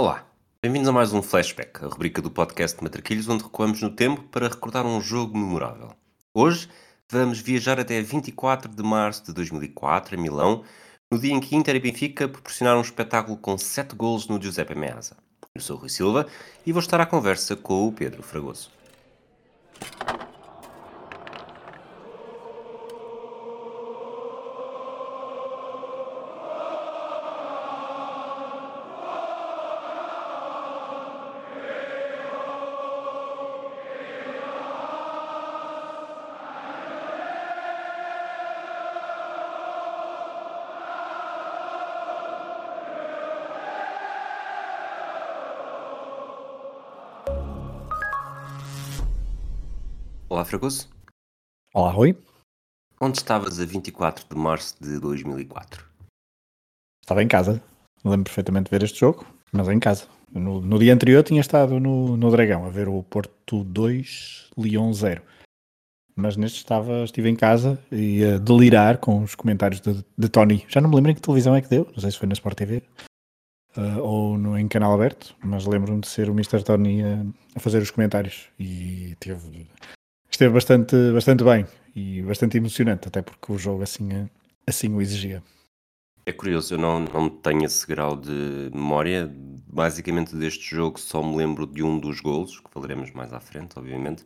Olá, 0.00 0.24
bem-vindos 0.62 0.88
a 0.88 0.92
mais 0.92 1.12
um 1.12 1.20
Flashback, 1.20 1.84
a 1.84 1.88
rubrica 1.88 2.22
do 2.22 2.30
podcast 2.30 2.80
Matraquilhos, 2.80 3.28
onde 3.28 3.42
recuamos 3.42 3.82
no 3.82 3.90
tempo 3.90 4.22
para 4.30 4.46
recordar 4.46 4.86
um 4.86 5.00
jogo 5.00 5.36
memorável. 5.36 5.90
Hoje 6.32 6.68
vamos 7.10 7.40
viajar 7.40 7.80
até 7.80 8.00
24 8.00 8.72
de 8.72 8.82
março 8.84 9.24
de 9.24 9.32
2004, 9.32 10.14
em 10.14 10.22
Milão, 10.22 10.62
no 11.10 11.18
dia 11.18 11.32
em 11.32 11.40
que 11.40 11.56
Inter 11.56 11.74
e 11.74 11.80
Benfica 11.80 12.28
proporcionaram 12.28 12.78
um 12.78 12.82
espetáculo 12.82 13.36
com 13.38 13.58
7 13.58 13.96
golos 13.96 14.28
no 14.28 14.40
Giuseppe 14.40 14.76
Meazza. 14.76 15.16
Eu 15.52 15.60
sou 15.60 15.76
o 15.76 15.80
Rui 15.80 15.88
Silva 15.88 16.28
e 16.64 16.70
vou 16.70 16.78
estar 16.78 17.00
à 17.00 17.04
conversa 17.04 17.56
com 17.56 17.88
o 17.88 17.92
Pedro 17.92 18.22
Fragoso. 18.22 18.70
Fragoso. 50.58 50.88
Olá, 51.72 51.92
Rui. 51.92 52.16
Onde 53.00 53.18
estavas 53.18 53.60
a 53.60 53.64
24 53.64 54.26
de 54.28 54.36
março 54.36 54.74
de 54.82 54.98
2004? 54.98 55.84
Estava 57.00 57.22
em 57.22 57.28
casa. 57.28 57.62
Lembro 58.04 58.24
perfeitamente 58.24 58.64
de 58.64 58.70
ver 58.70 58.82
este 58.82 58.98
jogo, 58.98 59.24
mas 59.52 59.68
em 59.68 59.78
casa. 59.78 60.08
No, 60.32 60.60
no 60.60 60.76
dia 60.76 60.92
anterior 60.92 61.22
tinha 61.22 61.40
estado 61.40 61.78
no, 61.78 62.16
no 62.16 62.30
Dragão 62.32 62.66
a 62.66 62.70
ver 62.70 62.88
o 62.88 63.04
Porto 63.04 63.62
2, 63.62 64.50
Lyon 64.58 64.92
0. 64.92 65.22
Mas 66.16 66.36
neste 66.36 66.56
estava, 66.56 67.04
estive 67.04 67.28
em 67.28 67.36
casa 67.36 67.78
e 67.92 68.24
a 68.24 68.38
delirar 68.38 68.98
com 68.98 69.22
os 69.22 69.36
comentários 69.36 69.80
de, 69.80 70.04
de 70.18 70.28
Tony. 70.28 70.66
Já 70.68 70.80
não 70.80 70.90
me 70.90 70.96
lembro 70.96 71.12
em 71.12 71.14
que 71.14 71.20
televisão 71.20 71.54
é 71.54 71.62
que 71.62 71.68
deu, 71.68 71.86
não 71.92 72.00
sei 72.00 72.10
se 72.10 72.18
foi 72.18 72.26
na 72.26 72.32
Sport 72.32 72.56
TV 72.56 72.82
uh, 73.76 74.02
ou 74.02 74.36
no, 74.36 74.58
em 74.58 74.66
canal 74.66 74.92
aberto, 74.92 75.36
mas 75.40 75.66
lembro-me 75.66 76.00
de 76.00 76.08
ser 76.08 76.28
o 76.28 76.32
Mr. 76.32 76.64
Tony 76.64 77.04
a, 77.04 77.24
a 77.54 77.60
fazer 77.60 77.80
os 77.80 77.92
comentários 77.92 78.48
e 78.58 79.14
teve, 79.20 79.68
esteve 80.38 80.54
bastante, 80.54 80.94
bastante 81.12 81.42
bem 81.42 81.66
e 81.96 82.22
bastante 82.22 82.56
emocionante, 82.56 83.08
até 83.08 83.20
porque 83.22 83.50
o 83.50 83.58
jogo 83.58 83.82
assim, 83.82 84.28
assim 84.64 84.94
o 84.94 85.02
exigia. 85.02 85.42
É 86.24 86.32
curioso, 86.32 86.74
eu 86.74 86.78
não, 86.78 87.00
não 87.00 87.28
tenho 87.28 87.64
esse 87.64 87.84
grau 87.84 88.16
de 88.16 88.70
memória. 88.72 89.28
Basicamente, 89.66 90.36
deste 90.36 90.76
jogo 90.76 91.00
só 91.00 91.22
me 91.22 91.36
lembro 91.36 91.66
de 91.66 91.82
um 91.82 91.98
dos 91.98 92.20
golos, 92.20 92.60
que 92.60 92.70
falaremos 92.70 93.10
mais 93.10 93.32
à 93.32 93.40
frente, 93.40 93.76
obviamente. 93.76 94.24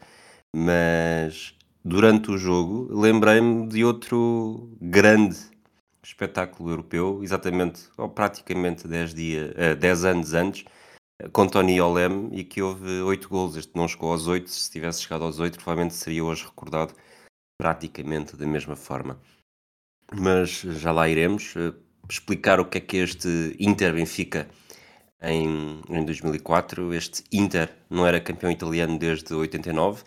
Mas 0.55 1.55
durante 1.83 2.31
o 2.31 2.37
jogo 2.37 2.89
lembrei-me 2.95 3.67
de 3.67 3.83
outro 3.83 4.71
grande 4.83 5.39
espetáculo 6.03 6.71
europeu, 6.71 7.21
exatamente, 7.23 7.85
ou 7.97 8.09
praticamente 8.09 8.87
10, 8.87 9.15
dia, 9.15 9.55
uh, 9.73 9.77
10 9.77 10.05
anos 10.05 10.35
antes, 10.35 10.65
com 11.33 11.47
Tony 11.47 11.81
Olem, 11.81 12.29
e 12.33 12.45
que 12.45 12.63
houve 12.63 13.03
8 13.03 13.29
golos. 13.29 13.57
Este 13.57 13.77
não 13.77 13.87
chegou 13.89 14.13
aos 14.13 14.27
8, 14.27 14.49
se 14.51 14.71
tivesse 14.71 15.03
chegado 15.03 15.25
aos 15.25 15.39
8, 15.39 15.57
provavelmente 15.57 15.95
seria 15.95 16.25
hoje 16.25 16.45
recordado 16.45 16.95
praticamente 17.59 18.37
da 18.37 18.47
mesma 18.47 18.77
forma. 18.77 19.21
Mas 20.13 20.61
já 20.61 20.93
lá 20.93 21.09
iremos 21.09 21.55
uh, 21.57 21.75
explicar 22.09 22.61
o 22.61 22.65
que 22.65 22.79
é 22.79 22.81
que 22.81 22.97
este 22.99 23.57
Inter 23.59 23.95
Benfica 23.95 24.49
em, 25.23 25.81
em 25.89 26.05
2004. 26.05 26.93
Este 26.95 27.25
Inter 27.33 27.73
não 27.89 28.07
era 28.07 28.21
campeão 28.21 28.51
italiano 28.51 28.99
desde 28.99 29.33
89 29.35 30.03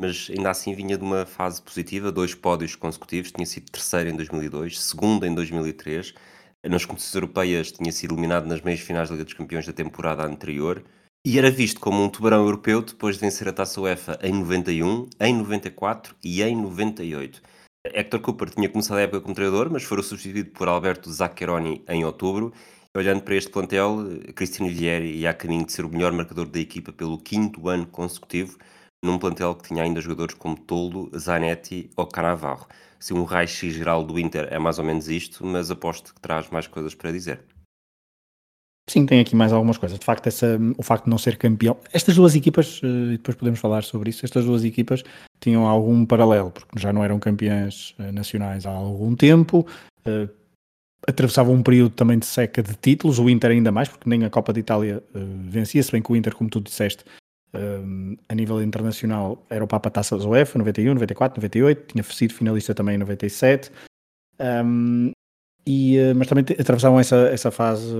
mas 0.00 0.28
ainda 0.30 0.50
assim 0.50 0.74
vinha 0.74 0.96
de 0.96 1.04
uma 1.04 1.26
fase 1.26 1.60
positiva, 1.60 2.10
dois 2.10 2.34
pódios 2.34 2.74
consecutivos, 2.74 3.30
tinha 3.30 3.44
sido 3.44 3.70
terceiro 3.70 4.08
em 4.08 4.16
2002, 4.16 4.80
segundo 4.80 5.26
em 5.26 5.34
2003, 5.34 6.14
nas 6.68 6.84
competições 6.84 7.14
europeias 7.14 7.72
tinha 7.72 7.92
sido 7.92 8.14
eliminado 8.14 8.46
nas 8.46 8.60
meias 8.60 8.80
finais 8.80 9.08
da 9.08 9.14
Liga 9.14 9.24
dos 9.24 9.34
Campeões 9.34 9.66
da 9.66 9.72
temporada 9.72 10.24
anterior 10.24 10.84
e 11.24 11.38
era 11.38 11.50
visto 11.50 11.80
como 11.80 12.02
um 12.02 12.08
tubarão 12.08 12.44
europeu 12.44 12.80
depois 12.80 13.16
de 13.16 13.20
vencer 13.20 13.46
a 13.46 13.52
Taça 13.52 13.80
UEFA 13.80 14.18
em 14.22 14.32
91, 14.32 15.08
em 15.20 15.34
94 15.34 16.14
e 16.24 16.42
em 16.42 16.56
98. 16.56 17.42
Hector 17.84 18.20
Cooper 18.20 18.50
tinha 18.50 18.68
começado 18.68 18.98
a 18.98 19.02
época 19.02 19.20
como 19.20 19.34
treinador, 19.34 19.70
mas 19.70 19.82
foi 19.82 20.02
substituído 20.02 20.50
por 20.50 20.68
Alberto 20.68 21.10
Zaccheroni 21.10 21.84
em 21.88 22.04
outubro. 22.04 22.52
Olhando 22.96 23.22
para 23.22 23.34
este 23.36 23.50
plantel, 23.50 23.98
Cristiano 24.34 24.70
Vieri 24.70 25.14
ia 25.18 25.30
a 25.30 25.34
caminho 25.34 25.64
de 25.64 25.72
ser 25.72 25.84
o 25.84 25.90
melhor 25.90 26.12
marcador 26.12 26.46
da 26.46 26.58
equipa 26.58 26.92
pelo 26.92 27.18
quinto 27.18 27.68
ano 27.68 27.86
consecutivo, 27.86 28.58
num 29.02 29.18
plantel 29.18 29.54
que 29.54 29.68
tinha 29.68 29.82
ainda 29.82 30.00
jogadores 30.00 30.34
como 30.34 30.58
Tolo, 30.58 31.10
Zanetti 31.16 31.90
ou 31.96 32.06
Canavarro. 32.06 32.66
Se 32.98 33.14
um 33.14 33.24
raio-x 33.24 33.72
geral 33.72 34.04
do 34.04 34.18
Inter 34.18 34.48
é 34.50 34.58
mais 34.58 34.78
ou 34.78 34.84
menos 34.84 35.08
isto, 35.08 35.44
mas 35.44 35.70
aposto 35.70 36.14
que 36.14 36.20
traz 36.20 36.50
mais 36.50 36.66
coisas 36.66 36.94
para 36.94 37.10
dizer. 37.10 37.42
Sim, 38.90 39.06
tem 39.06 39.20
aqui 39.20 39.36
mais 39.36 39.52
algumas 39.52 39.78
coisas. 39.78 39.98
De 39.98 40.04
facto, 40.04 40.26
essa, 40.26 40.58
o 40.76 40.82
facto 40.82 41.04
de 41.04 41.10
não 41.10 41.16
ser 41.16 41.38
campeão. 41.38 41.78
Estas 41.92 42.16
duas 42.16 42.34
equipas, 42.34 42.80
eh, 42.82 43.14
e 43.14 43.16
depois 43.16 43.36
podemos 43.36 43.60
falar 43.60 43.84
sobre 43.84 44.10
isso, 44.10 44.26
estas 44.26 44.44
duas 44.44 44.64
equipas 44.64 45.04
tinham 45.38 45.66
algum 45.66 46.04
paralelo, 46.04 46.50
porque 46.50 46.78
já 46.78 46.92
não 46.92 47.04
eram 47.04 47.18
campeãs 47.18 47.94
eh, 47.98 48.10
nacionais 48.10 48.66
há 48.66 48.70
algum 48.70 49.14
tempo, 49.14 49.64
uh, 50.06 50.28
atravessavam 51.06 51.54
um 51.54 51.62
período 51.62 51.94
também 51.94 52.18
de 52.18 52.26
seca 52.26 52.62
de 52.62 52.74
títulos, 52.74 53.18
o 53.20 53.30
Inter 53.30 53.52
ainda 53.52 53.70
mais, 53.70 53.88
porque 53.88 54.10
nem 54.10 54.24
a 54.24 54.30
Copa 54.30 54.52
de 54.52 54.60
Itália 54.60 55.02
vencia, 55.14 55.82
se 55.82 55.92
bem 55.92 56.02
que 56.02 56.12
o 56.12 56.16
Inter, 56.16 56.34
como 56.34 56.50
tu 56.50 56.60
disseste, 56.60 57.04
um, 57.54 58.16
a 58.28 58.34
nível 58.34 58.62
internacional 58.62 59.44
era 59.50 59.64
o 59.64 59.68
Papa 59.68 59.90
Taça 59.90 60.16
da 60.16 60.24
UEFA, 60.24 60.58
91, 60.58 60.94
94, 60.94 61.40
98, 61.40 61.92
tinha 61.92 62.04
sido 62.04 62.34
finalista 62.34 62.74
também 62.74 62.94
em 62.94 62.98
97, 62.98 63.70
um, 64.64 65.10
e, 65.66 65.98
uh, 65.98 66.14
mas 66.14 66.28
também 66.28 66.44
atravessavam 66.58 67.00
essa, 67.00 67.16
essa 67.28 67.50
fase 67.50 67.94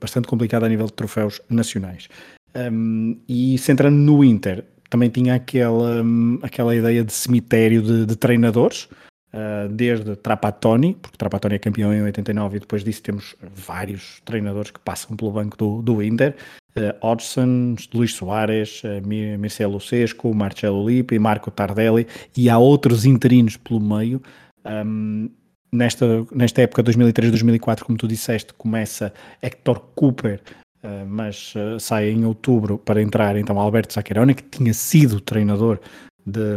bastante 0.00 0.28
complicada 0.28 0.66
a 0.66 0.68
nível 0.68 0.86
de 0.86 0.92
troféus 0.92 1.40
nacionais. 1.48 2.08
Um, 2.54 3.18
e 3.28 3.58
centrando 3.58 3.96
no 3.96 4.24
Inter, 4.24 4.64
também 4.90 5.10
tinha 5.10 5.34
aquela, 5.34 6.02
aquela 6.42 6.74
ideia 6.74 7.04
de 7.04 7.12
cemitério 7.12 7.82
de, 7.82 8.06
de 8.06 8.16
treinadores, 8.16 8.88
uh, 9.32 9.68
desde 9.70 10.16
Trapattoni, 10.16 10.94
porque 10.94 11.16
Trapattoni 11.16 11.56
é 11.56 11.58
campeão 11.58 11.92
em 11.92 12.02
89 12.02 12.56
e 12.56 12.60
depois 12.60 12.82
disso 12.82 13.02
temos 13.02 13.36
vários 13.54 14.20
treinadores 14.24 14.70
que 14.70 14.80
passam 14.80 15.16
pelo 15.16 15.32
banco 15.32 15.56
do, 15.56 15.82
do 15.82 16.02
Inter, 16.02 16.36
uh, 16.76 17.06
Hodgson, 17.06 17.76
Luís 17.94 18.14
Soares, 18.14 18.82
uh, 18.84 19.38
Marcelo 19.38 19.80
Sesco, 19.80 20.34
Marcelo 20.34 20.88
Lippi, 20.88 21.18
Marco 21.18 21.50
Tardelli 21.50 22.06
e 22.36 22.48
há 22.48 22.58
outros 22.58 23.04
interinos 23.04 23.56
pelo 23.56 23.80
meio. 23.80 24.22
Um, 24.64 25.30
nesta, 25.72 26.26
nesta 26.32 26.62
época 26.62 26.82
2003-2004, 26.82 27.82
como 27.82 27.98
tu 27.98 28.08
disseste, 28.08 28.52
começa 28.54 29.12
Hector 29.42 29.80
Cooper, 29.94 30.40
uh, 30.82 31.06
mas 31.06 31.54
uh, 31.54 31.78
sai 31.78 32.10
em 32.10 32.24
outubro 32.24 32.78
para 32.78 33.00
entrar 33.00 33.36
então 33.36 33.58
Alberto 33.58 33.92
Zaccheroni, 33.92 34.34
que 34.34 34.42
tinha 34.42 34.74
sido 34.74 35.20
treinador 35.20 35.80
de, 36.24 36.56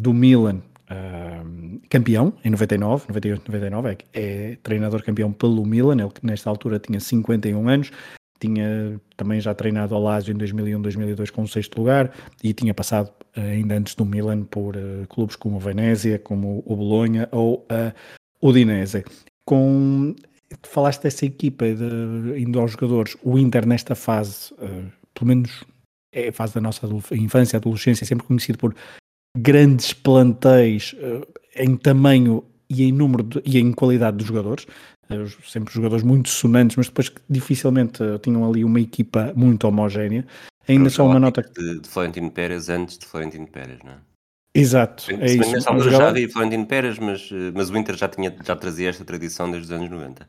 do 0.00 0.12
Milan, 0.12 0.60
uh, 0.90 1.80
campeão 1.88 2.32
em 2.44 2.50
99, 2.50 3.04
98, 3.08 3.42
99, 3.46 3.88
é, 3.88 3.96
é 4.12 4.56
treinador 4.62 5.02
campeão 5.02 5.32
pelo 5.32 5.64
Milan, 5.66 6.00
ele 6.00 6.10
que 6.10 6.24
nesta 6.24 6.48
altura 6.48 6.78
tinha 6.78 7.00
51 7.00 7.68
anos, 7.68 7.90
tinha 8.40 9.00
também 9.16 9.40
já 9.40 9.54
treinado 9.54 9.94
ao 9.94 10.02
Lazio 10.02 10.32
em 10.32 10.36
2001, 10.36 10.80
2002 10.80 11.30
com 11.30 11.42
o 11.42 11.48
sexto 11.48 11.78
lugar 11.78 12.10
e 12.42 12.52
tinha 12.52 12.74
passado 12.74 13.12
ainda 13.36 13.76
antes 13.76 13.94
do 13.94 14.04
Milan 14.04 14.44
por 14.44 14.76
uh, 14.76 15.06
clubes 15.08 15.36
como 15.36 15.56
o 15.56 15.60
Venezia, 15.60 16.18
como 16.18 16.62
o 16.66 16.74
Bolonha 16.74 17.28
ou 17.30 17.66
a 17.68 17.92
Udinese. 18.42 19.04
Com 19.44 20.14
falaste 20.62 21.02
dessa 21.02 21.26
equipa 21.26 21.66
de, 21.66 22.40
indo 22.40 22.58
aos 22.58 22.72
jogadores, 22.72 23.16
o 23.22 23.38
Inter 23.38 23.66
nesta 23.66 23.94
fase, 23.94 24.52
uh, 24.54 24.90
pelo 25.14 25.28
menos 25.28 25.64
é 26.12 26.28
a 26.28 26.32
fase 26.32 26.54
da 26.54 26.60
nossa 26.60 26.88
infância, 27.12 27.56
adolescência, 27.56 28.06
sempre 28.06 28.26
conhecido 28.26 28.58
por 28.58 28.74
grandes 29.36 29.92
plantéis 29.92 30.94
uh, 30.94 31.26
em 31.54 31.76
tamanho 31.76 32.44
e 32.68 32.84
em 32.84 32.92
número 32.92 33.22
de, 33.22 33.42
e 33.44 33.58
em 33.58 33.72
qualidade 33.72 34.16
dos 34.16 34.26
jogadores, 34.26 34.66
sempre 35.46 35.72
jogadores 35.72 36.04
muito 36.04 36.28
sonantes, 36.28 36.76
mas 36.76 36.86
depois 36.86 37.08
que 37.08 37.20
dificilmente 37.28 38.02
tinham 38.22 38.48
ali 38.48 38.64
uma 38.64 38.80
equipa 38.80 39.32
muito 39.34 39.66
homogénea. 39.66 40.26
Ainda 40.68 40.90
só 40.90 41.06
uma 41.06 41.18
nota 41.18 41.42
de, 41.42 41.80
de 41.80 41.88
Florentino 41.88 42.30
Pérez 42.30 42.68
antes 42.68 42.98
de 42.98 43.06
Florentino 43.06 43.46
Pérez, 43.46 43.80
não 43.84 43.92
é? 43.92 43.96
Exato, 44.54 45.04
é 45.12 45.28
Se 45.28 45.38
isso. 45.38 45.52
Nessa 45.52 45.70
altura 45.70 45.90
já 45.90 46.08
havia 46.08 46.28
Florentino 46.28 46.66
Pérez, 46.66 46.98
mas, 46.98 47.28
mas 47.54 47.70
o 47.70 47.76
Inter 47.76 47.96
já, 47.96 48.08
tinha, 48.08 48.34
já 48.44 48.56
trazia 48.56 48.88
esta 48.88 49.04
tradição 49.04 49.50
desde 49.50 49.72
os 49.72 49.72
anos 49.72 49.90
90. 49.90 50.28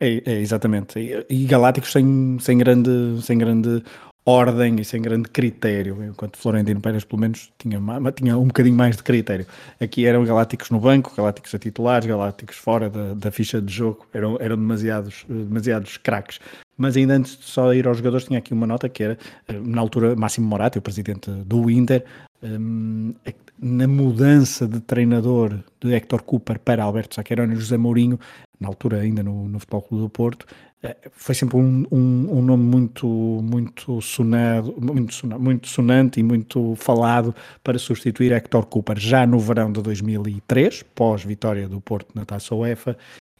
É, 0.00 0.22
é 0.24 0.40
exatamente. 0.40 0.98
E, 0.98 1.26
e, 1.28 1.44
Galácticos 1.46 1.92
sem, 1.92 2.38
sem, 2.40 2.58
grande, 2.58 2.90
sem 3.22 3.38
grande 3.38 3.82
ordem 4.26 4.80
e 4.80 4.84
sem 4.84 5.02
grande 5.02 5.28
critério, 5.28 6.02
enquanto 6.02 6.38
Florentino 6.38 6.80
Pérez 6.80 7.04
pelo 7.04 7.20
menos 7.20 7.52
tinha, 7.58 7.78
tinha 8.14 8.38
um 8.38 8.46
bocadinho 8.46 8.74
mais 8.74 8.96
de 8.96 9.02
critério. 9.02 9.46
Aqui 9.78 10.06
eram 10.06 10.24
Galácticos 10.24 10.70
no 10.70 10.80
banco, 10.80 11.12
Galácticos 11.14 11.54
a 11.54 11.58
titulares, 11.58 12.06
Galácticos 12.06 12.56
fora 12.56 12.88
da, 12.88 13.14
da 13.14 13.30
ficha 13.30 13.60
de 13.60 13.72
jogo, 13.72 14.06
eram, 14.14 14.38
eram 14.40 14.56
demasiados, 14.56 15.26
demasiados 15.28 15.96
craques. 15.98 16.40
Mas 16.76 16.96
ainda 16.96 17.14
antes 17.14 17.36
de 17.38 17.44
só 17.44 17.72
ir 17.72 17.86
aos 17.86 17.98
jogadores, 17.98 18.26
tinha 18.26 18.38
aqui 18.38 18.52
uma 18.52 18.66
nota 18.66 18.88
que 18.88 19.02
era, 19.02 19.18
eh, 19.46 19.60
na 19.60 19.80
altura, 19.80 20.16
Máximo 20.16 20.46
Morato, 20.46 20.78
o 20.78 20.82
presidente 20.82 21.30
do 21.30 21.70
Inter, 21.70 22.04
um, 22.42 23.14
na 23.58 23.86
mudança 23.86 24.66
de 24.66 24.80
treinador 24.80 25.60
de 25.80 25.94
Héctor 25.94 26.22
Cooper 26.22 26.58
para 26.58 26.82
Alberto 26.82 27.14
Saquerone 27.14 27.54
e 27.54 27.56
José 27.56 27.76
Mourinho, 27.76 28.18
na 28.60 28.68
altura 28.68 29.00
ainda 29.00 29.22
no, 29.22 29.48
no 29.48 29.58
Futebol 29.60 29.82
Clube 29.82 30.02
do 30.02 30.10
Porto, 30.10 30.46
eh, 30.48 30.73
foi 31.12 31.34
sempre 31.34 31.56
um, 31.56 31.84
um, 31.90 32.38
um, 32.38 32.42
nome 32.42 32.62
muito, 32.64 33.06
muito 33.06 34.00
sonado, 34.00 34.74
muito, 34.78 35.14
sonado, 35.14 35.42
muito 35.42 35.68
sonante 35.68 36.20
e 36.20 36.22
muito 36.22 36.74
falado 36.76 37.34
para 37.62 37.78
substituir 37.78 38.32
Héctor 38.32 38.66
Cooper 38.66 38.98
já 38.98 39.26
no 39.26 39.38
verão 39.38 39.72
de 39.72 39.80
2003, 39.80 40.82
pós-vitória 40.94 41.68
do 41.68 41.80
Porto 41.80 42.10
na 42.14 42.24
Taça 42.24 42.54
UEFA, 42.54 42.96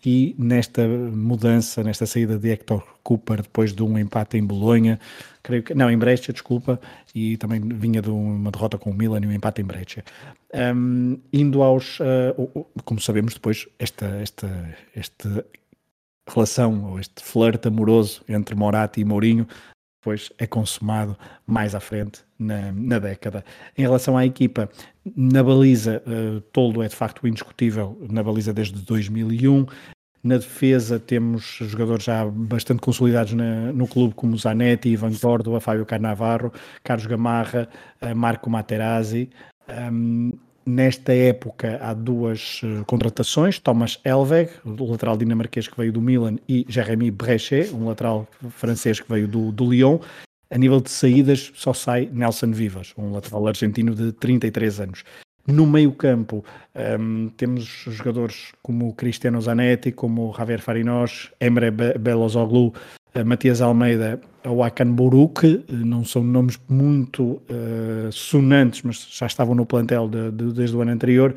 e 0.07 0.35
nesta 0.39 0.87
mudança, 0.87 1.83
nesta 1.83 2.05
saída 2.05 2.39
de 2.39 2.51
Hector 2.51 2.85
Cooper 3.03 3.43
depois 3.43 3.73
de 3.73 3.83
um 3.83 3.99
empate 3.99 4.37
em 4.37 4.45
Bolonha, 4.45 5.01
creio 5.43 5.63
que, 5.63 5.75
não, 5.75 5.91
em 5.91 5.97
Brescia, 5.97 6.33
desculpa, 6.33 6.79
e 7.15 7.37
também 7.39 7.61
vinha 7.61 8.03
de 8.03 8.11
uma 8.11 8.51
derrota 8.51 8.77
com 8.77 8.91
o 8.91 8.95
Milan 8.95 9.21
e 9.23 9.27
um 9.27 9.33
empate 9.33 9.63
em 9.63 9.65
Brescia. 9.65 10.05
Um, 10.55 11.19
indo 11.33 11.63
aos, 11.63 11.99
uh, 12.01 12.67
como 12.85 13.01
sabemos 13.01 13.35
depois, 13.35 13.67
esta, 13.79 14.07
esta, 14.21 14.77
esta 14.95 15.45
relação, 16.29 16.85
ou 16.91 16.99
este 16.99 17.23
flerte 17.23 17.69
amoroso 17.69 18.23
entre 18.29 18.55
Moratti 18.55 19.01
e 19.01 19.05
Mourinho, 19.05 19.47
depois 20.05 20.31
é 20.37 20.47
consumado 20.47 21.17
mais 21.47 21.75
à 21.75 21.81
frente 21.81 22.23
na, 22.39 22.71
na 22.73 22.99
década. 22.99 23.43
Em 23.77 23.83
relação 23.83 24.19
à 24.19 24.27
equipa, 24.27 24.69
na 25.17 25.43
baliza, 25.43 26.03
uh, 26.07 26.41
Toldo 26.53 26.83
é 26.83 26.89
de 26.89 26.95
facto 26.95 27.27
indiscutível 27.27 27.99
na 28.11 28.23
baliza 28.23 28.53
desde 28.53 28.83
2001. 28.83 29.65
Na 30.23 30.37
defesa 30.37 31.01
temos 31.01 31.59
jogadores 31.61 32.05
já 32.05 32.25
bastante 32.27 32.81
consolidados 32.81 33.33
na, 33.33 33.73
no 33.73 33.89
clube, 33.89 34.15
como 34.15 34.37
Zanetti, 34.37 34.91
Ivan 34.91 35.13
Córdoba, 35.15 35.59
Fábio 35.59 35.87
Carnavarro, 35.87 36.53
Carlos 36.83 37.07
Gamarra, 37.07 37.67
uh, 38.03 38.15
Marco 38.15 38.51
Materazzi. 38.51 39.31
Um, 39.69 40.33
nesta 40.67 41.13
época 41.13 41.79
há 41.83 41.93
duas 41.93 42.63
uh, 42.63 42.85
contratações, 42.87 43.59
Thomas 43.59 44.01
Elveg, 44.05 44.51
o 44.65 44.91
lateral 44.91 45.17
dinamarquês 45.17 45.69
que 45.69 45.77
veio 45.77 45.93
do 45.93 46.01
Milan, 46.01 46.37
e 46.49 46.65
Jérémy 46.69 47.11
Brechet, 47.11 47.75
um 47.75 47.87
lateral 47.87 48.27
francês 48.51 49.01
que 49.01 49.11
veio 49.11 49.29
do, 49.29 49.53
do 49.53 49.71
Lyon. 49.71 49.99
A 50.51 50.59
nível 50.59 50.81
de 50.81 50.91
saídas 50.91 51.53
só 51.55 51.73
sai 51.73 52.09
Nelson 52.13 52.53
Vivas, 52.53 52.93
um 52.97 53.13
lateral 53.13 53.47
argentino 53.47 53.95
de 53.95 54.13
33 54.13 54.81
anos. 54.81 55.05
No 55.47 55.67
meio-campo 55.67 56.45
um, 56.99 57.29
temos 57.37 57.65
jogadores 57.65 58.53
como 58.63 58.95
Cristiano 58.95 59.41
Zanetti, 59.43 59.93
como 59.93 60.33
Javier 60.33 60.61
Farinós, 60.61 61.31
Emre 61.39 61.71
Belozoglu, 61.71 62.73
Matias 63.23 63.61
Almeida, 63.61 64.21
ou 64.45 64.63
Akan 64.63 64.93
Buruk, 64.93 65.45
eh, 65.47 65.73
não 65.73 66.05
são 66.05 66.25
nomes 66.25 66.59
muito 66.69 67.23
uh, 67.23 68.11
sonantes, 68.11 68.83
mas 68.83 69.07
já 69.11 69.27
estavam 69.27 69.55
no 69.55 69.65
plantel 69.65 70.09
de, 70.09 70.31
de, 70.33 70.53
desde 70.53 70.77
o 70.77 70.81
ano 70.81 70.91
anterior 70.91 71.35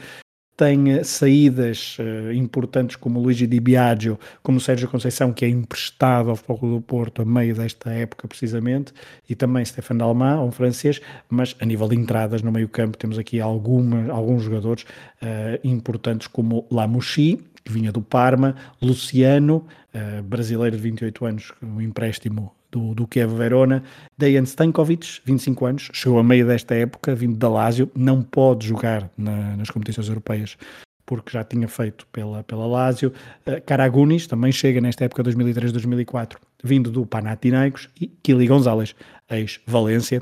tem 0.57 1.03
saídas 1.03 1.97
uh, 1.99 2.33
importantes 2.33 2.95
como 2.95 3.19
Luigi 3.19 3.45
Di 3.45 3.59
Biagio, 3.59 4.19
como 4.41 4.59
Sérgio 4.59 4.89
Conceição, 4.89 5.31
que 5.31 5.45
é 5.45 5.47
emprestado 5.47 6.31
ao 6.31 6.35
Futebol 6.35 6.71
do 6.71 6.81
Porto 6.81 7.21
a 7.21 7.25
meio 7.25 7.53
desta 7.53 7.91
época 7.91 8.27
precisamente, 8.27 8.91
e 9.29 9.35
também 9.35 9.63
Stefan 9.63 9.97
Dalma, 9.97 10.41
um 10.41 10.51
francês, 10.51 10.99
mas 11.29 11.55
a 11.59 11.65
nível 11.65 11.87
de 11.87 11.95
entradas 11.95 12.41
no 12.41 12.51
meio 12.51 12.67
campo 12.67 12.97
temos 12.97 13.19
aqui 13.19 13.39
alguma, 13.39 14.11
alguns 14.11 14.43
jogadores 14.43 14.83
uh, 15.21 15.59
importantes 15.63 16.27
como 16.27 16.65
Lamouchi, 16.71 17.39
que 17.67 17.73
vinha 17.73 17.91
do 17.91 18.01
Parma, 18.01 18.55
Luciano, 18.81 19.65
uh, 19.93 20.23
brasileiro 20.23 20.77
de 20.77 20.81
28 20.81 21.25
anos, 21.25 21.51
um 21.61 21.81
empréstimo 21.81 22.53
do, 22.71 22.95
do 22.95 23.05
Kiev 23.05 23.35
Verona. 23.35 23.83
Dejan 24.17 24.45
Stankovic, 24.45 25.19
25 25.25 25.65
anos, 25.65 25.89
chegou 25.91 26.17
a 26.17 26.23
meio 26.23 26.47
desta 26.47 26.73
época, 26.75 27.13
vindo 27.13 27.35
da 27.35 27.49
Lazio, 27.49 27.91
não 27.93 28.21
pode 28.23 28.65
jogar 28.65 29.09
na, 29.17 29.57
nas 29.57 29.69
competições 29.69 30.07
europeias 30.07 30.57
porque 31.05 31.31
já 31.31 31.43
tinha 31.43 31.67
feito 31.67 32.05
pela, 32.07 32.43
pela 32.43 32.65
Lazio. 32.65 33.11
Uh, 33.45 33.61
Karagunis 33.65 34.27
também 34.27 34.51
chega 34.53 34.79
nesta 34.79 35.03
época 35.03 35.21
2003-2004, 35.23 36.37
vindo 36.63 36.89
do 36.89 37.05
Panathinaikos. 37.05 37.89
E 37.99 38.07
Kili 38.07 38.47
Gonzalez, 38.47 38.95
ex-Valência, 39.29 40.21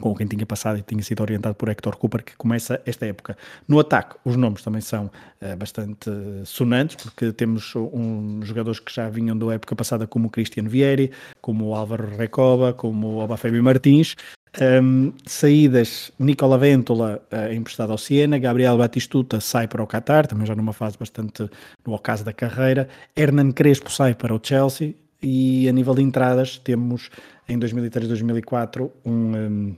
com 0.00 0.14
quem 0.14 0.26
tinha 0.26 0.46
passado 0.46 0.78
e 0.78 0.82
tinha 0.82 1.02
sido 1.02 1.20
orientado 1.20 1.54
por 1.54 1.68
Hector 1.68 1.96
Cooper, 1.96 2.24
que 2.24 2.36
começa 2.36 2.80
esta 2.86 3.06
época. 3.06 3.36
No 3.66 3.80
ataque, 3.80 4.16
os 4.24 4.36
nomes 4.36 4.62
também 4.62 4.80
são 4.80 5.06
uh, 5.06 5.56
bastante 5.56 6.10
sonantes, 6.44 6.96
porque 6.96 7.32
temos 7.32 7.74
um, 7.74 8.40
jogadores 8.42 8.80
que 8.80 8.94
já 8.94 9.08
vinham 9.08 9.36
da 9.36 9.54
época 9.54 9.74
passada, 9.74 10.06
como 10.06 10.28
o 10.28 10.30
Christian 10.30 10.64
Vieri, 10.64 11.10
como 11.40 11.74
Álvaro 11.74 12.16
Recoba, 12.16 12.72
como 12.72 13.08
o 13.08 13.18
Obafemi 13.18 13.60
Martins. 13.60 14.14
Um, 14.82 15.12
saídas, 15.26 16.10
Nicola 16.18 16.56
Ventola 16.58 17.22
uh, 17.30 17.52
emprestado 17.52 17.92
ao 17.92 17.98
Siena, 17.98 18.38
Gabriel 18.38 18.78
Batistuta 18.78 19.40
sai 19.40 19.68
para 19.68 19.82
o 19.82 19.86
Qatar, 19.86 20.26
também 20.26 20.46
já 20.46 20.54
numa 20.54 20.72
fase 20.72 20.96
bastante 20.98 21.48
no 21.86 21.92
ocaso 21.92 22.24
da 22.24 22.32
carreira, 22.32 22.88
Hernan 23.14 23.52
Crespo 23.52 23.90
sai 23.90 24.14
para 24.14 24.34
o 24.34 24.40
Chelsea, 24.42 24.94
e 25.22 25.68
a 25.68 25.72
nível 25.72 25.94
de 25.94 26.02
entradas 26.02 26.58
temos 26.58 27.10
em 27.48 27.58
2003-2004 27.58 28.90
um, 29.04 29.12
um, 29.12 29.76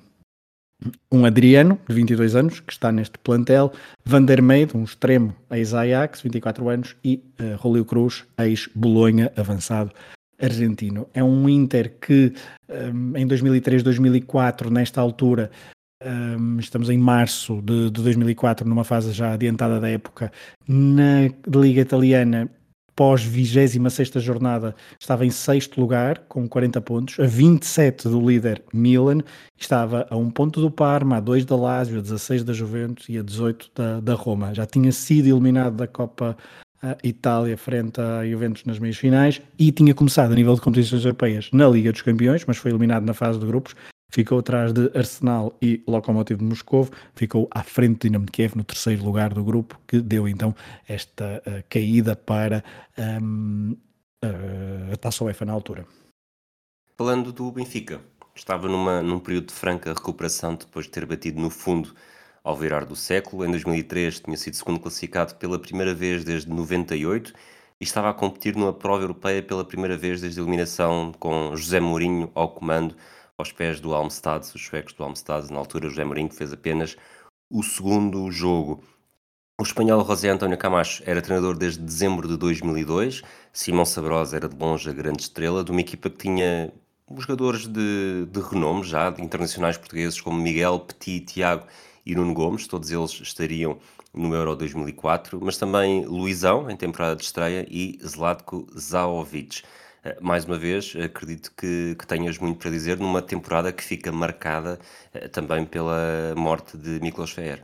um, 1.13 1.25
Adriano, 1.25 1.79
de 1.89 1.95
22 1.95 2.35
anos, 2.35 2.61
que 2.61 2.73
está 2.73 2.91
neste 2.91 3.19
plantel, 3.19 3.73
Vandermeid, 4.05 4.77
um 4.77 4.85
extremo 4.85 5.35
ex-Ajax, 5.51 6.23
24 6.23 6.69
anos, 6.69 6.97
e 7.05 7.23
uh, 7.41 7.57
Rolio 7.57 7.85
Cruz, 7.85 8.25
ex-Bolonha, 8.39 9.33
avançado 9.37 9.93
argentino. 10.41 11.07
É 11.13 11.23
um 11.23 11.49
Inter 11.49 11.95
que 12.01 12.33
um, 12.69 13.17
em 13.17 13.27
2003-2004, 13.29 14.71
nesta 14.71 15.01
altura, 15.01 15.51
um, 16.03 16.59
estamos 16.59 16.89
em 16.89 16.97
março 16.97 17.61
de, 17.61 17.91
de 17.91 18.03
2004, 18.03 18.67
numa 18.67 18.85
fase 18.85 19.13
já 19.13 19.35
adiantada 19.35 19.79
da 19.79 19.89
época, 19.89 20.33
na 20.67 21.29
Liga 21.47 21.83
Italiana 21.83 22.51
pós 23.01 23.25
26 23.25 24.13
jornada, 24.17 24.75
estava 24.99 25.25
em 25.25 25.31
sexto 25.31 25.81
lugar, 25.81 26.19
com 26.29 26.47
40 26.47 26.83
pontos, 26.83 27.19
a 27.19 27.27
27 27.27 28.07
do 28.07 28.21
líder 28.29 28.63
Milan, 28.75 29.21
estava 29.57 30.07
a 30.11 30.17
um 30.19 30.29
ponto 30.29 30.61
do 30.61 30.71
Parma, 30.71 31.17
a 31.17 31.21
2 31.21 31.47
da 31.47 31.57
Lazio, 31.57 32.01
a 32.01 32.03
16 32.03 32.45
da 32.45 32.53
Juventus 32.53 33.09
e 33.09 33.17
a 33.17 33.23
18 33.23 33.71
da, 33.75 34.01
da 34.01 34.13
Roma. 34.13 34.53
Já 34.53 34.67
tinha 34.67 34.93
sido 34.93 35.29
eliminado 35.29 35.77
da 35.77 35.87
Copa 35.87 36.37
Itália 37.03 37.57
frente 37.57 37.99
à 38.03 38.23
Juventus 38.27 38.67
nas 38.67 38.79
meias 38.79 38.99
finais 38.99 39.41
e 39.59 39.73
tinha 39.73 39.95
começado 39.95 40.33
a 40.33 40.35
nível 40.35 40.55
de 40.55 40.61
competições 40.61 41.03
europeias 41.03 41.49
na 41.55 41.67
Liga 41.69 41.93
dos 41.93 42.03
Campeões, 42.03 42.45
mas 42.47 42.59
foi 42.59 42.71
eliminado 42.71 43.07
na 43.07 43.15
fase 43.15 43.39
de 43.39 43.47
grupos 43.47 43.75
ficou 44.11 44.41
atrás 44.41 44.73
de 44.73 44.91
Arsenal 44.95 45.57
e 45.63 45.83
Lokomotiv 45.87 46.39
de 46.39 46.45
Moscou, 46.45 46.89
ficou 47.15 47.49
à 47.51 47.63
frente 47.63 47.99
do 47.99 48.03
Dinamo 48.03 48.27
de 48.27 48.33
Kiev 48.33 48.57
no 48.57 48.65
terceiro 48.65 49.05
lugar 49.05 49.33
do 49.33 49.45
grupo, 49.45 49.79
que 49.87 50.01
deu 50.01 50.29
então 50.29 50.55
esta 50.87 51.43
uh, 51.47 51.65
caída 51.69 52.15
para 52.17 52.63
um, 53.23 53.77
uh, 54.25 54.93
a 54.93 54.97
Taça 54.97 55.25
UEFA 55.25 55.45
na 55.45 55.53
altura. 55.53 55.87
Falando 56.99 57.33
do 57.33 57.51
Benfica, 57.51 58.01
estava 58.35 58.69
numa, 58.69 59.03
num 59.03 59.19
período 59.19 59.47
de 59.47 59.55
franca 59.55 59.93
recuperação 59.93 60.55
depois 60.55 60.87
de 60.87 60.93
ter 60.93 61.07
batido 61.07 61.41
no 61.41 61.51
fundo 61.51 61.95
ao 62.43 62.57
virar 62.57 62.85
do 62.85 62.97
século. 62.97 63.45
Em 63.45 63.51
2003 63.51 64.21
tinha 64.21 64.37
sido 64.37 64.57
segundo 64.57 64.81
classificado 64.81 65.35
pela 65.37 65.59
primeira 65.59 65.95
vez 65.95 66.25
desde 66.25 66.51
98 66.51 67.33
e 67.81 67.85
estava 67.85 68.11
a 68.11 68.15
competir 68.15 68.57
numa 68.57 68.73
prova 68.73 69.03
europeia 69.03 69.43
pela 69.43 69.65
primeira 69.65 69.97
vez 69.97 70.21
desde 70.21 70.41
a 70.41 70.43
eliminação 70.43 71.13
com 71.19 71.57
José 71.57 71.81
Mourinho 71.81 72.31
ao 72.35 72.51
comando 72.51 72.95
aos 73.41 73.53
pés 73.53 73.81
do 73.81 73.95
Almstad, 73.95 74.43
os 74.55 74.65
suecos 74.65 74.93
do 74.93 75.03
Almstad, 75.03 75.51
na 75.51 75.59
altura 75.59 75.89
José 75.89 76.05
Mourinho 76.05 76.31
fez 76.31 76.53
apenas 76.53 76.97
o 77.51 77.63
segundo 77.63 78.31
jogo. 78.31 78.85
O 79.61 79.63
espanhol 79.63 80.05
José 80.07 80.31
António 80.31 80.57
Camacho 80.57 81.03
era 81.05 81.21
treinador 81.21 81.57
desde 81.57 81.83
dezembro 81.83 82.29
de 82.29 82.37
2002, 82.37 83.23
Simão 83.53 83.85
Sabrosa 83.85 84.37
era 84.37 84.49
de 84.49 84.57
longe 84.57 84.89
a 84.89 84.93
grande 84.93 85.23
estrela 85.23 85.65
de 85.65 85.71
uma 85.71 85.81
equipa 85.81 86.09
que 86.09 86.17
tinha 86.17 86.73
jogadores 87.19 87.67
de, 87.67 88.27
de 88.31 88.41
renome 88.41 88.85
já, 88.85 89.11
de 89.11 89.21
internacionais 89.21 89.77
portugueses 89.77 90.21
como 90.21 90.41
Miguel, 90.41 90.79
Petit, 90.81 91.21
Tiago 91.27 91.67
e 92.07 92.15
Nuno 92.15 92.33
Gomes, 92.33 92.67
todos 92.67 92.91
eles 92.91 93.11
estariam 93.21 93.79
no 94.15 94.35
Euro 94.35 94.57
2004, 94.57 95.41
mas 95.43 95.57
também 95.57 96.05
Luizão, 96.05 96.71
em 96.71 96.77
temporada 96.77 97.17
de 97.17 97.25
estreia, 97.25 97.67
e 97.69 97.99
Zlatko 98.03 98.67
Zaovic. 98.79 99.63
Eh, 100.05 100.17
mais 100.21 100.45
uma 100.45 100.59
vez, 100.59 100.95
acredito 100.97 101.53
que, 101.57 101.95
que, 101.99 102.07
tenhas 102.07 102.39
muito 102.39 102.59
para 102.59 102.71
dizer 102.71 102.99
numa 102.99 103.21
temporada 103.21 103.73
que 103.73 103.83
fica 103.83 104.11
marcada 104.11 104.79
eh, 105.13 105.29
também 105.29 105.65
pela 105.65 106.35
morte 106.37 106.77
de 106.77 107.01
Miklos 107.01 107.33
Feer. 107.33 107.63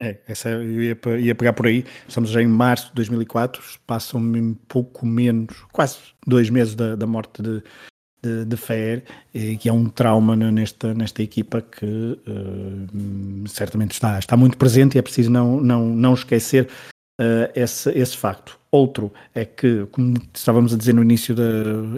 É, 0.00 0.18
essa 0.26 0.48
eu 0.48 0.82
ia, 0.82 0.98
ia, 1.20 1.34
pegar 1.34 1.52
por 1.52 1.66
aí. 1.66 1.84
Estamos 2.08 2.30
já 2.30 2.42
em 2.42 2.48
março 2.48 2.88
de 2.88 2.94
2004, 2.94 3.62
passam 3.86 4.20
um 4.20 4.54
pouco 4.66 5.06
menos, 5.06 5.54
quase 5.72 5.98
dois 6.26 6.50
meses 6.50 6.74
da, 6.74 6.96
da 6.96 7.06
morte 7.06 7.40
de, 7.40 7.62
de, 8.20 8.44
de 8.44 8.56
Fer, 8.56 9.04
que 9.60 9.68
é 9.68 9.72
um 9.72 9.88
trauma 9.88 10.34
nesta, 10.34 10.92
nesta 10.92 11.22
equipa 11.22 11.62
que 11.62 11.86
uh, 11.86 13.48
certamente 13.48 13.92
está, 13.92 14.18
está 14.18 14.36
muito 14.36 14.58
presente 14.58 14.96
e 14.96 14.98
é 14.98 15.02
preciso 15.02 15.30
não, 15.30 15.60
não, 15.60 15.86
não 15.86 16.14
esquecer 16.14 16.68
uh, 17.20 17.52
esse, 17.54 17.88
esse 17.90 18.16
facto. 18.16 18.58
Outro 18.74 19.12
é 19.34 19.44
que, 19.44 19.86
como 19.92 20.14
estávamos 20.32 20.72
a 20.72 20.78
dizer 20.78 20.94
no 20.94 21.02
início, 21.02 21.34
de, 21.34 21.42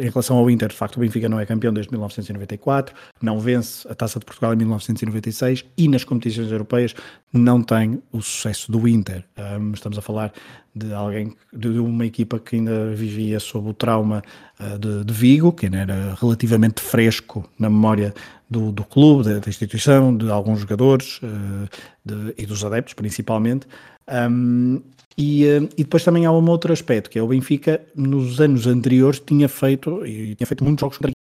em 0.05 0.11
relação 0.11 0.37
ao 0.37 0.51
Inter, 0.51 0.69
de 0.69 0.75
facto 0.75 0.97
o 0.97 0.99
Benfica 0.99 1.29
não 1.29 1.39
é 1.39 1.47
campeão 1.47 1.73
desde 1.73 1.93
1994, 1.93 2.93
não 3.23 3.39
vence 3.39 3.87
a 3.89 3.95
Taça 3.95 4.19
de 4.19 4.25
Portugal 4.25 4.53
em 4.55 4.57
1996 4.57 5.65
e 5.79 5.87
nas 5.87 6.03
competições 6.03 6.51
europeias 6.51 6.93
não 7.33 7.63
tem 7.63 8.03
o 8.11 8.21
sucesso 8.21 8.73
do 8.73 8.89
Inter. 8.89 9.25
Um, 9.39 9.71
estamos 9.71 9.97
a 9.97 10.03
falar 10.03 10.33
de 10.75 10.93
alguém, 10.93 11.37
de 11.53 11.69
uma 11.79 12.07
equipa 12.07 12.41
que 12.41 12.57
ainda 12.57 12.93
vivia 12.93 13.39
sob 13.39 13.69
o 13.69 13.73
trauma 13.73 14.21
uh, 14.59 14.77
de, 14.77 15.05
de, 15.05 15.15
Vigo, 15.15 15.53
que 15.53 15.67
ainda 15.67 15.79
era 15.79 16.15
relativamente 16.21 16.81
fresco 16.81 17.49
na 17.57 17.71
memória 17.71 18.13
do, 18.51 18.73
do 18.73 18.83
clube, 18.83 19.23
da, 19.23 19.39
da, 19.39 19.49
instituição, 19.49 20.17
de 20.17 20.29
alguns 20.29 20.59
jogadores 20.59 21.21
uh, 21.23 21.69
de, 22.05 22.35
e 22.37 22.45
dos 22.45 22.65
adeptos 22.65 22.95
principalmente. 22.95 23.65
Um, 24.09 24.83
e, 25.17 25.47
eh, 25.47 25.63
e, 25.79 25.85
depois 25.85 26.05
também 26.05 26.27
há 26.27 26.33
um 26.33 26.49
outro 26.49 26.73
aspecto, 26.73 27.09
que 27.09 27.19
é 27.19 27.23
o 27.23 27.29
Benfica, 27.29 27.87
nos 27.95 28.41
anos 28.41 28.67
anteriores, 28.67 29.21
tinha 29.21 29.49
feito, 29.49 30.05
e 30.05 30.35
tinha 30.35 30.47
feito 30.47 30.65
muitos 30.65 30.81
jogos 30.81 30.99
contra 30.99 31.13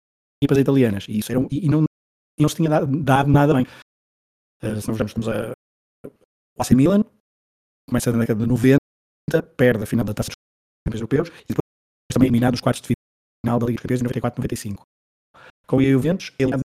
equipas 0.41 0.57
italianas, 0.57 1.05
e, 1.07 1.19
isso 1.19 1.31
era, 1.31 1.41
e, 1.51 1.65
e 1.65 1.69
não, 1.69 1.83
não 2.39 2.49
se 2.49 2.55
tinha 2.55 2.69
dado, 2.69 2.87
dado 3.03 3.29
nada 3.29 3.53
bem. 3.53 3.65
Uh, 4.63 4.81
se 4.81 4.87
nós 4.87 4.97
vemos 4.97 5.27
a, 5.27 5.51
o 6.57 6.61
AC 6.61 6.71
Milan, 6.71 7.03
começa 7.87 8.11
na 8.11 8.19
década 8.19 8.41
de 8.41 8.49
90, 8.49 8.79
perde 9.55 9.83
a 9.83 9.85
final 9.85 10.05
da 10.05 10.13
Taça 10.13 10.29
dos 10.29 10.35
Campeões 10.87 11.01
Europeus, 11.01 11.29
e 11.43 11.47
depois 11.49 11.63
também 12.11 12.27
eliminado 12.27 12.53
nos 12.53 12.61
quartos 12.61 12.81
de 12.81 12.93
final 13.45 13.59
da 13.59 13.65
Liga 13.67 13.77
dos 13.77 13.81
Campeões 13.83 14.01
em 14.01 14.21
94-95. 14.21 14.81
Com 15.67 15.77
o 15.77 15.83
Juventus, 15.83 16.31
eliminado 16.39 16.62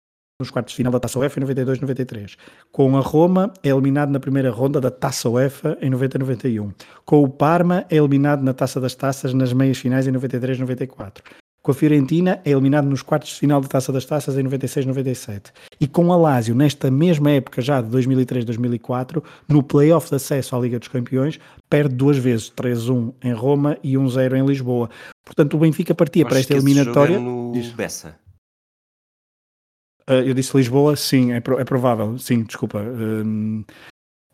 nos 0.42 0.52
quartos 0.52 0.74
de 0.74 0.78
final 0.78 0.92
da 0.92 1.00
Taça 1.00 1.18
UEFA 1.18 1.40
em 1.40 1.44
92-93. 1.44 2.36
Com 2.72 2.98
a 2.98 3.00
Roma, 3.00 3.54
é 3.64 3.70
eliminado 3.70 4.10
na 4.10 4.20
primeira 4.20 4.52
ronda 4.52 4.82
da 4.82 4.92
Taça 4.92 5.30
UEFA 5.30 5.78
em 5.82 5.90
90-91. 5.90 6.74
Com 7.06 7.24
o 7.24 7.30
Parma, 7.30 7.86
é 7.90 7.96
eliminado 7.96 8.44
na 8.44 8.54
Taça 8.54 8.82
das 8.82 8.96
Taças 8.96 9.34
nas 9.34 9.54
meias 9.54 9.78
finais 9.78 10.08
em 10.08 10.12
93-94. 10.12 11.22
Com 11.64 11.72
a 11.72 11.76
Fiorentina, 11.76 12.42
é 12.44 12.50
eliminado 12.50 12.86
nos 12.86 13.04
quartos 13.04 13.30
de 13.30 13.36
final 13.36 13.62
da 13.62 13.68
Taça 13.68 13.94
das 13.94 14.04
Taças 14.04 14.36
em 14.36 14.44
96-97. 14.44 15.52
E 15.80 15.88
com 15.88 16.12
a 16.12 16.18
Lazio, 16.18 16.56
nesta 16.56 16.90
mesma 16.90 17.30
época 17.30 17.62
já 17.62 17.80
de 17.82 17.90
2003-2004, 17.96 19.24
no 19.48 19.62
play-off 19.62 20.10
de 20.10 20.16
acesso 20.16 20.56
à 20.56 20.60
Liga 20.60 20.80
dos 20.80 20.88
Campeões, 20.88 21.40
perde 21.70 21.94
duas 21.94 22.18
vezes, 22.18 22.52
3-1 22.52 23.14
em 23.24 23.32
Roma 23.32 23.78
e 23.84 23.94
1-0 23.94 24.38
em 24.38 24.46
Lisboa. 24.46 24.90
Portanto, 25.24 25.54
o 25.54 25.60
Benfica 25.60 25.94
partia 25.94 26.26
para 26.26 26.40
esta 26.40 26.56
eliminatória... 26.56 27.20
no 27.20 27.52
Bessa. 27.76 28.16
Uh, 30.10 30.26
eu 30.26 30.34
disse 30.34 30.56
Lisboa, 30.56 30.96
sim, 30.96 31.32
é, 31.34 31.38
é 31.38 31.64
provável, 31.64 32.18
sim, 32.18 32.44
desculpa. 32.44 32.80
Uh, 32.80 33.64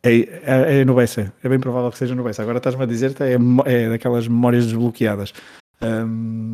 é, 0.04 0.20
é, 0.20 0.80
é, 0.80 0.86
no 0.86 0.96
Bessa, 0.96 1.34
é 1.44 1.50
bem 1.50 1.60
provável 1.60 1.92
que 1.92 1.98
seja 1.98 2.16
no 2.16 2.24
Bessa. 2.24 2.42
Agora 2.42 2.58
estás-me 2.58 2.84
a 2.84 2.86
dizer 2.86 3.14
que 3.14 3.24
é, 3.24 3.38
é 3.66 3.90
daquelas 3.90 4.28
memórias 4.28 4.66
desbloqueadas. 4.66 5.34
Um, 5.82 6.54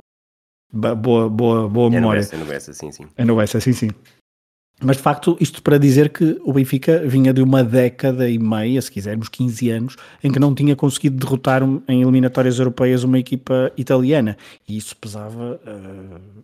boa, 0.71 1.29
boa, 1.29 1.69
boa 1.69 1.89
memória. 1.89 2.27
É 2.31 2.37
no 2.37 2.45
Bessa, 2.45 2.73
sim, 2.73 2.91
sim. 2.91 3.05
É 3.15 3.23
no 3.23 3.35
Bessa, 3.35 3.59
sim, 3.59 3.73
sim. 3.73 3.89
Mas 4.81 4.97
de 4.97 5.03
facto, 5.03 5.37
isto 5.39 5.61
para 5.61 5.77
dizer 5.77 6.09
que 6.09 6.39
o 6.43 6.51
Benfica 6.51 7.05
vinha 7.07 7.33
de 7.33 7.41
uma 7.41 7.63
década 7.63 8.29
e 8.29 8.39
meia, 8.39 8.81
se 8.81 8.91
quisermos, 8.91 9.29
15 9.29 9.69
anos, 9.69 9.95
em 10.23 10.31
que 10.31 10.39
não 10.39 10.53
tinha 10.53 10.75
conseguido 10.75 11.17
derrotar 11.17 11.61
em 11.87 12.01
eliminatórias 12.01 12.59
europeias 12.59 13.03
uma 13.03 13.19
equipa 13.19 13.71
italiana. 13.77 14.35
E 14.67 14.75
isso 14.75 14.97
pesava, 14.97 15.61
uh, 15.63 16.43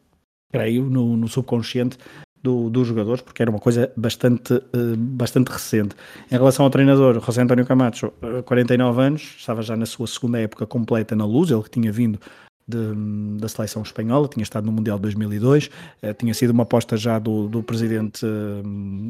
creio, 0.52 0.86
no, 0.86 1.18
no 1.18 1.28
subconsciente 1.28 1.98
do, 2.42 2.70
dos 2.70 2.88
jogadores, 2.88 3.22
porque 3.22 3.42
era 3.42 3.52
uma 3.52 3.60
coisa 3.60 3.92
bastante, 3.96 4.54
uh, 4.54 4.96
bastante 4.98 5.50
recente. 5.50 5.96
Em 6.32 6.36
relação 6.36 6.66
ao 6.66 6.72
treinador, 6.72 7.20
José 7.24 7.42
António 7.42 7.66
Camacho, 7.66 8.14
uh, 8.22 8.44
49 8.44 9.02
anos, 9.02 9.22
estava 9.38 9.62
já 9.62 9.76
na 9.76 9.86
sua 9.86 10.08
segunda 10.08 10.40
época 10.40 10.66
completa 10.66 11.16
na 11.16 11.26
luz, 11.26 11.52
ele 11.52 11.62
que 11.64 11.70
tinha 11.70 11.92
vindo 11.92 12.20
de, 12.68 13.40
da 13.40 13.48
seleção 13.50 13.82
espanhola, 13.82 14.28
tinha 14.28 14.44
estado 14.44 14.66
no 14.66 14.72
Mundial 14.72 14.98
de 14.98 15.04
2002, 15.04 15.68
uh, 15.68 15.70
eh, 16.02 16.14
tinha 16.14 16.34
sido 16.34 16.52
uma 16.52 16.64
aposta 16.64 16.96
já 16.96 17.20
do, 17.20 17.48
do 17.48 17.62
presidente 17.62 18.26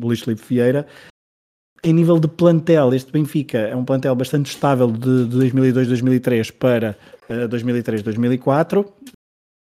Luís 0.01 0.21
Felipe 0.21 0.43
Vieira. 0.47 0.87
Em 1.83 1.93
nível 1.93 2.19
de 2.19 2.27
plantel, 2.27 2.93
este 2.93 3.11
Benfica 3.11 3.59
é 3.59 3.75
um 3.75 3.85
plantel 3.85 4.13
bastante 4.13 4.47
estável 4.47 4.91
de, 4.91 5.27
de 5.27 5.37
2002-2003 5.51 6.51
para 6.51 6.97
uh, 7.29 7.47
2003-2004. 7.47 8.85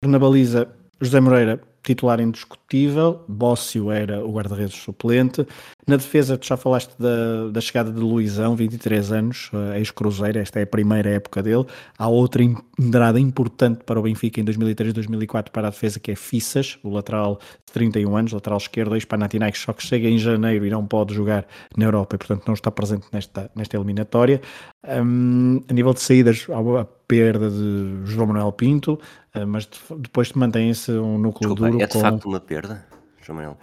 Na 0.06 0.18
baliza, 0.18 0.70
José 1.02 1.20
Moreira 1.20 1.60
titular 1.84 2.20
indiscutível, 2.20 3.24
Bócio 3.28 3.92
era 3.92 4.26
o 4.26 4.32
guarda-redes 4.32 4.76
suplente. 4.76 5.46
Na 5.88 5.96
defesa, 5.96 6.38
tu 6.38 6.46
já 6.46 6.56
falaste 6.56 6.92
da, 7.00 7.50
da 7.50 7.62
chegada 7.62 7.92
de 7.92 8.00
Luizão, 8.00 8.56
23 8.56 9.12
anos, 9.12 9.50
eh, 9.54 9.80
ex-cruzeiro, 9.80 10.38
esta 10.38 10.60
é 10.60 10.64
a 10.64 10.68
primeira 10.68 11.10
época 11.10 11.42
dele. 11.42 11.66
Há 11.98 12.08
outra 12.08 12.44
entrada 12.44 13.20
importante 13.20 13.84
para 13.84 14.00
o 14.00 14.04
Benfica 14.04 14.40
em 14.40 14.46
2003-2004 14.46 15.50
para 15.50 15.68
a 15.68 15.72
defesa, 15.72 16.00
que 16.00 16.12
é 16.12 16.16
Fissas, 16.16 16.78
o 16.84 16.90
lateral 16.90 17.40
de 17.66 17.74
31 17.74 18.16
anos, 18.16 18.32
lateral 18.34 18.58
esquerdo, 18.58 18.96
ex-Panathinaikos, 18.96 19.62
só 19.62 19.74
que 19.74 19.84
chega 19.84 20.08
em 20.08 20.20
janeiro 20.20 20.66
e 20.66 20.70
não 20.70 20.86
pode 20.86 21.14
jogar 21.14 21.48
na 21.76 21.86
Europa 21.86 22.16
e, 22.16 22.20
portanto, 22.20 22.44
não 22.46 22.54
está 22.54 22.70
presente 22.70 23.08
nesta, 23.12 23.50
nesta 23.56 23.76
eliminatória. 23.78 24.42
Um, 24.88 25.62
a 25.68 25.74
nível 25.74 25.94
de 25.94 26.02
saídas, 26.02 26.46
há 26.50 26.82
a 26.82 26.86
perda 26.86 27.50
de 27.50 28.02
João 28.06 28.28
Manuel 28.28 28.52
Pinto, 28.52 29.00
mas 29.48 29.66
de, 29.66 29.80
depois 30.00 30.32
mantém-se 30.34 30.92
um 30.92 31.18
núcleo 31.18 31.50
Desculpa, 31.50 31.72
duro. 31.72 31.84
É 31.84 31.88
de 31.88 31.94
com... 31.94 32.00
facto 32.00 32.26
uma 32.26 32.40
perda, 32.40 32.86
João 33.22 33.58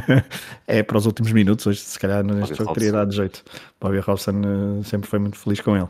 é 0.66 0.82
para 0.82 0.98
os 0.98 1.06
últimos 1.06 1.32
minutos, 1.32 1.66
hoje 1.66 1.80
se 1.80 1.98
calhar 1.98 2.22
neste 2.24 2.54
jogo 2.54 2.72
teria 2.72 2.92
dado 2.92 3.12
jeito. 3.12 3.42
Bobby 3.80 3.98
Robson 3.98 4.40
uh, 4.40 4.84
sempre 4.84 5.08
foi 5.08 5.18
muito 5.18 5.36
feliz 5.36 5.60
com 5.60 5.76
ele. 5.76 5.88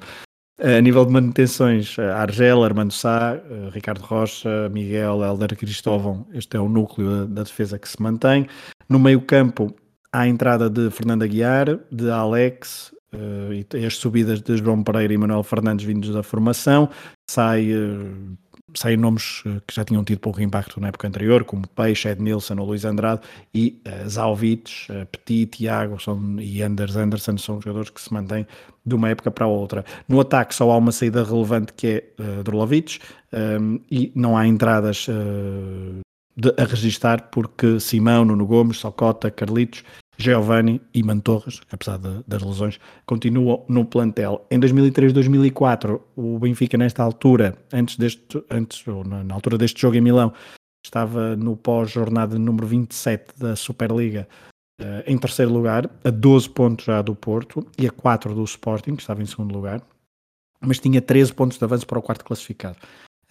Uh, 0.60 0.78
a 0.78 0.80
nível 0.80 1.04
de 1.04 1.12
manutenções, 1.12 1.98
Argel, 1.98 2.64
Armando 2.64 2.92
Sá, 2.92 3.38
Ricardo 3.72 4.00
Rocha, 4.02 4.68
Miguel, 4.70 5.22
Helder 5.22 5.56
Cristóvão, 5.56 6.26
este 6.32 6.56
é 6.56 6.60
o 6.60 6.68
núcleo 6.68 7.26
da, 7.26 7.42
defesa 7.42 7.78
que 7.78 7.88
se 7.88 8.00
mantém. 8.00 8.46
No 8.88 8.98
meio 8.98 9.20
campo, 9.20 9.74
há 10.12 10.20
a 10.20 10.28
entrada 10.28 10.70
de 10.70 10.90
Fernando 10.90 11.22
Aguiar, 11.22 11.78
de 11.90 12.10
Alex, 12.10 12.92
e 13.74 13.84
as 13.84 13.96
subidas 13.96 14.40
de 14.40 14.56
João 14.56 14.82
Pereira 14.82 15.12
e 15.12 15.18
Manuel 15.18 15.42
Fernandes 15.42 15.84
vindos 15.84 16.08
da 16.14 16.22
formação, 16.22 16.88
sai, 17.28 17.68
saem 18.74 18.96
nomes 18.96 19.42
uh, 19.44 19.60
que 19.66 19.74
já 19.74 19.84
tinham 19.84 20.04
tido 20.04 20.18
pouco 20.18 20.40
impacto 20.40 20.80
na 20.80 20.88
época 20.88 21.08
anterior, 21.08 21.44
como 21.44 21.66
Peixe, 21.68 22.08
Ednilson 22.08 22.56
ou 22.58 22.66
Luís 22.66 22.84
Andrade, 22.84 23.20
e 23.54 23.80
uh, 23.86 24.06
uh, 24.90 25.06
Petit, 25.06 25.46
Tiago 25.46 25.96
e 26.40 26.62
Anders 26.62 26.96
Anderson 26.96 27.36
são 27.38 27.60
jogadores 27.60 27.90
que 27.90 28.00
se 28.00 28.12
mantêm 28.12 28.46
de 28.84 28.94
uma 28.94 29.08
época 29.08 29.30
para 29.30 29.46
outra. 29.46 29.84
No 30.08 30.20
ataque 30.20 30.54
só 30.54 30.70
há 30.70 30.76
uma 30.76 30.92
saída 30.92 31.22
relevante 31.24 31.72
que 31.72 31.86
é 31.86 32.22
uh, 32.22 32.42
Drolovic, 32.42 32.98
um, 33.32 33.80
e 33.90 34.12
não 34.14 34.36
há 34.36 34.46
entradas 34.46 35.06
de, 36.36 36.54
a 36.58 36.64
registar 36.64 37.30
porque 37.30 37.80
Simão, 37.80 38.24
Nuno 38.24 38.46
Gomes, 38.46 38.78
Socota, 38.78 39.30
Carlitos 39.30 39.82
Giovanni 40.22 40.80
e 40.94 41.02
Mantorres, 41.02 41.60
apesar 41.70 41.98
de, 41.98 42.22
das 42.26 42.42
lesões, 42.42 42.78
continuam 43.04 43.64
no 43.68 43.84
plantel. 43.84 44.46
Em 44.50 44.58
2003-2004, 44.60 46.00
o 46.16 46.38
Benfica, 46.38 46.78
nesta 46.78 47.02
altura, 47.02 47.56
antes 47.72 47.96
deste, 47.96 48.42
antes, 48.48 48.86
ou 48.86 49.04
na, 49.04 49.24
na 49.24 49.34
altura 49.34 49.58
deste 49.58 49.80
jogo 49.80 49.96
em 49.96 50.00
Milão, 50.00 50.32
estava 50.84 51.36
no 51.36 51.56
pós-jornada 51.56 52.38
número 52.38 52.66
27 52.66 53.38
da 53.38 53.56
Superliga, 53.56 54.28
uh, 54.80 55.02
em 55.06 55.18
terceiro 55.18 55.52
lugar, 55.52 55.90
a 56.04 56.10
12 56.10 56.50
pontos 56.50 56.84
já 56.84 57.02
do 57.02 57.14
Porto 57.14 57.66
e 57.76 57.86
a 57.86 57.90
4 57.90 58.34
do 58.34 58.44
Sporting, 58.44 58.94
que 58.94 59.02
estava 59.02 59.22
em 59.22 59.26
segundo 59.26 59.52
lugar, 59.52 59.82
mas 60.60 60.78
tinha 60.78 61.02
13 61.02 61.34
pontos 61.34 61.58
de 61.58 61.64
avanço 61.64 61.86
para 61.86 61.98
o 61.98 62.02
quarto 62.02 62.24
classificado. 62.24 62.78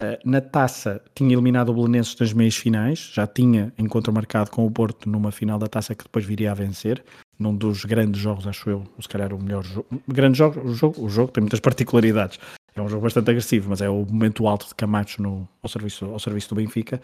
Eh, 0.02 0.18
na 0.24 0.40
taça 0.40 1.00
tinha 1.14 1.32
eliminado 1.32 1.68
o 1.68 1.74
Belenenses 1.74 2.16
nas 2.18 2.32
meias 2.32 2.56
finais, 2.56 3.10
já 3.14 3.26
tinha 3.26 3.72
encontro 3.78 4.12
marcado 4.12 4.50
com 4.50 4.66
o 4.66 4.70
Porto 4.70 5.08
numa 5.08 5.30
final 5.30 5.58
da 5.58 5.68
taça 5.68 5.94
que 5.94 6.02
depois 6.02 6.24
viria 6.24 6.50
a 6.50 6.54
vencer, 6.54 7.04
num 7.38 7.54
dos 7.54 7.84
grandes 7.84 8.20
jogos, 8.20 8.46
acho 8.46 8.68
eu, 8.68 8.84
se 9.00 9.08
calhar 9.08 9.32
o 9.32 9.40
melhor 9.40 9.64
jogo. 9.64 9.86
Grande 10.08 10.38
jogo, 10.38 10.60
o 10.60 10.74
jogo, 10.74 11.04
o 11.04 11.08
jogo 11.08 11.30
tem 11.30 11.42
muitas 11.42 11.60
particularidades. 11.60 12.38
É 12.74 12.82
um 12.82 12.88
jogo 12.88 13.02
bastante 13.02 13.30
agressivo, 13.30 13.70
mas 13.70 13.80
é 13.80 13.88
o 13.88 14.04
momento 14.04 14.48
alto 14.48 14.66
de 14.66 14.74
Camacho 14.74 15.22
no, 15.22 15.48
ao, 15.62 15.68
serviço, 15.68 16.06
ao 16.06 16.18
serviço 16.18 16.48
do 16.48 16.54
Benfica. 16.56 17.00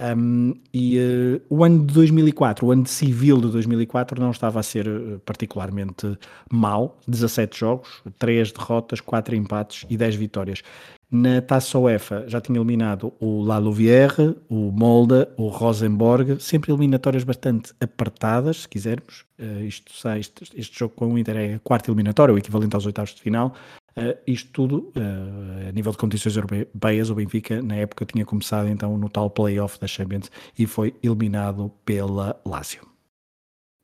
Um, 0.00 0.54
e 0.72 0.98
uh, 0.98 1.42
o 1.50 1.62
ano 1.62 1.84
de 1.84 1.92
2004, 1.92 2.66
o 2.66 2.72
ano 2.72 2.86
civil 2.86 3.38
de 3.38 3.48
2004, 3.48 4.18
não 4.18 4.30
estava 4.30 4.58
a 4.58 4.62
ser 4.62 4.88
uh, 4.88 5.20
particularmente 5.26 6.18
mau. 6.50 6.98
17 7.06 7.58
jogos, 7.58 8.02
3 8.18 8.50
derrotas, 8.50 9.00
4 9.00 9.36
empates 9.36 9.84
e 9.90 9.96
10 9.98 10.14
vitórias. 10.14 10.62
Na 11.12 11.42
Taça 11.42 11.76
UEFA 11.76 12.24
já 12.28 12.40
tinha 12.40 12.56
eliminado 12.56 13.12
o 13.18 13.42
La 13.42 13.58
Louvière, 13.58 14.36
o 14.48 14.70
Molda, 14.70 15.34
o 15.36 15.48
Rosenborg, 15.48 16.40
sempre 16.40 16.70
eliminatórias 16.70 17.24
bastante 17.24 17.72
apertadas, 17.80 18.58
se 18.58 18.68
quisermos. 18.68 19.24
Uh, 19.36 19.64
isto, 19.64 19.92
este, 20.10 20.44
este 20.54 20.78
jogo 20.78 20.94
com 20.94 21.12
o 21.12 21.18
Inter 21.18 21.36
é 21.36 21.54
a 21.54 21.58
quarta 21.58 21.90
eliminatória, 21.90 22.32
o 22.32 22.38
equivalente 22.38 22.76
aos 22.76 22.86
oitavos 22.86 23.12
de 23.12 23.20
final. 23.20 23.56
Uh, 23.96 24.16
isto 24.24 24.52
tudo, 24.52 24.92
uh, 24.96 25.68
a 25.68 25.72
nível 25.72 25.90
de 25.90 25.98
competições 25.98 26.36
europeias, 26.36 27.10
o 27.10 27.14
Benfica 27.16 27.60
na 27.60 27.74
época 27.74 28.06
tinha 28.06 28.24
começado 28.24 28.68
então 28.68 28.96
no 28.96 29.08
tal 29.08 29.28
play-off 29.30 29.80
da 29.80 29.88
Champions 29.88 30.30
e 30.56 30.64
foi 30.64 30.94
eliminado 31.02 31.72
pela 31.84 32.40
Lazio. 32.46 32.86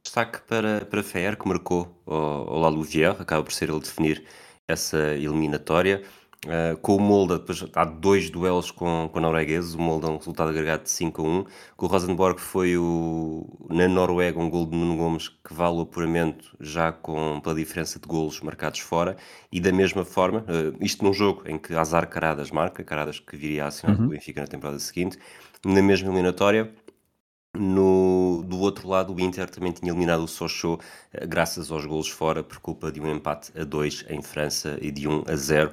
Destaque 0.04 0.42
para, 0.46 0.84
para 0.84 1.02
Fer, 1.02 1.36
que 1.36 1.48
marcou 1.48 2.00
o, 2.06 2.14
o 2.14 2.60
La 2.60 2.68
Louvière, 2.68 3.16
acaba 3.18 3.42
por 3.42 3.52
ser 3.52 3.68
ele 3.68 3.80
definir 3.80 4.22
essa 4.68 5.14
eliminatória. 5.14 6.04
Uh, 6.46 6.76
com 6.76 6.94
o 6.94 7.00
Molda, 7.00 7.38
depois 7.38 7.64
há 7.74 7.84
dois 7.84 8.30
duelos 8.30 8.70
com, 8.70 9.10
com 9.12 9.18
noruegueses, 9.18 9.74
o 9.74 9.80
Molda 9.80 10.08
um 10.08 10.16
resultado 10.16 10.50
agregado 10.50 10.84
de 10.84 10.90
5 10.90 11.20
a 11.20 11.24
1. 11.24 11.44
Com 11.76 11.86
o 11.86 11.88
Rosenborg 11.88 12.40
foi 12.40 12.76
o, 12.76 13.44
na 13.68 13.88
Noruega 13.88 14.38
um 14.38 14.48
gol 14.48 14.64
de 14.64 14.76
Nuno 14.76 14.96
Gomes 14.96 15.28
que 15.28 15.52
vale 15.52 15.76
o 15.76 15.80
apuramento 15.80 16.56
já 16.60 16.92
com, 16.92 17.40
pela 17.40 17.56
diferença 17.56 17.98
de 17.98 18.06
golos 18.06 18.40
marcados 18.40 18.78
fora. 18.78 19.16
E 19.50 19.60
da 19.60 19.72
mesma 19.72 20.04
forma, 20.04 20.40
uh, 20.40 20.76
isto 20.80 21.04
num 21.04 21.12
jogo 21.12 21.42
em 21.46 21.58
que 21.58 21.74
Azar 21.74 22.08
Caradas 22.08 22.52
marca, 22.52 22.84
Caradas 22.84 23.18
que 23.18 23.36
viria 23.36 23.64
a 23.64 23.68
assinar 23.68 23.98
uhum. 23.98 24.06
o 24.06 24.08
Benfica 24.10 24.40
na 24.40 24.46
temporada 24.46 24.78
seguinte, 24.78 25.18
na 25.64 25.82
mesma 25.82 26.08
eliminatória, 26.08 26.72
no, 27.58 28.44
do 28.46 28.58
outro 28.58 28.86
lado, 28.86 29.14
o 29.14 29.18
Inter 29.18 29.48
também 29.48 29.72
tinha 29.72 29.90
eliminado 29.90 30.22
o 30.22 30.28
Sochaux 30.28 30.84
uh, 30.84 31.26
graças 31.26 31.72
aos 31.72 31.84
golos 31.84 32.08
fora 32.08 32.44
por 32.44 32.60
culpa 32.60 32.92
de 32.92 33.00
um 33.00 33.10
empate 33.10 33.50
a 33.58 33.64
2 33.64 34.04
em 34.10 34.22
França 34.22 34.78
e 34.80 34.92
de 34.92 35.08
1 35.08 35.24
a 35.26 35.34
0 35.34 35.72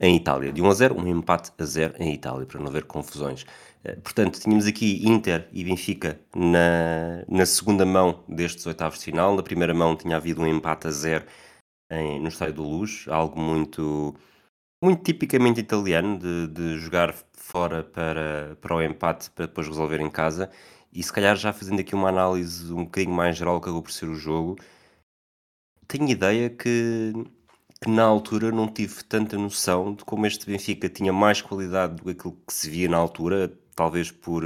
em 0.00 0.16
Itália. 0.16 0.52
De 0.52 0.60
1 0.62 0.66
a 0.68 0.74
0, 0.74 1.00
um 1.00 1.06
empate 1.06 1.52
a 1.58 1.64
0 1.64 1.94
em 1.98 2.12
Itália, 2.12 2.46
para 2.46 2.58
não 2.60 2.68
haver 2.68 2.84
confusões. 2.84 3.44
Eh, 3.84 3.96
portanto, 3.96 4.40
tínhamos 4.40 4.66
aqui 4.66 5.06
Inter 5.06 5.48
e 5.52 5.64
Benfica 5.64 6.20
na, 6.34 7.24
na 7.28 7.46
segunda 7.46 7.84
mão 7.86 8.24
destes 8.28 8.66
oitavos 8.66 8.98
de 8.98 9.04
final. 9.06 9.34
Na 9.36 9.42
primeira 9.42 9.74
mão 9.74 9.96
tinha 9.96 10.16
havido 10.16 10.42
um 10.42 10.46
empate 10.46 10.86
a 10.88 10.90
0 10.90 11.24
em, 11.90 12.20
no 12.20 12.28
Estádio 12.28 12.54
do 12.56 12.62
Luz, 12.64 13.06
algo 13.08 13.38
muito, 13.40 14.14
muito 14.82 15.02
tipicamente 15.04 15.60
italiano, 15.60 16.18
de, 16.18 16.48
de 16.48 16.78
jogar 16.78 17.14
fora 17.34 17.82
para, 17.84 18.56
para 18.60 18.76
o 18.76 18.82
empate, 18.82 19.30
para 19.30 19.46
depois 19.46 19.68
resolver 19.68 20.00
em 20.00 20.10
casa. 20.10 20.50
E 20.92 21.02
se 21.02 21.12
calhar 21.12 21.36
já 21.36 21.52
fazendo 21.52 21.80
aqui 21.80 21.94
uma 21.94 22.08
análise 22.10 22.72
um 22.72 22.84
bocadinho 22.84 23.14
mais 23.14 23.36
geral 23.36 23.60
que 23.60 23.66
acabou 23.66 23.82
por 23.82 23.92
ser 23.92 24.06
o 24.06 24.14
jogo, 24.14 24.56
tenho 25.88 26.08
ideia 26.08 26.50
que 26.50 27.12
que 27.82 27.90
na 27.90 28.04
altura 28.04 28.52
não 28.52 28.68
tive 28.68 29.02
tanta 29.02 29.36
noção 29.36 29.92
de 29.94 30.04
como 30.04 30.24
este 30.24 30.46
Benfica 30.46 30.88
tinha 30.88 31.12
mais 31.12 31.42
qualidade 31.42 31.96
do 31.96 32.04
que 32.04 32.10
aquilo 32.10 32.38
que 32.46 32.54
se 32.54 32.70
via 32.70 32.88
na 32.88 32.96
altura, 32.96 33.52
talvez 33.74 34.10
por, 34.12 34.44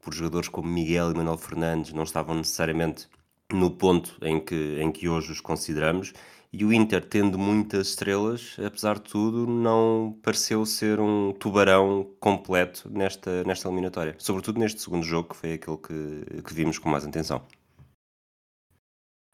por 0.00 0.14
jogadores 0.14 0.48
como 0.48 0.68
Miguel 0.68 1.10
e 1.10 1.14
Manuel 1.14 1.36
Fernandes 1.36 1.92
não 1.92 2.04
estavam 2.04 2.36
necessariamente 2.36 3.08
no 3.52 3.72
ponto 3.72 4.16
em 4.22 4.38
que, 4.38 4.78
em 4.80 4.92
que 4.92 5.08
hoje 5.08 5.32
os 5.32 5.40
consideramos. 5.40 6.12
E 6.52 6.64
o 6.64 6.72
Inter, 6.72 7.04
tendo 7.04 7.36
muitas 7.36 7.88
estrelas, 7.88 8.56
apesar 8.64 9.00
de 9.00 9.02
tudo, 9.10 9.48
não 9.48 10.16
pareceu 10.22 10.64
ser 10.64 11.00
um 11.00 11.32
tubarão 11.32 12.08
completo 12.20 12.88
nesta, 12.88 13.42
nesta 13.42 13.66
eliminatória. 13.66 14.14
Sobretudo 14.18 14.60
neste 14.60 14.80
segundo 14.80 15.04
jogo, 15.04 15.30
que 15.30 15.36
foi 15.36 15.54
aquele 15.54 15.76
que, 15.78 16.42
que 16.42 16.54
vimos 16.54 16.78
com 16.78 16.88
mais 16.88 17.04
atenção. 17.04 17.42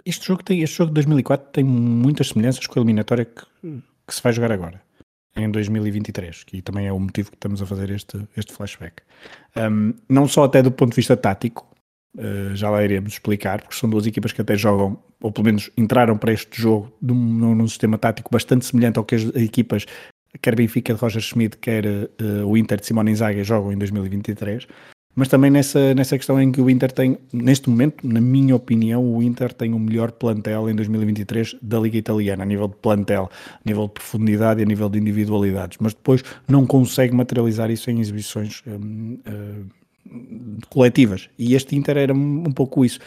Este 0.04 0.26
jogo, 0.26 0.42
tem, 0.42 0.62
este 0.62 0.76
jogo 0.76 0.90
de 0.90 0.94
2004 0.94 1.50
tem 1.52 1.64
muitas 1.64 2.28
semelhanças 2.28 2.66
com 2.66 2.78
a 2.78 2.82
eliminatória 2.82 3.24
que, 3.24 3.42
que 4.06 4.14
se 4.14 4.22
vai 4.22 4.32
jogar 4.32 4.52
agora, 4.52 4.80
em 5.36 5.50
2023, 5.50 6.44
que 6.44 6.62
também 6.62 6.86
é 6.86 6.92
o 6.92 6.98
motivo 6.98 7.30
que 7.30 7.36
estamos 7.36 7.60
a 7.62 7.66
fazer 7.66 7.90
este, 7.90 8.18
este 8.36 8.52
flashback. 8.52 9.02
Um, 9.56 9.94
não 10.08 10.26
só 10.26 10.44
até 10.44 10.62
do 10.62 10.70
ponto 10.70 10.90
de 10.90 10.96
vista 10.96 11.16
tático, 11.16 11.66
uh, 12.16 12.54
já 12.54 12.70
lá 12.70 12.82
iremos 12.82 13.12
explicar, 13.12 13.60
porque 13.62 13.76
são 13.76 13.88
duas 13.88 14.06
equipas 14.06 14.32
que 14.32 14.40
até 14.40 14.56
jogam, 14.56 14.98
ou 15.20 15.30
pelo 15.30 15.46
menos 15.46 15.70
entraram 15.76 16.16
para 16.16 16.32
este 16.32 16.60
jogo 16.60 16.92
num, 17.00 17.54
num 17.54 17.68
sistema 17.68 17.98
tático 17.98 18.30
bastante 18.30 18.64
semelhante 18.64 18.98
ao 18.98 19.04
que 19.04 19.14
as 19.14 19.22
equipas, 19.34 19.86
quer 20.40 20.54
Benfica 20.54 20.94
de 20.94 21.00
Roger 21.00 21.22
Schmidt, 21.22 21.58
quer 21.58 21.84
uh, 21.86 22.46
o 22.46 22.56
Inter 22.56 22.80
de 22.80 22.86
Simone 22.86 23.10
Inzaghi 23.10 23.44
jogam 23.44 23.72
em 23.72 23.78
2023 23.78 24.66
mas 25.20 25.28
também 25.28 25.50
nessa, 25.50 25.92
nessa 25.94 26.16
questão 26.16 26.40
em 26.40 26.50
que 26.50 26.62
o 26.62 26.70
Inter 26.70 26.90
tem, 26.90 27.18
neste 27.30 27.68
momento, 27.68 28.08
na 28.08 28.22
minha 28.22 28.56
opinião, 28.56 29.04
o 29.04 29.22
Inter 29.22 29.52
tem 29.52 29.74
o 29.74 29.78
melhor 29.78 30.12
plantel 30.12 30.66
em 30.70 30.74
2023 30.74 31.56
da 31.60 31.78
Liga 31.78 31.98
Italiana, 31.98 32.42
a 32.42 32.46
nível 32.46 32.66
de 32.68 32.76
plantel, 32.76 33.30
a 33.52 33.60
nível 33.62 33.86
de 33.86 33.92
profundidade 33.92 34.60
e 34.60 34.62
a 34.62 34.66
nível 34.66 34.88
de 34.88 34.98
individualidades, 34.98 35.76
mas 35.78 35.92
depois 35.92 36.24
não 36.48 36.66
consegue 36.66 37.14
materializar 37.14 37.70
isso 37.70 37.90
em 37.90 38.00
exibições 38.00 38.62
hum, 38.66 39.18
hum, 40.10 40.56
coletivas. 40.70 41.28
E 41.38 41.54
este 41.54 41.76
Inter 41.76 41.98
era 41.98 42.14
um 42.14 42.50
pouco 42.52 42.82
isso. 42.82 42.98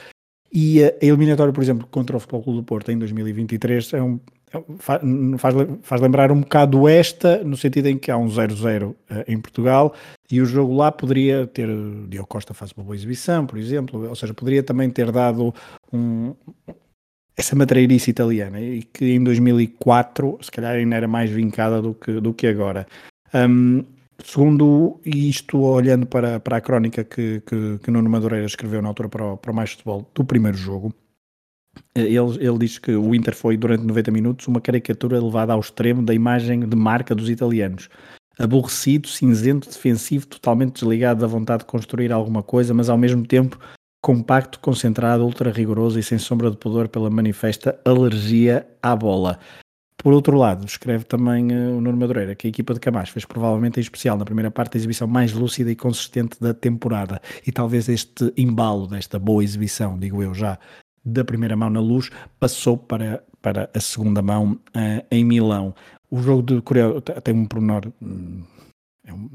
E 0.54 0.84
a 0.84 0.94
eliminatória, 1.02 1.52
por 1.52 1.64
exemplo, 1.64 1.88
contra 1.90 2.16
o 2.16 2.20
Futebol 2.20 2.44
Clube 2.44 2.60
do 2.60 2.64
Porto 2.64 2.92
em 2.92 3.00
2023 3.00 3.94
é 3.94 4.04
um, 4.04 4.20
faz, 4.80 5.02
faz 5.82 6.02
lembrar 6.02 6.32
um 6.32 6.42
bocado 6.42 6.88
esta, 6.88 7.44
no 7.44 7.58
sentido 7.58 7.88
em 7.88 7.98
que 7.98 8.12
há 8.12 8.18
um 8.18 8.28
0-0 8.28 8.96
eh, 9.10 9.26
em 9.28 9.40
Portugal 9.40 9.94
e 10.32 10.42
o 10.42 10.46
jogo 10.46 10.76
lá 10.76 10.92
poderia 10.92 11.48
ter. 11.48 11.68
Diogo 12.08 12.28
Costa 12.28 12.54
faz 12.54 12.72
uma 12.72 12.84
boa 12.84 12.96
exibição, 12.96 13.46
por 13.46 13.58
exemplo, 13.58 14.08
ou 14.08 14.16
seja, 14.16 14.34
poderia 14.34 14.64
também 14.64 14.90
ter 14.90 15.12
dado 15.12 15.54
um, 15.92 16.34
essa 17.36 17.56
matreirice 17.56 18.12
italiana 18.12 18.62
e 18.62 18.84
que 18.84 19.14
em 19.14 19.24
2004 19.24 20.40
se 20.42 20.52
calhar 20.52 20.76
ainda 20.76 20.96
era 20.96 21.08
mais 21.08 21.30
vincada 21.30 21.82
do 21.82 21.94
que, 21.94 22.20
do 22.20 22.34
que 22.34 22.48
agora. 22.48 22.88
Um, 23.34 23.84
segundo 24.24 25.00
isto, 25.06 25.60
olhando 25.60 26.06
para, 26.06 26.40
para 26.40 26.58
a 26.58 26.62
crónica 26.62 27.04
que, 27.04 27.42
que, 27.46 27.80
que 27.80 27.92
Nuno 27.92 28.10
Madureira 28.10 28.46
escreveu 28.46 28.82
na 28.82 28.90
altura 28.90 29.10
para 29.10 29.26
o, 29.34 29.38
para 29.38 29.52
o 29.52 29.56
Mais 29.56 29.72
Futebol 29.72 30.08
do 30.14 30.24
primeiro 30.24 30.58
jogo, 30.58 30.94
ele, 31.96 32.38
ele 32.40 32.58
diz 32.60 32.80
que 32.80 32.92
o 32.92 33.14
Inter 33.14 33.36
foi, 33.36 33.58
durante 33.58 33.84
90 33.84 34.12
minutos, 34.12 34.48
uma 34.48 34.62
caricatura 34.62 35.24
levada 35.24 35.54
ao 35.54 35.60
extremo 35.60 36.02
da 36.02 36.14
imagem 36.14 36.68
de 36.68 36.76
marca 36.76 37.14
dos 37.14 37.30
italianos. 37.30 37.90
Aborrecido, 38.38 39.08
cinzento, 39.08 39.70
defensivo, 39.70 40.26
totalmente 40.26 40.74
desligado 40.74 41.22
da 41.22 41.28
vontade 41.28 41.60
de 41.60 41.70
construir 41.70 42.12
alguma 42.12 42.42
coisa, 42.42 42.74
mas 42.74 42.90
ao 42.90 42.98
mesmo 42.98 43.26
tempo 43.26 43.60
compacto, 44.02 44.60
concentrado, 44.60 45.24
ultra 45.24 45.50
rigoroso 45.50 45.98
e 45.98 46.04
sem 46.04 46.18
sombra 46.18 46.52
de 46.52 46.58
pudor 46.58 46.90
pela 46.90 47.10
manifesta 47.10 47.80
alergia 47.86 48.68
à 48.82 48.94
bola. 48.96 49.40
Por 50.04 50.12
outro 50.12 50.38
lado, 50.38 50.66
escreve 50.66 51.06
também 51.06 51.50
uh, 51.54 51.78
o 51.78 51.80
Nuno 51.80 51.98
Madureira 51.98 52.36
que 52.36 52.46
a 52.46 52.50
equipa 52.50 52.74
de 52.74 52.82
Camacho 52.82 53.14
fez 53.14 53.24
provavelmente 53.24 53.80
em 53.80 53.82
especial 53.82 54.18
na 54.18 54.26
primeira 54.26 54.52
parte 54.52 54.76
a 54.76 54.78
exibição 54.78 55.08
mais 55.08 55.32
lúcida 55.32 55.72
e 55.72 55.76
consistente 55.78 56.36
da 56.42 56.54
temporada 56.54 57.22
e 57.48 57.52
talvez 57.54 57.88
este 57.88 58.34
embalo 58.36 58.86
desta 58.86 59.18
boa 59.18 59.42
exibição, 59.42 59.98
digo 59.98 60.22
eu 60.22 60.34
já, 60.34 60.60
da 61.04 61.24
primeira 61.24 61.56
mão 61.56 61.70
na 61.70 61.80
luz, 61.80 62.10
passou 62.40 62.78
para, 62.78 63.24
para 63.42 63.70
a 63.74 63.80
segunda 63.80 64.22
mão 64.22 64.54
uh, 64.54 65.06
em 65.12 65.24
Milão. 65.24 65.76
O 66.10 66.22
jogo 66.22 66.44
de 66.44 66.62
Coreia 66.62 67.02
tem 67.02 67.34
um 67.34 67.46
pormenor. 67.46 67.92
Hum, 68.02 68.44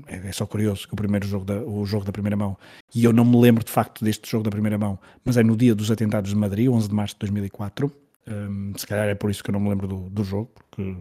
é, 0.07 0.29
é, 0.29 0.33
só 0.33 0.47
curioso 0.47 0.89
que 0.89 0.95
o 0.95 0.97
primeiro 0.97 1.27
jogo 1.27 1.45
da, 1.45 1.63
o 1.63 1.85
jogo 1.85 2.05
da 2.05 2.13
primeira 2.13 2.37
mão, 2.37 2.57
e 2.95 3.05
eu 3.05 3.13
não 3.13 3.25
me 3.25 3.39
lembro 3.39 3.63
de 3.63 3.71
facto 3.71 4.03
deste 4.03 4.31
jogo 4.31 4.45
da 4.45 4.51
primeira 4.51 4.79
mão, 4.79 4.99
mas 5.23 5.37
é 5.37 5.43
no 5.43 5.57
dia 5.57 5.75
dos 5.75 5.91
atentados 5.91 6.31
de 6.31 6.37
Madrid, 6.37 6.69
11 6.69 6.89
de 6.89 6.95
março 6.95 7.15
de 7.17 7.19
2004. 7.21 7.93
Um, 8.27 8.73
se 8.77 8.87
calhar 8.87 9.09
é 9.09 9.15
por 9.15 9.31
isso 9.31 9.45
que 9.45 9.51
eu 9.51 9.53
não 9.53 9.61
me 9.61 9.69
lembro 9.69 9.87
do, 9.87 10.09
do 10.11 10.25
jogo, 10.25 10.51
porque 10.55 10.97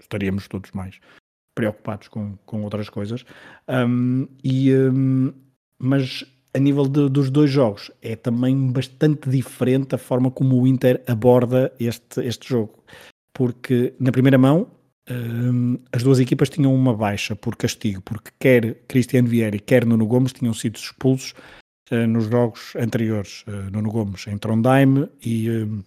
estaríamos 0.00 0.46
todos 0.46 0.70
mais 0.72 1.00
preocupados 1.54 2.06
com, 2.06 2.36
com 2.46 2.62
outras 2.62 2.88
coisas. 2.88 3.24
Um, 3.68 4.28
e, 4.44 4.72
um, 4.72 5.32
mas 5.76 6.24
a 6.58 6.60
nível 6.60 6.86
de, 6.86 7.08
dos 7.08 7.30
dois 7.30 7.50
jogos, 7.50 7.90
é 8.02 8.16
também 8.16 8.70
bastante 8.70 9.30
diferente 9.30 9.94
a 9.94 9.98
forma 9.98 10.30
como 10.30 10.60
o 10.60 10.66
Inter 10.66 11.02
aborda 11.06 11.72
este, 11.78 12.20
este 12.20 12.48
jogo. 12.48 12.82
Porque 13.32 13.94
na 13.98 14.10
primeira 14.10 14.36
mão, 14.36 14.66
um, 15.10 15.78
as 15.92 16.02
duas 16.02 16.18
equipas 16.18 16.50
tinham 16.50 16.74
uma 16.74 16.94
baixa 16.94 17.34
por 17.34 17.56
castigo, 17.56 18.02
porque 18.02 18.30
quer 18.38 18.74
Cristiano 18.86 19.28
Vieira 19.28 19.58
quer 19.58 19.86
Nuno 19.86 20.06
Gomes 20.06 20.32
tinham 20.32 20.52
sido 20.52 20.76
expulsos 20.76 21.34
uh, 21.90 22.06
nos 22.06 22.26
jogos 22.26 22.74
anteriores. 22.76 23.44
Uh, 23.46 23.70
Nuno 23.70 23.90
Gomes 23.90 24.26
em 24.26 24.36
Trondheim 24.36 25.08
e 25.24 25.48
um, 25.48 25.82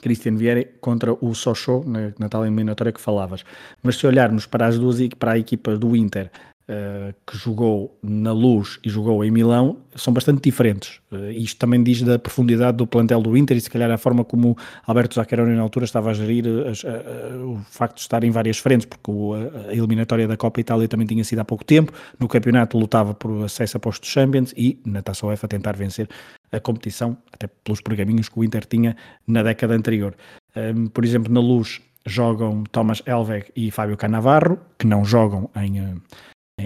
Cristiano 0.00 0.38
Vieira 0.38 0.64
contra 0.80 1.12
o 1.12 1.34
Sochaux, 1.34 1.86
na, 1.86 2.12
na 2.18 2.28
tal 2.28 2.44
eliminatória 2.44 2.92
que 2.92 3.00
falavas. 3.00 3.44
Mas 3.82 3.96
se 3.96 4.06
olharmos 4.06 4.46
para 4.46 4.66
as 4.66 4.78
duas 4.78 4.98
para 5.18 5.32
a 5.32 5.38
equipa 5.38 5.76
do 5.76 5.94
Inter, 5.94 6.30
uh, 6.70 7.14
que 7.26 7.36
jogou 7.36 7.98
na 8.02 8.32
Luz 8.32 8.78
e 8.84 8.88
jogou 8.88 9.24
em 9.24 9.30
Milão 9.30 9.78
são 9.96 10.12
bastante 10.12 10.40
diferentes. 10.40 11.00
Uh, 11.10 11.30
isto 11.32 11.58
também 11.58 11.82
diz 11.82 12.02
da 12.02 12.18
profundidade 12.18 12.76
do 12.76 12.86
plantel 12.86 13.20
do 13.20 13.36
Inter 13.36 13.56
e 13.56 13.60
se 13.60 13.68
calhar 13.68 13.90
a 13.90 13.98
forma 13.98 14.24
como 14.24 14.56
Alberto 14.86 15.16
Zaccheroni 15.16 15.56
na 15.56 15.62
altura 15.62 15.84
estava 15.84 16.10
a 16.10 16.14
gerir 16.14 16.46
as, 16.68 16.84
o 16.84 17.58
facto 17.68 17.96
de 17.96 18.02
estar 18.02 18.22
em 18.22 18.30
várias 18.30 18.58
frentes, 18.58 18.86
porque 18.86 19.10
o, 19.10 19.34
a 19.34 19.72
eliminatória 19.72 20.28
da 20.28 20.36
Copa 20.36 20.60
Itália 20.60 20.86
também 20.86 21.06
tinha 21.06 21.24
sido 21.24 21.40
há 21.40 21.44
pouco 21.44 21.64
tempo, 21.64 21.92
no 22.18 22.28
campeonato 22.28 22.78
lutava 22.78 23.12
por 23.12 23.44
acesso 23.44 23.76
a 23.76 23.80
postos 23.80 24.08
Champions 24.08 24.54
e 24.56 24.80
na 24.86 25.02
Taça 25.02 25.26
UEFA 25.26 25.46
a 25.46 25.48
tentar 25.48 25.76
vencer 25.76 26.08
a 26.52 26.60
competição, 26.60 27.16
até 27.32 27.48
pelos 27.64 27.80
pergaminhos 27.80 28.28
que 28.28 28.38
o 28.38 28.44
Inter 28.44 28.64
tinha 28.64 28.96
na 29.26 29.42
década 29.42 29.74
anterior. 29.74 30.14
Um, 30.56 30.60
ehm, 30.60 30.86
por 30.86 31.04
exemplo, 31.04 31.32
na 31.32 31.40
Luz 31.40 31.80
jogam 32.06 32.64
Thomas 32.64 33.02
Elveg 33.06 33.46
e 33.54 33.70
Fábio 33.70 33.96
Canavarro, 33.96 34.58
que 34.78 34.86
não 34.86 35.04
jogam 35.04 35.50
em, 35.56 35.78
eh, 35.78 35.94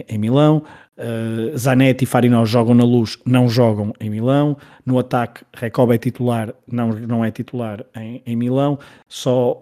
em 0.09 0.19
Milão. 0.19 0.63
Uh, 0.97 1.57
Zanetti 1.59 2.05
e 2.05 2.07
Farinó 2.07 2.45
jogam 2.45 2.75
na 2.75 2.85
luz, 2.85 3.19
não 3.27 3.49
jogam 3.49 3.93
em 4.01 4.11
Milão. 4.11 4.57
No 4.87 4.99
ataque, 4.99 5.45
Recoba 5.53 5.95
é 5.95 5.99
titular, 5.99 6.55
não, 6.71 6.91
não 6.91 7.25
é 7.25 7.31
titular 7.31 7.85
em, 7.97 8.23
em 8.25 8.37
Milão. 8.37 8.79
Só 9.09 9.61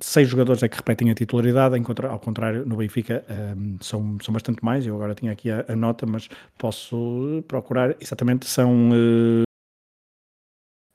seis 0.00 0.28
jogadores 0.28 0.62
é 0.62 0.68
que 0.68 0.76
repetem 0.76 1.10
a 1.10 1.14
titularidade, 1.14 1.76
ao 2.08 2.18
contrário, 2.18 2.64
no 2.66 2.76
Benfica 2.76 3.24
um, 3.28 3.74
eh, 3.74 3.78
são, 3.80 4.18
são 4.22 4.32
bastante 4.32 4.64
mais. 4.64 4.86
Eu 4.86 4.94
agora 4.94 5.14
tinha 5.14 5.32
aqui 5.32 5.50
a, 5.50 5.64
a 5.68 5.76
nota, 5.76 6.06
mas 6.06 6.28
posso 6.58 7.44
procurar. 7.46 7.94
Exatamente, 8.00 8.46
são 8.46 8.90
uh, 8.90 9.42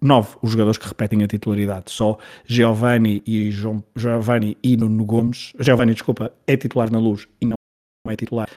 nove 0.02 0.36
os 0.42 0.52
jogadores 0.52 0.78
que 0.78 0.88
repetem 0.88 1.24
a 1.24 1.28
titularidade. 1.28 1.92
Só 1.92 2.18
Giovanni 2.46 3.22
e 3.26 3.52
João, 3.52 3.84
Giovanni 3.96 4.58
e 4.64 4.76
Nuno 4.76 5.06
Gomes, 5.06 5.54
Giovanni, 5.60 5.94
desculpa, 5.94 6.32
é 6.48 6.58
titular 6.58 6.92
na 6.92 7.00
Luz 7.00 7.28
e 7.40 7.46
não 7.46 7.55
é 8.12 8.16
titular 8.16 8.50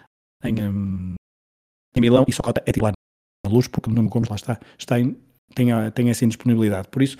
em, 0.44 0.62
um, 0.62 1.14
em 1.96 2.00
Milão 2.00 2.24
e 2.28 2.32
só 2.32 2.42
Cota 2.42 2.62
é 2.66 2.72
titular 2.72 2.92
na 3.44 3.52
Luz 3.52 3.68
porque 3.68 3.90
Nuno 3.90 4.08
Gomes 4.08 4.28
lá 4.28 4.36
está, 4.36 4.60
está 4.78 5.00
em, 5.00 5.16
tem, 5.54 5.68
tem 5.94 6.10
essa 6.10 6.24
indisponibilidade. 6.24 6.88
Por 6.88 7.02
isso, 7.02 7.16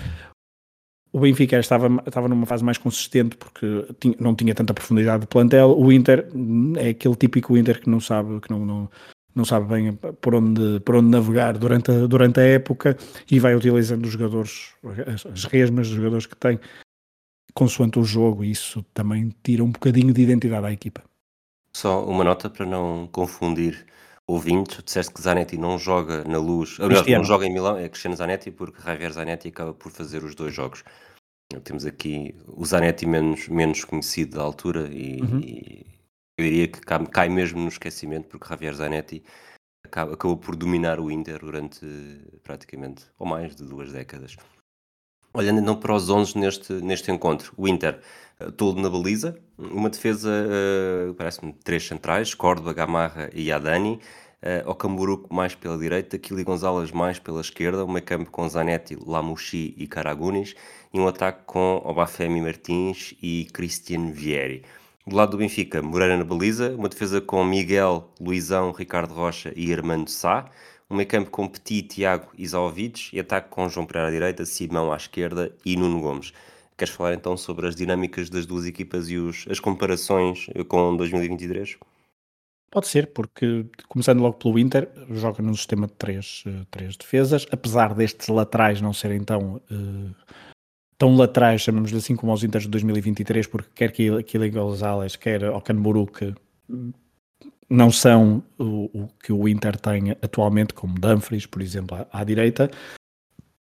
o 1.13 1.21
Benfica 1.21 1.59
estava, 1.59 1.89
estava 2.07 2.29
numa 2.29 2.47
fase 2.47 2.65
mais 2.65 2.79
consistente 2.79 3.37
porque 3.37 3.87
tinha, 3.99 4.15
não 4.21 4.35
tinha 4.35 4.55
tanta 4.55 4.75
profundidade 4.75 5.23
de 5.23 5.27
plantel. 5.27 5.79
O 5.79 5.93
Inter 5.93 6.29
é 6.77 6.91
aquele 6.91 7.17
típico 7.17 7.57
Inter 7.57 7.81
que 7.81 7.89
não 7.89 8.01
sabe, 8.01 8.41
que 8.41 8.51
não, 8.51 8.65
não, 8.65 8.91
não 9.35 9.45
sabe 9.45 9.67
bem 9.67 9.95
por 10.21 10.35
onde, 10.35 10.81
por 10.81 10.97
onde 10.97 11.09
navegar 11.09 11.57
durante 11.57 11.91
a, 11.91 12.07
durante 12.07 12.41
a 12.41 12.45
época 12.45 12.97
e 13.31 13.39
vai 13.39 13.55
utilizando 13.55 14.05
os 14.05 14.13
jogadores, 14.13 14.75
as, 15.07 15.27
as 15.27 15.45
resmas 15.45 15.89
dos 15.89 15.97
jogadores 15.97 16.27
que 16.27 16.37
tem, 16.37 16.61
consoante 17.55 17.99
o 17.99 18.05
jogo, 18.05 18.45
e 18.45 18.51
isso 18.51 18.85
também 18.95 19.35
tira 19.43 19.65
um 19.65 19.71
bocadinho 19.71 20.13
de 20.13 20.23
identidade 20.23 20.67
à 20.67 20.73
equipa. 20.73 21.03
Só 21.79 22.05
uma 22.05 22.25
nota 22.25 22.51
para 22.51 22.67
não 22.67 23.07
confundir 23.07 23.87
ouvintes. 24.27 24.83
Disseste 24.83 25.15
que 25.15 25.23
Zanetti 25.23 25.57
não 25.57 25.79
joga 25.79 26.25
na 26.25 26.39
luz, 26.39 26.77
aliás, 26.81 27.07
não 27.07 27.23
joga 27.23 27.47
em 27.47 27.53
Milão, 27.53 27.77
é 27.77 27.89
Cristiano 27.89 28.17
Zanetti, 28.17 28.51
porque 28.51 28.83
Javier 28.83 29.13
Zanetti 29.13 29.47
acaba 29.47 29.73
por 29.73 29.93
fazer 29.93 30.25
os 30.25 30.35
dois 30.35 30.53
jogos. 30.53 30.83
Temos 31.63 31.87
aqui 31.87 32.35
o 32.49 32.67
Zanetti 32.67 33.07
menos, 33.07 33.47
menos 33.47 33.85
conhecido 33.85 34.39
da 34.39 34.43
altura 34.43 34.89
e, 34.89 35.23
uhum. 35.23 35.39
e 35.39 35.87
eu 36.37 36.45
diria 36.45 36.67
que 36.67 36.81
cai, 36.81 37.07
cai, 37.07 37.29
mesmo 37.29 37.61
no 37.61 37.69
esquecimento, 37.69 38.27
porque 38.27 38.49
Javier 38.49 38.75
Zanetti 38.75 39.23
acaba, 39.87 40.15
acabou 40.15 40.37
por 40.37 40.57
dominar 40.57 40.99
o 40.99 41.13
Inter 41.13 41.39
durante 41.39 41.87
praticamente 42.43 43.05
ou 43.17 43.25
mais 43.25 43.55
de 43.55 43.63
duas 43.63 43.93
décadas. 43.93 44.35
Olhando 45.39 45.61
então 45.61 45.77
para 45.77 45.95
os 45.95 46.11
11 46.11 46.37
neste, 46.37 46.73
neste 46.73 47.13
encontro, 47.13 47.53
o 47.57 47.69
Inter 47.69 48.01
uh, 48.41 48.51
todo 48.51 48.83
na 48.83 48.91
baliza, 48.91 49.39
uma 49.57 49.89
defesa, 49.89 50.29
uh, 50.29 51.15
parece-me, 51.15 51.53
três 51.63 51.87
centrais, 51.87 52.35
Córdoba, 52.35 52.73
Gamarra 52.73 53.31
e 53.33 53.53
Adani, 53.53 54.01
uh, 54.43 54.69
Ocamburuco 54.69 55.33
mais 55.33 55.55
pela 55.55 55.79
direita, 55.79 56.19
Kili 56.19 56.43
Gonzalez 56.43 56.91
mais 56.91 57.21
pela 57.21 57.41
esquerda, 57.41 57.85
um 57.85 57.93
meio 57.93 58.05
campo 58.05 58.33
com 58.33 58.49
Zanetti, 58.49 58.99
Lamucci 59.01 59.77
e 59.77 59.87
Caragunis, 59.87 60.57
e 60.93 60.99
um 60.99 61.07
ataque 61.07 61.45
com 61.47 61.83
Obafemi 61.85 62.41
Martins 62.41 63.15
e 63.23 63.47
Christian 63.53 64.11
Vieri. 64.11 64.65
Do 65.07 65.15
lado 65.15 65.31
do 65.31 65.37
Benfica, 65.37 65.81
Moreira 65.81 66.17
na 66.17 66.25
baliza, 66.25 66.75
uma 66.77 66.89
defesa 66.89 67.21
com 67.21 67.45
Miguel, 67.45 68.13
Luizão, 68.21 68.73
Ricardo 68.73 69.15
Rocha 69.15 69.53
e 69.55 69.73
Armando 69.73 70.11
Sá, 70.11 70.51
um 70.91 70.97
meio 70.97 71.09
campo 71.09 71.31
com 71.31 71.49
Petit, 71.49 71.83
Tiago 71.83 72.29
e 72.37 72.47
Zaovic 72.47 73.15
e 73.15 73.21
ataque 73.21 73.51
com 73.51 73.69
João 73.69 73.87
Pereira 73.87 74.09
à 74.09 74.11
direita, 74.11 74.45
Simão 74.45 74.93
à 74.93 74.97
esquerda 74.97 75.53
e 75.65 75.77
Nuno 75.77 76.01
Gomes. 76.01 76.33
Queres 76.77 76.95
falar 76.95 77.15
então 77.15 77.37
sobre 77.37 77.67
as 77.67 77.75
dinâmicas 77.75 78.31
das 78.31 78.47
duas 78.47 78.65
equipas 78.65 79.11
e 79.11 79.17
os, 79.17 79.47
as 79.51 79.59
comparações 79.59 80.47
com 80.69 80.97
2023? 80.97 81.77
Pode 82.71 82.87
ser, 82.87 83.09
porque 83.09 83.67
começando 83.89 84.21
logo 84.21 84.37
pelo 84.37 84.59
Inter, 84.59 84.89
joga 85.11 85.43
num 85.43 85.55
sistema 85.55 85.87
de 85.87 85.95
três, 85.95 86.45
eh, 86.47 86.67
três 86.71 86.97
defesas, 86.97 87.47
apesar 87.51 87.95
destes 87.95 88.29
laterais 88.29 88.81
não 88.83 88.93
serem 88.93 89.25
tão 89.25 89.57
uh, 89.71 90.15
tão 90.99 91.17
laterais, 91.17 91.63
chamamos 91.63 91.95
assim, 91.95 92.15
como 92.15 92.31
aos 92.33 92.43
Inters 92.43 92.65
de 92.65 92.71
2023, 92.71 93.47
porque 93.47 93.71
quer 93.75 93.93
Kili 93.93 94.51
Gonzalez, 94.51 95.17
quer 95.17 95.45
Ocanburu, 95.45 96.07
que 96.07 96.35
não 97.69 97.91
são 97.91 98.43
o, 98.59 99.03
o, 99.03 99.09
que 99.23 99.33
o 99.33 99.47
Inter 99.49 99.79
tem 99.79 100.13
atualmente, 100.23 100.73
como 100.73 100.99
Dumfries, 100.99 101.47
por 101.47 101.61
exemplo, 101.61 101.97
à, 101.97 102.21
à, 102.21 102.25
direita, 102.25 102.71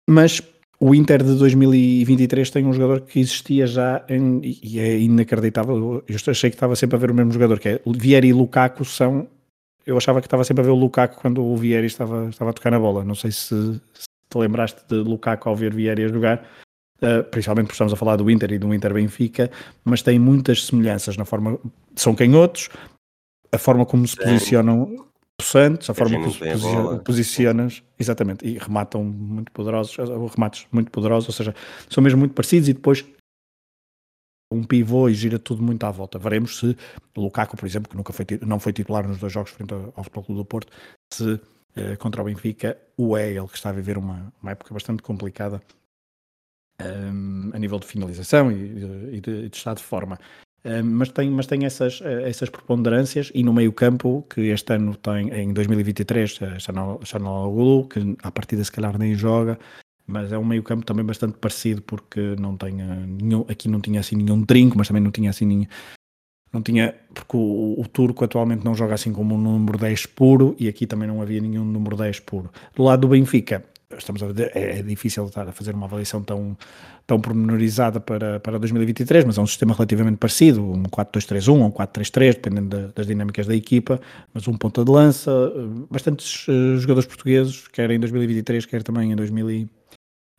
mas 0.09 0.41
o 0.79 0.95
Inter 0.95 1.23
de 1.23 1.35
2023 1.35 2.49
tem 2.49 2.65
um 2.65 2.73
jogador 2.73 3.01
que 3.01 3.19
existia 3.19 3.67
já 3.67 4.03
em, 4.09 4.41
e 4.63 4.79
é 4.79 4.97
inacreditável. 4.97 6.03
Eu 6.07 6.15
achei 6.27 6.49
que 6.49 6.55
estava 6.55 6.75
sempre 6.75 6.95
a 6.95 6.99
ver 6.99 7.11
o 7.11 7.13
mesmo 7.13 7.31
jogador, 7.31 7.59
que 7.59 7.69
é 7.69 7.81
Vieri 7.85 8.29
e 8.29 8.33
Lukaku 8.33 8.83
são. 8.83 9.27
Eu 9.85 9.97
achava 9.97 10.21
que 10.21 10.27
estava 10.27 10.43
sempre 10.43 10.61
a 10.61 10.65
ver 10.65 10.71
o 10.71 10.75
Lukaku 10.75 11.19
quando 11.21 11.43
o 11.43 11.55
Vieri 11.55 11.87
estava, 11.87 12.29
estava 12.29 12.49
a 12.51 12.53
tocar 12.53 12.71
na 12.71 12.79
bola. 12.79 13.03
Não 13.03 13.15
sei 13.15 13.31
se, 13.31 13.79
se 13.93 14.07
te 14.29 14.37
lembraste 14.37 14.81
de 14.87 14.95
Lukaku 14.95 15.49
ao 15.49 15.55
ver 15.55 15.73
Vieri 15.73 16.03
a 16.03 16.07
jogar, 16.07 16.47
Uh, 17.03 17.23
principalmente 17.23 17.65
porque 17.65 17.73
estamos 17.73 17.93
a 17.93 17.95
falar 17.95 18.15
do 18.15 18.29
Inter 18.29 18.51
e 18.51 18.59
do 18.59 18.71
Inter 18.71 18.93
Benfica, 18.93 19.49
mas 19.83 20.03
tem 20.03 20.19
muitas 20.19 20.67
semelhanças 20.67 21.17
na 21.17 21.25
forma. 21.25 21.57
São 21.95 22.13
canhotos, 22.13 22.69
a 23.53 23.57
forma 23.57 23.85
como 23.85 24.07
se 24.07 24.15
posicionam 24.15 25.07
possantes, 25.37 25.89
a 25.89 25.93
forma 25.93 26.17
como 26.19 26.31
se 26.31 26.39
posiciona, 26.39 26.99
posicionas, 26.99 27.83
exatamente, 27.99 28.45
e 28.45 28.57
rematam 28.57 29.03
muito 29.03 29.51
poderosos, 29.51 29.95
remates 30.35 30.67
muito 30.71 30.91
poderosos, 30.91 31.29
ou 31.29 31.33
seja, 31.33 31.55
são 31.89 32.03
mesmo 32.03 32.19
muito 32.19 32.33
parecidos 32.33 32.69
e 32.69 32.73
depois 32.73 33.03
um 34.53 34.63
pivô 34.63 35.07
e 35.09 35.13
gira 35.13 35.39
tudo 35.39 35.63
muito 35.63 35.83
à 35.85 35.91
volta. 35.91 36.19
Veremos 36.19 36.59
se 36.59 36.77
o 37.15 37.21
Lukaku, 37.21 37.55
por 37.55 37.65
exemplo, 37.65 37.89
que 37.89 37.95
nunca 37.95 38.11
foi, 38.11 38.25
não 38.45 38.59
foi 38.59 38.73
titular 38.73 39.07
nos 39.07 39.17
dois 39.17 39.31
jogos 39.31 39.51
frente 39.51 39.73
ao 39.73 40.03
Futebol 40.03 40.23
Clube 40.23 40.41
do 40.41 40.45
Porto, 40.45 40.71
se 41.11 41.33
uh, 41.33 41.97
contra 41.97 42.21
o 42.21 42.25
Benfica 42.25 42.77
o 42.97 43.15
é 43.17 43.31
ele 43.31 43.47
que 43.47 43.55
está 43.55 43.69
a 43.69 43.73
viver 43.73 43.97
uma, 43.97 44.31
uma 44.41 44.51
época 44.51 44.73
bastante 44.73 45.01
complicada 45.01 45.61
um, 46.81 47.51
a 47.53 47.59
nível 47.59 47.79
de 47.79 47.87
finalização 47.87 48.51
e, 48.51 49.15
e, 49.15 49.21
de, 49.21 49.49
de, 49.49 49.57
estado 49.57 49.77
de 49.77 49.83
forma. 49.83 50.19
Mas 50.83 51.09
tem, 51.09 51.29
mas 51.31 51.47
tem 51.47 51.65
essas, 51.65 52.01
essas 52.01 52.49
preponderâncias 52.49 53.31
e 53.33 53.43
no 53.43 53.51
meio 53.51 53.73
campo, 53.73 54.23
que 54.29 54.41
este 54.41 54.73
ano 54.73 54.95
tem, 54.95 55.29
em 55.29 55.51
2023, 55.53 56.39
Chanaloglu, 57.03 57.87
que 57.87 58.15
à 58.21 58.31
partida 58.31 58.63
se 58.63 58.71
calhar 58.71 58.95
nem 58.97 59.15
joga, 59.15 59.57
mas 60.05 60.31
é 60.31 60.37
um 60.37 60.45
meio 60.45 60.61
campo 60.61 60.85
também 60.85 61.03
bastante 61.03 61.37
parecido 61.37 61.81
porque 61.81 62.35
não 62.37 62.55
tem 62.57 62.73
nenhum, 62.73 63.43
aqui 63.49 63.67
não 63.67 63.81
tinha 63.81 63.99
assim 64.01 64.15
nenhum 64.15 64.45
trinco, 64.45 64.77
mas 64.77 64.87
também 64.87 65.01
não 65.01 65.09
tinha 65.09 65.31
assim 65.31 65.45
nenhum, 65.45 65.65
não 66.51 66.61
tinha, 66.61 66.93
porque 67.13 67.37
o, 67.37 67.79
o, 67.79 67.87
turco 67.87 68.25
atualmente 68.25 68.65
não 68.65 68.75
joga 68.75 68.93
assim 68.93 69.13
como 69.13 69.35
um 69.35 69.37
número 69.37 69.77
10 69.77 70.07
puro 70.07 70.55
e 70.59 70.67
aqui 70.67 70.85
também 70.85 71.07
não 71.07 71.21
havia 71.21 71.39
nenhum 71.39 71.63
número 71.63 71.95
10 71.95 72.19
puro. 72.19 72.51
Do 72.75 72.83
lado 72.83 73.01
do 73.01 73.07
Benfica, 73.07 73.63
estamos 73.97 74.21
a 74.23 74.27
é, 74.53 74.79
é, 74.79 74.81
difícil 74.81 75.25
estar 75.25 75.47
a 75.47 75.51
fazer 75.51 75.73
uma 75.73 75.85
avaliação 75.85 76.21
tão, 76.21 76.57
tão 77.05 77.19
pormenorizada 77.19 77.99
para, 77.99 78.39
para 78.39 78.57
2023, 78.57 79.25
mas 79.25 79.37
é 79.37 79.41
um 79.41 79.47
sistema 79.47 79.73
relativamente 79.73 80.17
parecido, 80.17 80.63
um 80.63 80.83
4-2-3-1 80.83 81.49
ou 81.49 81.65
um 81.65 81.71
4-3-3, 81.71 82.33
dependendo 82.33 82.93
das 82.95 83.07
dinâmicas 83.07 83.47
da 83.47 83.55
equipa, 83.55 83.99
mas 84.33 84.47
um 84.47 84.55
ponta 84.55 84.83
de 84.83 84.91
lança, 84.91 85.31
bastantes 85.89 86.47
uh, 86.47 86.77
jogadores 86.77 87.07
portugueses, 87.07 87.67
quer 87.67 87.91
em 87.91 87.99
2023, 87.99 88.65
quer 88.65 88.83
também 88.83 89.11
em 89.11 89.15
2000 89.15 89.69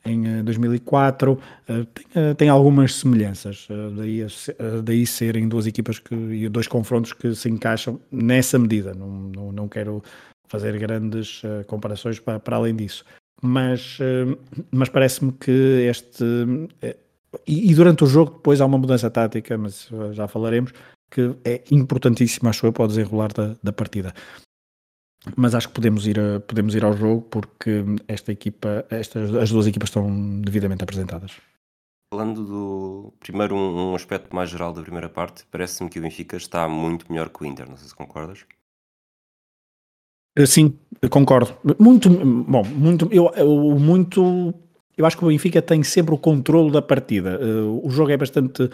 em 0.05 0.43
2004, 0.43 1.33
uh, 1.33 1.38
eh, 1.69 1.87
tem, 1.95 2.35
tem, 2.35 2.49
algumas 2.49 2.97
semelhanças, 2.97 3.69
daí, 3.97 4.27
daí 4.83 5.07
serem 5.07 5.47
duas 5.47 5.65
equipas 5.65 6.01
que, 6.01 6.12
e 6.12 6.49
dois 6.49 6.67
confrontos 6.67 7.12
que 7.12 7.33
se 7.37 7.49
encaixam 7.49 8.01
nessa 8.11 8.59
medida, 8.59 8.95
não, 8.95 9.09
não, 9.09 9.53
não 9.53 9.69
quero 9.69 10.03
fazer 10.49 10.77
grandes 10.77 11.41
comparações 11.69 12.19
para, 12.19 12.41
para 12.41 12.57
além 12.57 12.75
disso 12.75 13.05
mas, 13.42 13.98
eh, 14.00 14.38
mas 14.70 14.88
parece-me 14.88 15.33
que 15.33 15.50
este. 15.90 16.24
Eh, 16.81 16.96
e, 17.46 17.74
durante 17.74 18.05
o 18.05 18.07
jogo 18.07 18.35
depois 18.35 18.61
há 18.61 18.66
uma 18.66 18.78
mudança 18.78 19.11
tática, 19.11 19.59
mas 19.59 19.88
já 20.12 20.28
falaremos, 20.28 20.72
que 21.11 21.35
é 21.44 21.64
importantíssima, 21.70 22.50
acho 22.50 22.66
eu, 22.66 22.72
para 22.72 22.85
o 22.85 22.88
desenrolar 22.88 23.33
da, 23.33 23.57
da 23.62 23.72
partida. 23.72 24.14
Mas 25.37 25.55
acho 25.55 25.68
que 25.68 25.74
podemos 25.74 26.07
ir, 26.07 26.18
podemos 26.46 26.74
ir 26.74 26.85
ao 26.85 26.96
jogo 26.96 27.22
porque 27.22 27.85
esta 28.07 28.33
equipa, 28.33 28.85
estas, 28.90 29.35
as 29.35 29.50
duas 29.50 29.66
equipas 29.66 29.88
estão 29.88 30.40
devidamente 30.40 30.85
apresentadas. 30.85 31.33
Falando 32.12 32.44
do 32.44 33.14
primeiro 33.20 33.57
um, 33.57 33.92
um 33.92 33.94
aspecto 33.94 34.35
mais 34.37 34.50
geral 34.50 34.72
da 34.72 34.83
primeira 34.83 35.09
parte, 35.09 35.46
parece-me 35.50 35.88
que 35.88 35.98
o 35.98 36.02
Benfica 36.02 36.37
está 36.37 36.68
muito 36.68 37.11
melhor 37.11 37.31
que 37.31 37.42
o 37.42 37.46
Inter, 37.46 37.68
não 37.68 37.76
sei 37.76 37.88
se 37.88 37.94
concordas. 37.94 38.44
Eh, 40.37 40.47
sim, 40.47 40.79
concordo. 41.11 41.55
Muito, 41.79 42.09
bom, 42.09 42.64
muito, 42.64 43.09
eu, 43.12 43.31
eu, 43.37 43.79
muito, 43.79 44.55
eu 44.97 45.05
acho 45.05 45.16
que 45.16 45.25
o 45.25 45.29
Benfica 45.29 45.61
tem 45.61 45.83
sempre 45.83 46.14
o 46.14 46.18
controle 46.18 46.71
da 46.71 46.81
partida. 46.81 47.38
Uh, 47.38 47.87
o 47.87 47.90
jogo 47.90 48.11
é 48.11 48.16
bastante 48.16 48.71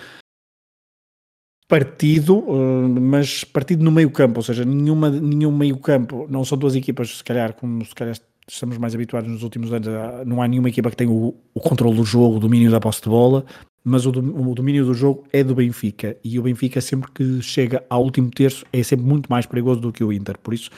partido, 1.66 2.38
uh, 2.38 2.88
mas 3.00 3.44
partido 3.44 3.84
no 3.84 3.90
meio 3.90 4.10
campo, 4.10 4.38
ou 4.38 4.42
seja, 4.42 4.64
nenhuma, 4.64 5.10
nenhum 5.10 5.54
meio 5.54 5.76
campo, 5.78 6.26
não 6.30 6.44
são 6.44 6.56
duas 6.56 6.74
equipas, 6.74 7.18
se 7.18 7.24
calhar, 7.24 7.54
como 7.54 7.84
se 7.84 7.94
calhar 7.94 8.16
estamos 8.48 8.78
mais 8.78 8.94
habituados 8.94 9.30
nos 9.30 9.42
últimos 9.42 9.70
anos, 9.72 9.88
não 10.26 10.40
há 10.40 10.48
nenhuma 10.48 10.70
equipa 10.70 10.90
que 10.90 10.96
tenha 10.96 11.10
o, 11.10 11.36
o 11.52 11.60
controle 11.60 11.96
do 11.96 12.04
jogo, 12.04 12.36
o 12.36 12.40
domínio 12.40 12.70
da 12.70 12.80
posse 12.80 13.02
de 13.02 13.10
bola, 13.10 13.44
mas 13.84 14.06
o, 14.06 14.10
o, 14.10 14.54
domínio 14.54 14.86
do 14.86 14.94
jogo 14.94 15.24
é 15.30 15.44
do 15.44 15.54
Benfica, 15.54 16.16
e 16.24 16.38
o 16.38 16.42
Benfica 16.42 16.80
sempre 16.80 17.10
que 17.12 17.42
chega 17.42 17.84
ao 17.90 18.02
último 18.02 18.30
terço 18.30 18.64
é 18.72 18.82
sempre 18.82 19.04
muito 19.04 19.30
mais 19.30 19.44
perigoso 19.44 19.80
do 19.80 19.92
que 19.92 20.02
o 20.02 20.10
Inter, 20.10 20.38
por 20.38 20.54
isso 20.54 20.70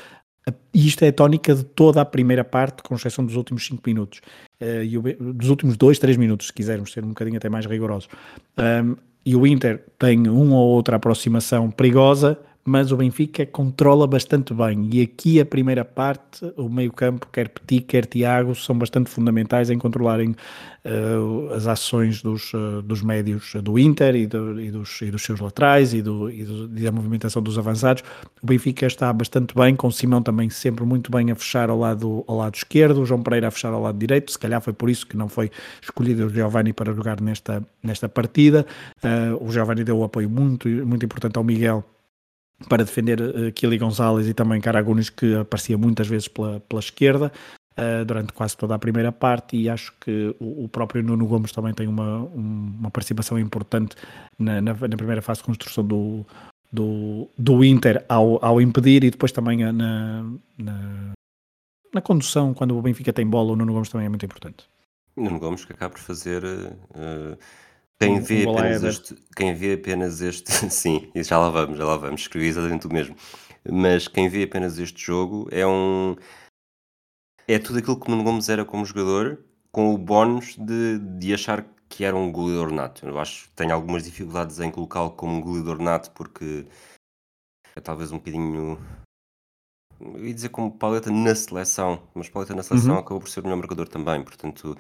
e 0.72 0.86
isto 0.86 1.04
é 1.04 1.08
a 1.08 1.12
tónica 1.12 1.54
de 1.54 1.64
toda 1.64 2.00
a 2.00 2.04
primeira 2.04 2.44
parte, 2.44 2.82
com 2.82 2.94
exceção 2.94 3.24
dos 3.24 3.36
últimos 3.36 3.66
5 3.66 3.82
minutos. 3.86 4.20
Uh, 4.60 4.82
e 4.84 4.98
o, 4.98 5.02
dos 5.32 5.48
últimos 5.48 5.76
2, 5.76 5.98
3 5.98 6.16
minutos, 6.16 6.48
se 6.48 6.52
quisermos 6.52 6.92
ser 6.92 7.04
um 7.04 7.08
bocadinho 7.08 7.36
até 7.36 7.48
mais 7.48 7.66
rigorosos. 7.66 8.08
Um, 8.58 8.96
e 9.24 9.36
o 9.36 9.46
Inter 9.46 9.84
tem 9.98 10.28
uma 10.28 10.56
ou 10.56 10.70
outra 10.70 10.96
aproximação 10.96 11.70
perigosa, 11.70 12.38
mas 12.64 12.92
o 12.92 12.96
Benfica 12.96 13.46
controla 13.46 14.06
bastante 14.06 14.52
bem. 14.52 14.88
E 14.92 15.02
aqui 15.02 15.40
a 15.40 15.46
primeira 15.46 15.84
parte, 15.84 16.44
o 16.56 16.68
meio-campo, 16.68 17.26
quer 17.32 17.48
Petit, 17.48 17.80
quer 17.80 18.06
Tiago, 18.06 18.54
são 18.54 18.76
bastante 18.76 19.08
fundamentais 19.08 19.70
em 19.70 19.78
controlarem 19.78 20.36
uh, 20.84 21.52
as 21.54 21.66
ações 21.66 22.22
dos, 22.22 22.52
uh, 22.52 22.82
dos 22.82 23.02
médios 23.02 23.54
do 23.62 23.78
Inter 23.78 24.14
e, 24.14 24.26
do, 24.26 24.60
e, 24.60 24.70
dos, 24.70 25.00
e 25.00 25.10
dos, 25.10 25.22
seus 25.22 25.40
laterais 25.40 25.94
e, 25.94 26.02
do, 26.02 26.30
e, 26.30 26.44
do, 26.44 26.64
e, 26.78 26.82
da 26.82 26.92
movimentação 26.92 27.42
dos 27.42 27.58
avançados. 27.58 28.04
O 28.42 28.46
Benfica 28.46 28.86
está 28.86 29.10
bastante 29.12 29.54
bem, 29.54 29.74
com 29.74 29.88
o 29.88 29.92
Simão 29.92 30.22
também 30.22 30.50
sempre 30.50 30.84
muito 30.84 31.10
bem 31.10 31.30
a 31.30 31.34
fechar 31.34 31.70
ao 31.70 31.78
lado, 31.78 32.24
ao 32.26 32.36
lado 32.36 32.54
esquerdo, 32.54 33.00
o 33.00 33.06
João 33.06 33.22
Pereira 33.22 33.48
a 33.48 33.50
fechar 33.50 33.72
ao 33.72 33.80
lado 33.80 33.98
direito. 33.98 34.30
Se 34.30 34.38
calhar 34.38 34.60
foi 34.60 34.74
por 34.74 34.90
isso 34.90 35.06
que 35.06 35.16
não 35.16 35.28
foi 35.28 35.50
escolhido 35.80 36.26
o 36.26 36.28
Giovanni 36.28 36.74
para 36.74 36.92
jogar 36.92 37.20
nesta, 37.20 37.62
nesta 37.82 38.08
partida. 38.08 38.66
Uh, 39.02 39.42
o 39.44 39.50
Giovanni 39.50 39.82
deu 39.82 39.98
um 39.98 40.04
apoio 40.04 40.28
muito, 40.28 40.68
muito 40.68 41.04
importante 41.04 41.38
ao 41.38 41.44
Miguel 41.44 41.84
para 42.68 42.84
defender 42.84 43.20
uh, 43.20 43.52
Kili 43.52 43.78
Gonzalez 43.78 44.28
e 44.28 44.34
também 44.34 44.60
Caragunes, 44.60 45.10
que 45.10 45.34
aparecia 45.36 45.78
muitas 45.78 46.06
vezes 46.06 46.28
pela, 46.28 46.60
pela 46.60 46.80
esquerda 46.80 47.32
uh, 47.78 48.04
durante 48.04 48.32
quase 48.32 48.56
toda 48.56 48.74
a 48.74 48.78
primeira 48.78 49.10
parte. 49.12 49.56
E 49.56 49.68
acho 49.68 49.92
que 50.00 50.34
o, 50.38 50.64
o 50.64 50.68
próprio 50.68 51.02
Nuno 51.02 51.26
Gomes 51.26 51.52
também 51.52 51.72
tem 51.72 51.88
uma, 51.88 52.18
um, 52.18 52.74
uma 52.78 52.90
participação 52.90 53.38
importante 53.38 53.96
na, 54.38 54.60
na, 54.60 54.74
na, 54.74 54.96
primeira 54.96 55.22
fase 55.22 55.40
de 55.40 55.46
construção 55.46 55.84
do, 55.84 56.26
do, 56.72 57.28
do 57.36 57.64
Inter 57.64 58.04
ao, 58.08 58.44
ao 58.44 58.60
impedir 58.60 59.04
e 59.04 59.10
depois 59.10 59.32
também 59.32 59.58
na, 59.58 60.24
na, 60.58 61.12
na 61.94 62.00
condução, 62.00 62.52
quando 62.52 62.76
o 62.76 62.82
Benfica 62.82 63.12
tem 63.12 63.26
bola, 63.26 63.52
o 63.52 63.56
Nuno 63.56 63.72
Gomes 63.72 63.88
também 63.88 64.06
é 64.06 64.08
muito 64.10 64.26
importante. 64.26 64.68
Nuno 65.16 65.38
Gomes 65.38 65.64
que 65.64 65.72
acaba 65.72 65.94
por 65.94 66.00
fazer. 66.00 66.44
Uh 66.44 67.36
quem 68.00 68.18
vê, 68.18 68.48
apenas 68.48 68.82
este, 68.82 69.14
quem 69.36 69.54
vê 69.54 69.74
apenas 69.74 70.22
este, 70.22 70.50
sim, 70.72 71.10
já 71.14 71.38
lá 71.38 71.50
vamos, 71.50 71.76
já 71.76 71.84
lá 71.84 71.96
vamos, 71.98 72.22
escrevi 72.22 72.46
exatamente 72.46 72.86
o 72.86 72.92
mesmo. 72.92 73.14
Mas 73.70 74.08
quem 74.08 74.26
vê 74.28 74.44
apenas 74.44 74.78
este 74.78 75.04
jogo 75.04 75.46
é 75.52 75.66
um. 75.66 76.16
É 77.46 77.58
tudo 77.58 77.78
aquilo 77.78 78.00
que 78.00 78.08
o 78.08 78.10
Nuno 78.10 78.24
Gomes 78.24 78.48
era 78.48 78.64
como 78.64 78.86
jogador, 78.86 79.44
com 79.70 79.92
o 79.94 79.98
bónus 79.98 80.56
de, 80.56 80.98
de 80.98 81.34
achar 81.34 81.66
que 81.90 82.04
era 82.04 82.16
um 82.16 82.32
goleador 82.32 82.72
nato. 82.72 83.06
Eu 83.06 83.18
acho 83.18 83.48
que 83.48 83.54
tenho 83.56 83.74
algumas 83.74 84.04
dificuldades 84.04 84.58
em 84.60 84.70
colocá-lo 84.70 85.10
como 85.10 85.36
um 85.36 85.40
goleador 85.40 85.78
nato, 85.82 86.10
porque 86.12 86.66
é 87.76 87.80
talvez 87.80 88.12
um 88.12 88.16
bocadinho. 88.16 88.78
Eu 90.00 90.26
ia 90.26 90.32
dizer 90.32 90.48
como 90.48 90.70
paleta 90.70 91.10
na 91.10 91.34
seleção, 91.34 92.02
mas 92.14 92.30
paleta 92.30 92.54
na 92.54 92.62
seleção 92.62 92.94
uhum. 92.94 93.00
acabou 93.00 93.20
por 93.20 93.28
ser 93.28 93.40
o 93.40 93.42
melhor 93.42 93.58
marcador 93.58 93.88
também, 93.88 94.22
portanto. 94.22 94.74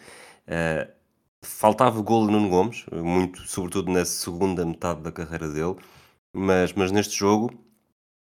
Uh, 0.46 0.99
Faltava 1.42 2.00
golo 2.02 2.26
no 2.26 2.32
Nuno 2.32 2.48
Gomes, 2.50 2.84
muito, 2.92 3.40
sobretudo 3.48 3.90
na 3.90 4.04
segunda 4.04 4.64
metade 4.64 5.00
da 5.00 5.10
carreira 5.10 5.48
dele, 5.48 5.76
mas, 6.32 6.72
mas 6.74 6.92
neste 6.92 7.16
jogo 7.16 7.50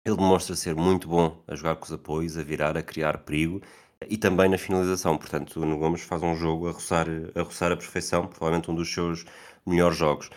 ele 0.05 0.17
demonstra 0.17 0.55
ser 0.55 0.75
muito 0.75 1.07
bom 1.07 1.43
a 1.47 1.55
jogar 1.55 1.75
com 1.75 1.85
os 1.85 1.91
apoios, 1.93 2.37
a 2.37 2.43
virar, 2.43 2.75
a 2.77 2.83
criar 2.83 3.19
perigo 3.19 3.61
e 4.09 4.17
também 4.17 4.49
na 4.49 4.57
finalização. 4.57 5.17
Portanto, 5.17 5.57
o 5.57 5.65
Nuno 5.65 5.77
Gomes 5.77 6.01
faz 6.01 6.23
um 6.23 6.35
jogo 6.35 6.67
a 6.67 6.71
roçar 6.71 7.07
a, 7.35 7.41
roçar 7.43 7.71
a 7.71 7.77
perfeição, 7.77 8.27
provavelmente 8.27 8.71
um 8.71 8.75
dos 8.75 8.91
seus 8.91 9.25
melhores 9.65 9.97
jogos. 9.97 10.29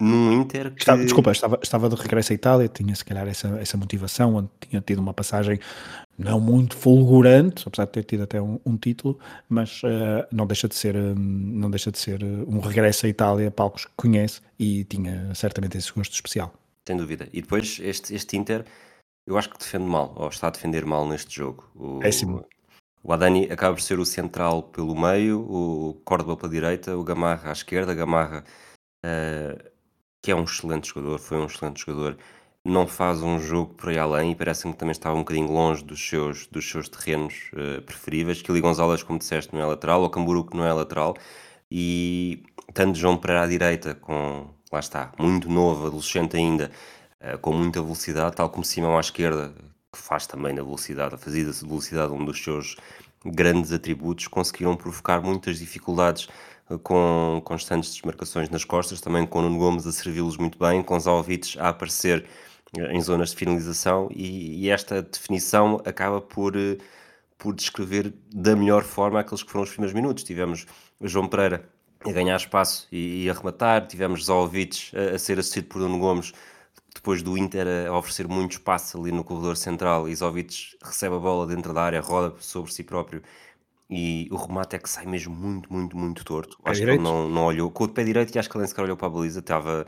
Num 0.00 0.32
Inter 0.32 0.72
que... 0.72 0.80
Estava, 0.80 1.02
desculpa, 1.02 1.30
estava, 1.30 1.58
estava 1.62 1.88
de 1.88 1.94
regresso 1.94 2.32
à 2.32 2.34
Itália, 2.34 2.68
tinha 2.68 2.94
se 2.94 3.04
calhar 3.04 3.26
essa, 3.28 3.48
essa 3.60 3.76
motivação, 3.76 4.34
onde 4.34 4.48
tinha 4.60 4.80
tido 4.80 4.98
uma 4.98 5.14
passagem 5.14 5.60
não 6.18 6.40
muito 6.40 6.76
fulgurante, 6.76 7.64
apesar 7.66 7.86
de 7.86 7.92
ter 7.92 8.04
tido 8.04 8.22
até 8.22 8.40
um, 8.40 8.60
um 8.64 8.76
título, 8.76 9.18
mas 9.48 9.82
uh, 9.82 10.26
não 10.30 10.46
deixa 10.46 10.68
de 10.68 10.74
ser, 10.74 10.96
um, 10.96 11.14
não 11.16 11.70
deixa 11.70 11.90
de 11.90 11.98
ser 11.98 12.22
eh, 12.22 12.44
um 12.46 12.60
regresso 12.60 13.06
à 13.06 13.08
Itália, 13.08 13.50
palcos 13.50 13.86
que 13.86 13.92
conhece 13.96 14.40
e 14.58 14.84
tinha 14.84 15.34
certamente 15.34 15.76
esse 15.76 15.92
gosto 15.92 16.12
especial. 16.12 16.52
Sem 16.86 16.96
dúvida. 16.96 17.28
E 17.32 17.40
depois 17.40 17.80
este, 17.82 18.14
este 18.14 18.36
Inter, 18.36 18.64
eu 19.26 19.36
acho 19.36 19.50
que 19.50 19.58
defende 19.58 19.86
mal, 19.86 20.12
ou 20.16 20.28
está 20.28 20.48
a 20.48 20.50
defender 20.50 20.84
mal 20.84 21.06
neste 21.06 21.34
jogo. 21.34 21.68
O, 21.74 21.98
Péssimo. 21.98 22.44
O 23.02 23.12
Adani 23.12 23.44
acaba 23.50 23.74
por 23.74 23.82
ser 23.82 23.98
o 23.98 24.06
central 24.06 24.62
pelo 24.62 24.94
meio, 24.98 25.40
o 25.40 25.94
Córdoba 26.04 26.36
pela 26.36 26.52
direita, 26.52 26.96
o 26.96 27.04
Gamarra 27.04 27.50
à 27.50 27.52
esquerda, 27.52 27.94
Gamarra 27.94 28.44
uh, 29.04 29.73
que 30.24 30.30
é 30.30 30.34
um 30.34 30.44
excelente 30.44 30.88
jogador, 30.88 31.18
foi 31.18 31.38
um 31.38 31.46
excelente 31.46 31.84
jogador 31.84 32.16
não 32.64 32.86
faz 32.86 33.22
um 33.22 33.38
jogo 33.38 33.74
por 33.74 33.90
aí 33.90 33.98
além 33.98 34.32
e 34.32 34.34
parece-me 34.34 34.72
que 34.72 34.78
também 34.78 34.92
estava 34.92 35.14
um 35.14 35.18
bocadinho 35.18 35.52
longe 35.52 35.84
dos 35.84 36.00
seus, 36.08 36.46
dos 36.46 36.68
seus 36.68 36.88
terrenos 36.88 37.50
uh, 37.52 37.82
preferíveis. 37.82 38.40
Kili 38.40 38.60
Gonzalez, 38.60 39.02
como 39.02 39.18
disseste, 39.18 39.54
não 39.54 39.60
é 39.60 39.66
lateral, 39.66 40.02
o 40.02 40.08
Camburu 40.08 40.44
que 40.44 40.56
não 40.56 40.64
é 40.64 40.72
lateral, 40.72 41.14
e 41.70 42.42
tanto 42.72 42.98
João 42.98 43.18
Pereira 43.18 43.42
à 43.42 43.46
direita, 43.46 43.94
com, 43.94 44.48
lá 44.72 44.80
está, 44.80 45.12
muito 45.18 45.48
novo, 45.50 45.86
adolescente 45.86 46.38
ainda, 46.38 46.70
uh, 47.20 47.36
com 47.38 47.52
muita 47.52 47.82
velocidade, 47.82 48.34
tal 48.36 48.48
como 48.48 48.64
Simão 48.64 48.96
à 48.96 49.00
esquerda, 49.00 49.52
que 49.92 49.98
faz 49.98 50.26
também 50.26 50.54
da 50.54 50.62
velocidade, 50.62 51.14
a 51.14 51.18
fazer 51.18 51.44
da 51.44 51.52
velocidade 51.52 52.12
um 52.14 52.24
dos 52.24 52.42
seus 52.42 52.76
grandes 53.26 53.72
atributos, 53.72 54.26
conseguiram 54.26 54.74
provocar 54.74 55.20
muitas 55.20 55.58
dificuldades 55.58 56.28
com 56.82 57.42
constantes 57.44 57.92
desmarcações 57.92 58.48
nas 58.48 58.64
costas, 58.64 59.00
também 59.00 59.26
com 59.26 59.40
o 59.40 59.42
Nuno 59.42 59.58
Gomes 59.58 59.86
a 59.86 59.92
servi-los 59.92 60.36
muito 60.36 60.58
bem, 60.58 60.82
com 60.82 60.96
os 60.96 61.06
Alvites 61.06 61.60
a 61.60 61.68
aparecer 61.68 62.26
em 62.90 63.00
zonas 63.00 63.30
de 63.30 63.36
finalização 63.36 64.08
e, 64.12 64.64
e, 64.64 64.70
esta 64.70 65.02
definição 65.02 65.80
acaba 65.84 66.20
por, 66.20 66.56
eh, 66.56 66.78
por 67.38 67.54
descrever 67.54 68.12
da 68.34 68.56
melhor 68.56 68.82
forma 68.82 69.20
aqueles 69.20 69.42
que 69.42 69.50
foram 69.50 69.64
os 69.64 69.70
primeiros 69.70 69.94
minutos. 69.94 70.24
Tivemos 70.24 70.66
João 71.00 71.28
Pereira 71.28 71.68
a 72.04 72.10
ganhar 72.10 72.36
espaço 72.36 72.88
e, 72.90 73.24
e 73.24 73.30
a 73.30 73.32
rematar, 73.32 73.86
tivemos 73.86 74.24
Zovic 74.24 74.90
a, 74.96 75.14
a, 75.14 75.18
ser 75.18 75.38
assistido 75.38 75.66
por 75.68 75.80
Nuno 75.80 75.98
Gomes 75.98 76.32
depois 76.94 77.22
do 77.22 77.36
Inter 77.36 77.66
a 77.88 77.96
oferecer 77.96 78.28
muito 78.28 78.52
espaço 78.52 79.00
ali 79.00 79.12
no 79.12 79.24
corredor 79.24 79.56
central 79.56 80.12
Zovic 80.14 80.76
recebe 80.82 81.14
a 81.16 81.18
bola 81.18 81.46
dentro 81.46 81.72
da 81.72 81.82
área, 81.82 82.00
roda 82.00 82.34
sobre 82.40 82.72
si 82.72 82.82
próprio 82.82 83.22
e 83.88 84.28
o 84.30 84.36
remate 84.36 84.76
é 84.76 84.78
que 84.78 84.88
sai 84.88 85.06
mesmo 85.06 85.34
muito, 85.34 85.72
muito, 85.72 85.96
muito 85.96 86.24
torto. 86.24 86.58
Acho 86.64 86.80
que 86.80 86.90
ele 86.90 86.98
não, 86.98 87.28
não 87.28 87.44
olhou 87.44 87.70
com 87.70 87.84
o 87.84 87.88
pé 87.88 88.04
direito 88.04 88.34
e 88.34 88.38
acho 88.38 88.48
que 88.48 88.56
ele 88.56 88.62
nem 88.62 88.68
sequer 88.68 88.82
olhou 88.82 88.96
para 88.96 89.06
a 89.06 89.10
baliza, 89.10 89.40
estava 89.40 89.86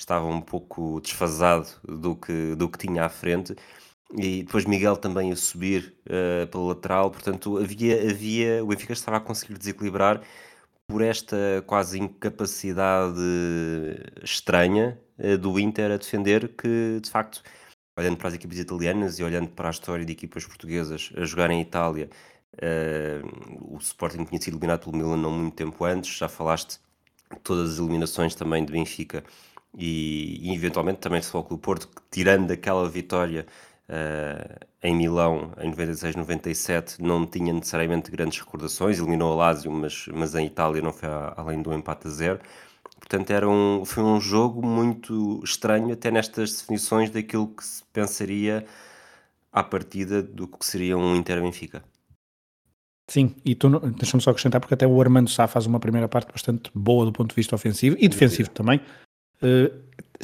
estava 0.00 0.26
um 0.26 0.40
pouco 0.40 1.00
desfasado 1.00 1.68
do 1.84 2.16
que, 2.16 2.54
do 2.56 2.68
que 2.68 2.78
tinha 2.78 3.04
à 3.04 3.08
frente. 3.08 3.54
E 4.16 4.42
depois 4.42 4.64
Miguel 4.64 4.96
também 4.96 5.30
a 5.30 5.36
subir 5.36 5.94
uh, 6.06 6.46
pela 6.48 6.64
lateral, 6.68 7.10
portanto 7.10 7.58
havia, 7.58 8.10
havia, 8.10 8.64
o 8.64 8.66
Benfica 8.66 8.92
estava 8.92 9.18
a 9.18 9.20
conseguir 9.20 9.56
desequilibrar 9.56 10.20
por 10.88 11.02
esta 11.02 11.62
quase 11.66 12.00
incapacidade 12.00 13.20
estranha 14.22 14.98
uh, 15.18 15.38
do 15.38 15.60
Inter 15.60 15.92
a 15.92 15.96
defender, 15.96 16.48
que 16.56 16.98
de 17.00 17.08
facto, 17.08 17.42
olhando 17.96 18.16
para 18.16 18.28
as 18.28 18.34
equipas 18.34 18.58
italianas 18.58 19.18
e 19.20 19.22
olhando 19.22 19.50
para 19.50 19.68
a 19.68 19.70
história 19.70 20.04
de 20.04 20.12
equipas 20.12 20.44
portuguesas 20.44 21.12
a 21.16 21.24
jogar 21.24 21.50
em 21.50 21.60
Itália, 21.60 22.10
uh, 22.54 23.74
o 23.74 23.78
Sporting 23.78 24.24
tinha 24.24 24.40
sido 24.40 24.54
eliminado 24.54 24.84
pelo 24.84 24.96
Milan 24.96 25.16
não 25.16 25.30
muito 25.30 25.54
tempo 25.54 25.84
antes, 25.84 26.16
já 26.16 26.28
falaste 26.28 26.78
todas 27.42 27.72
as 27.72 27.78
eliminações 27.78 28.34
também 28.34 28.64
de 28.64 28.72
Benfica 28.72 29.24
e, 29.76 30.50
e 30.50 30.54
eventualmente 30.54 30.98
também 30.98 31.22
se 31.22 31.30
foca 31.30 31.54
o 31.54 31.58
Porto, 31.58 31.88
que, 31.88 32.02
tirando 32.10 32.50
aquela 32.50 32.88
vitória 32.88 33.46
uh, 33.88 34.66
em 34.82 34.94
Milão 34.94 35.52
em 35.60 35.72
96-97, 35.72 36.98
não 37.00 37.26
tinha 37.26 37.52
necessariamente 37.52 38.10
grandes 38.10 38.38
recordações, 38.38 38.98
eliminou 38.98 39.32
a 39.32 39.36
Lazio, 39.36 39.70
mas, 39.70 40.06
mas 40.12 40.34
em 40.34 40.46
Itália 40.46 40.82
não 40.82 40.92
foi 40.92 41.08
a, 41.08 41.34
além 41.36 41.62
do 41.62 41.72
empate 41.72 42.08
a 42.08 42.10
zero. 42.10 42.40
Portanto, 42.98 43.30
era 43.30 43.48
um, 43.48 43.84
foi 43.84 44.02
um 44.02 44.20
jogo 44.20 44.64
muito 44.64 45.40
estranho, 45.44 45.92
até 45.92 46.10
nestas 46.10 46.52
definições 46.60 47.10
daquilo 47.10 47.48
que 47.48 47.64
se 47.64 47.82
pensaria 47.92 48.66
à 49.52 49.62
partida 49.62 50.22
do 50.22 50.46
que 50.46 50.64
seria 50.64 50.96
um 50.96 51.16
Inter 51.16 51.40
Benfica. 51.40 51.82
Sim, 53.10 53.34
e 53.44 53.56
tu 53.56 53.68
deixa-me 53.98 54.22
só 54.22 54.30
acrescentar, 54.30 54.60
porque 54.60 54.74
até 54.74 54.86
o 54.86 55.00
Armando 55.00 55.28
Sá 55.28 55.48
faz 55.48 55.66
uma 55.66 55.80
primeira 55.80 56.08
parte 56.08 56.30
bastante 56.30 56.70
boa 56.72 57.04
do 57.04 57.10
ponto 57.10 57.30
de 57.30 57.34
vista 57.34 57.56
ofensivo 57.56 57.96
e 57.98 58.06
defensivo 58.06 58.48
também. 58.50 58.80
Uh, 59.42 59.68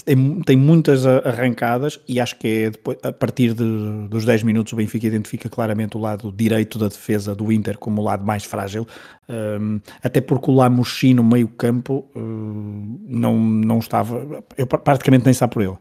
tem, 0.04 0.40
tem, 0.42 0.56
muitas 0.56 1.04
arrancadas 1.04 1.98
e 2.06 2.20
acho 2.20 2.38
que 2.38 2.46
é 2.46 2.70
depois, 2.70 2.96
a 3.02 3.12
partir 3.12 3.54
de, 3.54 4.06
dos 4.08 4.24
10 4.24 4.44
minutos 4.44 4.72
o 4.72 4.76
Benfica 4.76 5.04
identifica 5.04 5.48
claramente 5.48 5.96
o 5.96 6.00
lado 6.00 6.30
direito 6.30 6.78
da 6.78 6.86
defesa 6.86 7.34
do 7.34 7.50
Inter 7.50 7.76
como 7.76 8.02
o 8.02 8.04
lado 8.04 8.24
mais 8.24 8.44
frágil, 8.44 8.86
um, 9.28 9.80
até 10.00 10.20
porque 10.20 10.48
o 10.48 10.54
Lamucci 10.54 11.12
no 11.12 11.24
meio 11.24 11.48
campo 11.48 12.08
uh, 12.14 13.00
não, 13.08 13.36
não 13.36 13.78
estava, 13.78 14.44
eu 14.56 14.66
praticamente 14.66 15.24
nem 15.24 15.32
está 15.32 15.48
por 15.48 15.62
ele, 15.62 15.76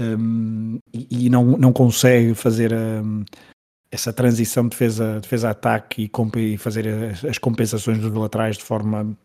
um, 0.00 0.80
e, 0.92 1.26
e, 1.26 1.30
não, 1.30 1.44
não 1.44 1.72
consegue 1.72 2.34
fazer 2.34 2.72
um, 2.72 3.24
essa 3.90 4.12
transição 4.12 4.68
de 4.68 4.76
defesa-ataque 5.20 6.10
defesa 6.10 6.40
e, 6.40 6.54
e 6.54 6.58
fazer 6.58 6.88
as, 6.88 7.24
as 7.24 7.38
compensações 7.38 7.98
dos 7.98 8.12
laterais 8.12 8.56
de 8.56 8.64
forma 8.64 9.16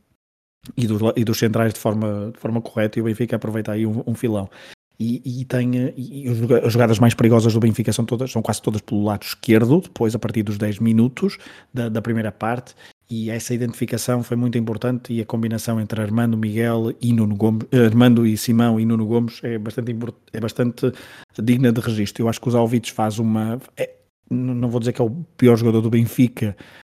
e, 0.77 0.87
do, 0.87 1.13
e 1.15 1.23
dos 1.23 1.37
centrais 1.37 1.73
de 1.73 1.79
forma, 1.79 2.31
de 2.33 2.39
forma 2.39 2.61
correta 2.61 2.97
e 2.97 3.01
o 3.01 3.05
Benfica 3.05 3.35
aproveita 3.35 3.73
aí 3.73 3.85
um, 3.85 4.03
um 4.07 4.15
filão. 4.15 4.49
E, 4.99 5.41
e 5.41 5.45
tem 5.45 5.71
e 5.97 6.27
as 6.63 6.71
jogadas 6.71 6.99
mais 6.99 7.15
perigosas 7.15 7.51
do 7.51 7.59
Benfica 7.59 7.91
são 7.91 8.05
todas 8.05 8.31
são 8.31 8.43
quase 8.43 8.61
todas 8.61 8.79
pelo 8.79 9.03
lado 9.03 9.23
esquerdo 9.23 9.81
depois 9.81 10.13
a 10.13 10.19
partir 10.19 10.43
dos 10.43 10.57
10 10.57 10.77
minutos 10.77 11.39
da, 11.73 11.89
da 11.89 11.99
primeira 11.99 12.31
parte 12.31 12.75
e 13.09 13.29
essa 13.29 13.53
identificação 13.53 14.23
foi 14.23 14.37
muito 14.37 14.57
importante 14.57 15.13
e 15.13 15.21
a 15.21 15.25
combinação 15.25 15.79
entre 15.79 16.01
Armando 16.01 16.37
Miguel 16.37 16.93
e 17.01 17.11
Nuno 17.11 17.35
Gomes, 17.35 17.67
eh, 17.71 17.85
Armando 17.85 18.25
e 18.25 18.37
Simão 18.37 18.79
e 18.79 18.85
Nuno 18.85 19.05
Gomes 19.05 19.39
é 19.43 19.57
bastante, 19.57 19.95
é 20.31 20.39
bastante 20.39 20.91
digna 21.41 21.71
de 21.71 21.81
registro. 21.81 22.23
Eu 22.23 22.29
acho 22.29 22.39
que 22.39 22.47
os 22.47 22.55
Alvites 22.55 22.91
faz 22.91 23.19
uma, 23.19 23.59
é, 23.77 23.89
não 24.29 24.69
vou 24.69 24.79
dizer 24.79 24.93
que 24.93 25.01
é 25.01 25.05
o 25.05 25.11
pior 25.37 25.55
jogador 25.55 25.81
do 25.81 25.89
Benfica, 25.89 26.55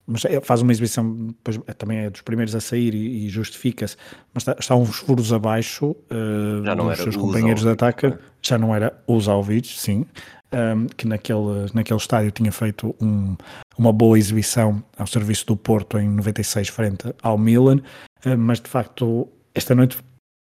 mas 0.07 0.25
é, 0.25 0.41
faz 0.41 0.61
uma 0.61 0.71
exibição, 0.71 1.29
depois, 1.29 1.59
é, 1.67 1.73
também 1.73 1.99
é 1.99 2.11
dos 2.11 2.21
primeiros 2.21 2.55
a 2.55 2.61
sair 2.61 2.95
e, 2.95 3.27
e 3.27 3.29
justifica-se, 3.29 3.97
mas 4.35 4.43
está, 4.43 4.57
está, 4.59 4.77
uns 4.77 4.97
furos 4.97 5.33
abaixo 5.33 5.97
uh, 6.11 6.77
dos 6.77 6.99
seus 6.99 7.17
companheiros 7.17 7.63
de 7.63 7.71
ataque, 7.71 8.09
né? 8.09 8.19
já 8.43 8.59
não 8.59 8.75
era 8.75 9.03
os 9.07 9.29
Alvites, 9.29 9.81
sim, 9.81 10.05
um, 10.53 10.87
que 10.87 11.07
naquele, 11.07 11.71
naquele 11.73 11.99
estádio 11.99 12.31
tinha 12.31 12.53
feito 12.53 12.95
um, 13.01 13.35
uma 13.79 13.93
boa 13.93 14.19
exibição 14.19 14.83
ao 14.99 15.07
serviço 15.07 15.47
do 15.47 15.57
Porto 15.57 15.99
em 15.99 16.09
96 16.09 16.69
frente 16.69 17.15
ao 17.23 17.39
Milan, 17.39 17.81
uh, 18.27 18.37
mas 18.37 18.61
de 18.61 18.69
facto 18.69 19.27
esta 19.55 19.75
noite 19.75 19.99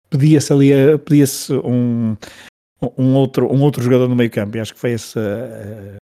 pedia-se 0.09 0.53
ali 0.53 0.71
pedia-se 1.05 1.53
um, 1.53 2.17
um, 2.97 3.15
outro, 3.15 3.53
um 3.53 3.61
outro 3.61 3.83
jogador 3.83 4.09
no 4.09 4.17
meio 4.17 4.31
campo 4.31 4.57
e 4.57 4.61
acho 4.61 4.73
que 4.73 4.81
foi 4.81 4.93
essa 4.93 5.21
a, 5.21 6.01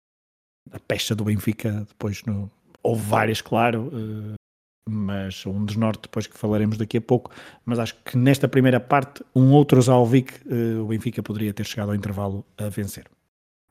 a 0.71 0.79
pecha 0.79 1.15
do 1.15 1.25
Benfica 1.25 1.85
depois 1.89 2.23
no, 2.25 2.51
houve 2.83 3.03
várias 3.03 3.41
claro 3.41 3.91
uh, 3.93 4.35
mas 4.89 5.47
um 5.47 5.65
dos 5.65 5.77
norte 5.77 6.03
depois 6.03 6.27
que 6.27 6.37
falaremos 6.37 6.77
daqui 6.77 6.97
a 6.97 7.01
pouco, 7.01 7.31
mas 7.65 7.79
acho 7.79 7.95
que 8.05 8.17
nesta 8.17 8.49
primeira 8.49 8.81
parte 8.81 9.25
um 9.35 9.53
outro 9.53 9.81
Zalvik 9.81 10.35
uh, 10.47 10.83
o 10.83 10.87
Benfica 10.87 11.23
poderia 11.23 11.53
ter 11.53 11.65
chegado 11.65 11.91
ao 11.91 11.95
intervalo 11.95 12.45
a 12.59 12.69
vencer. 12.69 13.07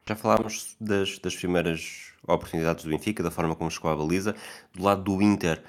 Já 0.07 0.15
falámos 0.15 0.75
das, 0.79 1.19
das 1.19 1.35
primeiras 1.35 2.13
oportunidades 2.27 2.83
do 2.83 2.89
Benfica, 2.89 3.21
da 3.21 3.31
forma 3.31 3.55
como 3.55 3.69
chegou 3.69 3.91
à 3.91 3.95
baliza. 3.95 4.35
Do 4.73 4.83
lado 4.83 5.03
do 5.03 5.21
Inter, 5.21 5.61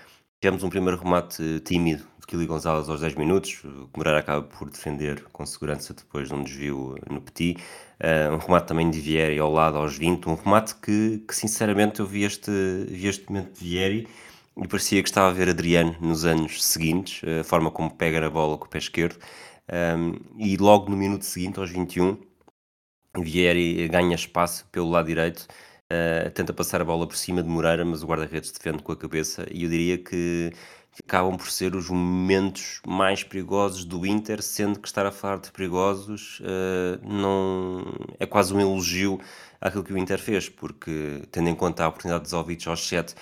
tivemos 0.42 0.64
um 0.64 0.68
primeiro 0.68 0.98
remate 1.00 1.60
tímido 1.60 2.02
de 2.18 2.26
Kili 2.26 2.46
Gonzalez 2.46 2.88
aos 2.88 3.00
10 3.00 3.14
minutos. 3.14 3.62
O 3.62 3.88
Moreira 3.96 4.18
acaba 4.18 4.42
por 4.42 4.68
defender 4.68 5.22
com 5.32 5.46
segurança 5.46 5.94
depois 5.94 6.26
de 6.26 6.34
um 6.34 6.42
desvio 6.42 6.96
no 7.08 7.20
Petit. 7.20 7.60
Uh, 8.00 8.34
um 8.34 8.38
remate 8.38 8.66
também 8.66 8.90
de 8.90 8.98
Vieri 8.98 9.38
ao 9.38 9.52
lado 9.52 9.78
aos 9.78 9.96
20. 9.96 10.28
Um 10.28 10.34
remate 10.34 10.74
que, 10.74 11.22
que 11.28 11.36
sinceramente 11.36 12.00
eu 12.00 12.06
vi 12.06 12.24
este, 12.24 12.50
vi 12.88 13.06
este 13.06 13.30
momento 13.30 13.52
de 13.52 13.64
Vieri 13.64 14.08
e 14.56 14.66
parecia 14.66 15.00
que 15.00 15.08
estava 15.08 15.28
a 15.28 15.32
ver 15.32 15.48
Adriano 15.48 15.94
nos 16.00 16.24
anos 16.24 16.64
seguintes, 16.64 17.22
a 17.40 17.44
forma 17.44 17.70
como 17.70 17.94
pega 17.94 18.20
na 18.20 18.28
bola 18.28 18.58
com 18.58 18.64
o 18.64 18.68
pé 18.68 18.78
esquerdo. 18.78 19.20
Um, 19.72 20.18
e 20.38 20.56
logo 20.56 20.90
no 20.90 20.96
minuto 20.96 21.24
seguinte, 21.24 21.60
aos 21.60 21.70
21, 21.70 22.18
Vieri 23.16 23.86
ganha 23.86 24.16
espaço 24.16 24.66
pelo 24.72 24.90
lado 24.90 25.06
direito, 25.06 25.46
uh, 25.92 26.30
tenta 26.30 26.52
passar 26.52 26.80
a 26.80 26.84
bola 26.84 27.06
por 27.06 27.16
cima 27.16 27.42
de 27.42 27.48
Moreira, 27.48 27.84
mas 27.84 28.02
o 28.02 28.06
guarda-redes 28.06 28.50
defende 28.50 28.82
com 28.82 28.92
a 28.92 28.96
cabeça. 28.96 29.46
E 29.50 29.64
eu 29.64 29.70
diria 29.70 29.98
que 29.98 30.52
acabam 31.04 31.36
por 31.36 31.50
ser 31.50 31.74
os 31.74 31.88
momentos 31.88 32.80
mais 32.86 33.22
perigosos 33.22 33.84
do 33.84 34.06
Inter, 34.06 34.42
sendo 34.42 34.78
que 34.78 34.88
estar 34.88 35.06
a 35.06 35.10
falar 35.10 35.38
de 35.38 35.50
perigosos 35.50 36.40
uh, 36.40 37.00
não 37.02 37.84
é 38.18 38.26
quase 38.26 38.52
um 38.54 38.60
elogio 38.60 39.20
àquilo 39.60 39.84
que 39.84 39.92
o 39.92 39.98
Inter 39.98 40.18
fez, 40.18 40.48
porque 40.48 41.22
tendo 41.30 41.48
em 41.48 41.54
conta 41.54 41.84
a 41.84 41.88
oportunidade 41.88 42.24
dos 42.24 42.34
Alvites 42.34 42.66
aos 42.66 42.86
7 42.86 43.14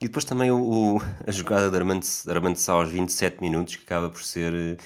e 0.00 0.06
depois 0.06 0.24
também 0.24 0.50
o, 0.50 1.00
a 1.26 1.30
jogada 1.32 1.68
de 1.70 1.76
Armando, 1.76 2.06
Armando 2.28 2.56
Sá 2.56 2.72
aos 2.72 2.88
27 2.90 3.40
minutos, 3.40 3.76
que 3.76 3.82
acaba 3.84 4.08
por 4.08 4.22
ser, 4.22 4.78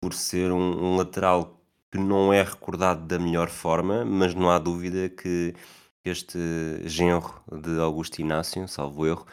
por 0.00 0.14
ser 0.14 0.50
um, 0.50 0.94
um 0.94 0.96
lateral 0.96 1.60
que 1.90 1.98
não 1.98 2.32
é 2.32 2.42
recordado 2.42 3.06
da 3.06 3.18
melhor 3.18 3.50
forma, 3.50 4.04
mas 4.04 4.34
não 4.34 4.50
há 4.50 4.58
dúvida 4.58 5.10
que 5.10 5.54
este 6.04 6.38
genro 6.84 7.42
de 7.50 7.78
Augusto 7.80 8.20
Inácio, 8.20 8.66
salvo 8.66 9.06
erro, 9.06 9.26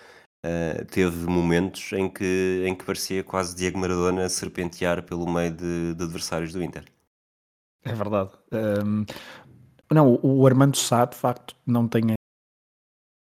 uh, 0.45 0.85
teve 0.85 1.25
momentos 1.27 1.91
em 1.93 2.09
que, 2.09 2.63
em 2.65 2.75
que 2.75 2.83
parecia 2.83 3.23
quase 3.23 3.55
Diego 3.55 3.79
Maradona 3.79 4.29
serpentear 4.29 5.03
pelo 5.03 5.29
meio 5.29 5.51
de, 5.51 5.93
de 5.95 6.03
adversários 6.03 6.53
do 6.53 6.63
Inter. 6.63 6.85
É 7.83 7.93
verdade. 7.93 8.31
Um, 8.51 9.05
não, 9.91 10.19
o 10.21 10.45
Armando 10.45 10.77
Sá, 10.77 11.05
de 11.05 11.15
facto, 11.15 11.55
não 11.65 11.87
tem 11.87 12.13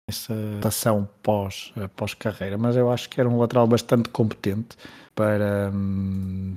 essa 0.08 0.34
ação 0.64 1.08
pós, 1.22 1.72
eh, 1.76 1.88
pós-carreira, 1.88 2.58
mas 2.58 2.76
eu 2.76 2.90
acho 2.90 3.08
que 3.08 3.18
era 3.18 3.28
um 3.28 3.38
lateral 3.38 3.66
bastante 3.66 4.10
competente 4.10 4.76
para. 5.14 5.70
Um, 5.72 6.56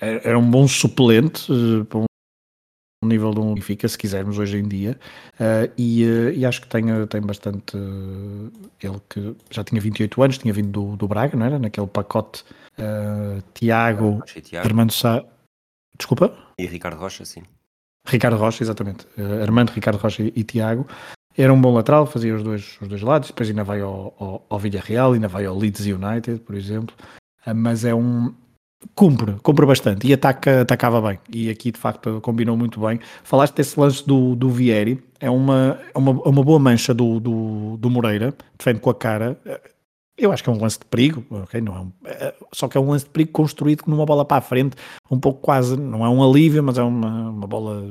era 0.00 0.38
um 0.38 0.50
bom 0.50 0.66
suplente 0.66 1.50
uh, 1.52 1.84
para 1.84 1.98
um 2.00 2.04
nível 3.06 3.32
de 3.32 3.40
um 3.40 3.54
Benfica, 3.54 3.88
se 3.88 3.96
quisermos, 3.96 4.38
hoje 4.38 4.58
em 4.58 4.68
dia, 4.68 4.98
uh, 5.34 5.72
e, 5.76 6.04
uh, 6.04 6.30
e, 6.32 6.44
acho 6.44 6.60
que 6.60 6.68
tem, 6.68 6.84
tem 7.06 7.20
bastante. 7.20 7.76
ele 8.82 9.00
que 9.08 9.34
já 9.50 9.64
tinha 9.64 9.80
28 9.80 10.22
anos, 10.22 10.38
tinha 10.38 10.52
vindo 10.52 10.68
do, 10.68 10.96
do 10.96 11.08
Braga, 11.08 11.36
não 11.36 11.46
era? 11.46 11.58
Naquele 11.58 11.86
pacote 11.86 12.44
Tiago, 13.54 14.22
Armando 14.62 14.92
Sá. 14.92 15.24
Desculpa? 15.96 16.36
E 16.58 16.66
Ricardo 16.66 16.98
Rocha, 16.98 17.24
sim. 17.24 17.42
Ricardo 18.06 18.36
Rocha, 18.36 18.62
exatamente. 18.62 19.06
Armando, 19.42 19.70
Ricardo 19.70 19.98
Rocha 19.98 20.22
e, 20.22 20.32
e 20.36 20.44
Tiago. 20.44 20.86
Era 21.36 21.52
um 21.52 21.60
bom 21.60 21.74
lateral, 21.74 22.06
fazia 22.06 22.34
os 22.34 22.42
dois, 22.42 22.78
os 22.80 22.88
dois 22.88 23.02
lados, 23.02 23.28
depois 23.28 23.48
ainda 23.48 23.62
vai 23.62 23.80
ao, 23.80 24.14
ao, 24.18 24.46
ao 24.48 24.58
Villarreal, 24.58 25.12
ainda 25.12 25.28
vai 25.28 25.44
ao 25.44 25.56
Leeds 25.56 25.84
United, 25.84 26.40
por 26.40 26.54
exemplo. 26.54 26.94
Mas 27.54 27.84
é 27.84 27.94
um. 27.94 28.34
Cumpre, 28.94 29.36
cumpre 29.42 29.64
bastante 29.64 30.06
e 30.06 30.12
ataca, 30.12 30.60
atacava 30.60 31.00
bem. 31.00 31.18
E 31.32 31.48
aqui 31.50 31.72
de 31.72 31.78
facto 31.78 32.20
combinou 32.20 32.56
muito 32.56 32.80
bem. 32.80 33.00
Falaste 33.24 33.54
desse 33.54 33.78
lance 33.78 34.06
do, 34.06 34.36
do 34.36 34.50
Vieri, 34.50 35.02
é 35.18 35.30
uma, 35.30 35.80
é 35.94 35.98
uma, 35.98 36.10
é 36.24 36.28
uma 36.28 36.44
boa 36.44 36.58
mancha 36.58 36.92
do, 36.92 37.18
do, 37.18 37.76
do 37.78 37.90
Moreira, 37.90 38.34
defende 38.58 38.80
com 38.80 38.90
a 38.90 38.94
cara. 38.94 39.38
Eu 40.16 40.32
acho 40.32 40.42
que 40.42 40.50
é 40.50 40.52
um 40.52 40.60
lance 40.60 40.78
de 40.78 40.84
perigo, 40.86 41.24
ok? 41.30 41.60
Não 41.60 41.74
é 41.74 41.80
um, 41.80 41.92
é, 42.04 42.34
só 42.52 42.68
que 42.68 42.76
é 42.76 42.80
um 42.80 42.90
lance 42.90 43.04
de 43.04 43.10
perigo 43.10 43.32
construído 43.32 43.82
numa 43.86 44.06
bola 44.06 44.24
para 44.24 44.38
a 44.38 44.40
frente, 44.42 44.76
um 45.10 45.18
pouco 45.18 45.40
quase, 45.40 45.76
não 45.76 46.04
é 46.04 46.08
um 46.08 46.22
alívio, 46.22 46.62
mas 46.62 46.78
é 46.78 46.82
uma, 46.82 47.30
uma 47.30 47.46
bola 47.46 47.82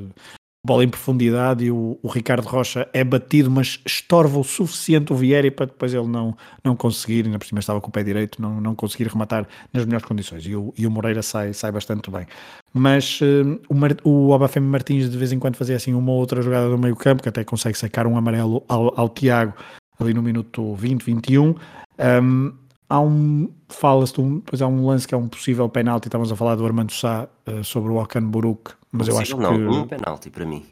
bola 0.66 0.84
em 0.84 0.88
profundidade 0.88 1.64
e 1.64 1.70
o, 1.70 1.98
o, 2.02 2.08
Ricardo 2.08 2.46
Rocha 2.46 2.88
é 2.92 3.04
batido, 3.04 3.50
mas 3.50 3.80
estorva 3.86 4.38
o 4.38 4.44
suficiente 4.44 5.12
o 5.12 5.16
Vieri 5.16 5.50
para 5.50 5.66
depois 5.66 5.94
ele 5.94 6.08
não, 6.08 6.36
não 6.64 6.74
conseguir, 6.74 7.24
ainda 7.24 7.38
por 7.38 7.46
cima 7.46 7.60
estava 7.60 7.80
com 7.80 7.88
o 7.88 7.92
pé 7.92 8.02
direito, 8.02 8.42
não, 8.42 8.60
não 8.60 8.74
conseguir 8.74 9.06
rematar 9.06 9.46
nas 9.72 9.84
melhores 9.84 10.04
condições. 10.04 10.44
E 10.44 10.56
o, 10.56 10.74
e 10.76 10.86
o 10.86 10.90
Moreira 10.90 11.22
sai, 11.22 11.52
sai 11.52 11.70
bastante 11.70 12.10
bem. 12.10 12.26
Mas 12.74 13.20
uh, 13.20 13.60
o, 14.04 14.10
o 14.10 14.30
Obafemi 14.30 14.66
Martins 14.66 15.08
de 15.08 15.16
vez 15.16 15.32
em 15.32 15.38
quando 15.38 15.56
fazia 15.56 15.76
assim 15.76 15.94
uma 15.94 16.12
outra 16.12 16.42
jogada 16.42 16.68
do 16.68 16.76
meio 16.76 16.96
campo, 16.96 17.22
que 17.22 17.28
até 17.28 17.44
consegue 17.44 17.78
sacar 17.78 18.06
um 18.06 18.16
amarelo 18.16 18.64
ao, 18.68 18.98
ao 18.98 19.08
Tiago 19.08 19.54
ali 20.00 20.12
no 20.12 20.22
minuto 20.22 20.74
20, 20.74 21.02
21. 21.02 21.54
Um, 21.98 22.52
há 22.88 23.00
um 23.00 23.50
fala-se 23.68 24.14
depois 24.14 24.62
há 24.62 24.66
um 24.66 24.86
lance 24.86 25.06
que 25.06 25.14
é 25.14 25.18
um 25.18 25.28
possível 25.28 25.68
penalti 25.68 26.08
estávamos 26.08 26.30
a 26.30 26.36
falar 26.36 26.54
do 26.54 26.64
Armando 26.64 26.92
Sá 26.92 27.28
uh, 27.46 27.64
sobre 27.64 27.92
o 27.92 27.96
Okan 27.96 28.24
Buruk 28.24 28.72
mas 28.92 29.08
eu 29.08 29.18
acho 29.18 29.36
não, 29.36 29.54
que 29.54 29.62
um 29.62 29.86
penalti 29.86 30.30
para 30.30 30.46
mim 30.46 30.64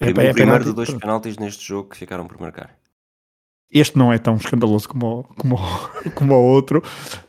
é, 0.00 0.06
o 0.06 0.08
é 0.08 0.12
primeiro 0.12 0.34
penalti, 0.34 0.64
de 0.64 0.72
dois 0.72 0.92
penaltis 0.94 1.36
neste 1.38 1.66
jogo 1.66 1.90
que 1.90 1.96
ficaram 1.96 2.26
por 2.26 2.40
marcar 2.40 2.74
este 3.74 3.98
não 3.98 4.12
é 4.12 4.18
tão 4.18 4.36
escandaloso 4.36 4.88
como, 4.88 5.24
como, 5.36 5.58
como 6.14 6.34
o 6.34 6.44
outro, 6.44 6.80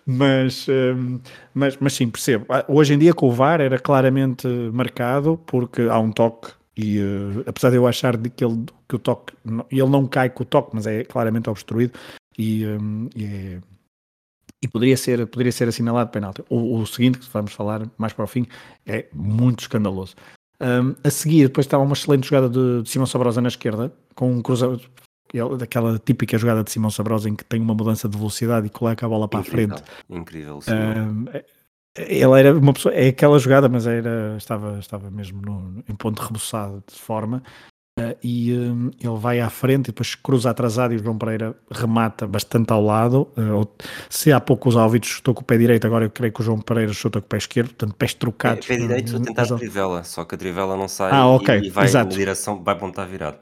mas, 0.05 0.67
um, 0.69 1.19
mas, 1.55 1.75
mas 1.79 1.93
sim, 1.93 2.07
percebo. 2.07 2.45
Ah, 2.49 2.63
hoje 2.67 2.93
em 2.93 2.99
dia 2.99 3.15
com 3.15 3.27
o 3.27 3.31
VAR 3.31 3.59
era 3.59 3.79
claramente 3.79 4.47
marcado 4.71 5.39
porque 5.47 5.81
há 5.81 5.97
um 5.97 6.11
toque 6.11 6.51
e 6.77 6.99
uh, 6.99 7.43
apesar 7.47 7.71
de 7.71 7.77
eu 7.77 7.87
achar 7.87 8.15
de 8.15 8.29
que, 8.29 8.45
ele, 8.45 8.63
que 8.87 8.95
o 8.95 8.99
toque, 8.99 9.33
ele 9.71 9.89
não 9.89 10.05
cai 10.05 10.29
com 10.29 10.43
o 10.43 10.45
toque, 10.45 10.71
mas 10.73 10.85
é 10.85 11.03
claramente 11.03 11.49
obstruído 11.49 11.97
e, 12.37 12.65
um, 12.67 13.09
e 13.15 13.25
é, 13.25 13.59
e 14.65 14.67
poderia 14.67 14.97
ser, 14.97 15.27
poderia 15.27 15.51
ser 15.51 15.67
assinalado 15.67 16.09
penalti. 16.09 16.43
O, 16.49 16.79
o, 16.79 16.87
seguinte, 16.87 17.19
que 17.19 17.29
vamos 17.31 17.53
falar 17.53 17.87
mais 17.99 18.13
para 18.13 18.25
o 18.25 18.27
fim, 18.27 18.47
é 18.85 19.05
muito 19.13 19.59
escandaloso. 19.59 20.15
Um, 20.59 20.95
a 21.03 21.09
seguir, 21.11 21.43
depois 21.43 21.67
estava 21.67 21.83
uma 21.83 21.93
excelente 21.93 22.27
jogada 22.27 22.49
de, 22.49 22.81
de 22.81 22.89
Simão 22.89 23.05
Sabrosa 23.05 23.41
na 23.41 23.47
esquerda, 23.47 23.93
com 24.15 24.31
um 24.31 24.41
cruzamento, 24.41 24.89
daquela 25.59 25.99
típica 25.99 26.35
jogada 26.37 26.63
de 26.63 26.71
Simão 26.71 26.89
Sabrosa 26.89 27.29
em 27.29 27.35
que 27.35 27.45
tem 27.45 27.61
uma 27.61 27.75
mudança 27.75 28.09
de 28.09 28.17
velocidade 28.17 28.65
e 28.65 28.69
coloca 28.71 29.05
a 29.05 29.09
bola 29.09 29.27
para 29.27 29.41
incrível, 29.41 29.75
a 29.75 29.77
frente. 29.77 29.91
Incrível, 30.09 30.59
um, 30.67 31.25
ele 31.95 32.39
era 32.39 32.57
uma 32.57 32.73
pessoa, 32.73 32.93
é 32.95 33.09
aquela 33.09 33.37
jogada, 33.37 33.69
mas 33.69 33.85
era, 33.85 34.35
estava, 34.37 34.79
estava 34.79 35.11
mesmo 35.11 35.41
no, 35.41 35.83
em 35.87 35.95
ponto 35.95 36.21
rebuçado 36.21 36.83
de 36.91 36.99
forma 36.99 37.43
Uh, 37.97 38.13
e 38.21 38.53
um, 38.53 38.91
ele 38.99 39.17
vai 39.17 39.39
à 39.39 39.49
frente 39.49 39.85
e 39.85 39.91
depois 39.93 40.15
cruza 40.15 40.49
atrasado 40.49 40.93
e 40.93 40.97
o 40.97 40.99
João 40.99 41.17
Pereira 41.17 41.55
remata 41.71 42.27
bastante 42.27 42.73
ao 42.73 42.83
lado. 42.83 43.29
Uh, 43.37 43.65
se 44.09 44.33
há 44.33 44.39
pouco 44.41 44.67
os 44.67 44.75
Alvitos 44.75 45.07
chutou 45.07 45.33
com 45.33 45.39
o 45.39 45.45
pé 45.45 45.57
direito, 45.57 45.87
agora 45.87 46.03
eu 46.03 46.09
creio 46.09 46.33
que 46.33 46.41
o 46.41 46.43
João 46.43 46.59
Pereira 46.59 46.91
chuta 46.91 47.21
com 47.21 47.25
o 47.25 47.29
pé 47.29 47.37
esquerdo, 47.37 47.67
portanto 47.67 47.95
pés 47.95 48.13
trocados. 48.13 48.69
É, 48.69 48.75
pé 48.75 48.81
direito 48.81 49.15
a 49.15 49.19
tentar 49.21 49.43
a 49.43 49.57
trivela, 49.57 50.03
só 50.03 50.25
que 50.25 50.35
a 50.35 50.37
trivela 50.37 50.75
não 50.75 50.89
sai 50.89 51.09
ah, 51.13 51.25
okay, 51.27 51.59
e 51.59 51.69
vai 51.69 51.85
exato. 51.85 52.11
na 52.11 52.17
direção, 52.17 52.61
vai 52.61 52.75
apontar 52.75 53.07
virado. 53.07 53.37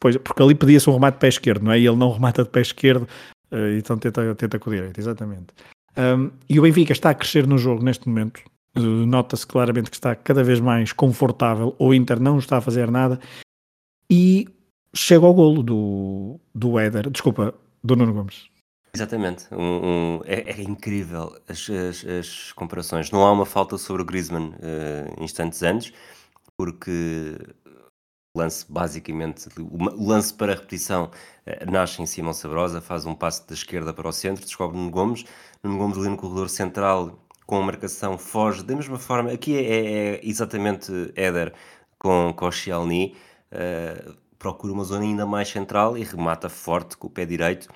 Pois, 0.00 0.16
porque 0.16 0.42
ali 0.42 0.54
pedia-se 0.54 0.88
um 0.88 0.94
remate 0.94 1.16
de 1.16 1.20
pé 1.20 1.28
esquerdo, 1.28 1.64
não 1.64 1.72
é? 1.72 1.78
E 1.78 1.86
ele 1.86 1.96
não 1.96 2.10
remata 2.10 2.44
de 2.44 2.48
pé 2.48 2.62
esquerdo, 2.62 3.06
uh, 3.52 3.76
então 3.76 3.98
tenta, 3.98 4.34
tenta 4.34 4.58
com 4.58 4.70
o 4.70 4.72
direito, 4.72 4.98
exatamente. 4.98 5.48
Um, 5.94 6.30
e 6.48 6.58
o 6.58 6.62
Benfica 6.62 6.92
está 6.92 7.10
a 7.10 7.14
crescer 7.14 7.46
no 7.46 7.58
jogo 7.58 7.84
neste 7.84 8.08
momento. 8.08 8.40
Nota-se 8.74 9.46
claramente 9.46 9.90
que 9.90 9.96
está 9.96 10.14
cada 10.14 10.42
vez 10.44 10.60
mais 10.60 10.92
confortável. 10.92 11.74
O 11.78 11.92
Inter 11.92 12.20
não 12.20 12.38
está 12.38 12.58
a 12.58 12.60
fazer 12.60 12.90
nada 12.90 13.18
e 14.10 14.48
chega 14.94 15.26
ao 15.26 15.34
golo 15.34 15.62
do, 15.62 16.40
do 16.54 16.78
Éder, 16.78 17.10
desculpa, 17.10 17.54
do 17.82 17.96
Nuno 17.96 18.12
Gomes. 18.12 18.48
Exatamente, 18.94 19.46
um, 19.52 20.16
um, 20.16 20.20
é, 20.24 20.50
é, 20.50 20.62
incrível 20.62 21.36
as, 21.46 21.68
as, 21.68 22.04
as, 22.04 22.52
comparações. 22.52 23.10
Não 23.10 23.24
há 23.24 23.30
uma 23.30 23.44
falta 23.44 23.76
sobre 23.76 24.02
o 24.02 24.04
Griezmann 24.04 24.48
uh, 24.48 25.22
instantes 25.22 25.62
antes, 25.62 25.92
porque 26.56 27.36
o 28.34 28.40
lance 28.40 28.64
basicamente, 28.68 29.48
o 29.58 30.08
lance 30.08 30.32
para 30.32 30.52
a 30.52 30.56
repetição 30.56 31.10
uh, 31.46 31.70
nasce 31.70 32.00
em 32.00 32.06
Simão 32.06 32.32
Sabrosa, 32.32 32.80
faz 32.80 33.04
um 33.04 33.14
passo 33.14 33.46
da 33.46 33.54
esquerda 33.54 33.92
para 33.92 34.08
o 34.08 34.12
centro, 34.12 34.44
descobre 34.44 34.78
Nuno 34.78 34.90
Gomes, 34.90 35.24
Nuno 35.62 35.78
Gomes 35.78 35.98
ali 35.98 36.08
no 36.08 36.16
corredor 36.16 36.48
central 36.48 37.18
com 37.46 37.56
a 37.56 37.62
marcação 37.62 38.18
foge 38.18 38.62
da 38.62 38.74
mesma 38.74 38.98
forma, 38.98 39.32
aqui 39.32 39.56
é, 39.56 39.62
é, 39.62 40.14
é 40.14 40.20
exatamente 40.22 41.12
Éder 41.14 41.52
com, 41.98 42.32
com 42.34 42.46
o 42.46 42.52
uh, 43.52 44.14
procura 44.38 44.72
uma 44.72 44.84
zona 44.84 45.04
ainda 45.04 45.26
mais 45.26 45.48
central 45.48 45.96
e 45.96 46.04
remata 46.04 46.48
forte 46.48 46.96
com 46.96 47.06
o 47.06 47.10
pé 47.10 47.24
direito 47.26 47.68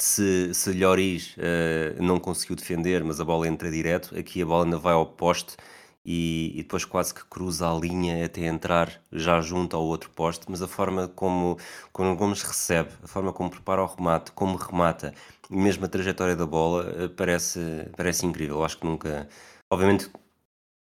se, 0.00 0.52
se 0.54 0.72
Lloris 0.72 1.36
uh, 1.36 2.02
não 2.02 2.18
conseguiu 2.18 2.56
defender, 2.56 3.04
mas 3.04 3.20
a 3.20 3.24
bola 3.24 3.46
entra 3.46 3.70
direto, 3.70 4.18
aqui 4.18 4.42
a 4.42 4.46
bola 4.46 4.64
ainda 4.64 4.78
vai 4.78 4.94
ao 4.94 5.06
poste 5.06 5.56
e, 6.04 6.52
e, 6.54 6.62
depois 6.62 6.84
quase 6.84 7.14
que 7.14 7.24
cruza 7.26 7.68
a 7.70 7.74
linha 7.78 8.24
até 8.24 8.46
entrar 8.46 9.02
já 9.12 9.40
junto 9.42 9.76
ao 9.76 9.84
outro 9.84 10.10
poste, 10.10 10.46
mas 10.48 10.62
a 10.62 10.68
forma 10.68 11.08
como, 11.08 11.58
como 11.92 12.16
Gomes 12.16 12.42
recebe, 12.42 12.90
a 13.02 13.06
forma 13.06 13.32
como 13.32 13.50
prepara 13.50 13.82
o 13.82 13.86
remate, 13.86 14.32
como 14.32 14.56
remata, 14.56 15.12
mesmo 15.50 15.84
a 15.84 15.88
trajetória 15.88 16.34
da 16.34 16.46
bola, 16.46 17.04
uh, 17.04 17.10
parece, 17.10 17.60
parece 17.96 18.24
incrível. 18.26 18.64
Acho 18.64 18.78
que 18.78 18.86
nunca, 18.86 19.28
obviamente 19.70 20.10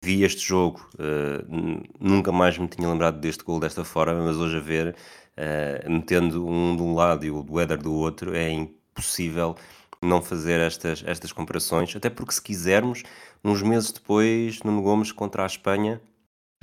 vi 0.04 0.24
este 0.24 0.42
jogo, 0.42 0.88
uh, 0.96 1.84
nunca 2.00 2.32
mais 2.32 2.58
me 2.58 2.68
tinha 2.68 2.90
lembrado 2.90 3.20
deste 3.20 3.44
gol 3.44 3.60
desta 3.60 3.84
forma, 3.84 4.22
mas 4.26 4.38
hoje 4.38 4.58
a 4.58 4.60
ver, 4.60 4.96
metendo 5.88 6.46
um 6.48 6.76
de 6.76 6.84
um 6.84 6.94
lado 6.94 7.26
e 7.26 7.32
o 7.32 7.42
do 7.42 7.60
Éder 7.60 7.82
do 7.82 7.94
outro, 7.94 8.36
é 8.36 8.50
impressionante 8.50 8.82
possível 8.94 9.56
não 10.02 10.22
fazer 10.22 10.60
estas, 10.60 11.04
estas 11.06 11.32
comparações, 11.32 11.96
até 11.96 12.10
porque 12.10 12.34
se 12.34 12.42
quisermos, 12.42 13.04
uns 13.44 13.62
meses 13.62 13.92
depois, 13.92 14.62
Nuno 14.64 14.82
Gomes 14.82 15.12
contra 15.12 15.44
a 15.44 15.46
Espanha, 15.46 16.02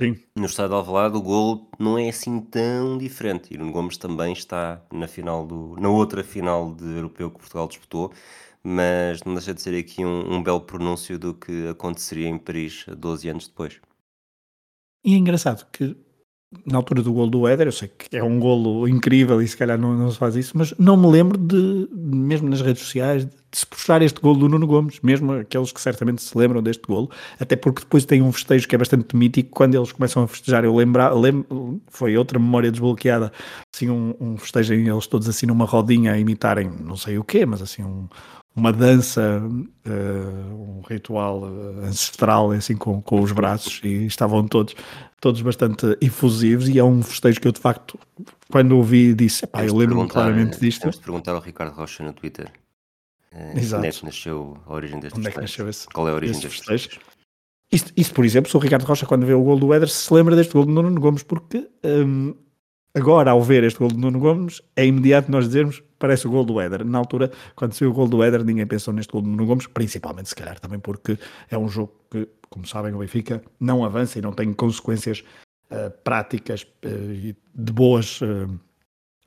Sim. 0.01 0.17
no 0.35 0.45
estado 0.45 0.69
de 0.69 0.75
Alvalade, 0.75 1.17
o 1.17 1.21
gol 1.21 1.69
não 1.77 1.97
é 1.97 2.09
assim 2.09 2.39
tão 2.39 2.97
diferente. 2.97 3.53
E 3.53 3.57
Nuno 3.57 3.71
Gomes 3.71 3.97
também 3.97 4.33
está 4.33 4.81
na 4.91 5.07
final 5.07 5.45
do, 5.45 5.75
na 5.79 5.89
outra 5.89 6.23
final 6.23 6.73
de 6.73 6.85
europeu 6.85 7.29
que 7.31 7.39
Portugal 7.39 7.67
disputou, 7.67 8.13
mas 8.63 9.23
não 9.23 9.33
deixa 9.33 9.53
de 9.53 9.61
ser 9.61 9.77
aqui 9.77 10.05
um, 10.05 10.35
um 10.35 10.43
belo 10.43 10.61
pronúncio 10.61 11.17
do 11.17 11.33
que 11.33 11.67
aconteceria 11.67 12.27
em 12.27 12.37
Paris 12.37 12.85
12 12.87 13.29
anos 13.29 13.47
depois. 13.47 13.79
E 15.03 15.13
é 15.13 15.17
engraçado 15.17 15.65
que 15.71 15.95
na 16.65 16.77
altura 16.77 17.03
do 17.03 17.13
golo 17.13 17.29
do 17.29 17.47
Éder, 17.47 17.67
eu 17.67 17.71
sei 17.71 17.87
que 17.87 18.17
é 18.17 18.23
um 18.23 18.39
golo 18.39 18.87
incrível 18.87 19.39
e 19.39 19.47
se 19.47 19.55
calhar 19.55 19.77
não, 19.77 19.93
não 19.95 20.09
se 20.09 20.17
faz 20.17 20.35
isso, 20.35 20.57
mas 20.57 20.73
não 20.79 20.97
me 20.97 21.07
lembro 21.07 21.37
de, 21.37 21.87
mesmo 21.93 22.49
nas 22.49 22.61
redes 22.61 22.81
sociais, 22.81 23.25
de 23.25 23.57
se 23.57 23.65
puxar 23.67 24.01
este 24.01 24.19
golo 24.19 24.39
do 24.39 24.49
Nuno 24.49 24.65
Gomes, 24.65 24.99
mesmo 25.01 25.31
aqueles 25.33 25.71
que 25.71 25.79
certamente 25.79 26.23
se 26.23 26.35
lembram 26.35 26.61
deste 26.63 26.81
golo, 26.87 27.11
até 27.39 27.55
porque 27.55 27.81
depois 27.81 28.03
tem 28.03 28.23
um 28.23 28.31
festejo 28.31 28.67
que 28.67 28.73
é 28.73 28.77
bastante 28.79 29.15
mítico, 29.15 29.51
quando 29.51 29.75
eles 29.75 29.91
começam 29.91 30.23
a 30.23 30.27
festejar, 30.27 30.65
eu 30.65 30.75
lembro, 30.75 31.79
foi 31.87 32.17
outra 32.17 32.39
memória 32.39 32.71
desbloqueada, 32.71 33.31
assim 33.73 33.89
um, 33.89 34.15
um 34.19 34.37
festejo 34.37 34.73
eles 34.73 35.05
todos 35.05 35.29
assim 35.29 35.45
numa 35.45 35.65
rodinha 35.65 36.13
a 36.13 36.19
imitarem 36.19 36.67
não 36.67 36.97
sei 36.97 37.19
o 37.19 37.23
quê, 37.23 37.45
mas 37.45 37.61
assim 37.61 37.83
um, 37.83 38.07
uma 38.55 38.73
dança, 38.73 39.41
uh, 39.41 40.79
um 40.79 40.81
ritual 40.81 41.43
uh, 41.43 41.85
ancestral, 41.85 42.51
assim, 42.51 42.75
com, 42.75 43.01
com 43.01 43.21
os 43.21 43.31
braços, 43.31 43.79
e 43.83 44.05
estavam 44.05 44.47
todos, 44.47 44.75
todos 45.21 45.41
bastante 45.41 45.97
efusivos, 46.01 46.67
e 46.67 46.77
é 46.77 46.83
um 46.83 47.01
festejo 47.01 47.39
que 47.39 47.47
eu, 47.47 47.51
de 47.51 47.59
facto, 47.59 47.97
quando 48.51 48.75
ouvi, 48.75 49.13
disse, 49.13 49.47
pá, 49.47 49.65
eu 49.65 49.75
lembro-me 49.75 50.07
claramente 50.07 50.59
disto. 50.59 50.81
Temos 50.81 50.97
de 50.97 51.03
perguntar 51.03 51.33
ao 51.33 51.41
Ricardo 51.41 51.73
Rocha 51.73 52.03
no 52.03 52.13
Twitter. 52.13 52.51
Uh, 53.31 53.57
Exato. 53.57 53.77
Onde 53.77 53.87
é 53.87 53.91
que 53.91 54.05
nasceu 54.05 54.57
a 54.65 54.73
origem 54.73 54.99
destes 54.99 55.19
onde 55.19 55.27
é 55.27 55.31
que 55.31 55.41
nasceu 55.41 55.69
esse, 55.69 55.87
Qual 55.87 56.07
é 56.07 56.11
a 56.11 56.15
origem 56.15 56.39
destes 56.39 56.59
festejos? 56.65 56.99
Isso, 57.71 57.85
isso, 57.95 58.13
por 58.13 58.25
exemplo, 58.25 58.49
se 58.49 58.57
o 58.57 58.59
Ricardo 58.59 58.83
Rocha, 58.83 59.05
quando 59.05 59.25
vê 59.25 59.33
o 59.33 59.43
gol 59.43 59.59
do 59.59 59.71
Éder, 59.73 59.89
se 59.89 60.11
lembra 60.11 60.35
deste 60.35 60.53
gol 60.53 60.65
do 60.65 60.71
Nuno 60.71 60.99
Gomes, 60.99 61.21
porque 61.21 61.69
um, 61.83 62.33
agora, 62.93 63.31
ao 63.31 63.41
ver 63.41 63.63
este 63.63 63.79
gol 63.79 63.89
do 63.89 63.97
Nuno 63.97 64.19
Gomes, 64.19 64.61
é 64.75 64.85
imediato 64.85 65.31
nós 65.31 65.45
dizermos 65.45 65.81
parece 65.99 66.27
o 66.27 66.31
gol 66.31 66.45
do 66.45 66.59
Éder. 66.59 66.85
Na 66.85 66.97
altura, 66.97 67.31
quando 67.55 67.73
saiu 67.73 67.91
o 67.91 67.93
gol 67.93 68.07
do 68.07 68.23
Éder, 68.23 68.43
ninguém 68.43 68.65
pensou 68.65 68.93
neste 68.93 69.11
gol 69.11 69.21
do 69.21 69.29
Nuno 69.29 69.45
Gomes, 69.45 69.67
principalmente, 69.67 70.29
se 70.29 70.35
calhar, 70.35 70.59
também 70.59 70.79
porque 70.79 71.17
é 71.51 71.57
um 71.57 71.67
jogo 71.67 71.93
que, 72.09 72.27
como 72.49 72.65
sabem, 72.65 72.93
o 72.93 72.99
Benfica 72.99 73.41
não 73.59 73.83
avança 73.83 74.17
e 74.17 74.21
não 74.21 74.31
tem 74.31 74.51
consequências 74.53 75.23
uh, 75.69 75.91
práticas 76.03 76.63
uh, 76.85 77.35
de 77.55 77.73
boas. 77.73 78.21
Uh, 78.21 78.59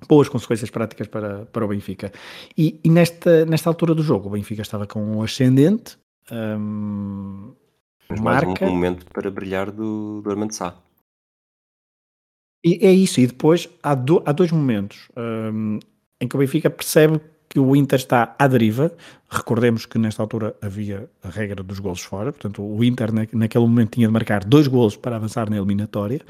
boas 0.09 0.29
consequências 0.29 0.69
práticas 0.69 1.07
para, 1.07 1.47
para 1.47 1.65
o 1.65 1.69
Benfica. 1.69 2.11
E, 2.59 2.81
e, 2.83 2.91
nesta, 2.91 3.45
nesta 3.47 3.71
altura 3.71 3.95
do 3.95 4.03
jogo, 4.03 4.29
o 4.29 4.33
Benfica 4.33 4.63
estava 4.63 4.85
com 4.85 5.01
um 5.01 5.23
ascendente. 5.23 5.97
Um, 6.29 7.55
Mas 8.09 8.21
marca... 8.21 8.47
mais 8.47 8.63
um 8.63 8.75
momento 8.75 9.07
para 9.07 9.31
brilhar 9.31 9.71
do, 9.71 10.21
do 10.21 10.29
Armando 10.29 10.53
Sá. 10.53 10.75
E 12.65 12.79
é 12.87 12.93
isso, 12.93 13.21
e 13.21 13.27
depois 13.27 13.69
há, 13.83 13.95
do, 13.95 14.23
há 14.25 14.33
dois 14.33 14.53
momentos. 14.53 15.09
Um, 15.17 15.79
em 16.21 16.29
que 16.29 16.37
o 16.37 16.39
Benfica 16.39 16.71
percebe 16.71 17.21
que 17.49 17.59
o 17.59 17.77
Inter 17.77 17.99
está 17.99 18.35
à 18.39 18.47
deriva. 18.47 18.93
Recordemos 19.29 19.85
que 19.85 19.99
nesta 19.99 20.23
altura 20.23 20.57
havia 20.63 21.11
a 21.23 21.29
regra 21.29 21.63
dos 21.63 21.81
golos 21.81 22.01
fora, 22.01 22.33
portanto 22.33 22.63
o 22.63 22.83
Inter 22.83 23.11
naquele 23.13 23.67
momento 23.67 23.91
tinha 23.91 24.07
de 24.07 24.13
marcar 24.13 24.45
dois 24.45 24.69
golos 24.69 24.97
para 24.97 25.17
avançar 25.17 25.51
na 25.51 25.57
eliminatória. 25.57 26.21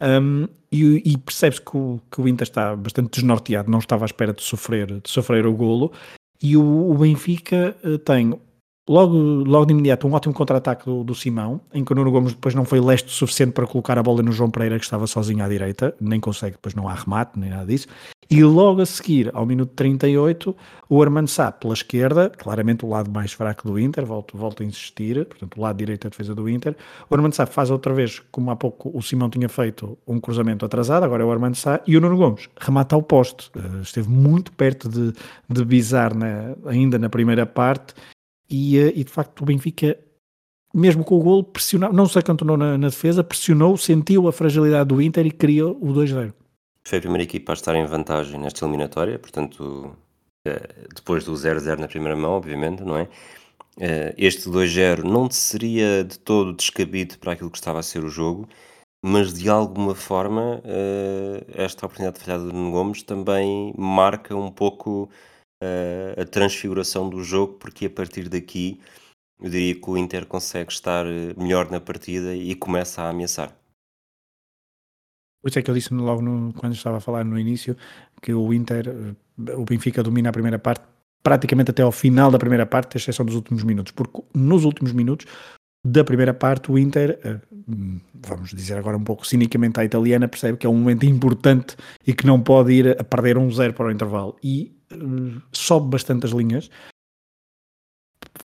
Um, 0.00 0.48
e, 0.70 1.12
e 1.12 1.18
percebe-se 1.18 1.60
que, 1.60 2.00
que, 2.10 2.20
o 2.20 2.28
Inter 2.28 2.46
está 2.46 2.74
bastante 2.74 3.10
desnorteado, 3.10 3.70
não 3.70 3.78
estava 3.78 4.04
à 4.04 4.06
espera 4.06 4.32
de 4.32 4.42
sofrer, 4.42 5.00
de 5.00 5.08
sofrer 5.08 5.46
o 5.46 5.52
golo. 5.54 5.92
E 6.42 6.56
o, 6.56 6.90
o 6.90 6.98
Benfica 6.98 7.76
uh, 7.84 7.98
tem 7.98 8.38
Logo, 8.88 9.16
logo 9.16 9.66
de 9.66 9.72
imediato, 9.72 10.06
um 10.06 10.12
ótimo 10.12 10.32
contra-ataque 10.32 10.84
do, 10.84 11.02
do, 11.02 11.12
Simão, 11.12 11.60
em 11.74 11.84
que 11.84 11.92
o 11.92 11.94
Nuno 11.96 12.12
Gomes 12.12 12.34
depois 12.34 12.54
não 12.54 12.64
foi 12.64 12.80
leste 12.80 13.08
o 13.08 13.10
suficiente 13.10 13.50
para 13.50 13.66
colocar 13.66 13.98
a 13.98 14.02
bola 14.02 14.22
no 14.22 14.30
João 14.30 14.48
Pereira, 14.48 14.78
que 14.78 14.84
estava 14.84 15.08
sozinho 15.08 15.44
à 15.44 15.48
direita, 15.48 15.92
nem 16.00 16.20
consegue, 16.20 16.52
depois 16.52 16.72
não 16.72 16.88
há 16.88 16.94
remate, 16.94 17.36
nem 17.36 17.50
nada 17.50 17.66
disso. 17.66 17.88
E 18.30 18.42
logo 18.44 18.80
a 18.80 18.86
seguir, 18.86 19.30
ao 19.34 19.44
minuto 19.44 19.72
38, 19.74 20.54
o 20.88 21.02
Armando 21.02 21.28
Sá 21.28 21.50
pela 21.50 21.74
esquerda, 21.74 22.30
claramente 22.30 22.84
o 22.84 22.88
lado 22.88 23.10
mais 23.10 23.32
fraco 23.32 23.68
do 23.68 23.78
Inter, 23.78 24.04
volto, 24.04 24.36
volto 24.36 24.62
a 24.62 24.66
insistir, 24.66 25.24
portanto, 25.26 25.56
o 25.56 25.60
lado 25.60 25.76
direito 25.76 26.04
da 26.04 26.10
defesa 26.10 26.34
do 26.34 26.48
Inter. 26.48 26.76
O 27.08 27.14
Armando 27.14 27.34
Sá 27.34 27.44
faz 27.46 27.70
outra 27.70 27.92
vez, 27.92 28.20
como 28.30 28.50
há 28.52 28.56
pouco 28.56 28.90
o 28.96 29.02
Simão 29.02 29.30
tinha 29.30 29.48
feito, 29.48 29.98
um 30.06 30.20
cruzamento 30.20 30.64
atrasado, 30.64 31.04
agora 31.04 31.24
é 31.24 31.26
o 31.26 31.30
Armando 31.30 31.56
Sá, 31.56 31.80
e 31.86 31.96
o 31.96 32.00
Nuno 32.00 32.16
Gomes 32.16 32.48
remata 32.56 32.94
ao 32.94 33.02
poste. 33.02 33.50
Uh, 33.56 33.80
esteve 33.82 34.08
muito 34.08 34.52
perto 34.52 34.88
de, 34.88 35.12
de 35.48 35.64
bizar 35.64 36.14
na, 36.14 36.54
ainda 36.66 36.98
na 36.98 37.08
primeira 37.08 37.46
parte 37.46 37.94
e, 38.48 38.78
eh, 38.78 38.92
e 38.94 39.04
de 39.04 39.10
facto 39.10 39.42
o 39.42 39.44
Benfica, 39.44 39.98
mesmo 40.74 41.04
com 41.04 41.16
o 41.16 41.22
gol, 41.22 41.44
pressionou, 41.44 41.92
não 41.92 42.06
se 42.06 42.18
acantonou 42.18 42.56
na, 42.56 42.78
na 42.78 42.88
defesa, 42.88 43.24
pressionou, 43.24 43.76
sentiu 43.76 44.28
a 44.28 44.32
fragilidade 44.32 44.88
do 44.88 45.00
Inter 45.00 45.26
e 45.26 45.30
criou 45.30 45.76
o 45.80 45.92
2-0. 45.92 46.32
Foi 46.84 46.98
a 46.98 47.00
primeira 47.00 47.24
equipa 47.24 47.52
a 47.52 47.54
estar 47.54 47.74
em 47.74 47.84
vantagem 47.84 48.38
nesta 48.38 48.64
eliminatória, 48.64 49.18
portanto, 49.18 49.96
eh, 50.46 50.86
depois 50.94 51.24
do 51.24 51.32
0-0 51.32 51.78
na 51.78 51.88
primeira 51.88 52.16
mão, 52.16 52.32
obviamente, 52.32 52.82
não 52.82 52.96
é? 52.96 53.08
Eh, 53.78 54.14
este 54.16 54.48
2-0 54.48 55.02
não 55.02 55.30
seria 55.30 56.04
de 56.04 56.18
todo 56.18 56.52
descabido 56.52 57.18
para 57.18 57.32
aquilo 57.32 57.50
que 57.50 57.58
estava 57.58 57.80
a 57.80 57.82
ser 57.82 58.04
o 58.04 58.08
jogo, 58.08 58.48
mas 59.04 59.32
de 59.34 59.48
alguma 59.48 59.94
forma 59.94 60.62
esta 61.54 61.86
oportunidade 61.86 62.18
de 62.18 62.24
falhada 62.24 62.44
do 62.44 62.52
Nuno 62.52 62.72
Gomes 62.72 63.02
também 63.02 63.72
marca 63.76 64.34
um 64.34 64.50
pouco 64.50 65.08
a 66.18 66.24
transfiguração 66.24 67.08
do 67.08 67.22
jogo, 67.22 67.54
porque 67.54 67.86
a 67.86 67.90
partir 67.90 68.28
daqui 68.28 68.80
eu 69.40 69.50
diria 69.50 69.74
que 69.74 69.90
o 69.90 69.96
Inter 69.96 70.26
consegue 70.26 70.72
estar 70.72 71.06
eh, 71.06 71.34
melhor 71.36 71.70
na 71.70 71.80
partida 71.80 72.34
e 72.34 72.54
começa 72.54 73.02
a 73.02 73.10
ameaçar. 73.10 73.54
Por 75.42 75.50
isso 75.50 75.58
é 75.58 75.62
que 75.62 75.70
eu 75.70 75.74
disse 75.74 75.92
logo 75.92 76.22
no, 76.22 76.52
quando 76.54 76.74
estava 76.74 76.96
a 76.96 77.00
falar 77.00 77.24
no 77.24 77.38
início 77.38 77.76
que 78.22 78.32
o 78.32 78.52
Inter, 78.52 78.88
eh, 78.88 79.52
o 79.52 79.64
Benfica 79.64 80.02
domina 80.02 80.30
a 80.30 80.32
primeira 80.32 80.58
parte 80.58 80.84
praticamente 81.22 81.72
até 81.72 81.82
ao 81.82 81.92
final 81.92 82.30
da 82.30 82.38
primeira 82.38 82.64
parte, 82.64 82.96
à 82.96 82.98
exceção 82.98 83.26
dos 83.26 83.34
últimos 83.34 83.64
minutos, 83.64 83.92
porque 83.92 84.22
nos 84.32 84.64
últimos 84.64 84.92
minutos 84.92 85.26
da 85.84 86.04
primeira 86.04 86.32
parte 86.32 86.70
o 86.70 86.78
Inter, 86.78 87.18
eh, 87.22 87.40
vamos 88.14 88.50
dizer 88.50 88.78
agora 88.78 88.96
um 88.96 89.04
pouco 89.04 89.26
cinicamente 89.26 89.78
à 89.78 89.84
italiana, 89.84 90.28
percebe 90.28 90.56
que 90.56 90.66
é 90.66 90.70
um 90.70 90.78
momento 90.78 91.04
importante 91.04 91.76
e 92.06 92.14
que 92.14 92.26
não 92.26 92.40
pode 92.40 92.72
ir 92.72 92.98
a 92.98 93.04
perder 93.04 93.36
um 93.36 93.50
zero 93.50 93.74
para 93.74 93.86
o 93.86 93.90
intervalo 93.90 94.36
e 94.42 94.75
sobe 95.52 95.90
bastante 95.90 96.26
as 96.26 96.32
linhas, 96.32 96.70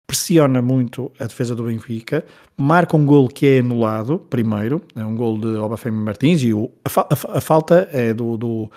pressiona 0.06 0.62
muito 0.62 1.12
a 1.20 1.24
defesa 1.24 1.54
do 1.54 1.64
Benfica, 1.64 2.24
marca 2.56 2.96
um 2.96 3.04
gol 3.04 3.28
que 3.28 3.46
é 3.46 3.58
anulado, 3.58 4.18
primeiro, 4.18 4.82
é 4.96 5.04
um 5.04 5.14
gol 5.14 5.38
de 5.38 5.48
Obafemi 5.48 5.98
Martins, 5.98 6.42
e 6.42 6.54
o, 6.54 6.70
a, 6.84 7.00
a, 7.00 7.38
a, 7.38 7.40
falta 7.42 7.88
é 7.92 8.14
do, 8.14 8.38
do, 8.38 8.70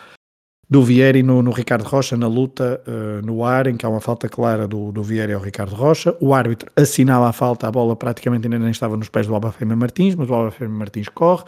do 0.69 0.83
Vieri 0.83 1.23
no, 1.23 1.41
no, 1.41 1.51
Ricardo 1.51 1.83
Rocha, 1.83 2.17
na 2.17 2.27
luta 2.27 2.83
uh, 2.85 3.25
no 3.25 3.45
ar, 3.45 3.67
em 3.67 3.77
que 3.77 3.85
há 3.85 3.89
uma 3.89 4.01
falta 4.01 4.27
clara 4.27 4.67
do, 4.67 4.91
do 4.91 5.01
Vieri 5.01 5.31
ao 5.31 5.41
Ricardo 5.41 5.73
Rocha, 5.73 6.15
o 6.19 6.33
árbitro 6.33 6.69
assinala 6.75 7.29
a 7.29 7.33
falta, 7.33 7.65
a 7.65 7.71
bola 7.71 7.95
praticamente 7.95 8.45
ainda 8.45 8.59
nem 8.59 8.71
estava 8.71 8.97
nos 8.97 9.07
pés 9.07 9.25
do 9.25 9.33
Obafemi 9.33 9.75
Martins, 9.75 10.15
mas 10.15 10.29
o 10.29 10.33
Obafemi 10.33 10.77
Martins 10.77 11.07
corre, 11.07 11.45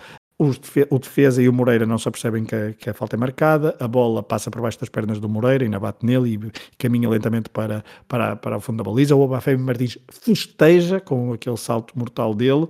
o 0.90 1.00
defesa 1.00 1.42
e 1.42 1.48
o 1.48 1.54
Moreira 1.54 1.86
não 1.86 1.98
se 1.98 2.08
apercebem 2.08 2.46
que 2.46 2.56
a, 2.56 2.74
que 2.74 2.90
a, 2.90 2.94
falta 2.94 3.16
é 3.16 3.20
marcada, 3.20 3.76
a 3.80 3.88
bola 3.88 4.22
passa 4.22 4.52
por 4.52 4.62
baixo 4.62 4.80
das 4.80 4.90
pernas 4.90 5.20
do 5.20 5.30
Moreira, 5.30 5.64
ainda 5.64 5.80
bate 5.80 6.06
nele 6.06 6.36
e 6.36 6.52
caminha 6.78 7.10
lentamente 7.10 7.50
para, 7.50 7.84
para, 8.08 8.36
para 8.36 8.58
o 8.58 8.62
fundo 8.62 8.84
da 8.84 8.90
baliza. 8.90 9.16
O 9.16 9.22
Obafemi 9.22 9.64
Martins 9.64 9.98
festeja 10.10 11.00
com 11.00 11.34
aquele 11.34 11.58
salto 11.58 11.98
mortal 11.98 12.34
dele 12.34 12.68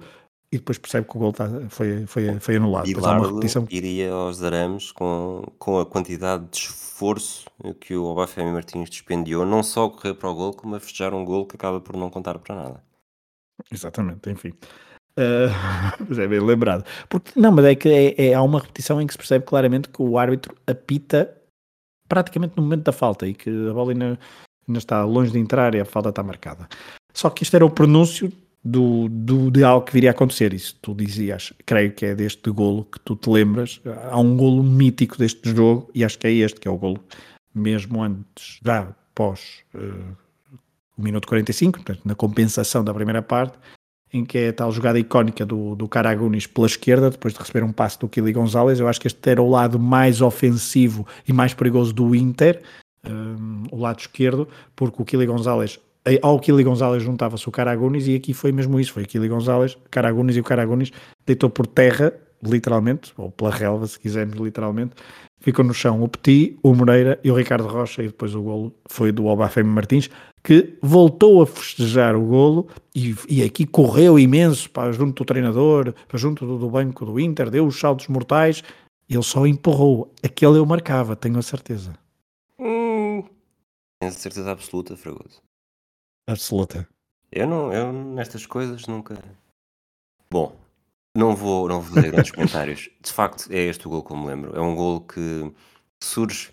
e 0.51 0.57
depois 0.57 0.77
percebe 0.77 1.07
que 1.07 1.17
o 1.17 1.19
gol 1.19 1.31
está, 1.31 1.49
foi, 1.69 2.05
foi, 2.05 2.39
foi 2.39 2.55
anulado. 2.57 2.85
Bilardo 2.85 3.27
repetição... 3.27 3.65
iria 3.71 4.11
aos 4.11 4.43
arames 4.43 4.91
com, 4.91 5.43
com 5.57 5.79
a 5.79 5.85
quantidade 5.85 6.45
de 6.51 6.57
esforço 6.57 7.45
que 7.81 7.95
o 7.95 8.05
Obafemi 8.05 8.51
Martins 8.51 8.89
despendiou, 8.89 9.45
não 9.45 9.63
só 9.63 9.85
a 9.85 9.89
correr 9.89 10.13
para 10.13 10.29
o 10.29 10.35
gol, 10.35 10.53
como 10.53 10.75
a 10.75 10.79
festejar 10.79 11.13
um 11.13 11.25
gol 11.25 11.47
que 11.47 11.55
acaba 11.55 11.81
por 11.81 11.97
não 11.97 12.09
contar 12.09 12.37
para 12.37 12.55
nada. 12.55 12.83
Exatamente, 13.71 14.29
enfim. 14.29 14.53
Uh, 16.09 16.19
é 16.19 16.27
bem 16.27 16.39
lembrado. 16.39 16.83
Porque, 17.07 17.39
não, 17.39 17.51
mas 17.51 17.65
é 17.65 17.75
que 17.75 17.87
é, 17.87 18.29
é, 18.29 18.33
há 18.33 18.41
uma 18.41 18.59
repetição 18.59 18.99
em 18.99 19.05
que 19.05 19.13
se 19.13 19.17
percebe 19.17 19.45
claramente 19.45 19.87
que 19.89 20.01
o 20.01 20.17
árbitro 20.17 20.55
apita 20.65 21.31
praticamente 22.07 22.53
no 22.57 22.63
momento 22.63 22.83
da 22.83 22.91
falta 22.91 23.27
e 23.27 23.33
que 23.35 23.49
a 23.49 23.73
bola 23.73 23.91
ainda, 23.91 24.19
ainda 24.67 24.77
está 24.79 25.03
longe 25.03 25.31
de 25.31 25.37
entrar 25.37 25.75
e 25.75 25.79
a 25.79 25.85
falta 25.85 26.09
está 26.09 26.23
marcada. 26.23 26.67
Só 27.13 27.29
que 27.29 27.43
isto 27.43 27.55
era 27.55 27.63
o 27.63 27.69
pronúncio 27.69 28.31
do, 28.63 29.07
do, 29.09 29.51
de 29.51 29.63
algo 29.63 29.85
que 29.85 29.93
viria 29.93 30.09
a 30.09 30.13
acontecer. 30.13 30.53
Isso 30.53 30.77
tu 30.81 30.95
dizias, 30.95 31.53
creio 31.65 31.93
que 31.93 32.05
é 32.05 32.15
deste 32.15 32.49
golo 32.49 32.85
que 32.85 32.99
tu 32.99 33.15
te 33.15 33.29
lembras. 33.29 33.81
Há 34.09 34.19
um 34.19 34.35
golo 34.35 34.63
mítico 34.63 35.17
deste 35.17 35.53
jogo 35.55 35.89
e 35.93 36.03
acho 36.03 36.17
que 36.17 36.27
é 36.27 36.31
este, 36.31 36.59
que 36.59 36.67
é 36.67 36.71
o 36.71 36.77
golo 36.77 37.03
mesmo 37.53 38.01
antes, 38.01 38.59
já 38.65 38.95
pós 39.13 39.59
uh, 39.75 40.17
o 40.97 41.01
minuto 41.01 41.27
45, 41.27 41.79
portanto, 41.79 42.01
na 42.03 42.15
compensação 42.15 42.83
da 42.83 42.93
primeira 42.93 43.21
parte, 43.21 43.57
em 44.13 44.23
que 44.23 44.37
é 44.37 44.49
a 44.49 44.53
tal 44.53 44.71
jogada 44.71 44.99
icónica 44.99 45.43
do, 45.43 45.75
do 45.75 45.87
Caragunis 45.87 46.45
pela 46.45 46.67
esquerda, 46.67 47.09
depois 47.09 47.33
de 47.33 47.39
receber 47.39 47.63
um 47.63 47.71
passe 47.71 47.99
do 47.99 48.07
Kili 48.07 48.31
Gonzalez. 48.31 48.79
Eu 48.79 48.87
acho 48.87 49.01
que 49.01 49.07
este 49.07 49.29
era 49.29 49.41
o 49.41 49.49
lado 49.49 49.79
mais 49.79 50.21
ofensivo 50.21 51.07
e 51.27 51.33
mais 51.33 51.53
perigoso 51.53 51.91
do 51.91 52.15
Inter, 52.15 52.61
um, 53.09 53.63
o 53.71 53.77
lado 53.81 53.99
esquerdo, 53.99 54.47
porque 54.75 55.01
o 55.01 55.05
Kili 55.05 55.25
Gonzalez, 55.25 55.79
ao 56.21 56.39
Kili 56.39 56.63
Gonzalez 56.63 57.01
juntava-se 57.01 57.49
o 57.49 57.51
Caragunis 57.51 58.07
e 58.07 58.15
aqui 58.15 58.33
foi 58.33 58.51
mesmo 58.51 58.79
isso, 58.79 58.93
foi 58.93 59.03
o 59.03 59.07
Kili 59.07 59.27
Gonzalez, 59.27 59.77
Caragunis 59.89 60.35
e 60.35 60.39
o 60.39 60.43
Caragunis 60.43 60.91
deitou 61.25 61.49
por 61.49 61.65
terra, 61.65 62.13
literalmente, 62.43 63.11
ou 63.17 63.31
pela 63.31 63.49
relva, 63.49 63.87
se 63.87 63.99
quisermos, 63.99 64.37
literalmente, 64.37 64.93
ficou 65.39 65.65
no 65.65 65.73
chão 65.73 66.03
o 66.03 66.07
Petit, 66.07 66.57
o 66.61 66.75
Moreira 66.75 67.19
e 67.23 67.31
o 67.31 67.35
Ricardo 67.35 67.67
Rocha, 67.67 68.03
e 68.03 68.07
depois 68.07 68.35
o 68.35 68.41
golo 68.41 68.75
foi 68.89 69.11
do 69.11 69.25
Obafemi 69.25 69.69
Martins, 69.69 70.09
que 70.43 70.77
voltou 70.81 71.41
a 71.41 71.47
festejar 71.47 72.15
o 72.15 72.25
golo 72.25 72.67
e, 72.93 73.15
e 73.29 73.43
aqui 73.43 73.65
correu 73.65 74.19
imenso 74.19 74.69
para 74.69 74.91
junto 74.91 75.23
do 75.23 75.25
treinador, 75.25 75.93
para 76.07 76.17
junto 76.17 76.45
do, 76.45 76.59
do 76.59 76.69
banco 76.69 77.05
do 77.05 77.19
Inter, 77.19 77.49
deu 77.49 77.65
os 77.65 77.79
saltos 77.79 78.07
mortais, 78.09 78.61
ele 79.09 79.23
só 79.23 79.47
empurrou. 79.47 80.11
Aquele 80.21 80.57
eu 80.57 80.65
marcava, 80.65 81.15
tenho 81.15 81.39
a 81.39 81.41
certeza. 81.41 81.97
Hum, 82.59 83.23
tens 84.01 84.15
a 84.15 84.19
certeza 84.19 84.51
absoluta, 84.51 84.97
Fragoso? 84.97 85.41
Absoluta. 86.27 86.87
Eu 87.31 87.47
não, 87.47 87.73
eu 87.73 87.91
nestas 87.91 88.45
coisas 88.45 88.85
nunca. 88.85 89.17
Bom, 90.29 90.55
não 91.15 91.35
vou, 91.35 91.67
não 91.67 91.79
vou 91.81 91.95
fazer 91.95 92.11
grandes 92.11 92.31
comentários. 92.31 92.89
De 93.01 93.11
facto, 93.11 93.51
é 93.51 93.59
este 93.59 93.87
o 93.87 93.89
gol 93.89 94.03
que 94.03 94.11
eu 94.11 94.17
me 94.17 94.27
lembro. 94.27 94.55
É 94.55 94.61
um 94.61 94.75
gol 94.75 95.01
que 95.01 95.51
surge 96.03 96.51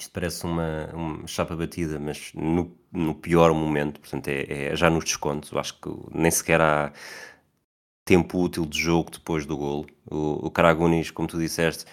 isto 0.00 0.12
parece 0.12 0.44
uma, 0.44 0.86
uma 0.92 1.26
chapa 1.26 1.54
batida, 1.54 1.98
mas 1.98 2.32
no, 2.34 2.76
no 2.92 3.14
pior 3.14 3.52
momento, 3.52 4.00
portanto, 4.00 4.28
é, 4.28 4.72
é 4.72 4.76
já 4.76 4.88
nos 4.90 5.04
descontos. 5.04 5.52
Eu 5.52 5.58
acho 5.58 5.74
que 5.80 5.90
nem 6.12 6.30
sequer 6.30 6.60
há 6.60 6.92
tempo 8.04 8.38
útil 8.42 8.66
de 8.66 8.78
jogo 8.78 9.10
depois 9.10 9.46
do 9.46 9.56
golo. 9.56 9.86
O, 10.10 10.46
o 10.46 10.50
Caragunis, 10.50 11.10
como 11.10 11.28
tu 11.28 11.38
disseste, 11.38 11.84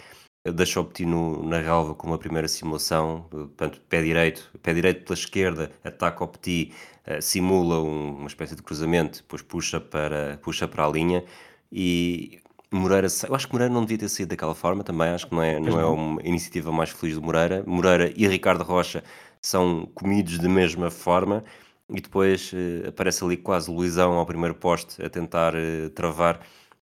deixou 0.53 0.85
Petit 0.85 1.05
na 1.05 1.59
relva 1.59 1.93
com 1.95 2.07
uma 2.07 2.17
primeira 2.17 2.47
simulação, 2.47 3.27
portanto, 3.29 3.81
pé 3.89 4.01
direito, 4.01 4.49
pé 4.61 4.73
direito 4.73 5.03
pela 5.03 5.17
esquerda, 5.17 5.71
ataca 5.83 6.23
o 6.23 6.27
Petit, 6.27 6.73
uh, 7.07 7.21
simula 7.21 7.81
um, 7.81 8.17
uma 8.17 8.27
espécie 8.27 8.55
de 8.55 8.63
cruzamento, 8.63 9.19
depois 9.19 9.41
puxa 9.41 9.79
para, 9.79 10.37
puxa 10.41 10.67
para 10.67 10.85
a 10.85 10.89
linha 10.89 11.23
e 11.71 12.41
Moreira, 12.71 13.07
eu 13.27 13.35
acho 13.35 13.47
que 13.47 13.53
Moreira 13.53 13.73
não 13.73 13.81
devia 13.81 13.99
ter 13.99 14.09
saído 14.09 14.29
daquela 14.29 14.53
forma 14.53 14.83
também, 14.83 15.09
acho 15.09 15.27
que 15.27 15.33
não 15.33 15.41
é, 15.41 15.59
não 15.59 15.79
é 15.79 15.85
uma 15.85 16.21
iniciativa 16.21 16.71
mais 16.71 16.89
feliz 16.89 17.15
do 17.15 17.21
Moreira. 17.21 17.63
Moreira 17.65 18.11
e 18.15 18.27
Ricardo 18.27 18.63
Rocha 18.63 19.03
são 19.41 19.85
comidos 19.95 20.37
da 20.37 20.49
mesma 20.49 20.91
forma 20.91 21.43
e 21.89 22.01
depois 22.01 22.51
uh, 22.53 22.89
aparece 22.89 23.23
ali 23.23 23.37
quase 23.37 23.71
Luizão 23.71 24.13
ao 24.13 24.25
primeiro 24.25 24.55
poste 24.55 25.01
a 25.03 25.09
tentar 25.09 25.53
uh, 25.55 25.89
travar 25.91 26.41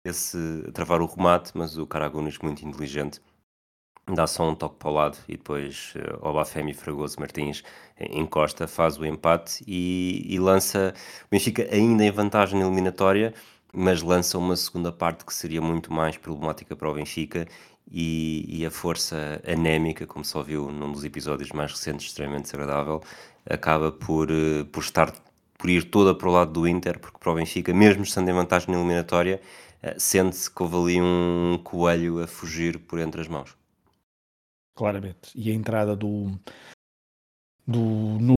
esse 0.03 0.37
travar 0.73 1.01
o 1.01 1.05
remate, 1.05 1.51
mas 1.55 1.77
o 1.77 1.87
Caragunis 1.87 2.37
muito 2.39 2.65
inteligente 2.65 3.21
dá 4.13 4.25
só 4.27 4.49
um 4.49 4.55
toque 4.55 4.77
para 4.77 4.89
o 4.89 4.93
lado 4.93 5.17
e 5.27 5.37
depois 5.37 5.93
uh, 5.95 6.27
Obafemi 6.27 6.73
Fragoso 6.73 7.17
Martins 7.19 7.63
encosta, 7.99 8.67
faz 8.67 8.97
o 8.97 9.05
empate 9.05 9.63
e, 9.67 10.25
e 10.27 10.39
lança 10.39 10.93
o 11.25 11.27
Benfica 11.31 11.67
ainda 11.71 12.03
em 12.03 12.11
vantagem 12.11 12.59
eliminatória 12.61 13.33
mas 13.73 14.01
lança 14.01 14.37
uma 14.37 14.55
segunda 14.55 14.91
parte 14.91 15.25
que 15.25 15.33
seria 15.33 15.61
muito 15.61 15.91
mais 15.93 16.17
problemática 16.17 16.75
para 16.75 16.89
o 16.89 16.93
Benfica 16.93 17.47
e, 17.91 18.45
e, 18.47 18.65
a 18.65 18.71
força 18.71 19.41
anémica, 19.47 20.05
como 20.05 20.23
só 20.23 20.43
viu 20.43 20.71
num 20.71 20.91
dos 20.91 21.03
episódios 21.03 21.51
mais 21.51 21.71
recentes, 21.71 22.07
extremamente 22.07 22.43
desagradável, 22.43 23.01
acaba 23.49 23.91
por, 23.91 24.29
eh, 24.29 24.63
por 24.71 24.83
estar 24.83 25.11
por 25.57 25.69
ir 25.69 25.89
toda 25.89 26.15
para 26.15 26.29
o 26.29 26.31
lado 26.31 26.53
do 26.53 26.67
Inter, 26.67 26.99
porque 26.99 27.17
para 27.19 27.31
o 27.31 27.35
Benfica, 27.35 27.73
mesmo 27.73 28.03
estando 28.03 28.29
em 28.29 28.33
vantagem 28.33 28.73
eliminatória, 28.73 29.41
eh, 29.81 29.95
sente-se 29.99 30.49
que 30.49 30.63
houve 30.63 30.75
ali 30.75 31.01
um 31.01 31.59
coelho 31.63 32.23
a 32.23 32.27
fugir 32.27 32.79
por 32.79 32.99
entre 32.99 33.21
as 33.21 33.27
mãos. 33.27 33.57
Claramente. 34.75 35.31
E 35.35 35.51
a 35.51 35.53
entrada 35.53 35.95
do, 35.95 36.31
do 37.67 38.37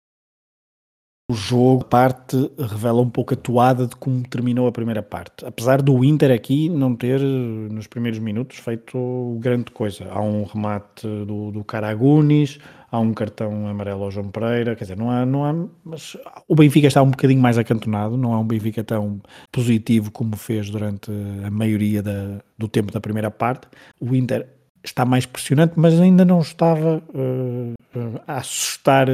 o 1.32 1.34
jogo, 1.34 1.86
parte, 1.86 2.36
revela 2.60 3.02
um 3.02 3.10
pouco 3.10 3.34
a 3.34 3.38
toada 3.38 3.88
de 3.88 3.96
como 3.96 4.22
terminou 4.28 4.68
a 4.68 4.72
primeira 4.72 5.02
parte. 5.02 5.46
Apesar 5.46 5.82
do 5.82 6.04
Inter 6.04 6.30
aqui 6.30 6.68
não 6.68 6.94
ter, 6.94 7.22
nos 7.22 7.88
primeiros 7.88 8.20
minutos, 8.20 8.58
feito 8.58 9.38
grande 9.40 9.72
coisa. 9.72 10.10
Há 10.12 10.22
um 10.22 10.44
remate 10.44 11.08
do, 11.08 11.52
do 11.52 11.64
Caragunis, 11.64 12.60
há 12.92 13.00
um 13.00 13.14
cartão 13.14 13.66
amarelo 13.66 14.04
ao 14.04 14.12
João 14.12 14.30
Pereira, 14.30 14.76
quer 14.76 14.84
dizer, 14.84 14.98
não 14.98 15.10
há, 15.10 15.26
não 15.26 15.46
há, 15.46 15.56
mas 15.86 16.18
o 16.50 16.54
Benfica 16.54 16.88
está 16.88 17.02
um 17.02 17.12
bocadinho 17.12 17.42
mais 17.42 17.58
acantonado, 17.58 18.18
não 18.18 18.34
é 18.34 18.38
um 18.38 18.46
Benfica 18.46 18.84
tão 18.84 19.22
positivo 19.54 20.12
como 20.12 20.36
fez 20.36 20.70
durante 20.70 21.10
a 21.46 21.50
maioria 21.50 22.04
da, 22.04 22.42
do 22.58 22.68
tempo 22.68 22.92
da 22.92 23.00
primeira 23.00 23.32
parte. 23.32 23.70
O 24.02 24.14
Inter 24.14 24.50
está 24.84 25.06
mais 25.06 25.26
pressionante, 25.26 25.76
mas 25.78 25.98
ainda 25.98 26.26
não 26.26 26.42
estava 26.42 27.02
uh, 27.14 28.22
a 28.28 28.38
assustar 28.38 29.08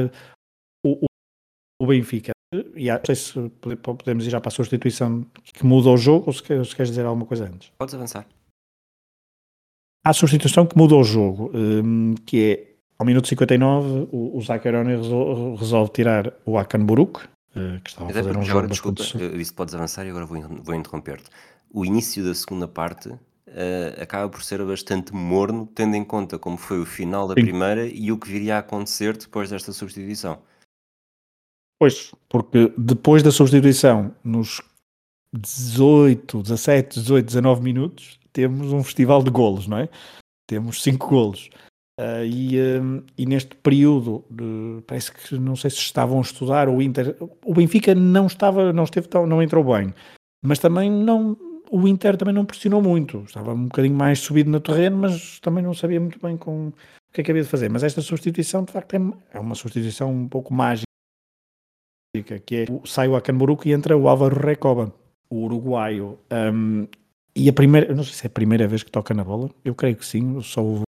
o, 0.84 1.07
o 1.80 1.86
Benfica. 1.86 2.32
E 2.74 2.90
não 2.90 3.00
sei 3.04 3.14
se 3.14 3.50
podemos 3.82 4.26
ir 4.26 4.30
já 4.30 4.40
para 4.40 4.48
a 4.48 4.52
substituição 4.52 5.26
que 5.44 5.64
muda 5.64 5.90
o 5.90 5.96
jogo 5.96 6.24
ou 6.26 6.32
se 6.32 6.42
queres, 6.42 6.74
dizer 6.74 7.04
alguma 7.04 7.26
coisa 7.26 7.44
antes. 7.44 7.70
Podes 7.78 7.94
avançar. 7.94 8.26
Há 10.04 10.10
a 10.10 10.14
substituição 10.14 10.64
que 10.66 10.76
muda 10.76 10.94
o 10.94 11.04
jogo, 11.04 11.50
hum, 11.54 12.14
que 12.24 12.44
é 12.44 12.68
ao 12.98 13.04
minuto 13.04 13.28
59 13.28 14.08
o, 14.10 14.36
o 14.36 14.40
Zaccheroni 14.40 14.96
resolve, 14.96 15.56
resolve 15.58 15.92
tirar 15.92 16.32
o 16.46 16.58
Akan 16.58 16.84
Buruk, 16.84 17.20
eh, 17.54 17.80
que 17.82 17.90
estava 17.90 18.10
a 18.10 18.14
fazer 18.14 18.30
um 18.30 18.42
jogo 18.42 18.50
agora, 18.50 18.68
desculpa, 18.68 19.02
eu 19.18 19.36
disse 19.36 19.52
podes 19.52 19.74
avançar 19.74 20.06
e 20.06 20.10
agora 20.10 20.24
vou, 20.24 20.40
vou 20.62 20.74
interromper-te. 20.74 21.28
O 21.70 21.84
início 21.84 22.24
da 22.24 22.34
segunda 22.34 22.66
parte 22.66 23.08
uh, 23.08 24.00
acaba 24.00 24.28
por 24.28 24.42
ser 24.42 24.64
bastante 24.64 25.14
morno, 25.14 25.68
tendo 25.74 25.96
em 25.96 26.04
conta 26.04 26.38
como 26.38 26.56
foi 26.56 26.80
o 26.80 26.86
final 26.86 27.28
da 27.28 27.34
Sim. 27.34 27.42
primeira 27.42 27.86
e 27.86 28.10
o 28.10 28.18
que 28.18 28.28
viria 28.28 28.56
a 28.56 28.58
acontecer 28.60 29.16
depois 29.16 29.50
desta 29.50 29.72
substituição. 29.72 30.38
Pois, 31.78 32.12
porque 32.28 32.72
depois 32.76 33.22
da 33.22 33.30
substituição, 33.30 34.12
nos 34.24 34.60
18, 35.32 36.42
17, 36.42 37.00
18, 37.00 37.26
19 37.26 37.62
minutos, 37.62 38.18
temos 38.32 38.72
um 38.72 38.82
festival 38.82 39.22
de 39.22 39.30
golos, 39.30 39.68
não 39.68 39.78
é? 39.78 39.88
Temos 40.48 40.82
5 40.82 41.08
golos. 41.08 41.50
Uh, 42.00 42.24
e, 42.24 42.58
uh, 42.58 43.04
e, 43.16 43.26
neste 43.26 43.56
período, 43.56 44.24
parece 44.86 45.12
que 45.12 45.36
não 45.36 45.56
sei 45.56 45.70
se 45.70 45.78
estavam 45.78 46.18
a 46.18 46.22
estudar 46.22 46.68
o 46.68 46.80
Inter. 46.80 47.16
O 47.44 47.54
Benfica 47.54 47.94
não 47.94 48.26
estava, 48.26 48.72
não 48.72 48.84
esteve 48.84 49.08
tão, 49.08 49.26
não 49.26 49.42
entrou 49.42 49.64
bem, 49.64 49.92
mas 50.42 50.58
também 50.58 50.90
não. 50.90 51.36
O 51.70 51.86
Inter 51.86 52.16
também 52.16 52.34
não 52.34 52.46
pressionou 52.46 52.80
muito, 52.80 53.24
estava 53.26 53.52
um 53.52 53.64
bocadinho 53.64 53.94
mais 53.94 54.20
subido 54.20 54.50
no 54.50 54.58
terreno, 54.58 54.96
mas 54.96 55.38
também 55.40 55.62
não 55.62 55.74
sabia 55.74 56.00
muito 56.00 56.18
bem 56.18 56.36
com 56.36 56.68
o 56.68 56.72
que 57.12 57.20
é 57.20 57.24
que 57.24 57.30
havia 57.30 57.42
de 57.42 57.48
fazer. 57.48 57.68
Mas 57.68 57.82
esta 57.82 58.00
substituição, 58.00 58.64
de 58.64 58.72
facto, 58.72 58.94
é, 58.94 58.98
é 59.34 59.38
uma 59.40 59.54
substituição 59.54 60.10
um 60.10 60.28
pouco 60.28 60.54
mágica 60.54 60.87
que 62.12 62.56
é 62.56 62.66
sai 62.84 63.08
o 63.08 63.16
Acanburuco 63.16 63.66
e 63.68 63.72
entra 63.72 63.96
o 63.96 64.08
Álvaro 64.08 64.38
Recoba, 64.40 64.92
o 65.30 65.44
uruguaio. 65.44 66.18
Um, 66.32 66.86
e 67.36 67.48
a 67.48 67.52
primeira, 67.52 67.94
não 67.94 68.02
sei 68.02 68.14
se 68.14 68.26
é 68.26 68.28
a 68.28 68.30
primeira 68.30 68.66
vez 68.66 68.82
que 68.82 68.90
toca 68.90 69.14
na 69.14 69.22
bola, 69.22 69.50
eu 69.64 69.74
creio 69.74 69.96
que 69.96 70.06
sim, 70.06 70.40
só 70.42 70.62
o. 70.62 70.82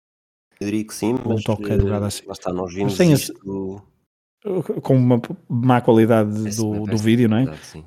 Eu 0.60 0.68
diria 0.68 0.84
que 0.84 0.94
sim, 0.94 1.16
mas 1.26 1.44
toca 1.44 1.76
uh, 1.76 2.04
assim. 2.04 2.26
lá 2.26 2.34
está, 2.34 2.52
nós 2.52 2.74
vimos 2.74 2.96
sem 2.96 3.14
isto... 3.14 3.34
com 4.82 4.96
uma 4.96 5.22
má 5.48 5.80
qualidade 5.82 6.56
do, 6.56 6.86
do 6.86 6.98
vídeo, 6.98 7.30
não 7.30 7.38
é? 7.38 7.56
Sim. 7.58 7.84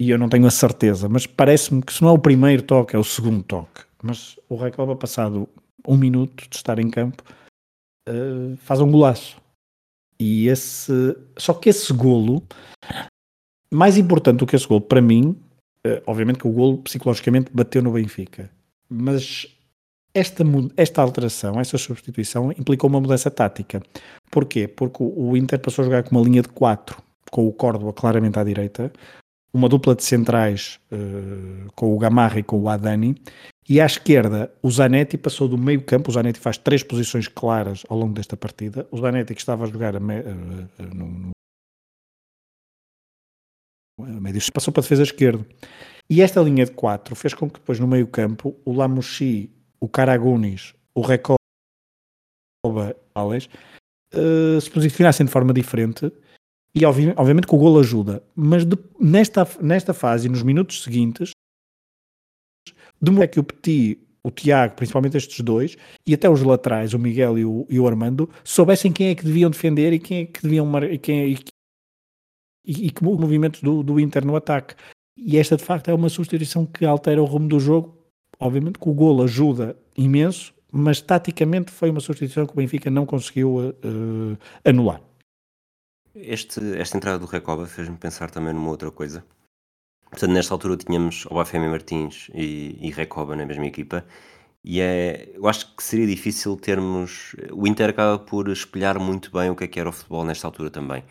E 0.00 0.10
eu 0.10 0.18
não 0.18 0.28
tenho 0.28 0.46
a 0.46 0.50
certeza, 0.50 1.08
mas 1.08 1.26
parece-me 1.26 1.82
que 1.82 1.92
se 1.92 2.02
não 2.02 2.10
é 2.10 2.12
o 2.12 2.18
primeiro 2.18 2.62
toque, 2.62 2.94
é 2.94 2.98
o 2.98 3.04
segundo 3.04 3.42
toque. 3.42 3.82
mas 4.02 4.38
o 4.48 4.56
Recoba, 4.56 4.94
passado 4.94 5.48
um 5.86 5.96
minuto 5.96 6.48
de 6.50 6.56
estar 6.56 6.78
em 6.78 6.90
campo, 6.90 7.22
uh, 8.08 8.56
faz 8.58 8.80
um 8.80 8.90
golaço. 8.90 9.40
E 10.18 10.48
esse, 10.48 11.16
só 11.36 11.52
que 11.52 11.68
esse 11.68 11.92
golo, 11.92 12.42
mais 13.72 13.98
importante 13.98 14.38
do 14.38 14.46
que 14.46 14.56
esse 14.56 14.66
golo 14.66 14.80
para 14.80 15.00
mim, 15.00 15.36
uh, 15.86 16.02
obviamente 16.06 16.38
que 16.38 16.48
o 16.48 16.52
golo 16.52 16.78
psicologicamente 16.78 17.50
bateu 17.52 17.82
no 17.82 17.92
Benfica, 17.92 18.50
mas 18.88 19.46
esta, 20.14 20.42
esta 20.76 21.02
alteração, 21.02 21.60
esta 21.60 21.76
substituição 21.76 22.50
implicou 22.52 22.88
uma 22.88 23.00
mudança 23.00 23.30
tática. 23.30 23.82
Porquê? 24.30 24.66
Porque 24.66 25.02
o 25.02 25.36
Inter 25.36 25.58
passou 25.60 25.82
a 25.82 25.86
jogar 25.86 26.02
com 26.04 26.16
uma 26.16 26.24
linha 26.24 26.40
de 26.40 26.48
4, 26.48 27.02
com 27.30 27.46
o 27.46 27.52
Córdoba 27.52 27.92
claramente 27.92 28.38
à 28.38 28.44
direita, 28.44 28.90
uma 29.52 29.68
dupla 29.68 29.94
de 29.94 30.02
centrais 30.04 30.80
uh, 30.90 31.70
com 31.74 31.94
o 31.94 31.98
Gamarra 31.98 32.38
e 32.38 32.42
com 32.42 32.58
o 32.58 32.68
Adani, 32.68 33.14
e 33.68 33.80
à 33.80 33.86
esquerda 33.86 34.52
o 34.62 34.70
Zanetti 34.70 35.18
passou 35.18 35.48
do 35.48 35.58
meio 35.58 35.82
campo, 35.82 36.10
o 36.10 36.14
Zanetti 36.14 36.38
faz 36.38 36.56
três 36.56 36.82
posições 36.82 37.26
claras 37.28 37.82
ao 37.88 37.98
longo 37.98 38.14
desta 38.14 38.36
partida, 38.36 38.86
o 38.90 38.98
Zanetti 38.98 39.34
que 39.34 39.40
estava 39.40 39.64
a 39.64 39.66
jogar 39.66 39.96
a 39.96 40.00
me, 40.00 40.20
uh, 40.20 40.94
no, 40.94 41.30
no 43.98 44.20
médio 44.20 44.40
passou 44.52 44.72
para 44.72 44.80
a 44.80 44.84
defesa 44.84 45.02
esquerda. 45.02 45.44
E 46.08 46.22
esta 46.22 46.40
linha 46.40 46.64
de 46.64 46.70
4 46.72 47.16
fez 47.16 47.34
com 47.34 47.50
que 47.50 47.58
depois 47.58 47.80
no 47.80 47.88
meio 47.88 48.06
campo 48.06 48.56
o 48.64 48.72
Lamouchi 48.72 49.50
o 49.80 49.88
Caragunis, 49.88 50.74
o 50.94 51.00
Recoba 51.00 51.36
Alex, 53.14 53.48
uh, 54.14 54.60
se 54.60 54.70
posicionassem 54.70 55.26
de 55.26 55.32
forma 55.32 55.52
diferente. 55.52 56.10
E 56.74 56.84
obviamente 56.84 57.46
que 57.46 57.54
o 57.54 57.58
golo 57.58 57.80
ajuda, 57.80 58.22
mas 58.34 58.64
de, 58.66 58.76
nesta, 59.00 59.48
nesta 59.62 59.94
fase, 59.94 60.28
nos 60.28 60.42
minutos 60.42 60.82
seguintes, 60.82 61.30
demorou 63.00 63.28
que 63.28 63.40
o 63.40 63.44
Petit, 63.44 63.98
o 64.22 64.30
Tiago, 64.30 64.74
principalmente 64.74 65.16
estes 65.16 65.40
dois, 65.40 65.76
e 66.06 66.14
até 66.14 66.28
os 66.28 66.42
laterais, 66.42 66.94
o 66.94 66.98
Miguel 66.98 67.38
e 67.38 67.44
o, 67.44 67.66
e 67.68 67.78
o 67.78 67.86
Armando, 67.86 68.28
soubessem 68.44 68.92
quem 68.92 69.08
é 69.08 69.14
que 69.14 69.24
deviam 69.24 69.50
defender 69.50 69.92
e 69.92 69.98
quem 69.98 70.22
é 70.22 70.26
que 70.26 70.42
deviam 70.42 70.70
e 70.84 70.98
quem 70.98 71.20
é, 71.20 71.28
e, 71.28 71.38
e 72.64 72.90
que 72.90 73.04
movimentos 73.04 73.60
do, 73.60 73.82
do 73.82 74.00
Inter 74.00 74.24
no 74.24 74.36
ataque. 74.36 74.74
E 75.16 75.38
esta 75.38 75.56
de 75.56 75.64
facto 75.64 75.88
é 75.88 75.94
uma 75.94 76.08
substituição 76.08 76.66
que 76.66 76.84
altera 76.84 77.22
o 77.22 77.24
rumo 77.24 77.48
do 77.48 77.58
jogo 77.58 77.96
Obviamente 78.38 78.78
que 78.78 78.88
o 78.88 78.94
golo 78.94 79.22
ajuda 79.22 79.76
imenso, 79.96 80.52
mas 80.70 81.00
taticamente 81.00 81.70
foi 81.70 81.90
uma 81.90 82.00
substituição 82.00 82.46
que 82.46 82.52
o 82.52 82.56
Benfica 82.56 82.90
não 82.90 83.06
conseguiu 83.06 83.70
uh, 83.70 84.38
anular. 84.64 85.00
Este, 86.14 86.60
esta 86.78 86.96
entrada 86.96 87.18
do 87.18 87.26
Recoba 87.26 87.66
fez-me 87.66 87.96
pensar 87.96 88.30
também 88.30 88.52
numa 88.52 88.70
outra 88.70 88.90
coisa. 88.90 89.24
Portanto, 90.16 90.32
nesta 90.32 90.54
altura 90.54 90.78
tínhamos 90.78 91.26
Obafemi 91.26 91.68
Martins 91.68 92.30
e, 92.32 92.78
e 92.80 92.90
Recoba 92.90 93.36
na 93.36 93.44
mesma 93.44 93.66
equipa. 93.66 94.02
E 94.64 94.80
é, 94.80 95.30
eu 95.34 95.46
acho 95.46 95.76
que 95.76 95.82
seria 95.82 96.06
difícil 96.06 96.56
termos. 96.56 97.36
O 97.52 97.66
Inter 97.66 97.90
acaba 97.90 98.18
por 98.18 98.48
espelhar 98.48 98.98
muito 98.98 99.30
bem 99.30 99.50
o 99.50 99.54
que 99.54 99.64
é 99.64 99.68
que 99.68 99.78
era 99.78 99.90
o 99.90 99.92
futebol 99.92 100.24
nesta 100.24 100.46
altura 100.46 100.70
também. 100.70 101.04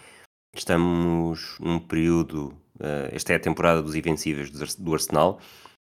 Estamos 0.55 1.55
num 1.59 1.77
período. 1.77 2.47
Uh, 2.79 3.07
esta 3.11 3.33
é 3.33 3.35
a 3.35 3.39
temporada 3.39 3.79
dos 3.83 3.93
invencíveis 3.93 4.49
do 4.75 4.93
Arsenal 4.93 5.39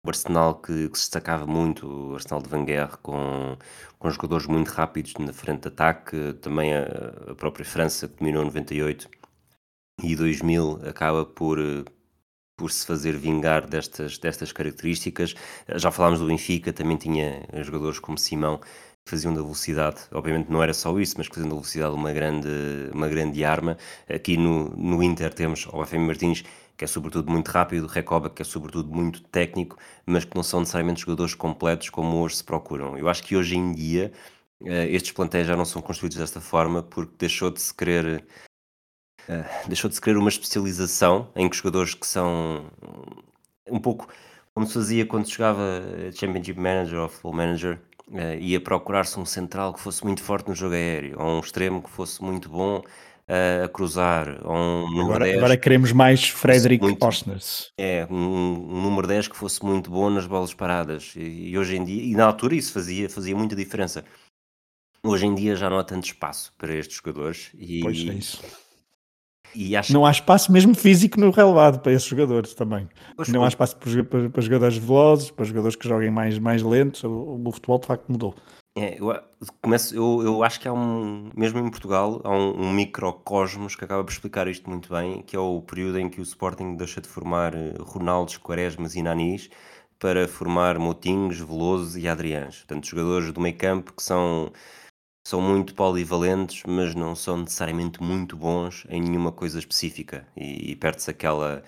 o 0.04 0.08
Arsenal 0.08 0.54
que, 0.56 0.88
que, 0.88 0.98
se 0.98 1.04
destacava 1.04 1.46
muito, 1.46 1.86
o 1.86 2.14
Arsenal 2.14 2.42
de 2.42 2.52
Wenger, 2.52 2.96
com, 3.02 3.56
com 3.98 4.10
jogadores 4.10 4.46
muito 4.46 4.68
rápidos 4.68 5.14
na 5.18 5.32
frente 5.32 5.62
de 5.62 5.68
ataque, 5.68 6.32
também 6.40 6.74
a, 6.74 7.30
a 7.30 7.34
própria 7.36 7.64
França, 7.64 8.08
que 8.08 8.16
dominou 8.16 8.44
98 8.44 9.08
e 10.02 10.16
2000, 10.16 10.80
acaba 10.88 11.24
por, 11.24 11.58
por 12.62 12.70
se 12.70 12.86
fazer 12.86 13.16
vingar 13.16 13.66
destas, 13.66 14.18
destas 14.18 14.52
características. 14.52 15.34
Já 15.74 15.90
falámos 15.90 16.20
do 16.20 16.28
Benfica, 16.28 16.72
também 16.72 16.96
tinha 16.96 17.44
jogadores 17.64 17.98
como 17.98 18.16
Simão, 18.16 18.58
que 19.04 19.10
faziam 19.10 19.34
da 19.34 19.42
velocidade, 19.42 20.02
obviamente 20.12 20.48
não 20.48 20.62
era 20.62 20.72
só 20.72 20.96
isso, 21.00 21.16
mas 21.18 21.26
que 21.26 21.34
faziam 21.34 21.48
da 21.48 21.56
velocidade 21.56 21.92
uma 21.92 22.12
grande, 22.12 22.48
uma 22.94 23.08
grande 23.08 23.44
arma. 23.44 23.76
Aqui 24.08 24.36
no, 24.36 24.68
no 24.76 25.02
Inter 25.02 25.34
temos 25.34 25.66
o 25.66 25.84
Femi 25.84 26.06
Martins, 26.06 26.44
que 26.76 26.84
é 26.84 26.86
sobretudo 26.86 27.32
muito 27.32 27.48
rápido, 27.48 27.88
Recoba, 27.88 28.30
que 28.30 28.42
é 28.42 28.44
sobretudo 28.44 28.94
muito 28.94 29.24
técnico, 29.24 29.76
mas 30.06 30.24
que 30.24 30.36
não 30.36 30.44
são 30.44 30.60
necessariamente 30.60 31.00
jogadores 31.00 31.34
completos 31.34 31.90
como 31.90 32.18
hoje 32.18 32.36
se 32.36 32.44
procuram. 32.44 32.96
Eu 32.96 33.08
acho 33.08 33.24
que 33.24 33.34
hoje 33.36 33.56
em 33.56 33.72
dia 33.72 34.12
uh, 34.60 34.68
estes 34.88 35.10
plantéis 35.10 35.48
já 35.48 35.56
não 35.56 35.64
são 35.64 35.82
construídos 35.82 36.18
desta 36.18 36.40
forma 36.40 36.80
porque 36.80 37.14
deixou 37.18 37.50
de 37.50 37.60
se 37.60 37.74
querer 37.74 38.24
uh, 39.28 39.68
deixou 39.68 39.88
de 39.88 39.94
se 39.94 40.00
querer 40.00 40.16
uma 40.16 40.28
especialização 40.28 41.28
em 41.36 41.48
que 41.48 41.56
jogadores 41.56 41.94
que 41.94 42.06
são 42.06 42.66
um 43.70 43.78
pouco 43.78 44.08
como 44.54 44.66
se 44.66 44.74
fazia 44.74 45.06
quando 45.06 45.26
se 45.26 45.32
jogava 45.32 45.82
Championship 46.14 46.58
Manager 46.58 47.00
ou 47.00 47.08
Football 47.08 47.34
Manager 47.34 47.78
uh, 48.08 48.38
ia 48.38 48.60
procurar-se 48.60 49.18
um 49.18 49.24
central 49.24 49.72
que 49.72 49.80
fosse 49.80 50.04
muito 50.04 50.22
forte 50.22 50.48
no 50.48 50.54
jogo 50.54 50.74
aéreo 50.74 51.16
ou 51.18 51.36
um 51.36 51.40
extremo 51.40 51.82
que 51.82 51.90
fosse 51.90 52.22
muito 52.22 52.48
bom 52.48 52.82
a 53.64 53.68
cruzar, 53.68 54.40
ou 54.44 54.56
um 54.56 54.90
número 54.90 55.04
agora, 55.04 55.24
10. 55.24 55.36
Agora 55.38 55.56
queremos 55.56 55.92
mais 55.92 56.28
Frederick 56.28 56.82
muito, 56.82 56.98
É, 57.78 58.06
um, 58.10 58.16
um, 58.16 58.82
número 58.82 59.06
10 59.06 59.28
que 59.28 59.36
fosse 59.36 59.64
muito 59.64 59.90
bom 59.90 60.10
nas 60.10 60.26
bolas 60.26 60.52
paradas. 60.52 61.14
E, 61.16 61.50
e, 61.50 61.58
hoje 61.58 61.76
em 61.76 61.84
dia, 61.84 62.02
e 62.02 62.14
na 62.14 62.26
altura 62.26 62.54
isso 62.54 62.72
fazia, 62.72 63.08
fazia 63.08 63.34
muita 63.34 63.54
diferença. 63.56 64.04
Hoje 65.04 65.26
em 65.26 65.34
dia 65.34 65.56
já 65.56 65.70
não 65.70 65.78
há 65.78 65.84
tanto 65.84 66.04
espaço 66.04 66.52
para 66.58 66.74
estes 66.74 66.96
jogadores. 66.96 67.50
E, 67.54 67.80
pois 67.80 67.98
é 67.98 68.12
isso. 68.12 68.42
E 69.55 69.76
acho... 69.76 69.92
Não 69.92 70.07
há 70.07 70.11
espaço 70.11 70.50
mesmo 70.50 70.74
físico 70.74 71.20
no 71.20 71.30
relevado 71.30 71.80
para 71.80 71.92
esses 71.92 72.09
jogadores 72.09 72.55
também. 72.55 72.88
Não 73.28 73.44
há 73.44 73.48
espaço 73.48 73.76
para, 73.76 74.05
para, 74.05 74.30
para, 74.30 74.42
jogadores 74.42 74.76
velozes, 74.76 75.30
para 75.30 75.44
jogadores 75.44 75.76
que 75.76 75.88
joguem 75.88 76.11
mais, 76.11 76.38
mais 76.38 76.62
lentos. 76.62 77.05
O, 77.05 77.40
o 77.44 77.53
futebol 77.53 77.78
de 77.78 77.86
facto 77.86 78.11
mudou. 78.11 78.34
É, 78.74 78.98
eu, 78.98 79.14
começo, 79.61 79.94
eu, 79.94 80.22
eu 80.22 80.42
acho 80.42 80.59
que 80.59 80.66
há 80.66 80.72
um, 80.72 81.28
mesmo 81.36 81.59
em 81.59 81.70
Portugal, 81.70 82.22
há 82.24 82.30
um, 82.30 82.62
um 82.62 82.72
microcosmos 82.72 83.76
que 83.76 83.84
acaba 83.84 84.03
por 84.03 84.11
explicar 84.11 84.48
isto 84.48 84.68
muito 84.70 84.88
bem, 84.90 85.20
que 85.22 85.36
é 85.36 85.38
o 85.38 85.61
período 85.61 85.98
em 85.98 86.09
que 86.09 86.20
o 86.20 86.22
Sporting 86.22 86.76
deixa 86.76 86.98
de 86.98 87.07
formar 87.07 87.55
eh, 87.55 87.74
Ronaldos, 87.80 88.38
Quaresmas 88.38 88.94
e 88.94 89.03
Nanis 89.03 89.50
para 89.98 90.26
formar 90.26 90.78
Moutinhos, 90.78 91.38
Veloso 91.38 91.98
e 91.98 92.09
Adriães. 92.09 92.57
Portanto, 92.57 92.86
jogadores 92.88 93.30
do 93.30 93.40
meio 93.40 93.57
campo 93.57 93.92
que 93.92 94.03
são, 94.03 94.50
são 95.26 95.40
muito 95.40 95.74
polivalentes, 95.74 96.62
mas 96.66 96.94
não 96.94 97.14
são 97.14 97.38
necessariamente 97.38 98.02
muito 98.02 98.36
bons 98.36 98.84
em 98.88 99.00
nenhuma 99.00 99.32
coisa 99.32 99.58
específica. 99.58 100.26
E, 100.36 100.72
e 100.72 100.76
perde-se 100.76 101.10
aquela, 101.10 101.62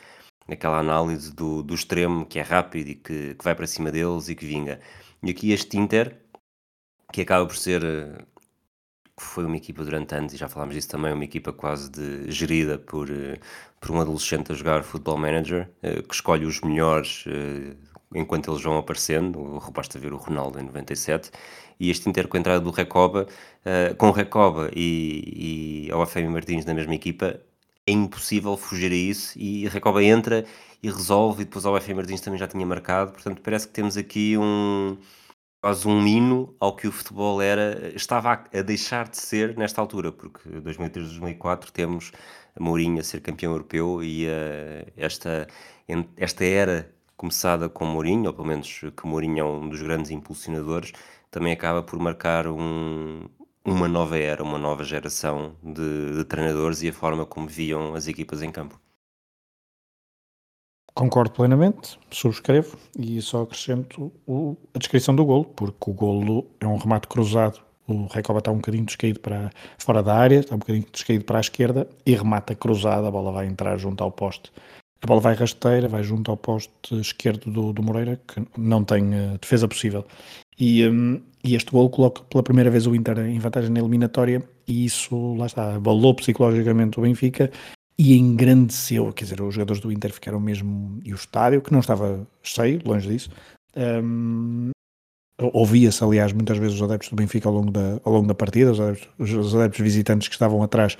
aquela 0.48 0.78
análise 0.78 1.32
do, 1.32 1.62
do 1.62 1.74
extremo 1.74 2.26
que 2.26 2.38
é 2.38 2.42
rápido 2.42 2.88
e 2.88 2.94
que, 2.94 3.34
que 3.34 3.44
vai 3.44 3.54
para 3.54 3.66
cima 3.66 3.90
deles 3.92 4.28
e 4.28 4.34
que 4.34 4.46
vinga. 4.46 4.80
E 5.22 5.30
aqui 5.30 5.52
este 5.52 5.78
Inter 5.78 6.24
que 7.12 7.22
acaba 7.22 7.46
por 7.46 7.56
ser 7.56 7.84
eh, 7.84 8.24
foi 9.16 9.44
uma 9.44 9.56
equipa 9.56 9.84
durante 9.84 10.14
anos, 10.14 10.34
e 10.34 10.36
já 10.36 10.48
falámos 10.48 10.74
disso 10.74 10.88
também, 10.88 11.12
uma 11.12 11.24
equipa 11.24 11.52
quase 11.52 11.90
de, 11.90 12.30
gerida 12.30 12.76
por, 12.78 13.08
eh, 13.10 13.38
por 13.80 13.92
um 13.92 14.00
adolescente 14.00 14.50
a 14.50 14.54
jogar 14.54 14.82
Football 14.82 15.18
Manager, 15.18 15.70
eh, 15.82 16.02
que 16.02 16.14
escolhe 16.14 16.44
os 16.44 16.60
melhores 16.60 17.24
enquanto 18.14 18.50
eles 18.50 18.62
vão 18.62 18.78
aparecendo, 18.78 19.60
basta 19.72 19.98
ver 19.98 20.12
o 20.12 20.16
Ronaldo 20.16 20.58
em 20.58 20.62
97, 20.64 21.30
e 21.78 21.90
este 21.90 22.08
Inter 22.08 22.28
com 22.28 22.36
a 22.36 22.40
entrada 22.40 22.60
do 22.60 22.70
Recoba, 22.70 23.26
com 23.98 24.08
o 24.08 24.12
Recoba 24.12 24.70
e, 24.74 25.86
e 25.88 25.92
Obafemi 25.92 26.28
Martins 26.28 26.64
na 26.64 26.74
mesma 26.74 26.94
equipa, 26.94 27.40
é 27.86 27.92
impossível 27.92 28.56
fugir 28.56 28.92
a 28.92 28.94
isso, 28.94 29.38
e 29.38 29.66
a 29.66 29.70
Recoba 29.70 30.02
entra 30.02 30.44
e 30.82 30.90
resolve, 30.90 31.42
e 31.42 31.44
depois 31.44 31.64
Obafemi 31.64 31.96
Martins 31.96 32.20
também 32.20 32.38
já 32.38 32.46
tinha 32.46 32.64
marcado, 32.64 33.12
portanto 33.12 33.40
parece 33.42 33.66
que 33.66 33.74
temos 33.74 33.96
aqui 33.96 34.36
um 34.38 34.96
quase 35.64 35.88
um 35.88 36.06
hino 36.06 36.54
ao 36.60 36.76
que 36.76 36.86
o 36.86 36.92
futebol 36.92 37.40
era, 37.40 37.90
estava 37.96 38.34
a, 38.34 38.58
a 38.58 38.62
deixar 38.62 39.08
de 39.08 39.16
ser 39.16 39.56
nesta 39.56 39.80
altura, 39.80 40.12
porque 40.12 40.46
2003, 40.60 41.06
2004 41.08 41.72
temos 41.72 42.12
Mourinho 42.60 43.00
a 43.00 43.02
ser 43.02 43.20
campeão 43.22 43.52
europeu 43.52 44.02
e 44.02 44.26
uh, 44.26 44.92
esta, 44.94 45.46
esta 46.18 46.44
era 46.44 46.94
começada 47.24 47.70
com 47.70 47.86
Mourinho, 47.86 48.26
ou 48.26 48.34
pelo 48.34 48.46
menos 48.46 48.80
que 48.94 49.06
Mourinho 49.06 49.38
é 49.40 49.44
um 49.44 49.66
dos 49.66 49.80
grandes 49.80 50.10
impulsionadores, 50.10 50.92
também 51.30 51.54
acaba 51.54 51.82
por 51.82 51.98
marcar 51.98 52.46
um, 52.46 53.22
uma 53.64 53.88
nova 53.88 54.18
era, 54.18 54.42
uma 54.42 54.58
nova 54.58 54.84
geração 54.84 55.56
de, 55.62 56.16
de 56.18 56.24
treinadores 56.26 56.82
e 56.82 56.90
a 56.90 56.92
forma 56.92 57.24
como 57.24 57.48
viam 57.48 57.94
as 57.94 58.06
equipas 58.08 58.42
em 58.42 58.52
campo. 58.52 58.78
Concordo 60.94 61.32
plenamente, 61.32 61.98
subscrevo 62.10 62.76
e 62.96 63.20
só 63.22 63.42
acrescento 63.42 64.12
o, 64.26 64.54
a 64.74 64.78
descrição 64.78 65.16
do 65.16 65.24
golo, 65.24 65.46
porque 65.46 65.90
o 65.90 65.94
golo 65.94 66.46
é 66.60 66.66
um 66.66 66.76
remate 66.76 67.08
cruzado. 67.08 67.58
O 67.88 68.06
Recoba 68.06 68.38
está 68.38 68.50
um 68.50 68.56
bocadinho 68.56 68.84
descaído 68.84 69.20
para 69.20 69.50
fora 69.78 70.02
da 70.02 70.14
área, 70.14 70.40
está 70.40 70.54
um 70.54 70.58
bocadinho 70.58 70.86
descaído 70.92 71.24
para 71.24 71.38
a 71.38 71.40
esquerda 71.40 71.88
e 72.04 72.14
remata 72.14 72.54
cruzado, 72.54 73.06
a 73.06 73.10
bola 73.10 73.32
vai 73.32 73.46
entrar 73.46 73.76
junto 73.78 74.04
ao 74.04 74.12
poste. 74.12 74.52
A 75.04 75.06
bola 75.06 75.20
vai 75.20 75.34
rasteira, 75.34 75.86
vai 75.86 76.02
junto 76.02 76.30
ao 76.30 76.36
poste 76.38 76.98
esquerdo 76.98 77.50
do, 77.50 77.74
do 77.74 77.82
Moreira, 77.82 78.18
que 78.26 78.42
não 78.56 78.82
tem 78.82 79.02
uh, 79.14 79.38
defesa 79.38 79.68
possível. 79.68 80.02
E, 80.58 80.88
um, 80.88 81.20
e 81.44 81.54
este 81.54 81.70
golo 81.70 81.90
coloca 81.90 82.22
pela 82.22 82.42
primeira 82.42 82.70
vez 82.70 82.86
o 82.86 82.94
Inter 82.94 83.18
em 83.18 83.38
vantagem 83.38 83.70
na 83.70 83.80
eliminatória 83.80 84.42
e 84.66 84.86
isso, 84.86 85.34
lá 85.34 85.44
está, 85.44 85.74
abalou 85.74 86.14
psicologicamente 86.14 86.98
o 86.98 87.02
Benfica 87.02 87.50
e 87.98 88.16
engrandeceu, 88.16 89.12
quer 89.12 89.24
dizer, 89.24 89.42
os 89.42 89.52
jogadores 89.52 89.82
do 89.82 89.92
Inter 89.92 90.10
ficaram 90.10 90.40
mesmo, 90.40 90.98
e 91.04 91.12
o 91.12 91.16
estádio, 91.16 91.60
que 91.60 91.70
não 91.70 91.80
estava 91.80 92.26
cheio, 92.42 92.80
longe 92.82 93.06
disso, 93.06 93.30
um, 93.76 94.70
ouvia-se, 95.52 96.02
aliás, 96.02 96.32
muitas 96.32 96.56
vezes 96.56 96.76
os 96.76 96.82
adeptos 96.82 97.10
do 97.10 97.16
Benfica 97.16 97.46
ao 97.46 97.54
longo 97.54 97.70
da, 97.70 98.00
ao 98.02 98.12
longo 98.12 98.26
da 98.26 98.34
partida, 98.34 98.72
os 98.72 98.80
adeptos, 98.80 99.08
os 99.18 99.54
adeptos 99.54 99.80
visitantes 99.80 100.28
que 100.28 100.34
estavam 100.34 100.62
atrás 100.62 100.96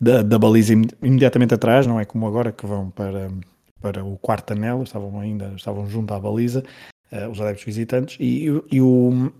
da, 0.00 0.22
da 0.22 0.38
baliza, 0.38 0.74
imediatamente 1.02 1.54
atrás, 1.54 1.86
não 1.86 1.98
é 1.98 2.04
como 2.04 2.26
agora 2.26 2.52
que 2.52 2.66
vão 2.66 2.90
para, 2.90 3.30
para 3.80 4.04
o 4.04 4.16
quarto 4.18 4.52
anel, 4.52 4.82
estavam 4.82 5.18
ainda 5.20 5.52
estavam 5.56 5.88
junto 5.88 6.12
à 6.12 6.20
baliza, 6.20 6.62
uh, 7.12 7.30
os 7.30 7.40
adeptos 7.40 7.64
visitantes, 7.64 8.16
e, 8.20 8.46
e, 8.70 8.80
o, 8.80 9.32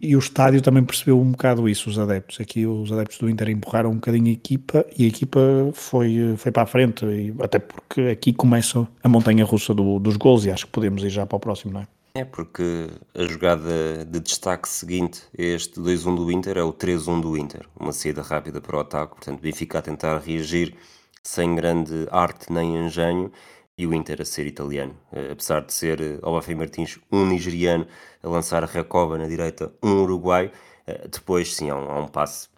e 0.00 0.16
o 0.16 0.18
estádio 0.18 0.62
também 0.62 0.82
percebeu 0.84 1.20
um 1.20 1.32
bocado 1.32 1.68
isso, 1.68 1.90
os 1.90 1.98
adeptos. 1.98 2.40
Aqui 2.40 2.66
os 2.66 2.90
adeptos 2.92 3.18
do 3.18 3.28
Inter 3.28 3.50
empurraram 3.50 3.90
um 3.90 3.96
bocadinho 3.96 4.28
a 4.28 4.32
equipa 4.32 4.86
e 4.96 5.04
a 5.04 5.08
equipa 5.08 5.40
foi, 5.74 6.34
foi 6.36 6.52
para 6.52 6.62
a 6.62 6.66
frente, 6.66 7.04
e, 7.04 7.34
até 7.40 7.58
porque 7.58 8.02
aqui 8.02 8.32
começa 8.32 8.86
a 9.02 9.08
montanha 9.08 9.44
russa 9.44 9.74
do, 9.74 9.98
dos 9.98 10.16
gols 10.16 10.44
e 10.44 10.50
acho 10.50 10.66
que 10.66 10.72
podemos 10.72 11.02
ir 11.04 11.10
já 11.10 11.26
para 11.26 11.36
o 11.36 11.40
próximo, 11.40 11.72
não 11.72 11.80
é? 11.82 11.86
É 12.14 12.26
porque 12.26 12.88
a 13.14 13.22
jogada 13.24 14.04
de 14.04 14.20
destaque 14.20 14.68
seguinte 14.68 15.22
a 15.38 15.42
este 15.42 15.80
2-1 15.80 16.14
do 16.16 16.30
Inter 16.30 16.58
é 16.58 16.62
o 16.62 16.70
3-1 16.70 17.22
do 17.22 17.38
Inter, 17.38 17.66
uma 17.74 17.90
saída 17.90 18.20
rápida 18.20 18.60
para 18.60 18.76
o 18.76 18.80
ataque, 18.80 19.14
portanto 19.14 19.40
Benfica 19.40 19.78
a 19.78 19.82
tentar 19.82 20.18
reagir 20.18 20.76
sem 21.22 21.54
grande 21.54 22.06
arte 22.10 22.52
nem 22.52 22.76
engenho 22.84 23.32
e 23.78 23.86
o 23.86 23.94
Inter 23.94 24.20
a 24.20 24.26
ser 24.26 24.46
italiano, 24.46 24.94
eh, 25.10 25.30
apesar 25.32 25.60
de 25.62 25.72
ser 25.72 26.02
eh, 26.02 26.18
Obafemi 26.22 26.58
Martins 26.58 26.98
um 27.10 27.24
nigeriano 27.24 27.86
a 28.22 28.28
lançar 28.28 28.62
a 28.62 28.66
Recoba 28.66 29.16
na 29.16 29.26
direita, 29.26 29.72
um 29.82 30.02
uruguaio, 30.02 30.50
eh, 30.86 31.08
depois 31.08 31.54
sim 31.54 31.70
há 31.70 31.76
um, 31.76 31.90
há 31.90 31.98
um 31.98 32.08
passe 32.08 32.48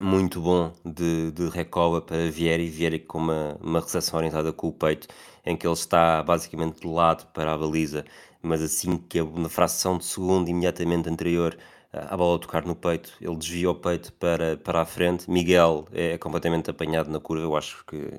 muito 0.00 0.40
bom 0.40 0.72
de, 0.84 1.32
de 1.32 1.48
Recoba 1.48 2.00
para 2.00 2.30
Vieri, 2.30 2.68
Vieri 2.68 3.00
com 3.00 3.18
uma, 3.18 3.58
uma 3.60 3.80
recepção 3.80 4.18
orientada 4.18 4.52
com 4.52 4.68
o 4.68 4.72
peito, 4.72 5.08
em 5.44 5.56
que 5.56 5.66
ele 5.66 5.74
está 5.74 6.22
basicamente 6.22 6.80
de 6.80 6.86
lado 6.86 7.26
para 7.32 7.52
a 7.52 7.58
baliza 7.58 8.04
mas 8.42 8.62
assim 8.62 8.96
que 8.96 9.20
na 9.22 9.48
fração 9.48 9.98
de 9.98 10.04
segundo 10.04 10.48
imediatamente 10.48 11.08
anterior 11.08 11.56
à 11.92 12.16
bola 12.16 12.38
tocar 12.38 12.64
no 12.64 12.74
peito, 12.74 13.12
ele 13.20 13.36
desvia 13.36 13.70
o 13.70 13.74
peito 13.74 14.12
para, 14.14 14.56
para 14.56 14.82
a 14.82 14.84
frente. 14.84 15.30
Miguel 15.30 15.86
é 15.92 16.18
completamente 16.18 16.70
apanhado 16.70 17.10
na 17.10 17.18
curva, 17.18 17.44
eu 17.44 17.56
acho 17.56 17.84
que. 17.86 18.12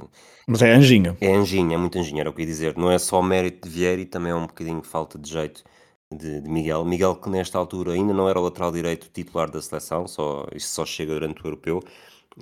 Mas 0.48 0.62
é 0.62 0.74
anjinho. 0.74 1.16
É 1.22 1.32
anjinho, 1.34 1.74
é 1.74 1.78
muito 1.78 1.98
anjinho, 1.98 2.20
era 2.20 2.30
o 2.30 2.34
que 2.34 2.42
ia 2.42 2.48
dizer. 2.48 2.78
Não 2.78 2.92
é 2.92 2.98
só 2.98 3.22
mérito 3.22 3.68
de 3.68 3.74
Vieri, 3.74 4.06
também 4.06 4.32
é 4.32 4.36
um 4.36 4.48
bocadinho 4.48 4.82
falta 4.82 5.18
de 5.20 5.30
jeito 5.30 5.64
de, 6.12 6.42
de, 6.42 6.50
Miguel. 6.50 6.84
Miguel, 6.86 7.16
que 7.16 7.30
nesta 7.30 7.58
altura 7.58 7.94
ainda 7.94 8.14
não 8.14 8.28
era 8.28 8.40
o 8.40 8.44
lateral 8.44 8.72
direito 8.72 9.10
titular 9.14 9.50
da 9.50 9.62
seleção, 9.62 10.08
só, 10.08 10.48
isso 10.56 10.70
só 10.74 10.86
chega 10.86 11.14
durante 11.14 11.42
o 11.44 11.48
europeu. 11.48 11.82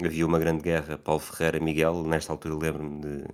Havia 0.03 0.25
uma 0.25 0.39
grande 0.39 0.63
guerra, 0.63 0.97
Paulo 0.97 1.19
Ferreira-Miguel. 1.19 2.03
Nesta 2.03 2.31
altura 2.31 2.55
lembro-me 2.55 3.01
de 3.01 3.25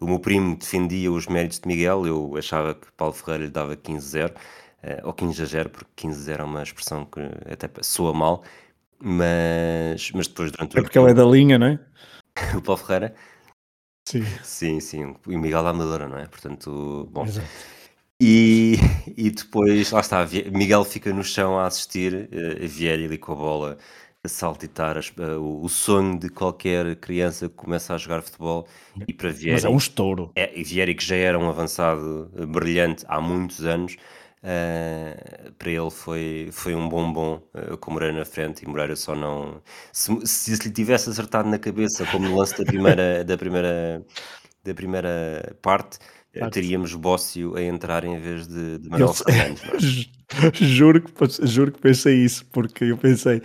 o 0.00 0.06
meu 0.06 0.18
primo 0.18 0.56
defendia 0.56 1.10
os 1.10 1.26
méritos 1.26 1.60
de 1.60 1.68
Miguel, 1.68 2.06
eu 2.06 2.36
achava 2.36 2.74
que 2.74 2.90
Paulo 2.92 3.14
Ferreira 3.14 3.44
lhe 3.44 3.50
dava 3.50 3.76
15-0, 3.76 4.30
uh, 4.30 4.34
eh, 4.82 5.00
ou 5.04 5.12
15-0, 5.12 5.68
porque 5.68 6.08
15-0 6.08 6.40
é 6.40 6.42
uma 6.42 6.62
expressão 6.62 7.04
que 7.04 7.20
até 7.50 7.68
soa 7.82 8.12
mal, 8.12 8.42
mas, 8.98 10.10
mas 10.12 10.28
depois 10.28 10.50
durante 10.50 10.76
o. 10.76 10.78
É 10.78 10.82
porque 10.82 10.98
ele 10.98 11.10
é 11.10 11.14
da 11.14 11.24
linha, 11.24 11.58
não 11.58 11.66
é? 11.66 11.78
o 12.56 12.62
Paulo 12.62 12.80
Ferreira? 12.80 13.14
Sim. 14.06 14.24
Sim, 14.42 14.80
sim. 14.80 15.14
E 15.26 15.36
Miguel 15.36 15.62
da 15.62 15.70
Amadora, 15.70 16.08
não 16.08 16.18
é? 16.18 16.26
Portanto, 16.26 17.08
bom. 17.10 17.24
Exato. 17.24 17.46
E, 18.20 18.76
e 19.16 19.30
depois, 19.30 19.90
lá 19.90 20.00
está, 20.00 20.26
Miguel 20.52 20.84
fica 20.84 21.12
no 21.12 21.24
chão 21.24 21.58
a 21.58 21.66
assistir, 21.66 22.30
uh, 22.32 22.68
Vieira 22.68 23.04
ali 23.04 23.18
com 23.18 23.32
a 23.32 23.34
bola 23.34 23.72
a 23.72 23.76
saltitar 24.26 24.96
as, 24.96 25.08
uh, 25.08 25.40
o 25.40 25.68
sonho 25.68 26.18
de 26.18 26.28
qualquer 26.28 26.96
criança 26.96 27.48
que 27.48 27.54
começa 27.54 27.94
a 27.94 27.98
jogar 27.98 28.22
futebol 28.22 28.66
e 29.06 29.12
para 29.12 29.30
Vieri, 29.30 29.52
Mas 29.52 29.64
é 29.64 29.68
um 29.68 29.76
estouro. 29.76 30.32
É, 30.34 30.46
Vieri 30.62 30.94
que 30.94 31.04
já 31.04 31.16
era 31.16 31.38
um 31.38 31.48
avançado 31.48 32.30
uh, 32.34 32.46
brilhante 32.46 33.04
há 33.06 33.20
muitos 33.20 33.64
anos, 33.64 33.96
uh, 34.42 35.52
para 35.58 35.70
ele 35.70 35.90
foi, 35.90 36.48
foi 36.52 36.74
um 36.74 36.88
bombom 36.88 37.42
uh, 37.54 37.76
com 37.76 37.92
Moreira 37.92 38.16
na 38.18 38.24
frente 38.24 38.62
e 38.62 38.68
Moreira 38.68 38.96
só 38.96 39.14
não... 39.14 39.60
Se, 39.92 40.14
se, 40.24 40.56
se 40.56 40.68
lhe 40.68 40.74
tivesse 40.74 41.10
acertado 41.10 41.48
na 41.48 41.58
cabeça 41.58 42.06
como 42.06 42.28
no 42.28 42.36
lance 42.36 42.56
da 42.58 42.64
primeira, 42.64 43.24
da 43.24 43.36
primeira, 43.36 44.04
da 44.64 44.74
primeira 44.74 45.56
parte... 45.60 45.98
Teríamos 46.50 46.92
Bócio 46.96 47.54
a 47.54 47.62
entrar 47.62 48.02
em 48.02 48.18
vez 48.18 48.48
de, 48.48 48.78
de 48.78 48.88
Manuel 48.88 49.14
Fernandes. 49.14 50.10
É? 50.42 50.50
juro, 50.66 51.00
que, 51.00 51.46
juro 51.46 51.70
que 51.70 51.80
pensei 51.80 52.24
isso, 52.24 52.44
porque 52.46 52.86
eu 52.86 52.98
pensei, 52.98 53.40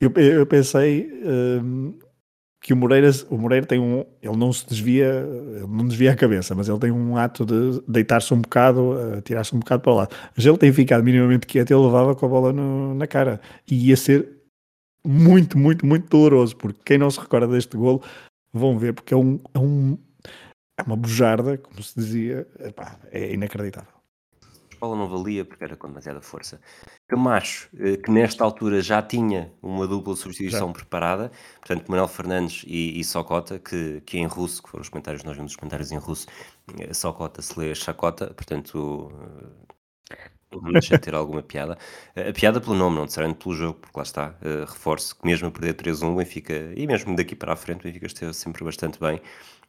eu, 0.00 0.10
eu 0.12 0.46
pensei 0.46 1.10
um, 1.62 1.98
que 2.60 2.72
o 2.72 2.76
Moreira, 2.76 3.10
o 3.28 3.38
Moreira 3.38 3.66
tem 3.66 3.78
um. 3.78 4.04
Ele 4.22 4.36
não 4.36 4.52
se 4.52 4.66
desvia, 4.66 5.26
ele 5.56 5.66
não 5.66 5.86
desvia 5.86 6.12
a 6.12 6.16
cabeça, 6.16 6.54
mas 6.54 6.68
ele 6.68 6.78
tem 6.78 6.90
um 6.90 7.16
ato 7.16 7.44
de 7.44 7.82
deitar-se 7.88 8.32
um 8.34 8.40
bocado, 8.40 8.96
tirar-se 9.24 9.54
um 9.54 9.58
bocado 9.60 9.82
para 9.82 9.92
o 9.92 9.96
lado. 9.96 10.16
Mas 10.36 10.44
ele 10.44 10.58
tem 10.58 10.72
ficado 10.72 11.04
minimamente 11.04 11.46
quieto, 11.46 11.70
ele 11.70 11.84
levava 11.84 12.14
com 12.14 12.26
a 12.26 12.28
bola 12.28 12.52
no, 12.52 12.94
na 12.94 13.06
cara. 13.06 13.40
E 13.70 13.88
ia 13.88 13.96
ser 13.96 14.28
muito, 15.04 15.58
muito, 15.58 15.86
muito 15.86 16.08
doloroso, 16.08 16.56
porque 16.56 16.80
quem 16.84 16.98
não 16.98 17.10
se 17.10 17.20
recorda 17.20 17.48
deste 17.48 17.76
golo 17.76 18.02
vão 18.52 18.78
ver, 18.78 18.94
porque 18.94 19.14
é 19.14 19.16
um. 19.16 19.38
É, 19.54 19.58
um, 19.58 19.98
é 20.78 20.82
uma 20.82 20.96
bujarda, 20.96 21.58
como 21.58 21.82
se 21.82 21.94
dizia, 21.94 22.46
epá, 22.58 22.98
é 23.10 23.34
inacreditável 23.34 23.99
bola 24.80 24.96
não 24.96 25.08
valia 25.08 25.44
porque 25.44 25.64
era 25.64 25.76
com 25.76 25.88
demasiada 25.88 26.20
força. 26.20 26.60
Camacho, 27.08 27.68
eh, 27.78 27.96
que 27.96 28.10
nesta 28.10 28.44
altura 28.44 28.80
já 28.80 29.02
tinha 29.02 29.52
uma 29.62 29.86
dupla 29.86 30.14
substituição 30.16 30.68
já. 30.68 30.72
preparada, 30.74 31.30
portanto, 31.60 31.88
Manuel 31.88 32.08
Fernandes 32.08 32.64
e, 32.66 32.98
e 33.00 33.04
Socota, 33.04 33.58
que, 33.58 34.00
que 34.02 34.18
em 34.18 34.26
russo, 34.26 34.62
que 34.62 34.70
foram 34.70 34.82
os 34.82 34.88
comentários, 34.88 35.24
nós 35.24 35.36
vimos 35.36 35.52
os 35.52 35.56
comentários 35.56 35.90
em 35.92 35.98
russo, 35.98 36.26
eh, 36.78 36.94
Socota 36.94 37.42
se 37.42 37.58
lê 37.58 37.74
Chacota, 37.74 38.32
portanto, 38.34 39.10
eh, 40.10 40.18
não 40.52 40.72
deixa 40.72 40.96
de 40.96 41.00
ter 41.02 41.14
alguma 41.14 41.42
piada. 41.42 41.78
A 42.16 42.32
piada 42.32 42.60
pelo 42.60 42.74
nome, 42.76 42.96
não 42.96 43.02
necessariamente 43.02 43.42
pelo 43.42 43.54
jogo, 43.54 43.78
porque 43.80 43.98
lá 43.98 44.02
está, 44.02 44.34
reforço 44.66 45.16
que 45.16 45.26
mesmo 45.26 45.48
a 45.48 45.50
perder 45.50 45.74
3-1, 45.74 46.12
o 46.12 46.16
Benfica, 46.16 46.54
e 46.76 46.86
mesmo 46.86 47.14
daqui 47.16 47.36
para 47.36 47.52
a 47.52 47.56
frente, 47.56 47.80
o 47.80 47.84
Benfica 47.84 48.06
esteve 48.06 48.34
sempre 48.34 48.64
bastante 48.64 48.98
bem, 48.98 49.20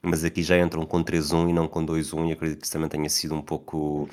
mas 0.01 0.23
aqui 0.23 0.41
já 0.41 0.57
entram 0.59 0.85
com 0.85 1.03
3-1 1.03 1.49
e 1.49 1.53
não 1.53 1.67
com 1.67 1.85
2-1, 1.85 2.29
e 2.29 2.31
acredito 2.33 2.59
que 2.59 2.65
isso 2.65 2.73
também 2.73 2.89
tenha 2.89 3.09
sido 3.09 3.35
um 3.35 3.41
pouco 3.41 4.09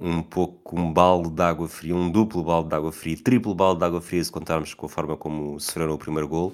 um 0.00 0.22
pouco 0.22 0.78
um 0.78 0.92
balde 0.92 1.30
de 1.30 1.42
água 1.42 1.68
fria, 1.68 1.94
um 1.94 2.10
duplo 2.10 2.42
balde 2.42 2.68
de 2.70 2.74
água 2.74 2.92
fria, 2.92 3.16
triplo 3.22 3.54
balde 3.54 3.80
de 3.80 3.84
água 3.86 4.00
fria 4.00 4.24
se 4.24 4.32
contarmos 4.32 4.74
com 4.74 4.86
a 4.86 4.88
forma 4.88 5.16
como 5.16 5.58
sofreram 5.60 5.94
o 5.94 5.98
primeiro 5.98 6.28
gol. 6.28 6.52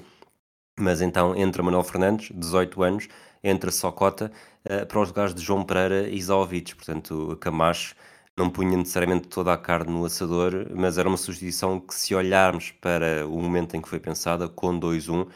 Mas 0.79 1.01
então 1.01 1.37
entra 1.37 1.63
Manuel 1.63 1.85
Fernandes, 1.85 2.31
18 2.35 2.83
anos, 2.83 3.09
entra 3.43 3.71
Socota 3.71 4.33
uh, 4.65 4.87
para 4.87 5.01
os 5.01 5.09
lugares 5.09 5.35
de 5.35 5.43
João 5.43 5.65
Pereira 5.65 6.09
e 6.09 6.21
Zaovic. 6.23 6.75
Portanto, 6.77 7.37
Camacho 7.41 7.95
não 8.37 8.51
punha 8.51 8.77
necessariamente 8.77 9.29
toda 9.29 9.53
a 9.53 9.59
carne 9.59 9.93
no 9.93 10.05
assador, 10.05 10.69
mas 10.75 10.99
era 10.99 11.09
uma 11.09 11.17
substituição 11.17 11.81
que, 11.81 11.95
se 11.95 12.15
olharmos 12.15 12.71
para 12.71 13.27
o 13.27 13.41
momento 13.43 13.77
em 13.77 13.83
que 13.83 13.89
foi 13.89 13.99
pensada, 14.01 14.49
com 14.49 14.79
2-1, 14.79 15.29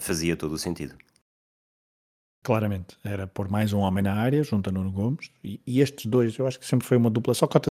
fazia 0.00 0.36
todo 0.36 0.52
o 0.52 0.58
sentido. 0.58 0.96
Claramente, 2.42 2.96
era 3.04 3.26
pôr 3.26 3.50
mais 3.50 3.72
um 3.72 3.80
homem 3.80 4.02
na 4.02 4.14
área, 4.14 4.42
junto 4.42 4.70
a 4.70 4.72
Nuno 4.72 4.90
Gomes, 4.90 5.30
e, 5.44 5.60
e 5.66 5.80
estes 5.80 6.06
dois, 6.06 6.36
eu 6.38 6.46
acho 6.46 6.58
que 6.58 6.66
sempre 6.66 6.86
foi 6.86 6.96
uma 6.96 7.10
dupla, 7.10 7.34
só 7.34 7.46
cota 7.46 7.68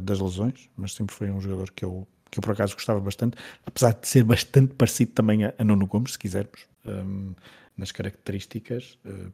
das 0.00 0.20
lesões, 0.20 0.68
mas 0.76 0.92
sempre 0.92 1.14
foi 1.14 1.30
um 1.30 1.40
jogador 1.40 1.70
que 1.70 1.84
eu, 1.84 2.06
que 2.30 2.38
eu 2.38 2.42
por 2.42 2.52
acaso 2.52 2.74
gostava 2.74 3.00
bastante, 3.00 3.36
apesar 3.64 3.94
de 3.94 4.06
ser 4.06 4.24
bastante 4.24 4.74
parecido 4.74 5.12
também 5.12 5.44
a, 5.44 5.54
a 5.58 5.64
Nuno 5.64 5.86
Gomes, 5.86 6.12
se 6.12 6.18
quisermos. 6.18 6.66
Um, 6.84 7.34
nas 7.76 7.92
características, 7.92 8.98
uh, 9.04 9.32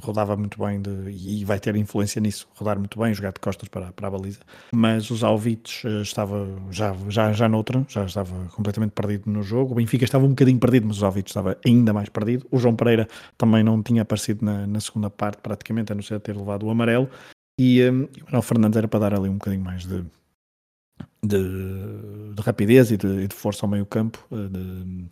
rodava 0.00 0.36
muito 0.36 0.58
bem 0.64 0.80
de, 0.80 1.10
e 1.10 1.44
vai 1.44 1.58
ter 1.58 1.74
influência 1.76 2.20
nisso, 2.20 2.48
rodar 2.54 2.78
muito 2.78 2.98
bem, 2.98 3.12
jogar 3.12 3.32
de 3.32 3.40
costas 3.40 3.68
para, 3.68 3.92
para 3.92 4.08
a 4.08 4.10
baliza. 4.10 4.40
Mas 4.72 5.10
os 5.10 5.22
Alvites 5.22 5.84
uh, 5.84 6.02
estava 6.02 6.46
já, 6.70 6.94
já, 7.08 7.32
já 7.32 7.48
noutra, 7.48 7.84
já 7.88 8.04
estava 8.04 8.48
completamente 8.50 8.92
perdido 8.92 9.30
no 9.30 9.42
jogo. 9.42 9.72
O 9.72 9.74
Benfica 9.74 10.04
estava 10.04 10.24
um 10.24 10.30
bocadinho 10.30 10.58
perdido, 10.58 10.86
mas 10.86 10.96
os 10.98 11.02
Alvites 11.02 11.30
estava 11.30 11.58
ainda 11.64 11.92
mais 11.92 12.08
perdido. 12.08 12.46
O 12.50 12.58
João 12.58 12.74
Pereira 12.74 13.08
também 13.36 13.62
não 13.62 13.82
tinha 13.82 14.02
aparecido 14.02 14.44
na, 14.44 14.66
na 14.66 14.80
segunda 14.80 15.10
parte, 15.10 15.38
praticamente, 15.42 15.92
a 15.92 15.94
não 15.94 16.02
ser 16.02 16.20
ter 16.20 16.36
levado 16.36 16.66
o 16.66 16.70
amarelo. 16.70 17.08
E 17.58 17.82
um, 17.90 18.04
o 18.04 18.24
Manuel 18.24 18.42
Fernandes 18.42 18.76
era 18.76 18.88
para 18.88 19.00
dar 19.00 19.14
ali 19.14 19.28
um 19.28 19.34
bocadinho 19.34 19.62
mais 19.62 19.84
de, 19.84 20.04
de, 21.24 22.34
de 22.34 22.42
rapidez 22.42 22.90
e 22.90 22.96
de, 22.96 23.28
de, 23.28 23.34
força 23.34 23.64
ao 23.64 23.70
meio 23.70 23.86
campo, 23.86 24.26
eh, 24.32 25.08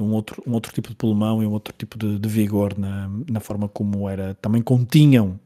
um 0.00 0.12
outro, 0.12 0.42
um 0.46 0.52
outro 0.52 0.72
tipo 0.72 0.88
de 0.88 0.96
pulmão 0.96 1.42
e 1.42 1.46
um 1.46 1.52
outro 1.52 1.74
tipo 1.76 1.98
de, 1.98 2.18
de 2.18 2.28
vigor 2.28 2.76
na, 2.78 3.08
na 3.30 3.40
forma 3.40 3.68
como 3.68 4.08
era, 4.08 4.34
também 4.34 4.62
continham 4.62 5.38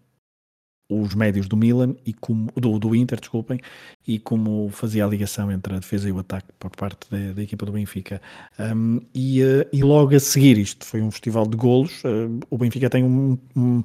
os 0.90 1.14
médios 1.14 1.46
do 1.46 1.56
Milan 1.56 1.94
e 2.04 2.14
como 2.14 2.50
do, 2.56 2.78
do 2.78 2.94
Inter, 2.94 3.20
desculpem, 3.20 3.60
e 4.06 4.18
como 4.18 4.70
fazia 4.70 5.04
a 5.04 5.08
ligação 5.08 5.52
entre 5.52 5.74
a 5.74 5.78
defesa 5.78 6.08
e 6.08 6.12
o 6.12 6.18
ataque 6.18 6.48
por 6.58 6.70
parte 6.70 7.10
da, 7.10 7.32
da 7.32 7.42
equipa 7.42 7.66
do 7.66 7.72
Benfica. 7.72 8.22
Um, 8.58 9.00
e, 9.14 9.42
uh, 9.42 9.66
e 9.72 9.82
logo 9.82 10.14
a 10.14 10.20
seguir, 10.20 10.56
isto 10.56 10.86
foi 10.86 11.02
um 11.02 11.10
festival 11.10 11.46
de 11.46 11.56
golos, 11.56 12.02
uh, 12.04 12.40
o 12.48 12.56
Benfica 12.56 12.88
tem 12.88 13.04
um, 13.04 13.38
um, 13.54 13.84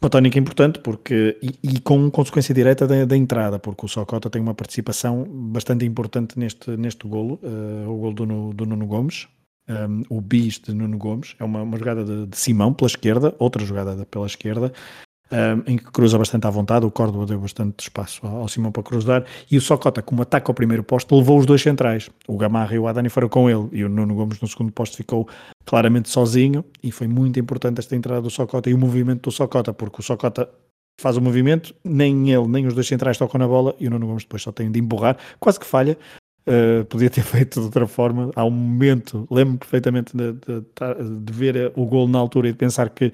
uma 0.00 0.10
tónica 0.10 0.38
importante 0.38 0.78
porque, 0.78 1.38
e, 1.42 1.74
e 1.74 1.80
com 1.80 2.10
consequência 2.10 2.54
direta 2.54 2.86
da, 2.86 3.04
da, 3.04 3.16
entrada, 3.16 3.58
porque 3.58 3.84
o 3.84 3.88
Socota 3.88 4.30
tem 4.30 4.40
uma 4.40 4.54
participação 4.54 5.24
bastante 5.24 5.84
importante 5.84 6.38
neste, 6.38 6.70
neste 6.78 7.06
golo, 7.06 7.38
uh, 7.42 7.90
o 7.90 7.96
golo 7.98 8.14
do, 8.14 8.52
do 8.54 8.66
Nuno 8.66 8.86
Gomes, 8.86 9.28
um, 9.88 10.02
o 10.08 10.20
bis 10.20 10.58
de 10.58 10.74
Nuno 10.74 10.98
Gomes, 10.98 11.34
é 11.38 11.44
uma, 11.44 11.62
uma 11.62 11.78
jogada 11.78 12.04
de, 12.04 12.26
de, 12.26 12.36
Simão 12.36 12.72
pela 12.72 12.88
esquerda, 12.88 13.34
outra 13.38 13.64
jogada 13.64 13.96
de, 13.96 14.04
pela 14.06 14.26
esquerda, 14.26 14.72
um, 15.30 15.72
em 15.72 15.76
que 15.78 15.84
cruza 15.84 16.18
bastante 16.18 16.46
à 16.46 16.50
vontade, 16.50 16.84
o 16.84 16.90
Córdoba 16.90 17.24
deu 17.24 17.40
bastante 17.40 17.80
espaço 17.80 18.26
ao, 18.26 18.42
ao 18.42 18.48
Simão 18.48 18.70
para 18.70 18.82
cruzar, 18.82 19.24
e 19.50 19.56
o 19.56 19.60
Socota, 19.60 20.02
como 20.02 20.22
ataca 20.22 20.50
ao 20.50 20.54
primeiro 20.54 20.84
posto, 20.84 21.16
levou 21.16 21.38
os 21.38 21.46
dois 21.46 21.62
centrais, 21.62 22.10
o 22.28 22.36
Gamarra 22.36 22.74
e 22.74 22.78
o 22.78 22.86
Adani 22.86 23.08
foram 23.08 23.28
com 23.28 23.48
ele, 23.48 23.68
e 23.72 23.84
o 23.84 23.88
Nuno 23.88 24.14
Gomes 24.14 24.40
no 24.40 24.48
segundo 24.48 24.72
posto 24.72 24.96
ficou 24.96 25.28
claramente 25.64 26.08
sozinho, 26.08 26.64
e 26.82 26.92
foi 26.92 27.08
muito 27.08 27.40
importante 27.40 27.78
esta 27.78 27.96
entrada 27.96 28.20
do 28.20 28.30
Socota 28.30 28.68
e 28.68 28.74
o 28.74 28.78
movimento 28.78 29.22
do 29.22 29.32
Socota, 29.32 29.72
porque 29.72 30.00
o 30.00 30.02
Socota 30.02 30.48
faz 31.00 31.16
o 31.16 31.20
movimento, 31.20 31.74
nem 31.82 32.30
ele, 32.30 32.46
nem 32.46 32.66
os 32.66 32.74
dois 32.74 32.86
centrais 32.86 33.16
tocam 33.16 33.38
na 33.38 33.48
bola, 33.48 33.74
e 33.80 33.86
o 33.86 33.90
Nuno 33.90 34.06
Gomes 34.06 34.24
depois 34.24 34.42
só 34.42 34.52
tem 34.52 34.70
de 34.70 34.78
empurrar, 34.78 35.16
quase 35.40 35.58
que 35.58 35.66
falha, 35.66 35.96
Uh, 36.46 36.84
podia 36.86 37.08
ter 37.08 37.22
feito 37.24 37.60
de 37.60 37.66
outra 37.66 37.86
forma. 37.86 38.30
Há 38.34 38.44
um 38.44 38.50
momento, 38.50 39.26
lembro-me 39.30 39.58
perfeitamente 39.58 40.16
de, 40.16 40.32
de, 40.32 41.20
de, 41.20 41.32
ver 41.32 41.72
o 41.76 41.86
gol 41.86 42.08
na 42.08 42.18
altura 42.18 42.48
e 42.48 42.52
de 42.52 42.58
pensar 42.58 42.90
que 42.90 43.12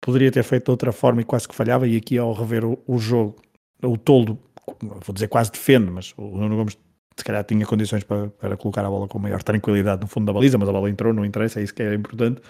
poderia 0.00 0.32
ter 0.32 0.42
feito 0.42 0.64
de 0.64 0.70
outra 0.70 0.92
forma 0.92 1.20
e 1.20 1.24
quase 1.24 1.46
que 1.46 1.54
falhava. 1.54 1.86
E 1.86 1.96
aqui, 1.96 2.16
ao 2.16 2.32
rever 2.32 2.64
o, 2.64 2.78
o 2.86 2.98
jogo, 2.98 3.36
o 3.82 3.96
toldo, 3.98 4.38
vou 4.80 5.12
dizer 5.12 5.28
quase 5.28 5.52
defende, 5.52 5.90
mas 5.90 6.14
o 6.16 6.36
Nuno 6.36 6.56
Gomes 6.56 6.78
se 7.16 7.24
calhar 7.24 7.44
tinha 7.44 7.66
condições 7.66 8.04
para, 8.04 8.28
para 8.28 8.56
colocar 8.56 8.84
a 8.84 8.88
bola 8.88 9.06
com 9.06 9.18
maior 9.18 9.42
tranquilidade 9.42 10.00
no 10.00 10.08
fundo 10.08 10.26
da 10.26 10.32
baliza, 10.32 10.58
mas 10.58 10.68
a 10.68 10.72
bola 10.72 10.88
entrou, 10.88 11.12
não 11.12 11.24
interessa, 11.24 11.60
é 11.60 11.62
isso 11.62 11.74
que 11.74 11.82
é 11.82 11.94
importante. 11.94 12.40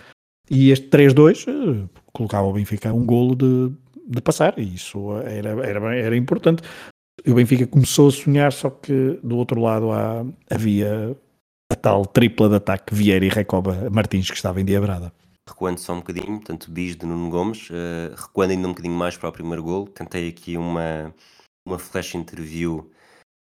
E 0.51 0.71
este 0.71 0.89
3-2 0.89 1.47
uh, 1.49 1.91
colocava 2.13 2.47
o 2.47 2.53
Benfica 2.53 2.93
um 2.93 3.05
golo 3.05 3.35
de, 3.35 3.73
de 4.07 4.21
passar, 4.21 4.59
e 4.59 4.75
isso 4.75 5.17
era, 5.25 5.51
era, 5.67 5.97
era 5.97 6.17
importante. 6.17 6.63
O 7.27 7.35
Benfica 7.35 7.67
começou 7.67 8.09
a 8.09 8.13
sonhar, 8.13 8.53
só 8.53 8.71
que 8.71 9.19
do 9.23 9.37
outro 9.37 9.61
lado 9.61 9.93
há, 9.93 10.25
havia 10.51 11.17
a 11.71 11.77
tal 11.77 12.05
tripla 12.07 12.49
de 12.49 12.57
ataque 12.57 12.95
Vieira 12.95 13.25
e 13.25 13.29
Recoba 13.29 13.91
Martins 13.91 14.31
que 14.31 14.37
estava 14.37 14.61
endiabrada 14.61 15.13
recuando 15.49 15.79
só 15.79 15.93
um 15.93 15.99
bocadinho, 15.99 16.39
portanto, 16.39 16.71
bis 16.71 16.97
de 16.97 17.07
Nuno 17.07 17.31
Gomes, 17.31 17.69
uh, 17.71 18.15
recuando 18.17 18.53
ainda 18.53 18.69
um 18.69 18.71
bocadinho 18.71 18.95
mais 18.95 19.17
para 19.17 19.29
o 19.29 19.33
primeiro 19.33 19.63
gol, 19.63 19.87
tentei 19.87 20.29
aqui 20.29 20.57
uma, 20.57 21.15
uma 21.67 21.79
flash 21.79 22.15
interview 22.15 22.91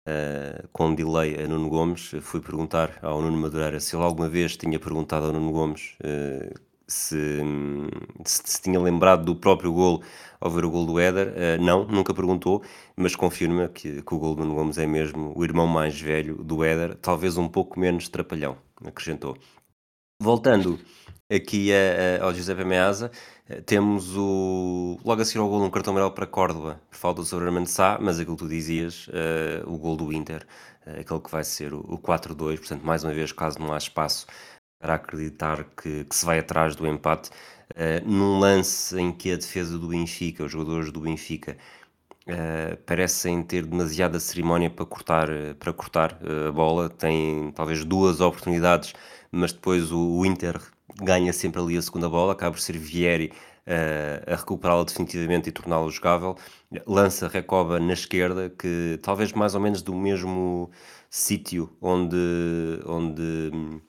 uh, 0.09 0.69
com 0.73 0.95
delay 0.95 1.43
a 1.43 1.49
Nuno 1.49 1.69
Gomes, 1.69 2.12
fui 2.21 2.41
perguntar 2.41 2.99
ao 3.03 3.21
Nuno 3.21 3.37
Madureira 3.37 3.81
se 3.81 3.97
ele 3.97 4.05
alguma 4.05 4.29
vez 4.29 4.57
tinha 4.57 4.79
perguntado 4.79 5.27
ao 5.27 5.33
Nuno 5.33 5.53
Gomes 5.53 5.97
uh, 6.03 6.55
se, 6.87 7.43
se, 8.25 8.43
se, 8.45 8.62
tinha 8.62 8.81
lembrado 8.81 9.25
do 9.25 9.37
próprio 9.37 9.73
gol 9.73 10.03
ao 10.41 10.51
ver 10.51 10.64
o 10.64 10.70
gol 10.70 10.86
do 10.86 10.99
Éder, 10.99 11.28
uh, 11.28 11.62
não, 11.62 11.84
nunca 11.84 12.14
perguntou, 12.14 12.62
mas 12.97 13.14
confirma 13.16 13.68
que, 13.68 14.03
que 14.03 14.14
o 14.14 14.18
gol 14.18 14.34
do 14.34 14.45
Nuno 14.45 14.55
Gomes 14.55 14.78
é 14.78 14.86
mesmo 14.86 15.32
o 15.36 15.45
irmão 15.45 15.66
mais 15.66 16.01
velho 16.01 16.43
do 16.43 16.64
Éder, 16.64 16.97
talvez 16.97 17.36
um 17.36 17.49
pouco 17.49 17.78
menos 17.78 18.09
trapalhão, 18.09 18.57
acrescentou. 18.84 19.36
Voltando 20.20 20.78
aqui 21.30 21.70
a, 21.72 22.22
a, 22.22 22.24
ao 22.24 22.34
Giuseppe 22.34 22.62
eh, 23.49 23.61
temos 23.61 24.16
o, 24.16 24.99
logo 25.05 25.22
a 25.22 25.24
seguir 25.24 25.39
ao 25.39 25.49
gol 25.49 25.62
um 25.62 25.70
cartão 25.70 25.93
amarelo 25.93 26.12
para 26.12 26.26
Córdoba, 26.26 26.80
por 26.91 26.97
falta 26.97 27.22
sobre 27.22 27.47
Armando 27.47 27.68
Sá, 27.68 27.99
mas 28.01 28.18
aquilo 28.18 28.36
que 28.36 28.43
tu 28.43 28.49
dizias, 28.49 29.09
uh, 29.09 29.72
o 29.72 29.78
gol 29.78 29.97
do 29.97 30.12
Inter, 30.12 30.47
uh, 30.86 31.01
aquele 31.01 31.20
que 31.20 31.30
vai 31.30 31.45
ser 31.45 31.72
o, 31.72 31.80
o 31.80 31.99
4-2, 31.99 32.59
portanto, 32.59 32.82
mais 32.82 33.05
uma 33.05 33.12
vez, 33.12 33.30
caso 33.30 33.59
não 33.61 33.72
há 33.72 33.78
espaço 33.78 34.26
para 34.79 34.95
acreditar 34.95 35.64
que, 35.76 36.05
que 36.05 36.14
se 36.16 36.24
vai 36.24 36.39
atrás 36.39 36.76
do 36.76 36.87
empate, 36.87 37.31
uh, 37.31 38.09
num 38.09 38.39
lance 38.39 38.99
em 38.99 39.12
que 39.12 39.33
a 39.33 39.37
defesa 39.37 39.79
do 39.79 39.89
Benfica, 39.89 40.45
os 40.45 40.53
jogadores 40.53 40.93
do 40.93 41.01
Benfica, 41.01 41.57
Uh, 42.31 42.76
parecem 42.85 43.43
ter 43.43 43.64
demasiada 43.64 44.20
cerimónia 44.20 44.68
para 44.68 44.85
cortar, 44.85 45.29
para 45.59 45.72
cortar 45.72 46.18
a 46.47 46.53
bola, 46.53 46.91
têm 46.91 47.51
talvez 47.53 47.83
duas 47.87 48.20
oportunidades 48.20 48.93
mas 49.31 49.53
depois 49.53 49.93
o, 49.93 50.18
o 50.18 50.26
Inter 50.26 50.61
ganha 51.03 51.33
sempre 51.33 51.61
ali 51.61 51.76
a 51.76 51.83
segunda 51.83 52.09
bola, 52.09 52.33
acaba 52.33 52.53
por 52.53 52.61
ser 52.61 52.76
Vieri 52.79 53.33
a 54.26 54.35
recuperá-la 54.37 54.83
definitivamente 54.85 55.51
e 55.51 55.53
torná-la 55.53 55.91
jogável. 55.91 56.37
Lança 56.87 57.29
Recoba 57.29 57.79
na 57.79 57.93
esquerda, 57.93 58.49
que 58.49 58.99
talvez 59.03 59.33
mais 59.33 59.55
ou 59.55 59.61
menos 59.61 59.83
do 59.83 59.95
mesmo 59.95 60.70
sítio 61.11 61.70
onde, 61.81 62.16
onde 62.87 63.51
hum, 63.53 63.81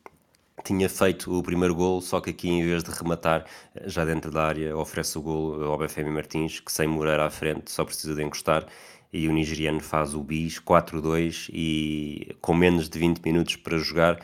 tinha 0.64 0.90
feito 0.90 1.38
o 1.38 1.44
primeiro 1.44 1.76
gol, 1.76 2.02
só 2.02 2.20
que 2.22 2.30
aqui 2.30 2.50
em 2.50 2.64
vez 2.66 2.84
de 2.84 2.92
rematar 2.92 3.46
já 3.86 4.06
dentro 4.06 4.32
da 4.32 4.46
área, 4.46 4.76
oferece 4.76 5.18
o 5.18 5.22
gol 5.22 5.64
ao 5.64 5.78
BFM 5.78 6.10
Martins, 6.12 6.60
que 6.60 6.72
sem 6.72 6.88
Moreira 6.88 7.26
à 7.26 7.30
frente 7.30 7.72
só 7.72 7.86
precisa 7.86 8.16
de 8.16 8.24
encostar 8.24 8.66
e 9.12 9.28
o 9.28 9.34
nigeriano 9.34 9.80
faz 9.80 10.14
o 10.14 10.24
bis 10.24 10.60
4-2 10.60 11.50
e 11.52 12.36
com 12.42 12.54
menos 12.54 12.90
de 12.90 13.00
20 13.00 13.20
minutos 13.20 13.56
para 13.56 13.78
jogar 13.78 14.20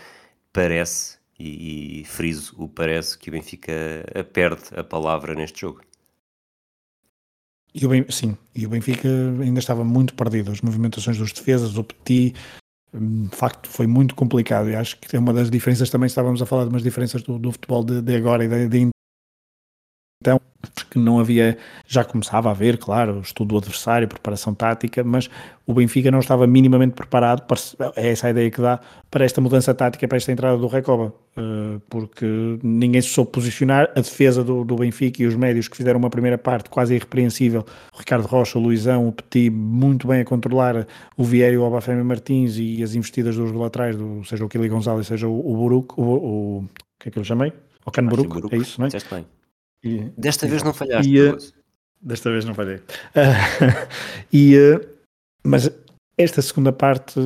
parece, 0.53 1.17
e, 1.38 2.01
e 2.01 2.05
friso 2.05 2.55
o 2.57 2.67
parece, 2.67 3.17
que 3.17 3.29
o 3.29 3.31
Benfica 3.31 3.73
perde 4.31 4.63
a 4.75 4.83
palavra 4.83 5.36
neste 5.36 5.61
jogo. 5.61 5.81
E 7.73 7.86
o 7.86 7.89
ben, 7.89 8.05
sim, 8.09 8.38
e 8.55 8.65
o 8.65 8.69
Benfica 8.69 9.09
ainda 9.41 9.59
estava 9.59 9.83
muito 9.83 10.13
perdido. 10.13 10.49
As 10.49 10.61
movimentações 10.61 11.17
dos 11.17 11.33
defesas, 11.33 11.77
o 11.77 11.83
Petit, 11.83 12.33
de 12.93 13.36
facto 13.36 13.67
foi 13.69 13.88
muito 13.88 14.15
complicado. 14.15 14.69
E 14.69 14.75
acho 14.75 14.97
que 14.99 15.15
é 15.15 15.19
uma 15.19 15.33
das 15.33 15.49
diferenças 15.49 15.89
também. 15.89 16.07
Estávamos 16.07 16.41
a 16.41 16.45
falar 16.45 16.63
de 16.63 16.69
umas 16.69 16.83
diferenças 16.83 17.21
do, 17.23 17.38
do 17.38 17.51
futebol 17.51 17.83
de, 17.83 18.01
de, 18.01 18.15
agora 18.15 18.43
e 18.43 18.67
de 18.67 18.89
então 20.22 20.39
que 20.89 20.97
não 20.97 21.20
havia, 21.20 21.57
já 21.86 22.03
começava 22.03 22.49
a 22.49 22.51
haver, 22.51 22.78
claro, 22.78 23.20
estudo 23.20 23.49
do 23.49 23.57
adversário, 23.57 24.07
preparação 24.07 24.53
tática, 24.53 25.03
mas 25.03 25.30
o 25.66 25.74
Benfica 25.74 26.09
não 26.09 26.20
estava 26.20 26.47
minimamente 26.47 26.93
preparado, 26.93 27.43
para, 27.43 27.59
é 27.95 28.09
essa 28.09 28.28
a 28.28 28.30
ideia 28.32 28.49
que 28.49 28.59
dá, 28.59 28.80
para 29.11 29.24
esta 29.24 29.39
mudança 29.39 29.74
tática, 29.74 30.07
para 30.07 30.18
esta 30.18 30.32
entrada 30.32 30.57
do 30.57 30.68
Recoba, 30.68 31.13
eh, 31.38 31.80
porque 31.89 32.26
ninguém 32.63 33.01
se 33.01 33.09
soube 33.09 33.32
posicionar, 33.32 33.91
a 33.95 34.01
defesa 34.01 34.43
do, 34.43 34.63
do 34.63 34.76
Benfica 34.76 35.22
e 35.22 35.28
os 35.28 35.36
médios 35.36 35.68
que 35.68 35.78
fizeram 35.78 35.99
uma 35.99 36.09
primeira 36.09 36.38
parte 36.38 36.70
quase 36.70 36.95
irrepreensível, 36.95 37.66
o 37.93 37.99
Ricardo 37.99 38.26
Rocha, 38.26 38.57
o 38.57 38.61
Luizão, 38.61 39.07
o 39.07 39.11
Petit, 39.11 39.49
muito 39.49 40.07
bem 40.07 40.22
a 40.22 40.26
controlar 40.26 40.88
o 41.16 41.24
Vieira, 41.24 41.59
o 41.59 41.66
Abafemi 41.66 42.03
Martins 42.03 42.57
e 42.57 42.82
as 42.82 42.95
investidas 42.95 43.36
dos 43.36 43.51
laterais, 43.51 43.95
do, 43.95 44.24
seja 44.24 44.43
o 44.43 44.49
Kili 44.49 44.68
Gonzalez, 44.68 45.07
seja 45.07 45.28
o, 45.28 45.39
o 45.39 45.55
Buruc, 45.57 45.93
o, 45.97 46.01
o, 46.01 46.57
o 46.59 46.70
que 46.99 47.09
é 47.09 47.11
que 47.11 47.20
eu 47.20 47.22
lhe 47.22 47.28
chamei? 47.28 47.53
O 47.86 47.91
Can 47.91 48.07
Buruc, 48.07 48.51
é 48.51 48.57
isso, 48.57 48.82
não 48.82 48.88
é? 48.88 48.89
E, 49.86 50.11
Desta 50.17 50.47
vez 50.47 50.63
não 50.63 50.73
falhaste. 50.73 51.11
E, 51.11 51.29
uh, 51.29 51.38
desta 52.01 52.31
vez 52.31 52.43
não 52.43 52.53
falhei. 52.53 52.77
Uh, 52.77 53.88
e, 54.33 54.57
uh, 54.57 54.88
mas 55.43 55.69
esta 56.17 56.41
segunda 56.41 56.71
parte 56.71 57.19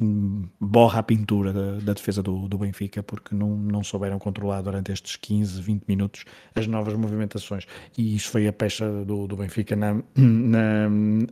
hum, 0.00 0.48
borra 0.58 1.00
a 1.00 1.02
pintura 1.02 1.52
da, 1.52 1.72
da 1.80 1.92
defesa 1.92 2.22
do, 2.22 2.48
do, 2.48 2.56
Benfica 2.56 3.02
porque 3.02 3.34
não, 3.34 3.56
não 3.56 3.84
souberam 3.84 4.18
controlar 4.18 4.62
durante 4.62 4.90
estes 4.90 5.16
15, 5.16 5.60
20 5.60 5.84
minutos 5.86 6.24
as 6.54 6.66
novas 6.66 6.94
movimentações 6.94 7.66
e 7.96 8.16
isso 8.16 8.30
foi 8.30 8.46
a 8.46 8.52
pecha 8.52 8.88
do, 9.04 9.26
do 9.26 9.36
Benfica 9.36 9.76
na, 9.76 10.02
na, 10.16 10.88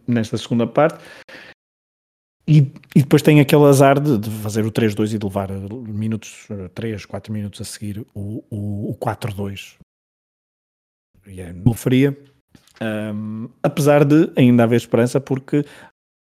nesta 0.06 0.36
segunda 0.36 0.66
parte 0.66 1.02
e, 2.48 2.58
e, 2.94 3.00
depois 3.00 3.22
tem 3.22 3.40
aquele 3.40 3.64
azar 3.64 3.98
de, 3.98 4.18
de 4.18 4.30
fazer 4.30 4.64
o 4.64 4.70
3-2 4.70 5.14
e 5.14 5.18
de 5.18 5.26
levar 5.26 5.50
minutos, 5.50 6.46
3, 6.74 7.04
4 7.04 7.32
minutos 7.32 7.60
a 7.60 7.64
seguir 7.64 8.06
o, 8.14 8.44
o, 8.50 8.90
o 8.90 8.96
4-2 8.98 9.76
e 11.26 11.40
é 11.40 11.52
no 11.52 11.74
fria, 11.74 12.16
um, 12.80 13.48
apesar 13.62 14.04
de 14.04 14.30
ainda 14.36 14.64
haver 14.64 14.76
esperança, 14.76 15.20
porque 15.20 15.64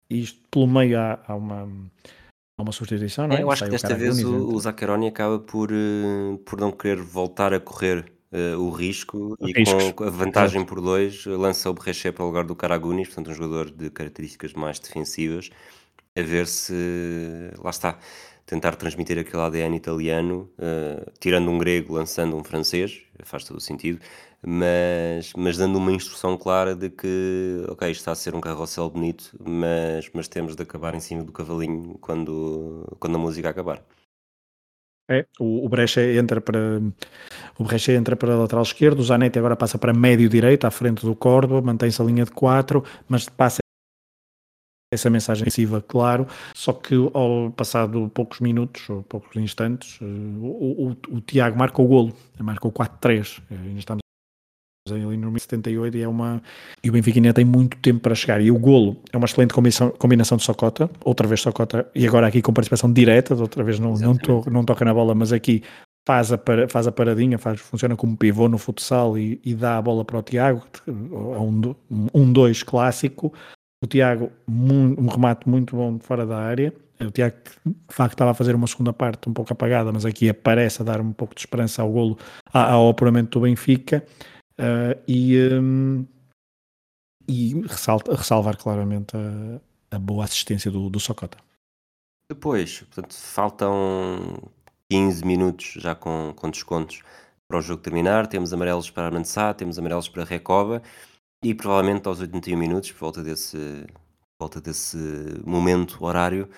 isto 0.09 0.40
pelo 0.50 0.66
meio 0.66 0.98
há, 0.98 1.18
há 1.26 1.34
uma, 1.34 1.68
há 2.59 2.62
uma 2.62 2.72
substituição, 2.72 3.26
não 3.26 3.36
é? 3.36 3.40
é 3.40 3.42
eu 3.42 3.50
acho 3.50 3.64
que 3.64 3.70
desta 3.70 3.94
vez 3.94 4.22
o, 4.22 4.55
o 4.55 4.61
Zaccheroni 4.61 5.09
acaba 5.09 5.38
por, 5.38 5.70
uh, 5.72 6.38
por 6.44 6.61
não 6.61 6.70
querer 6.70 7.00
voltar 7.02 7.52
a 7.52 7.61
correr 7.61 8.05
uh, 8.32 8.59
o 8.59 8.70
risco 8.70 9.36
e 9.40 9.52
Riscos. 9.52 9.92
com 9.92 10.05
a 10.05 10.11
vantagem 10.11 10.59
Exato. 10.61 10.74
por 10.74 10.80
dois 10.80 11.26
lança 11.26 11.70
o 11.70 11.74
Berreche 11.74 12.12
para 12.12 12.24
o 12.24 12.28
lugar 12.28 12.44
do 12.44 12.55
Caragunis, 12.55 13.09
portanto 13.09 13.30
um 13.30 13.34
jogador 13.34 13.70
de 13.70 13.90
características 13.90 14.52
mais 14.52 14.78
defensivas, 14.78 15.50
a 16.16 16.22
ver 16.22 16.46
se, 16.46 17.50
lá 17.59 17.70
está, 17.70 17.98
tentar 18.46 18.76
transmitir 18.76 19.18
aquele 19.18 19.42
ADN 19.42 19.76
italiano, 19.76 20.50
uh, 20.59 21.11
tirando 21.18 21.50
um 21.50 21.59
grego, 21.59 21.94
lançando 21.94 22.36
um 22.36 22.44
francês, 22.44 23.02
faz 23.24 23.44
todo 23.44 23.57
o 23.57 23.61
sentido, 23.61 24.00
mas, 24.47 25.32
mas 25.36 25.57
dando 25.57 25.78
uma 25.78 25.92
instrução 25.92 26.36
clara 26.36 26.74
de 26.74 26.90
que, 26.90 27.64
ok, 27.68 27.90
está 27.90 28.12
a 28.12 28.14
ser 28.14 28.34
um 28.34 28.40
carrossel 28.40 28.90
bonito, 28.90 29.30
mas, 29.42 30.11
mas 30.12 30.28
temos 30.28 30.55
de 30.55 30.62
acabar 30.62 30.95
em 30.95 31.01
cima 31.01 31.24
do 31.24 31.32
cavalinho 31.32 31.97
quando, 32.01 32.84
quando 32.99 33.16
a 33.16 33.18
música 33.18 33.49
acabar. 33.49 33.82
É, 35.11 35.26
o, 35.38 35.64
o 35.64 35.68
Brecha 35.68 36.03
entra 36.03 36.40
para 36.40 36.80
o 37.59 37.64
Brecha 37.64 37.92
entra 37.92 38.16
para 38.16 38.36
lateral 38.36 38.62
esquerdo, 38.62 39.01
o 39.01 39.03
Zanetti 39.03 39.38
agora 39.38 39.55
passa 39.55 39.78
para 39.78 39.92
médio 39.92 40.28
direito, 40.28 40.66
à 40.66 40.70
frente 40.70 41.05
do 41.05 41.14
Córdoba, 41.14 41.61
mantém-se 41.61 42.01
a 42.01 42.05
linha 42.05 42.24
de 42.24 42.30
4, 42.30 42.82
mas 43.07 43.28
passa 43.28 43.59
essa 44.92 45.11
mensagem 45.11 45.42
agressiva, 45.42 45.82
claro, 45.82 46.26
só 46.55 46.72
que 46.72 46.95
ao 47.12 47.51
passado 47.51 48.09
poucos 48.14 48.40
minutos, 48.40 48.88
ou 48.88 49.03
poucos 49.03 49.36
instantes, 49.36 49.99
eh, 50.01 50.05
o, 50.05 50.88
o, 50.88 51.16
o 51.16 51.20
Tiago 51.20 51.59
marca 51.59 51.82
o 51.82 51.86
golo, 51.86 52.14
marca 52.38 52.68
o 52.68 52.72
4-3, 52.72 53.42
eh, 53.51 53.55
ainda 53.55 53.78
estamos 53.80 54.03
ali 54.93 55.16
no 55.16 55.39
78 55.39 55.97
e 55.97 56.03
é 56.03 56.09
uma 56.09 56.43
e 56.82 56.91
o 56.91 56.93
Benfica 56.93 57.18
ainda 57.18 57.32
tem 57.32 57.45
muito 57.45 57.78
tempo 57.78 58.01
para 58.01 58.14
chegar 58.14 58.39
e 58.43 58.51
o 58.51 58.59
golo 58.59 58.99
é 59.11 59.16
uma 59.16 59.24
excelente 59.24 59.55
combinação, 59.55 59.89
combinação 59.93 60.37
de 60.37 60.45
Socota, 60.45 60.91
outra 61.03 61.26
vez 61.26 61.41
Socota 61.41 61.91
e 61.95 62.07
agora 62.07 62.26
aqui 62.26 62.43
com 62.43 62.53
participação 62.53 62.93
direta, 62.93 63.35
outra 63.35 63.64
vez 63.64 63.78
não, 63.78 63.95
não, 63.95 64.14
to, 64.14 64.45
não 64.51 64.62
toca 64.62 64.85
na 64.85 64.93
bola 64.93 65.14
mas 65.14 65.32
aqui 65.32 65.62
faz 66.07 66.30
a, 66.32 66.41
faz 66.68 66.87
a 66.87 66.93
paradinha, 66.93 67.39
faz, 67.39 67.61
funciona 67.61 67.97
como 67.97 68.14
pivô 68.14 68.47
no 68.47 68.59
futsal 68.59 69.16
e, 69.16 69.41
e 69.43 69.55
dá 69.55 69.78
a 69.78 69.82
bola 69.82 70.05
para 70.05 70.18
o 70.18 70.22
Tiago, 70.22 70.62
a 70.87 71.41
um, 71.41 71.74
um 72.12 72.30
dois 72.30 72.62
clássico. 72.62 73.32
O 73.82 73.87
Tiago, 73.87 74.30
um 74.47 75.07
remate 75.07 75.49
muito 75.49 75.74
bom 75.74 75.99
fora 75.99 76.26
da 76.26 76.37
área. 76.37 76.74
O 77.01 77.11
Tiago, 77.11 77.37
de 77.64 77.95
facto, 77.95 78.12
estava 78.12 78.32
a 78.32 78.35
fazer 78.35 78.55
uma 78.55 78.66
segunda 78.66 78.93
parte 78.93 79.30
um 79.30 79.32
pouco 79.32 79.51
apagada, 79.51 79.91
mas 79.93 80.05
aqui 80.05 80.28
aparece 80.28 80.82
a 80.82 80.85
dar 80.85 81.01
um 81.01 81.12
pouco 81.12 81.35
de 81.35 81.41
esperança 81.41 81.80
ao 81.80 81.91
golo, 81.91 82.18
ao 82.53 82.91
apuramento 82.91 83.39
do 83.39 83.45
Benfica. 83.45 84.05
Uh, 84.59 84.94
e, 85.09 85.36
um, 85.48 86.07
e 87.28 87.61
ressalta, 87.62 88.14
ressalvar 88.14 88.57
claramente 88.57 89.16
a, 89.16 89.96
a 89.96 89.98
boa 89.98 90.24
assistência 90.24 90.70
do, 90.70 90.88
do 90.88 91.00
Socota. 91.00 91.38
Depois, 92.28 92.80
portanto, 92.80 93.14
faltam 93.14 94.50
15 94.90 95.24
minutos 95.24 95.74
já 95.76 95.94
com, 95.94 96.32
com 96.36 96.50
descontos 96.50 97.02
para 97.48 97.59
o 97.59 97.62
jogo 97.62 97.82
terminar. 97.82 98.26
Temos 98.26 98.52
amarelos 98.52 98.90
para 98.90 99.07
Armansá, 99.07 99.52
temos 99.52 99.78
amarelos 99.78 100.09
para 100.09 100.24
Recoba 100.24 100.82
e 101.42 101.55
provavelmente 101.55 102.09
aos 102.09 102.20
81 102.20 102.59
minutos, 102.59 102.92
por 102.92 103.00
volta 103.00 103.22
desse, 103.22 103.59
por 104.38 104.46
volta 104.46 104.61
desse 104.61 104.96
momento 105.44 106.02
horário, 106.05 106.48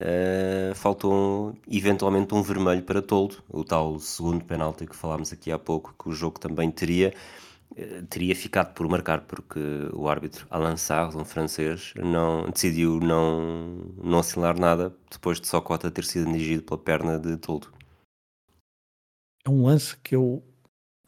uh, 0.00 0.74
faltou 0.74 1.54
eventualmente 1.70 2.34
um 2.34 2.42
vermelho 2.42 2.82
para 2.82 3.02
Toldo, 3.02 3.42
o 3.48 3.64
tal 3.64 3.98
segundo 3.98 4.44
penalti 4.44 4.86
que 4.86 4.96
falámos 4.96 5.32
aqui 5.32 5.52
há 5.52 5.58
pouco, 5.58 5.94
que 5.98 6.08
o 6.08 6.12
jogo 6.12 6.38
também 6.40 6.70
teria. 6.70 7.14
Eh, 7.76 8.02
teria 8.10 8.34
ficado 8.34 8.74
por 8.74 8.88
marcar 8.88 9.20
porque 9.20 9.60
o 9.92 10.08
árbitro 10.08 10.44
Alain 10.50 10.76
Sarr, 10.76 11.16
um 11.16 11.24
francês, 11.24 11.94
não, 11.96 12.50
decidiu 12.50 12.98
não, 12.98 13.94
não 14.02 14.18
assinalar 14.18 14.58
nada 14.58 14.92
depois 15.08 15.40
de 15.40 15.46
Socota 15.46 15.88
ter 15.88 16.04
sido 16.04 16.32
dirigido 16.32 16.64
pela 16.64 16.78
perna 16.78 17.16
de 17.16 17.36
Toldo. 17.36 17.72
É 19.46 19.48
um 19.48 19.64
lance 19.64 19.96
que 19.98 20.16
eu 20.16 20.42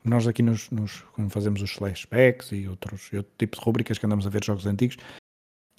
nós 0.04 0.26
aqui 0.26 0.42
nos, 0.42 0.70
nos 0.70 1.02
quando 1.12 1.30
fazemos 1.30 1.62
os 1.62 1.72
flashbacks 1.72 2.50
e 2.52 2.66
outros 2.66 3.08
e 3.12 3.16
outro 3.16 3.32
tipo 3.38 3.56
de 3.56 3.62
rubricas 3.62 3.98
que 3.98 4.06
andamos 4.06 4.26
a 4.26 4.30
ver 4.30 4.44
jogos 4.44 4.66
antigos, 4.66 4.96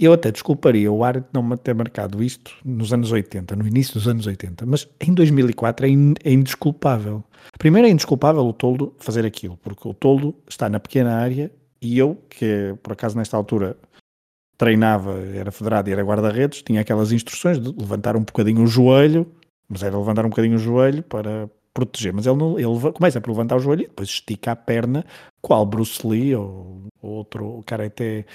eu 0.06 0.14
até 0.14 0.32
desculparia 0.32 0.91
o 0.91 1.04
árbitro 1.04 1.30
não 1.34 1.56
ter 1.58 1.74
marcado 1.74 2.24
isto 2.24 2.51
nos 2.64 2.91
anos 2.91 3.12
80, 3.12 3.56
no 3.56 3.68
início 3.68 3.93
dos 3.93 4.08
anos 4.08 4.28
80, 4.28 4.66
mas 4.66 4.88
em 4.99 5.14
2004 5.14 5.86
é, 5.86 5.89
in, 5.89 6.14
é 6.24 6.32
indesculpável. 6.32 7.24
Primeiro 7.58 7.88
é 7.88 7.91
indesculpável 7.91 8.45
o 8.45 8.54
Toldo 8.54 8.93
fazer 8.99 9.26
aquilo, 9.26 9.58
porque 9.58 9.88
o 9.88 9.93
Toldo 9.93 10.36
está 10.49 10.70
na 10.70 10.80
pequena 10.80 11.16
área 11.16 11.51
e 11.82 11.97
eu, 11.97 12.18
que 12.30 12.76
por 12.82 12.93
acaso 12.93 13.18
nesta 13.18 13.38
altura 13.38 13.78
treinava, 14.58 15.20
era 15.34 15.51
federado 15.51 15.89
e 15.89 15.93
era 15.93 16.04
guarda-redes, 16.04 16.62
tinha 16.62 16.82
aquelas 16.82 17.12
instruções 17.12 17.60
de 17.60 17.70
levantar 17.70 18.16
um 18.16 18.24
bocadinho 18.24 18.64
o 18.64 18.68
joelho, 18.68 19.28
mas 19.68 19.84
era 19.84 19.97
levantar 19.97 20.26
um 20.26 20.30
bocadinho 20.30 20.56
o 20.56 20.60
joelho 20.60 21.04
para 21.04 21.49
proteger, 21.74 22.14
mas 22.14 22.28
ele, 22.28 22.38
não, 22.38 22.60
ele 22.60 22.91
começa 22.93 23.20
por 23.20 23.32
levantar 23.32 23.56
o 23.56 23.60
joelho 23.60 23.84
e 23.84 23.88
depois 23.88 24.10
estica 24.10 24.51
a 24.51 24.56
perna, 24.56 25.06
qual 25.41 25.66
Bruce 25.66 26.06
Lee 26.06 26.36
ou, 26.36 26.84
ou 27.01 27.12
outro 27.12 27.62
Karate 27.66 28.26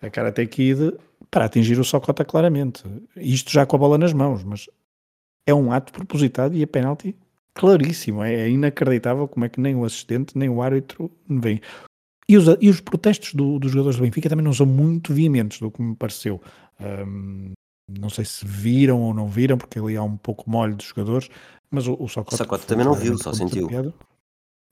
a 0.00 0.10
Karate 0.10 0.46
Kid 0.46 0.92
para 1.34 1.46
atingir 1.46 1.80
o 1.80 1.84
Socota 1.84 2.24
claramente. 2.24 2.84
Isto 3.16 3.50
já 3.50 3.66
com 3.66 3.74
a 3.74 3.78
bola 3.80 3.98
nas 3.98 4.12
mãos, 4.12 4.44
mas 4.44 4.70
é 5.44 5.52
um 5.52 5.72
ato 5.72 5.92
propositado 5.92 6.54
e 6.54 6.62
a 6.62 6.66
penalti 6.66 7.16
claríssimo. 7.52 8.22
É, 8.22 8.32
é 8.32 8.48
inacreditável 8.48 9.26
como 9.26 9.44
é 9.44 9.48
que 9.48 9.60
nem 9.60 9.74
o 9.74 9.84
assistente 9.84 10.38
nem 10.38 10.48
o 10.48 10.62
árbitro 10.62 11.10
vem. 11.28 11.60
E 12.28 12.36
os, 12.36 12.46
e 12.60 12.70
os 12.70 12.80
protestos 12.80 13.34
do, 13.34 13.58
dos 13.58 13.72
jogadores 13.72 13.96
do 13.96 14.04
Benfica 14.04 14.28
também 14.28 14.44
não 14.44 14.52
são 14.52 14.64
muito 14.64 15.12
veementes, 15.12 15.58
do 15.58 15.72
que 15.72 15.82
me 15.82 15.96
pareceu. 15.96 16.40
Um, 16.80 17.50
não 17.90 18.08
sei 18.10 18.24
se 18.24 18.46
viram 18.46 19.02
ou 19.02 19.12
não 19.12 19.26
viram, 19.26 19.58
porque 19.58 19.80
ali 19.80 19.96
há 19.96 20.04
um 20.04 20.16
pouco 20.16 20.48
molho 20.48 20.76
dos 20.76 20.86
jogadores, 20.86 21.28
mas 21.68 21.88
o, 21.88 21.96
o 21.98 22.08
Socota, 22.08 22.36
Socota 22.36 22.64
também 22.64 22.86
não 22.86 22.94
viu, 22.94 23.18
só 23.18 23.32
sentiu. 23.32 23.68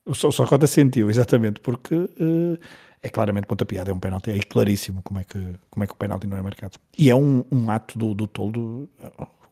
O 0.05 0.13
Socota 0.13 0.67
sentiu, 0.67 1.09
exatamente, 1.09 1.59
porque 1.59 1.95
uh, 1.95 2.57
é 3.01 3.09
claramente 3.09 3.47
pontapiado, 3.47 3.91
é 3.91 3.93
um 3.93 3.99
pênalti, 3.99 4.31
é 4.31 4.39
claríssimo 4.39 5.01
como 5.01 5.19
é 5.19 5.23
que, 5.23 5.39
como 5.69 5.83
é 5.83 5.87
que 5.87 5.93
o 5.93 5.97
pênalti 5.97 6.27
não 6.27 6.37
é 6.37 6.41
marcado. 6.41 6.77
E 6.97 7.09
é 7.09 7.15
um, 7.15 7.43
um 7.51 7.69
ato 7.69 7.97
do, 7.97 8.13
do 8.13 8.27
toldo, 8.27 8.89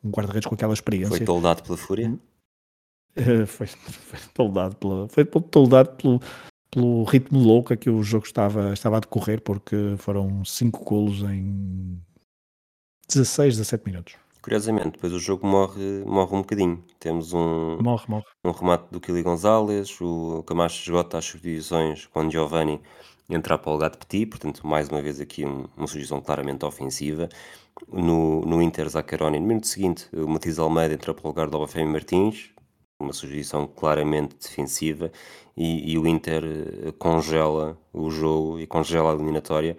um 0.03 0.09
guarda-redes 0.09 0.47
com 0.47 0.55
aquela 0.55 0.73
experiência. 0.73 1.17
Foi 1.17 1.25
toldado 1.25 1.63
pela 1.63 1.77
fúria? 1.77 2.17
Uh, 3.17 3.45
foi, 3.45 3.67
foi 3.67 4.19
toldado, 4.33 4.75
pela, 4.75 5.07
foi 5.09 5.25
toldado 5.25 5.91
pelo, 5.91 6.21
pelo 6.69 7.03
ritmo 7.03 7.39
louco 7.39 7.73
a 7.73 7.77
que 7.77 7.89
o 7.89 8.01
jogo 8.03 8.25
estava, 8.25 8.73
estava 8.73 8.97
a 8.97 8.99
decorrer, 9.01 9.41
porque 9.41 9.95
foram 9.97 10.43
5 10.43 10.83
golos 10.83 11.21
em 11.23 12.01
16, 13.07 13.57
17 13.57 13.85
minutos. 13.85 14.15
Curiosamente, 14.41 14.91
depois 14.91 15.13
o 15.13 15.19
jogo 15.19 15.45
morre, 15.45 16.03
morre 16.05 16.35
um 16.35 16.41
bocadinho. 16.41 16.83
Temos 16.99 17.31
um, 17.31 17.77
morre, 17.81 18.05
morre. 18.07 18.25
um 18.43 18.51
remate 18.51 18.85
do 18.91 18.99
Kili 18.99 19.21
Gonzalez, 19.21 19.99
o 20.01 20.43
Camacho 20.43 20.81
esgota 20.81 21.17
as 21.17 21.25
subdivisões 21.25 22.07
com 22.07 22.29
Giovanni 22.29 22.81
entrar 23.29 23.57
para 23.57 23.71
o 23.71 23.77
Gato 23.77 23.97
Petit, 23.97 24.25
portanto, 24.25 24.65
mais 24.65 24.89
uma 24.89 25.01
vez 25.01 25.19
aqui 25.19 25.45
um, 25.45 25.65
uma 25.77 25.87
sugestão 25.87 26.21
claramente 26.21 26.65
ofensiva. 26.65 27.29
No, 27.87 28.41
no 28.41 28.61
Inter, 28.61 28.87
Zaccaroni, 28.89 29.39
no 29.39 29.47
minuto 29.47 29.67
seguinte, 29.67 30.07
o 30.13 30.27
Matias 30.27 30.59
Almeida 30.59 30.93
entra 30.93 31.13
para 31.13 31.25
o 31.25 31.27
lugar 31.27 31.49
do 31.49 31.57
Obafemi 31.57 31.91
Martins, 31.91 32.49
uma 32.99 33.13
sugestão 33.13 33.65
claramente 33.67 34.35
defensiva, 34.35 35.11
e, 35.55 35.93
e, 35.93 35.97
o 35.97 36.07
Inter 36.07 36.43
eh, 36.43 36.91
congela 36.97 37.77
o 37.91 38.09
jogo 38.09 38.59
e 38.59 38.67
congela 38.67 39.11
a 39.11 39.15
eliminatória. 39.15 39.77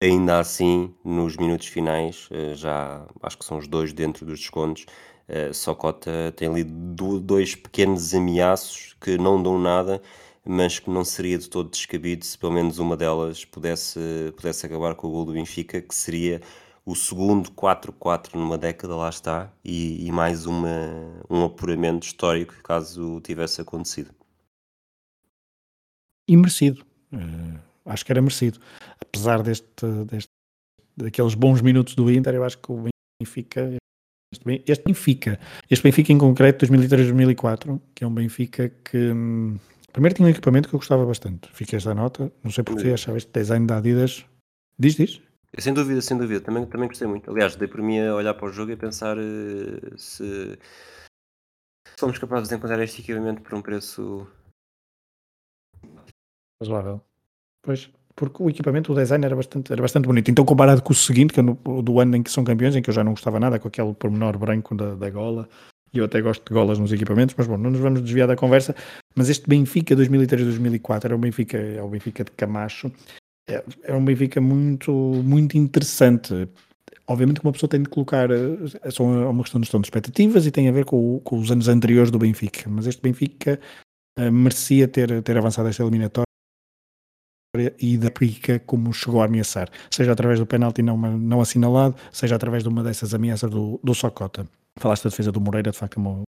Ainda 0.00 0.38
assim, 0.38 0.94
nos 1.04 1.36
minutos 1.36 1.66
finais, 1.66 2.28
eh, 2.30 2.54
já 2.54 3.06
acho 3.22 3.38
que 3.38 3.44
são 3.44 3.58
os 3.58 3.66
dois 3.66 3.92
dentro 3.92 4.24
dos 4.24 4.38
descontos, 4.38 4.86
eh, 5.26 5.52
Socota 5.52 6.32
tem 6.36 6.48
ali 6.48 6.64
dois 6.64 7.54
pequenos 7.56 8.14
ameaços 8.14 8.96
que 9.00 9.18
não 9.18 9.42
dão 9.42 9.58
nada 9.58 10.00
mas 10.48 10.78
que 10.78 10.88
não 10.88 11.04
seria 11.04 11.36
de 11.36 11.48
todo 11.48 11.70
descabido 11.70 12.24
se 12.24 12.38
pelo 12.38 12.52
menos 12.52 12.78
uma 12.78 12.96
delas 12.96 13.44
pudesse, 13.44 14.00
pudesse 14.34 14.64
acabar 14.64 14.94
com 14.94 15.06
o 15.06 15.10
gol 15.10 15.26
do 15.26 15.34
Benfica, 15.34 15.82
que 15.82 15.94
seria 15.94 16.40
o 16.86 16.96
segundo 16.96 17.50
4-4 17.50 18.34
numa 18.34 18.56
década, 18.56 18.96
lá 18.96 19.10
está, 19.10 19.52
e, 19.62 20.06
e, 20.06 20.10
mais 20.10 20.46
uma, 20.46 20.68
um 21.28 21.44
apuramento 21.44 22.06
histórico 22.06 22.54
caso 22.62 23.20
tivesse 23.20 23.60
acontecido. 23.60 24.10
E 26.26 26.34
merecido. 26.34 26.82
Uh, 27.12 27.58
acho 27.88 28.04
que 28.04 28.12
era 28.12 28.22
merecido. 28.22 28.60
Apesar 29.00 29.42
deste, 29.42 29.86
deste, 30.06 30.30
daqueles 30.96 31.34
bons 31.34 31.60
minutos 31.60 31.94
do 31.94 32.10
Inter, 32.10 32.34
eu 32.34 32.44
acho 32.44 32.58
que 32.58 32.70
o 32.70 32.84
Benfica 33.20 33.76
este, 34.32 34.62
este 34.70 34.84
Benfica, 34.84 35.40
este 35.70 35.82
Benfica 35.82 36.12
em 36.12 36.18
concreto, 36.18 36.66
2003-2004, 36.66 37.80
que 37.94 38.04
é 38.04 38.06
um 38.06 38.14
Benfica 38.14 38.68
que 38.84 39.10
hum, 39.10 39.58
Primeiro 39.92 40.14
tinha 40.14 40.28
um 40.28 40.30
equipamento 40.30 40.68
que 40.68 40.74
eu 40.74 40.78
gostava 40.78 41.04
bastante. 41.04 41.48
Fiquei 41.52 41.76
esta 41.76 41.94
nota. 41.94 42.30
Não 42.44 42.50
sei 42.50 42.62
porque 42.62 42.88
achava 42.90 43.16
este 43.16 43.32
design 43.32 43.66
da 43.66 43.78
Adidas. 43.78 44.24
Diz, 44.78 44.94
diz? 44.94 45.20
Sem 45.58 45.72
dúvida, 45.72 46.00
sem 46.00 46.16
dúvida. 46.16 46.40
Também, 46.40 46.66
também 46.66 46.88
gostei 46.88 47.08
muito. 47.08 47.30
Aliás, 47.30 47.56
dei 47.56 47.66
por 47.66 47.82
mim 47.82 47.98
a 47.98 48.14
olhar 48.14 48.34
para 48.34 48.46
o 48.46 48.52
jogo 48.52 48.70
e 48.70 48.74
a 48.74 48.76
pensar 48.76 49.16
uh, 49.18 49.98
se 49.98 50.58
somos 51.98 52.18
capazes 52.18 52.48
de 52.48 52.54
encontrar 52.54 52.80
este 52.80 53.00
equipamento 53.00 53.42
por 53.42 53.54
um 53.54 53.62
preço 53.62 54.30
razoável. 56.62 57.02
Pois, 57.62 57.90
porque 58.18 58.42
o 58.42 58.50
equipamento, 58.50 58.92
o 58.92 58.96
design 58.96 59.24
era 59.24 59.36
bastante, 59.36 59.72
era 59.72 59.80
bastante 59.80 60.06
bonito. 60.06 60.30
Então, 60.30 60.44
comparado 60.44 60.82
com 60.82 60.92
o 60.92 60.96
seguinte, 60.96 61.32
que 61.32 61.40
é 61.40 61.42
no, 61.42 61.54
do 61.82 62.00
ano 62.00 62.16
em 62.16 62.22
que 62.22 62.30
são 62.30 62.42
campeões, 62.42 62.74
em 62.74 62.82
que 62.82 62.90
eu 62.90 62.94
já 62.94 63.04
não 63.04 63.12
gostava 63.12 63.38
nada, 63.38 63.58
com 63.58 63.68
aquele 63.68 63.94
pormenor 63.94 64.36
branco 64.36 64.74
da, 64.74 64.94
da 64.94 65.08
gola, 65.08 65.48
e 65.92 65.98
eu 65.98 66.04
até 66.04 66.20
gosto 66.20 66.44
de 66.46 66.52
golas 66.52 66.78
nos 66.78 66.92
equipamentos, 66.92 67.34
mas 67.38 67.46
bom, 67.46 67.56
não 67.56 67.70
nos 67.70 67.80
vamos 67.80 68.02
desviar 68.02 68.26
da 68.26 68.36
conversa. 68.36 68.74
Mas 69.14 69.28
este 69.28 69.48
Benfica 69.48 69.94
2003-2004 69.94 71.04
era 71.04 71.14
o 71.14 71.18
Benfica, 71.18 71.58
é 71.58 71.82
o 71.82 71.88
Benfica 71.88 72.24
de 72.24 72.32
Camacho, 72.32 72.90
é, 73.48 73.64
é 73.84 73.94
um 73.94 74.04
Benfica 74.04 74.40
muito, 74.40 74.92
muito 74.92 75.56
interessante. 75.56 76.48
Obviamente 77.06 77.40
que 77.40 77.46
uma 77.46 77.52
pessoa 77.52 77.70
tem 77.70 77.82
de 77.82 77.88
colocar, 77.88 78.28
é 78.30 78.90
só 78.90 79.02
uma 79.02 79.42
questão 79.42 79.60
de 79.60 79.66
gestão 79.66 79.80
de 79.80 79.86
expectativas 79.86 80.44
e 80.44 80.50
tem 80.50 80.68
a 80.68 80.72
ver 80.72 80.84
com, 80.84 81.20
com 81.20 81.38
os 81.38 81.50
anos 81.50 81.66
anteriores 81.68 82.10
do 82.10 82.18
Benfica, 82.18 82.68
mas 82.68 82.86
este 82.86 83.00
Benfica 83.00 83.58
uh, 84.18 84.30
merecia 84.30 84.86
ter, 84.86 85.22
ter 85.22 85.38
avançado 85.38 85.68
esta 85.68 85.82
eliminatória 85.82 86.27
e 87.78 87.98
da 87.98 88.10
Prica 88.10 88.58
como 88.60 88.92
chegou 88.92 89.22
a 89.22 89.26
ameaçar, 89.26 89.68
seja 89.90 90.12
através 90.12 90.38
do 90.38 90.46
penalti 90.46 90.82
não, 90.82 90.96
não 90.96 91.40
assinalado, 91.40 91.94
seja 92.12 92.36
através 92.36 92.62
de 92.62 92.68
uma 92.68 92.82
dessas 92.82 93.14
ameaças 93.14 93.50
do, 93.50 93.80
do 93.82 93.94
Socota. 93.94 94.46
Falaste 94.78 95.04
da 95.04 95.10
defesa 95.10 95.32
do 95.32 95.40
Moreira, 95.40 95.70
de 95.70 95.76
facto, 95.76 95.98
é 95.98 96.00
uma, 96.00 96.22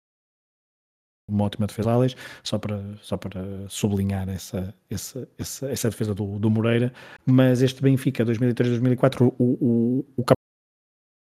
uma 1.31 1.45
ótima 1.45 1.67
defesa 1.67 1.93
Alex, 1.93 2.17
só 2.43 2.59
para, 2.59 2.83
só 3.01 3.17
para 3.17 3.69
sublinhar 3.69 4.29
essa, 4.29 4.75
essa, 4.91 5.29
essa, 5.39 5.71
essa 5.71 5.91
defesa 5.91 6.15
do, 6.15 6.39
do 6.39 6.51
Moreira. 6.51 6.93
Mas 7.25 7.63
este 7.63 7.81
Benfica 7.81 8.25
2003-2004, 8.25 9.33
o, 9.39 9.45
o, 9.45 10.05
o 10.17 10.25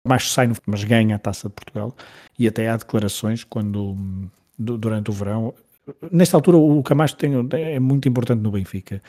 Camacho 0.05 0.29
sai, 0.29 0.47
no, 0.47 0.55
mas 0.65 0.83
ganha 0.83 1.15
a 1.15 1.19
taça 1.19 1.49
de 1.49 1.53
Portugal 1.53 1.95
e 2.39 2.47
até 2.47 2.69
há 2.69 2.77
declarações 2.77 3.43
quando 3.43 3.95
durante 4.57 5.11
o 5.11 5.13
verão. 5.13 5.53
Nesta 6.11 6.35
altura, 6.37 6.57
o 6.57 6.81
Camacho 6.81 7.15
tem, 7.15 7.33
é 7.53 7.79
muito 7.79 8.07
importante 8.09 8.41
no 8.41 8.51
Benfica, 8.51 9.01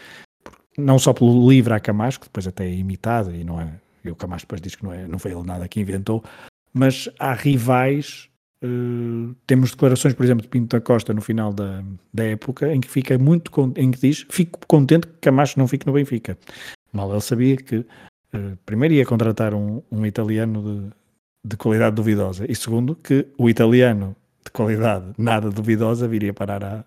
não 0.78 0.98
só 0.98 1.12
pelo 1.12 1.48
livre 1.50 1.74
a 1.74 1.80
Camacho, 1.80 2.20
que 2.20 2.26
depois 2.26 2.46
até 2.46 2.64
é 2.64 2.74
imitado 2.74 3.34
e 3.34 3.44
não 3.44 3.60
é. 3.60 3.68
E 4.04 4.10
o 4.10 4.16
Camacho 4.16 4.44
depois 4.44 4.60
diz 4.60 4.74
que 4.74 4.84
não, 4.84 4.92
é, 4.92 5.06
não 5.06 5.18
foi 5.18 5.32
ele 5.32 5.42
nada 5.42 5.68
que 5.68 5.80
inventou, 5.80 6.24
mas 6.72 7.08
há 7.18 7.34
rivais 7.34 8.28
Uh, 8.60 9.36
temos 9.46 9.70
declarações, 9.70 10.14
por 10.14 10.24
exemplo, 10.24 10.42
de 10.42 10.48
Pinto 10.48 10.76
da 10.76 10.80
Costa 10.80 11.14
no 11.14 11.20
final 11.20 11.52
da, 11.52 11.80
da 12.12 12.24
época, 12.24 12.74
em 12.74 12.80
que 12.80 12.88
fica 12.88 13.16
muito 13.16 13.52
em 13.76 13.90
que 13.92 14.00
diz: 14.00 14.26
Fico 14.28 14.58
contente 14.66 15.06
que 15.06 15.12
Camacho 15.20 15.58
não 15.58 15.68
fique 15.68 15.86
no 15.86 15.92
Benfica. 15.92 16.36
Mal 16.92 17.12
ele 17.12 17.20
sabia 17.20 17.56
que 17.56 17.76
uh, 17.76 17.86
primeiro 18.66 18.94
ia 18.94 19.06
contratar 19.06 19.54
um, 19.54 19.80
um 19.92 20.04
italiano 20.04 20.62
de, 20.62 21.50
de, 21.50 21.56
qualidade 21.56 21.94
duvidosa, 21.94 22.46
e 22.48 22.54
segundo, 22.56 22.96
que 22.96 23.28
o 23.38 23.48
italiano 23.48 24.16
de 24.44 24.50
qualidade 24.50 25.12
nada 25.16 25.50
duvidosa 25.50 26.08
viria 26.08 26.34
parar 26.34 26.64
a, 26.64 26.84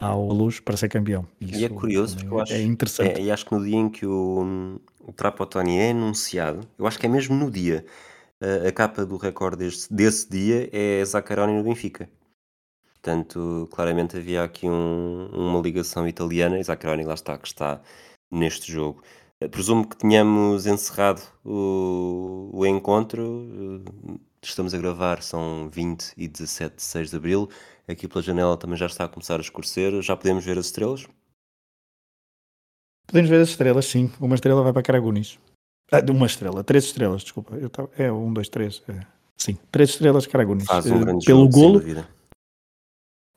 ao 0.00 0.26
Luz 0.26 0.58
para 0.58 0.76
ser 0.76 0.88
campeão. 0.88 1.26
Isso 1.40 1.60
e 1.60 1.64
é 1.64 1.68
curioso 1.68 2.16
porque 2.16 2.32
eu 2.32 2.38
é 2.38 2.42
acho, 2.42 2.52
é 2.54 2.62
interessante. 2.62 3.20
É, 3.20 3.22
e 3.22 3.30
acho 3.30 3.46
que 3.46 3.54
no 3.54 3.64
dia 3.64 3.76
em 3.76 3.88
que 3.88 4.06
o, 4.06 4.80
o 5.00 5.12
Trapotoni 5.12 5.78
é 5.78 5.90
anunciado, 5.90 6.66
eu 6.78 6.86
acho 6.86 6.98
que 6.98 7.06
é 7.06 7.08
mesmo 7.08 7.36
no 7.36 7.50
dia 7.50 7.84
a, 8.40 8.72
capa 8.72 9.04
do 9.04 9.16
recorde 9.16 9.58
desse, 9.58 9.92
desse 9.92 10.30
dia 10.30 10.68
é 10.72 11.04
Zaccaroni 11.04 11.52
no 11.52 11.62
Benfica. 11.62 12.08
Portanto, 12.94 13.68
claramente 13.70 14.16
havia 14.16 14.42
aqui 14.42 14.68
um, 14.68 15.28
uma 15.32 15.60
ligação 15.60 16.06
italiana 16.08 16.58
e 16.58 16.64
Zaccaroni 16.64 17.04
lá 17.04 17.14
está, 17.14 17.36
que 17.38 17.46
está 17.46 17.80
neste 18.30 18.70
jogo. 18.72 19.02
Eh, 19.40 19.48
presumo 19.48 19.86
que 19.88 19.96
tenhamos 19.96 20.66
encerrado 20.66 21.22
o, 21.44 22.50
o 22.52 22.66
encontro. 22.66 23.84
Eh, 24.08 24.18
estamos 24.42 24.74
a 24.74 24.78
gravar, 24.78 25.22
são 25.22 25.68
20 25.70 26.12
e 26.16 26.28
17 26.28 26.76
de 26.76 26.82
6 26.82 27.10
de 27.10 27.16
Abril. 27.16 27.48
Aqui 27.90 28.06
pela 28.06 28.22
janela 28.22 28.56
também 28.56 28.76
já 28.76 28.86
está 28.86 29.04
a 29.04 29.08
começar 29.08 29.36
a 29.36 29.40
escurecer. 29.40 30.00
Já 30.00 30.16
podemos 30.16 30.44
ver 30.44 30.56
as 30.56 30.66
estrelas? 30.66 31.06
Podemos 33.06 33.28
ver 33.28 33.40
as 33.40 33.48
estrelas, 33.48 33.86
sim. 33.86 34.10
Uma 34.20 34.36
estrela 34.36 34.62
vai 34.62 34.72
para 34.72 34.82
Caragunis. 34.82 35.38
Ah, 35.90 36.00
de 36.00 36.12
uma 36.12 36.26
estrela, 36.26 36.62
três 36.62 36.84
estrelas, 36.84 37.22
desculpa. 37.22 37.56
Eu 37.56 37.68
tava, 37.68 37.90
é 37.98 38.12
um, 38.12 38.32
dois, 38.32 38.48
três. 38.48 38.80
É. 38.88 39.04
Sim, 39.36 39.58
três 39.72 39.90
estrelas 39.90 40.26
Caragunis. 40.26 40.66
Faz 40.66 40.86
um 40.86 40.96
eh, 40.96 40.98
grande 41.00 41.26
pelo 41.26 41.50
jogo, 41.50 41.80
golo, 41.80 42.04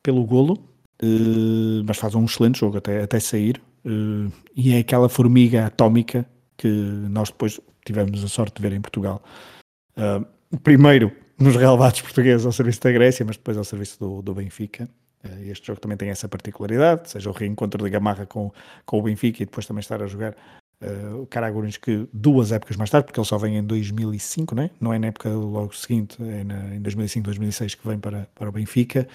pelo 0.03 0.23
golo, 0.23 0.53
uh, 1.01 1.83
mas 1.87 1.97
faz 1.97 2.13
um 2.13 2.25
excelente 2.25 2.59
jogo 2.59 2.77
até, 2.77 3.01
até 3.01 3.19
sair. 3.19 3.59
Uh, 3.83 4.31
e 4.55 4.73
é 4.73 4.79
aquela 4.79 5.09
formiga 5.09 5.65
atómica 5.65 6.29
que 6.55 6.67
nós 6.67 7.29
depois 7.29 7.59
tivemos 7.83 8.23
a 8.23 8.27
sorte 8.27 8.57
de 8.57 8.61
ver 8.61 8.75
em 8.75 8.81
Portugal. 8.81 9.23
Uh, 9.97 10.59
primeiro 10.59 11.11
nos 11.39 11.55
relevados 11.55 12.01
portugueses 12.01 12.45
ao 12.45 12.51
serviço 12.51 12.81
da 12.81 12.91
Grécia, 12.91 13.25
mas 13.25 13.37
depois 13.37 13.57
ao 13.57 13.63
serviço 13.63 13.99
do, 13.99 14.21
do 14.21 14.33
Benfica. 14.33 14.87
Este 15.45 15.67
jogo 15.67 15.79
também 15.79 15.97
tem 15.97 16.09
essa 16.09 16.27
particularidade, 16.27 17.09
seja 17.09 17.29
o 17.29 17.33
reencontro 17.33 17.81
de 17.81 17.89
Gamarra 17.89 18.25
com, 18.25 18.51
com 18.85 18.99
o 18.99 19.01
Benfica 19.01 19.41
e 19.41 19.45
depois 19.45 19.65
também 19.65 19.79
estar 19.79 20.01
a 20.03 20.07
jogar 20.07 20.35
Uh, 20.83 21.21
o 21.21 21.27
Caraguris 21.27 21.77
que 21.77 22.09
duas 22.11 22.51
épocas 22.51 22.75
mais 22.75 22.89
tarde, 22.89 23.05
porque 23.05 23.17
ele 23.17 23.25
só 23.25 23.37
vem 23.37 23.55
em 23.55 23.63
2005, 23.63 24.53
não 24.53 24.63
é? 24.63 24.69
Não 24.81 24.93
é 24.93 24.99
na 24.99 25.07
época 25.07 25.29
logo 25.29 25.73
seguinte, 25.73 26.17
é 26.21 26.43
na, 26.43 26.75
em 26.75 26.81
2005, 26.81 27.23
2006 27.23 27.75
que 27.75 27.87
vem 27.87 27.97
para, 27.97 28.27
para 28.35 28.49
o 28.49 28.51
Benfica. 28.51 29.07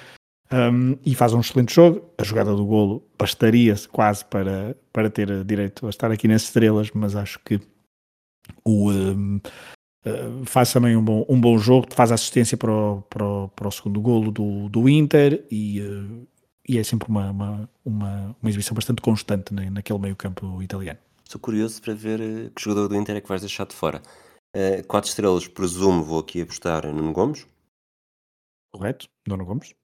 Um, 0.50 0.96
e 1.04 1.14
faz 1.14 1.34
um 1.34 1.40
excelente 1.40 1.74
jogo. 1.74 2.10
A 2.16 2.24
jogada 2.24 2.54
do 2.54 2.64
golo 2.64 3.06
bastaria 3.18 3.74
quase 3.92 4.24
para, 4.24 4.74
para 4.90 5.10
ter 5.10 5.44
direito 5.44 5.86
a 5.86 5.90
estar 5.90 6.10
aqui 6.10 6.26
nas 6.26 6.44
estrelas, 6.44 6.90
mas 6.94 7.14
acho 7.14 7.38
que 7.40 7.60
o, 8.64 8.90
um, 8.90 9.38
uh, 10.04 10.08
eh, 10.08 10.44
faz 10.44 10.72
também 10.72 10.96
um 10.96 11.04
bom, 11.04 11.24
um 11.28 11.40
bom 11.40 11.58
jogo, 11.58 11.86
faz 11.90 12.12
assistência 12.12 12.56
para 12.56 12.72
o, 12.72 13.02
para 13.02 13.24
o, 13.24 13.48
para 13.48 13.68
o 13.68 13.70
segundo 13.70 14.00
golo 14.00 14.30
do, 14.30 14.68
do 14.68 14.88
Inter 14.88 15.44
e, 15.50 15.80
uh, 15.80 16.26
e 16.68 16.78
é 16.78 16.84
sempre 16.84 17.08
uma, 17.08 17.30
uma, 17.30 17.70
uma, 17.84 18.36
uma 18.40 18.50
exibição 18.50 18.74
bastante 18.74 19.00
constante 19.00 19.54
naquele 19.54 19.98
meio 19.98 20.14
campo 20.14 20.62
italiano. 20.62 20.98
Estou 21.28 21.40
curioso 21.40 21.82
para 21.82 21.92
ver 21.92 22.20
eh, 22.22 22.50
que 22.54 22.62
jogador 22.62 22.88
do 22.88 22.96
Inter 22.96 23.16
é 23.16 23.20
que 23.20 23.28
vais 23.28 23.42
deixar 23.42 23.66
de 23.66 23.74
fora. 23.74 24.00
Uh, 24.56 24.82
quatro 24.86 25.10
estrelas, 25.10 25.46
presumo, 25.46 26.02
vou 26.02 26.20
aqui 26.20 26.40
apostar 26.40 26.86
em 26.86 26.92
Nuno 26.92 27.12
Gomes. 27.12 27.46
Correto, 28.72 29.08
Nuno 29.26 29.44
Gomes. 29.44 29.74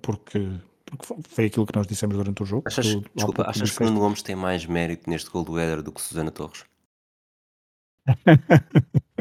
Porque, 0.00 0.60
porque 0.84 1.06
foi 1.28 1.46
aquilo 1.46 1.66
que 1.66 1.74
nós 1.74 1.88
dissemos 1.88 2.16
durante 2.16 2.40
o 2.44 2.46
jogo. 2.46 2.62
Achas, 2.68 2.86
tu, 2.86 3.04
desculpa, 3.12 3.42
achas 3.42 3.70
que 3.72 3.82
o 3.82 3.86
Nuno 3.86 3.98
Gomes 3.98 4.22
tem 4.22 4.36
mais 4.36 4.66
mérito 4.66 5.10
neste 5.10 5.28
gol 5.30 5.42
do 5.42 5.58
Éder 5.58 5.82
do 5.82 5.90
que 5.90 6.00
Susana 6.00 6.30
Torres? 6.30 6.64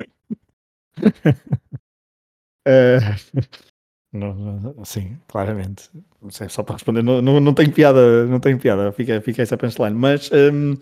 uh, 2.68 3.00
não, 4.14 4.34
não, 4.34 4.86
sim, 4.86 5.18
claramente. 5.28 5.90
Sei, 6.30 6.48
só 6.50 6.64
para 6.64 6.76
responder, 6.76 7.04
não, 7.04 7.22
não, 7.22 7.40
não 7.40 7.54
tem 7.54 7.70
piada, 7.70 8.26
não 8.26 8.40
tem 8.40 8.58
piada, 8.58 8.92
fica, 8.92 9.20
fica 9.22 9.42
essa 9.42 9.58
punchline. 9.58 9.96
Mas 9.96 10.30
um, 10.32 10.78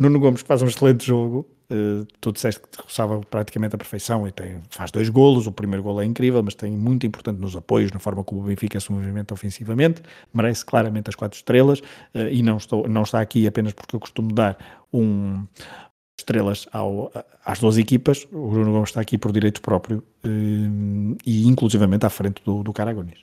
Nuno 0.00 0.18
Gomes 0.18 0.40
faz 0.40 0.62
um 0.62 0.66
excelente 0.66 1.06
jogo, 1.06 1.46
uh, 1.70 2.06
tu 2.22 2.32
disseste 2.32 2.58
que 2.60 2.82
roçava 2.82 3.20
praticamente 3.20 3.74
a 3.74 3.78
perfeição 3.78 4.26
e 4.26 4.32
tem, 4.32 4.62
faz 4.70 4.90
dois 4.90 5.10
golos, 5.10 5.46
o 5.46 5.52
primeiro 5.52 5.82
golo 5.82 6.00
é 6.00 6.06
incrível, 6.06 6.42
mas 6.42 6.54
tem 6.54 6.72
muito 6.72 7.06
importante 7.06 7.38
nos 7.38 7.54
apoios, 7.54 7.92
na 7.92 8.00
forma 8.00 8.24
como 8.24 8.40
o 8.40 8.44
Benfica 8.44 8.80
se 8.80 8.90
movimenta 8.90 9.34
ofensivamente, 9.34 10.00
merece 10.32 10.64
claramente 10.64 11.10
as 11.10 11.14
quatro 11.14 11.36
estrelas. 11.36 11.80
Uh, 12.14 12.28
e 12.30 12.42
não, 12.42 12.56
estou, 12.56 12.88
não 12.88 13.02
está 13.02 13.20
aqui 13.20 13.46
apenas 13.46 13.74
porque 13.74 13.94
eu 13.94 14.00
costumo 14.00 14.32
dar 14.32 14.56
um, 14.90 15.46
estrelas 16.20 16.66
ao, 16.72 17.12
às 17.44 17.60
duas 17.60 17.76
equipas, 17.76 18.26
o 18.32 18.50
Nuno 18.52 18.72
Gomes 18.72 18.90
está 18.90 19.00
aqui 19.00 19.18
por 19.18 19.32
direito 19.32 19.60
próprio 19.60 19.98
uh, 20.24 21.16
e 21.26 21.46
inclusivamente 21.46 22.06
à 22.06 22.10
frente 22.10 22.42
do, 22.44 22.62
do 22.62 22.72
Caragones. 22.72 23.18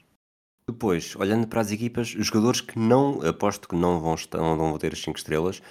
Depois, 0.70 1.16
olhando 1.16 1.48
para 1.48 1.62
as 1.62 1.72
equipas, 1.72 2.14
os 2.14 2.28
jogadores 2.28 2.60
que 2.60 2.78
não, 2.78 3.22
aposto 3.26 3.70
que 3.70 3.76
não 3.76 4.00
vão, 4.02 4.16
não 4.34 4.58
vão 4.58 4.78
ter 4.78 4.92
as 4.92 5.02
5 5.02 5.18
estrelas, 5.18 5.62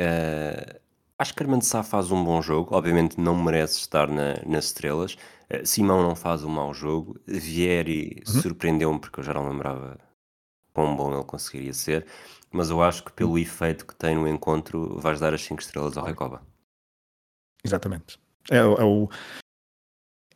Uh, 0.00 0.80
acho 1.18 1.34
que 1.34 1.42
Armando 1.42 1.62
Sá 1.62 1.82
faz 1.82 2.10
um 2.10 2.24
bom 2.24 2.42
jogo, 2.42 2.74
obviamente 2.74 3.20
não 3.20 3.40
merece 3.40 3.78
estar 3.78 4.08
na, 4.08 4.34
nas 4.46 4.66
estrelas. 4.66 5.14
Uh, 5.50 5.64
Simão 5.64 6.02
não 6.02 6.16
faz 6.16 6.42
um 6.44 6.48
mau 6.48 6.72
jogo. 6.74 7.18
Vieri 7.26 8.22
uhum. 8.26 8.42
surpreendeu-me 8.42 8.98
porque 8.98 9.20
eu 9.20 9.24
já 9.24 9.32
não 9.32 9.48
lembrava 9.48 9.98
quão 10.72 10.96
bom 10.96 11.14
ele 11.14 11.24
conseguiria 11.24 11.72
ser. 11.72 12.06
Mas 12.50 12.70
eu 12.70 12.82
acho 12.82 13.04
que 13.04 13.12
pelo 13.12 13.32
uhum. 13.32 13.38
efeito 13.38 13.86
que 13.86 13.94
tem 13.94 14.14
no 14.14 14.28
encontro, 14.28 14.98
vais 14.98 15.20
dar 15.20 15.34
as 15.34 15.42
5 15.42 15.60
estrelas 15.60 15.96
ao 15.96 16.04
Recoba. 16.04 16.42
Exatamente. 17.64 18.18
É, 18.50 18.58
é 18.58 18.62
o. 18.62 19.08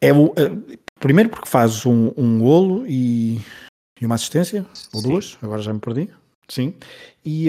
É 0.01 0.13
o 0.13 0.27
é, 0.37 0.79
primeiro 1.01 1.29
porque 1.29 1.49
faz 1.49 1.85
um, 1.85 2.13
um 2.17 2.39
golo 2.39 2.87
e, 2.87 3.41
e 4.01 4.07
uma 4.07 4.15
assistência, 4.15 4.65
ou 4.93 5.03
duas, 5.03 5.37
agora 5.43 5.61
já 5.61 5.73
me 5.73 5.81
perdi. 5.81 6.09
Sim. 6.49 6.75
E, 7.25 7.49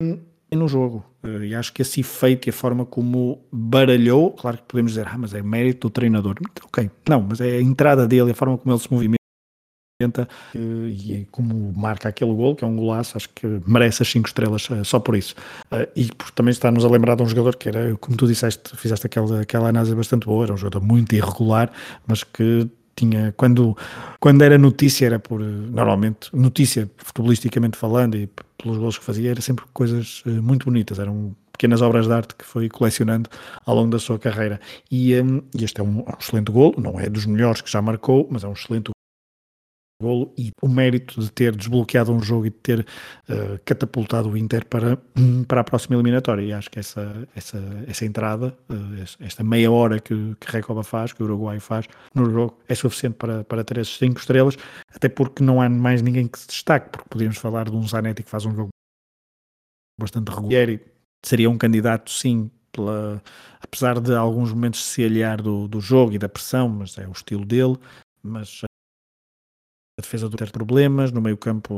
um, 0.00 0.20
no 0.56 0.68
jogo. 0.68 1.04
Eh, 1.22 1.46
e 1.46 1.54
acho 1.54 1.72
que 1.72 1.82
esse 1.82 2.00
efeito 2.00 2.48
e 2.48 2.50
a 2.50 2.52
forma 2.52 2.84
como 2.84 3.44
baralhou, 3.50 4.32
claro 4.32 4.58
que 4.58 4.64
podemos 4.64 4.92
dizer, 4.92 5.06
ah, 5.08 5.18
mas 5.18 5.34
é 5.34 5.42
mérito 5.42 5.88
do 5.88 5.92
treinador. 5.92 6.36
Ok, 6.64 6.90
não, 7.08 7.22
mas 7.22 7.40
é 7.40 7.56
a 7.56 7.62
entrada 7.62 8.06
dele, 8.06 8.32
a 8.32 8.34
forma 8.34 8.58
como 8.58 8.74
ele 8.74 8.82
se 8.82 8.92
movimenta 8.92 9.21
eh, 10.08 10.58
e 10.88 11.14
é 11.14 11.26
como 11.30 11.72
marca 11.76 12.08
aquele 12.08 12.32
gol, 12.34 12.56
que 12.56 12.64
é 12.64 12.66
um 12.66 12.76
golaço, 12.76 13.16
acho 13.16 13.28
que 13.30 13.46
merece 13.66 14.02
as 14.02 14.08
5 14.10 14.28
estrelas 14.28 14.68
eh, 14.70 14.84
só 14.84 14.98
por 14.98 15.16
isso. 15.16 15.34
E 15.94 16.08
também 16.34 16.52
está-nos 16.52 16.84
a 16.84 16.88
lembrar 16.88 17.14
de 17.16 17.22
um 17.22 17.28
jogador 17.28 17.56
que 17.56 17.68
era, 17.68 17.94
como 17.96 18.16
tu 18.16 18.26
disseste, 18.26 18.76
fizeste 18.76 19.06
aquela, 19.06 19.40
aquela 19.40 19.68
análise 19.68 19.94
bastante 19.94 20.26
boa, 20.26 20.44
era 20.44 20.54
um 20.54 20.56
jogador 20.56 20.82
muito 20.84 21.14
irregular, 21.14 21.70
mas 22.06 22.24
que 22.24 22.68
tinha 22.94 23.32
quando 23.36 23.76
quando 24.20 24.42
era 24.42 24.58
notícia 24.58 25.06
era 25.06 25.18
por 25.18 25.40
normalmente 25.40 26.34
notícia 26.34 26.90
futebolisticamente 26.98 27.76
falando 27.76 28.16
e 28.16 28.28
pelos 28.58 28.78
gols 28.78 28.98
que 28.98 29.04
fazia 29.04 29.30
era 29.30 29.40
sempre 29.40 29.64
coisas 29.72 30.22
eh, 30.26 30.30
muito 30.30 30.66
bonitas 30.66 30.98
eram 30.98 31.34
pequenas 31.52 31.82
obras 31.82 32.06
de 32.06 32.12
arte 32.12 32.34
que 32.34 32.44
foi 32.44 32.68
colecionando 32.68 33.28
ao 33.64 33.74
longo 33.74 33.90
da 33.90 33.98
sua 33.98 34.18
carreira 34.18 34.60
e, 34.90 35.18
um, 35.20 35.42
este 35.58 35.80
é 35.80 35.84
um, 35.84 36.00
um 36.00 36.04
excelente 36.18 36.50
gol 36.50 36.74
não 36.78 36.98
é 36.98 37.08
dos 37.08 37.26
melhores 37.26 37.60
que 37.60 37.70
já 37.70 37.80
marcou 37.80 38.28
mas 38.30 38.44
é 38.44 38.48
um 38.48 38.52
excelente 38.52 38.90
golo 40.02 40.34
e 40.36 40.50
o 40.60 40.68
mérito 40.68 41.20
de 41.20 41.32
ter 41.32 41.56
desbloqueado 41.56 42.12
um 42.12 42.20
jogo 42.20 42.46
e 42.46 42.50
de 42.50 42.56
ter 42.56 42.80
uh, 42.80 43.58
catapultado 43.64 44.28
o 44.28 44.36
Inter 44.36 44.66
para, 44.66 44.98
para 45.48 45.62
a 45.62 45.64
próxima 45.64 45.96
eliminatória. 45.96 46.42
E 46.42 46.52
acho 46.52 46.70
que 46.70 46.78
essa, 46.78 47.26
essa, 47.34 47.58
essa 47.86 48.04
entrada, 48.04 48.56
uh, 48.68 49.04
esta 49.20 49.42
meia 49.42 49.70
hora 49.70 49.98
que, 49.98 50.36
que 50.38 50.50
Recoba 50.50 50.82
faz, 50.82 51.12
que 51.12 51.22
o 51.22 51.26
Uruguai 51.26 51.58
faz 51.60 51.86
no 52.14 52.30
jogo, 52.30 52.58
é 52.68 52.74
suficiente 52.74 53.14
para, 53.14 53.44
para 53.44 53.64
ter 53.64 53.78
essas 53.78 53.96
cinco 53.96 54.20
estrelas, 54.20 54.56
até 54.94 55.08
porque 55.08 55.42
não 55.42 55.62
há 55.62 55.68
mais 55.68 56.02
ninguém 56.02 56.26
que 56.26 56.38
se 56.38 56.48
destaque, 56.48 56.90
porque 56.90 57.08
podíamos 57.08 57.38
falar 57.38 57.70
de 57.70 57.76
um 57.76 57.86
Zanetti 57.86 58.22
que 58.22 58.30
faz 58.30 58.44
um 58.44 58.54
jogo 58.54 58.68
bastante 59.98 60.30
regular 60.30 60.68
e 60.68 60.80
seria 61.24 61.48
um 61.48 61.56
candidato, 61.56 62.10
sim, 62.10 62.50
pela, 62.72 63.22
apesar 63.60 64.00
de 64.00 64.14
alguns 64.14 64.52
momentos 64.52 64.84
se 64.84 65.04
alhar 65.04 65.40
do, 65.40 65.68
do 65.68 65.80
jogo 65.80 66.12
e 66.14 66.18
da 66.18 66.28
pressão, 66.28 66.68
mas 66.68 66.96
é 66.98 67.06
o 67.06 67.12
estilo 67.12 67.44
dele, 67.44 67.76
mas 68.22 68.62
defesa 70.02 70.28
do 70.28 70.36
ter 70.36 70.50
problemas, 70.50 71.10
no 71.10 71.22
meio 71.22 71.36
campo 71.38 71.74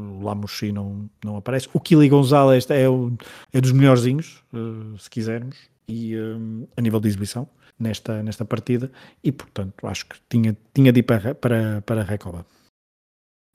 o 0.00 0.22
Lamushi 0.22 0.72
não, 0.72 1.10
não 1.22 1.36
aparece. 1.36 1.68
O 1.72 1.80
Kili 1.80 2.08
Gonzalez 2.08 2.68
é, 2.70 2.88
o, 2.88 3.12
é 3.52 3.60
dos 3.60 3.72
melhorzinhos, 3.72 4.42
uh, 4.52 4.98
se 4.98 5.10
quisermos, 5.10 5.56
e 5.86 6.16
um, 6.16 6.66
a 6.76 6.80
nível 6.80 7.00
de 7.00 7.08
exibição 7.08 7.48
nesta, 7.78 8.22
nesta 8.22 8.44
partida, 8.44 8.90
e 9.22 9.30
portanto 9.32 9.86
acho 9.86 10.06
que 10.06 10.16
tinha, 10.28 10.56
tinha 10.72 10.92
de 10.92 11.00
ir 11.00 11.02
para, 11.02 11.34
para, 11.34 11.82
para 11.82 12.00
a 12.00 12.04
Recoba. 12.04 12.46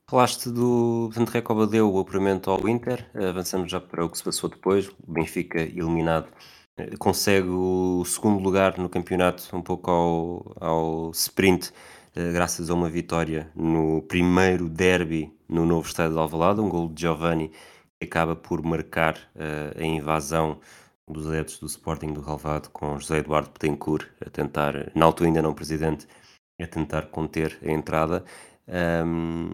Falaste 0.09 0.49
do. 0.49 1.09
Portanto, 1.11 1.29
Recoba 1.29 1.65
deu 1.65 1.91
o 1.91 1.99
apuramento 1.99 2.51
ao 2.51 2.67
Inter, 2.67 3.09
avançamos 3.15 3.71
já 3.71 3.79
para 3.79 4.05
o 4.05 4.09
que 4.09 4.17
se 4.17 4.23
passou 4.23 4.49
depois. 4.49 4.89
O 5.07 5.11
Benfica 5.11 5.61
eliminado 5.61 6.27
eh, 6.77 6.95
consegue 6.97 7.47
o 7.47 8.03
segundo 8.05 8.41
lugar 8.43 8.77
no 8.77 8.89
campeonato, 8.89 9.43
um 9.55 9.61
pouco 9.61 9.89
ao, 9.89 10.55
ao 10.59 11.11
sprint, 11.11 11.69
eh, 11.69 11.73
graças 12.15 12.69
a 12.69 12.73
uma 12.73 12.89
vitória 12.89 13.49
no 13.55 14.01
primeiro 14.03 14.69
derby 14.69 15.33
no 15.49 15.65
novo 15.65 15.87
estádio 15.87 16.13
de 16.13 16.19
Alvalade, 16.19 16.61
um 16.61 16.69
gol 16.69 16.87
de 16.89 17.01
Giovanni 17.01 17.51
que 17.99 18.05
acaba 18.05 18.35
por 18.35 18.61
marcar 18.63 19.15
uh, 19.35 19.79
a 19.79 19.83
invasão 19.83 20.59
dos 21.07 21.27
adeptos 21.27 21.59
do 21.59 21.65
Sporting 21.65 22.13
do 22.13 22.21
Relvado 22.21 22.69
com 22.69 22.99
José 22.99 23.17
Eduardo 23.17 23.49
Petencourt 23.49 24.07
a 24.25 24.29
tentar, 24.29 24.91
na 24.95 25.05
altura 25.05 25.29
ainda 25.29 25.41
não 25.41 25.53
presidente, 25.53 26.07
a 26.61 26.67
tentar 26.67 27.07
conter 27.07 27.57
a 27.63 27.71
entrada. 27.71 28.23
Um, 29.05 29.51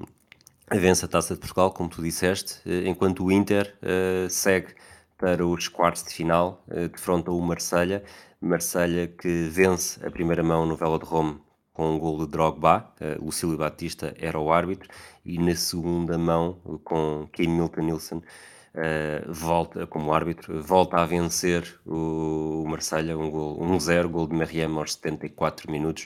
vence 0.72 1.03
a 1.06 1.07
Taça 1.07 1.34
de 1.34 1.40
Portugal, 1.40 1.72
como 1.72 1.90
tu 1.90 2.02
disseste, 2.02 2.61
enquanto 2.86 3.23
o 3.23 3.31
Inter 3.31 3.76
uh, 3.81 4.30
segue 4.30 4.76
para 5.18 5.45
os 5.45 5.68
quartos 5.68 6.03
de 6.03 6.14
final, 6.14 6.64
uh, 6.68 6.88
defronta 6.90 7.31
o 7.31 7.41
Marselha, 7.41 8.03
Marselha 8.40 9.07
que 9.07 9.49
vence 9.49 10.06
a 10.06 10.11
primeira 10.11 10.44
mão 10.44 10.65
no 10.65 10.76
Velodrome 10.76 11.41
com 11.80 11.95
um 11.95 11.97
gol 11.97 12.18
de 12.18 12.27
Drogba, 12.27 12.91
uh, 12.99 13.23
Lucílio 13.23 13.56
Batista 13.56 14.14
era 14.19 14.38
o 14.38 14.51
árbitro, 14.51 14.89
e 15.23 15.38
na 15.38 15.56
segunda 15.56 16.18
mão 16.18 16.60
com 16.84 17.30
Kim 17.31 17.47
Milton 17.47 17.84
Nielsen 17.84 18.18
uh, 18.18 18.22
volta 19.31 19.88
como 19.88 20.14
árbitro, 20.14 20.61
volta 20.61 20.97
a 20.97 21.06
vencer 21.06 21.80
o, 21.85 22.64
o 22.65 22.69
Marselha, 22.69 23.18
um 23.18 23.31
gol 23.31 23.57
1-0, 23.61 24.07
um 24.07 24.11
gol 24.11 24.27
de 24.27 24.35
Meriem 24.35 24.77
aos 24.77 24.95
74 24.95 25.72
minutos, 25.72 26.06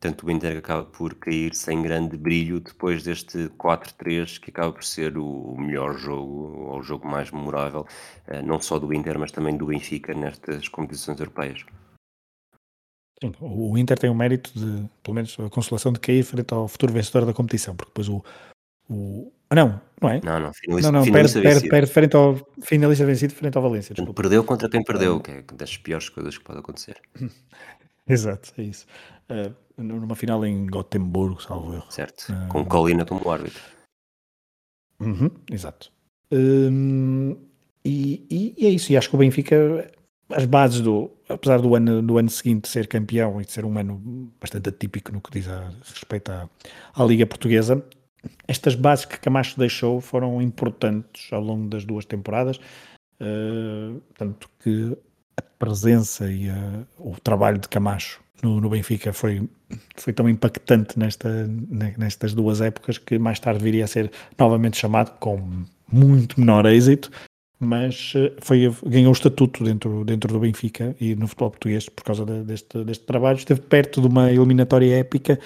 Portanto, 0.00 0.26
o 0.26 0.30
Inter 0.32 0.58
acaba 0.58 0.82
por 0.82 1.14
cair 1.14 1.54
sem 1.54 1.80
grande 1.80 2.16
brilho 2.16 2.58
depois 2.58 3.04
deste 3.04 3.48
4-3, 3.50 4.40
que 4.40 4.50
acaba 4.50 4.72
por 4.72 4.82
ser 4.82 5.16
o 5.16 5.54
melhor 5.56 5.96
jogo, 5.96 6.66
ou 6.72 6.80
o 6.80 6.82
jogo 6.82 7.06
mais 7.06 7.30
memorável, 7.30 7.86
eh, 8.26 8.42
não 8.42 8.60
só 8.60 8.80
do 8.80 8.92
Inter, 8.92 9.16
mas 9.16 9.30
também 9.30 9.56
do 9.56 9.66
Benfica 9.66 10.12
nestas 10.12 10.66
competições 10.66 11.20
europeias. 11.20 11.64
Sim, 13.22 13.32
o 13.40 13.78
Inter 13.78 13.96
tem 13.96 14.10
o 14.10 14.14
mérito 14.14 14.50
de, 14.52 14.84
pelo 15.00 15.14
menos, 15.14 15.36
a 15.38 15.48
consolação 15.48 15.92
de 15.92 16.00
cair 16.00 16.24
frente 16.24 16.52
ao 16.52 16.66
futuro 16.66 16.92
vencedor 16.92 17.24
da 17.24 17.32
competição, 17.32 17.76
porque 17.76 17.90
depois 17.90 18.08
o. 18.08 18.24
o... 18.90 19.32
Ah, 19.48 19.54
não, 19.54 19.80
não 20.00 20.08
é? 20.10 20.20
Não, 20.24 20.40
não, 20.40 20.52
finalista, 20.52 20.90
não, 20.90 21.04
não 21.04 21.12
perde, 21.12 21.40
perde, 21.40 21.68
perde, 21.68 21.92
frente 21.92 22.16
ao 22.16 22.36
finalista 22.62 23.06
vencido 23.06 23.32
frente 23.32 23.56
ao 23.56 23.62
Valência. 23.62 23.94
Perdeu 24.12 24.42
contra 24.42 24.68
quem 24.68 24.82
perdeu, 24.82 25.20
que 25.20 25.30
é 25.30 25.42
das 25.54 25.76
piores 25.76 26.08
coisas 26.08 26.36
que 26.36 26.42
pode 26.42 26.58
acontecer. 26.58 27.00
Exato, 28.08 28.52
é 28.58 28.62
isso. 28.62 28.86
Uh, 29.30 29.54
numa 29.80 30.16
final 30.16 30.44
em 30.44 30.66
Gotemburgo, 30.66 31.40
salvo 31.40 31.74
erro. 31.74 31.86
Certo, 31.90 32.32
uh, 32.32 32.48
com 32.48 32.64
Colina 32.64 33.04
como 33.04 33.30
árbitro. 33.30 33.62
Uhum, 34.98 35.30
exato. 35.48 35.92
Um, 36.32 37.36
e, 37.84 38.26
e, 38.28 38.54
e, 38.58 38.66
é 38.66 38.70
isso, 38.70 38.90
e 38.90 38.96
acho 38.96 39.08
que 39.08 39.14
o 39.14 39.18
Benfica, 39.18 39.88
as 40.32 40.44
bases 40.44 40.80
do, 40.80 41.10
apesar 41.28 41.60
do 41.60 41.74
ano, 41.74 42.02
do 42.02 42.18
ano 42.18 42.28
seguinte 42.28 42.68
ser 42.68 42.86
campeão 42.86 43.40
e 43.40 43.44
de 43.44 43.52
ser 43.52 43.64
um 43.64 43.78
ano 43.78 44.32
bastante 44.40 44.68
atípico 44.68 45.12
no 45.12 45.20
que 45.20 45.30
diz 45.30 45.48
a 45.48 45.70
respeito 45.84 46.30
à, 46.30 46.48
à 46.94 47.04
Liga 47.04 47.26
Portuguesa, 47.26 47.84
estas 48.46 48.74
bases 48.74 49.04
que 49.04 49.18
Camacho 49.18 49.58
deixou 49.58 50.00
foram 50.00 50.40
importantes 50.40 51.32
ao 51.32 51.40
longo 51.40 51.68
das 51.68 51.84
duas 51.84 52.04
temporadas, 52.04 52.58
uh, 53.20 54.00
tanto 54.16 54.48
que 54.60 54.96
a 55.36 55.42
presença 55.58 56.30
e 56.30 56.48
a, 56.48 56.84
o 56.98 57.18
trabalho 57.20 57.58
de 57.58 57.68
Camacho 57.68 58.20
no, 58.42 58.60
no, 58.60 58.68
Benfica 58.68 59.12
foi, 59.12 59.48
foi 59.96 60.12
tão 60.12 60.28
impactante 60.28 60.98
nesta, 60.98 61.46
nestas 61.96 62.34
duas 62.34 62.60
épocas 62.60 62.98
que 62.98 63.18
mais 63.18 63.38
tarde 63.38 63.62
viria 63.62 63.84
a 63.84 63.88
ser 63.88 64.10
novamente 64.38 64.76
chamado 64.76 65.16
com 65.18 65.64
muito 65.90 66.40
menor 66.40 66.66
êxito, 66.66 67.10
mas 67.62 68.12
eh, 68.16 68.32
foi, 68.40 68.74
ganhou 68.84 69.10
o 69.10 69.12
estatuto 69.12 69.62
dentro, 69.62 70.04
dentro 70.04 70.32
do 70.32 70.40
Benfica 70.40 70.96
e 71.00 71.14
no 71.14 71.28
futebol 71.28 71.50
português 71.50 71.88
por 71.88 72.02
causa 72.02 72.26
de, 72.26 72.42
deste, 72.42 72.82
deste 72.84 73.04
trabalho. 73.04 73.38
Esteve 73.38 73.60
perto 73.60 74.00
de 74.00 74.08
uma 74.08 74.30
eliminatória 74.32 74.98
épica, 74.98 75.38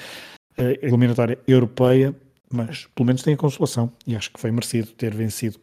eh, 0.56 0.78
eliminatória 0.82 1.38
europeia, 1.46 2.14
mas 2.50 2.86
pelo 2.94 3.06
menos 3.06 3.22
tem 3.22 3.34
a 3.34 3.36
consolação 3.36 3.92
e 4.06 4.16
acho 4.16 4.32
que 4.32 4.40
foi 4.40 4.50
merecido 4.50 4.92
ter 4.92 5.14
vencido 5.14 5.58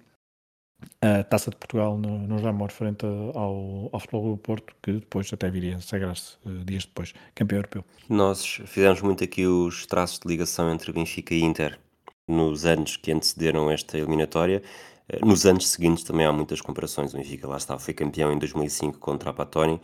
a 1.02 1.24
Taça 1.24 1.50
de 1.50 1.58
Portugal 1.58 1.98
no, 1.98 2.20
no 2.20 2.38
Jamor 2.40 2.72
frente 2.72 3.06
ao, 3.06 3.90
ao 3.92 4.00
Futebol 4.00 4.32
do 4.32 4.38
Porto, 4.38 4.76
que 4.82 4.92
depois 4.92 5.32
até 5.34 5.50
viria 5.50 5.78
a 5.78 5.82
sagrar-se 5.82 6.36
uh, 6.46 6.64
dias 6.66 6.86
depois, 6.86 7.14
campeão 7.34 7.58
europeu. 7.58 7.86
Nós 8.10 8.62
fizemos 8.66 9.02
muito 9.02 9.24
aqui 9.24 9.48
os 9.48 9.86
traços 9.86 10.20
de 10.20 10.28
ligação 10.28 10.72
entre 10.72 10.92
Benfica 10.92 11.34
e 11.34 11.42
Inter 11.42 11.80
nos 12.28 12.66
anos 12.66 12.98
que 12.98 13.12
antecederam 13.12 13.70
esta 13.72 13.98
eliminatória. 13.98 14.62
Uh, 15.12 15.26
nos 15.26 15.46
anos 15.46 15.68
seguintes 15.70 16.04
também 16.04 16.26
há 16.26 16.32
muitas 16.32 16.62
comparações. 16.62 17.14
O 17.14 17.18
Benfica 17.18 17.48
lá 17.48 17.58
está, 17.58 17.78
foi 17.80 17.94
campeão 17.94 18.32
em 18.32 18.38
2005 18.38 19.00
contra 19.00 19.30
a 19.30 19.34
Patoni. 19.34 19.82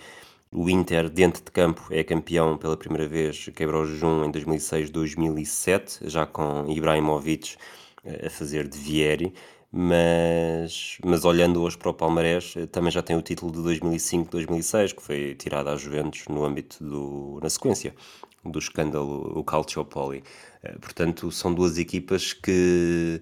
O 0.52 0.70
Inter, 0.70 1.10
dentro 1.10 1.44
de 1.44 1.52
campo, 1.52 1.88
é 1.92 2.04
campeão 2.04 2.58
pela 2.58 2.76
primeira 2.76 3.08
vez, 3.08 3.50
quebrou 3.56 3.84
o 3.84 3.86
jejum 3.86 4.26
em 4.26 4.32
2006-2007, 4.32 6.10
já 6.10 6.26
com 6.26 6.66
Ibrahimovic 6.68 7.56
uh, 8.04 8.28
a 8.28 8.30
fazer 8.30 8.68
de 8.68 8.78
Vieri 8.78 9.34
mas, 9.72 10.98
mas 11.06 11.24
olhando 11.26 11.62
hoje 11.62 11.78
para 11.78 11.92
o 11.92 11.94
Palmarés, 11.94 12.56
eh, 12.58 12.66
também 12.66 12.92
já 12.92 13.04
tem 13.04 13.16
o 13.16 13.22
título 13.22 13.52
de 13.52 13.60
2005-2006, 13.80 14.96
que 14.96 15.02
foi 15.02 15.36
tirado 15.36 15.70
à 15.70 15.76
Juventus 15.76 16.28
no 16.28 16.44
âmbito 16.44 16.84
do, 16.84 17.40
na 17.42 17.50
sequência 17.50 17.94
do 18.44 18.58
escândalo, 18.58 19.38
o 19.38 19.44
Calciopoli. 19.44 20.24
Eh, 20.64 20.78
portanto, 20.80 21.32
são 21.32 21.54
duas 21.54 21.78
equipas 21.78 22.34
que, 22.34 23.22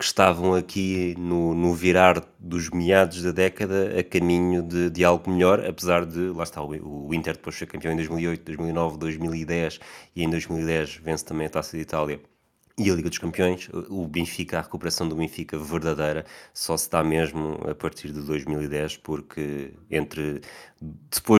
que 0.00 0.06
estavam 0.06 0.54
aqui 0.54 1.14
no, 1.18 1.54
no 1.54 1.74
virar 1.74 2.26
dos 2.38 2.70
meados 2.70 3.22
da 3.22 3.32
década 3.32 4.00
a 4.00 4.02
caminho 4.02 4.62
de, 4.62 4.88
de 4.88 5.04
algo 5.04 5.30
melhor, 5.30 5.62
apesar 5.66 6.06
de, 6.06 6.30
lá 6.30 6.42
está, 6.42 6.62
o, 6.62 7.08
o 7.08 7.14
Inter 7.14 7.34
depois 7.34 7.54
foi 7.54 7.66
campeão 7.66 7.92
em 7.92 7.96
2008, 7.96 8.42
2009, 8.42 8.96
2010 8.96 9.78
e 10.16 10.24
em 10.24 10.30
2010 10.30 11.00
vence 11.04 11.22
também 11.22 11.46
a 11.46 11.50
Taça 11.50 11.76
de 11.76 11.82
Itália 11.82 12.18
e 12.78 12.90
a 12.90 12.94
Liga 12.94 13.10
dos 13.10 13.18
Campeões, 13.18 13.68
o 13.90 14.08
Benfica, 14.08 14.58
a 14.58 14.62
recuperação 14.62 15.06
do 15.06 15.14
Benfica 15.14 15.58
verdadeira, 15.58 16.24
só 16.54 16.78
se 16.78 16.88
dá 16.88 17.04
mesmo 17.04 17.60
a 17.68 17.74
partir 17.74 18.10
de 18.10 18.22
2010, 18.22 18.96
porque 18.96 19.74
entre 19.90 20.40
depois 20.80 21.38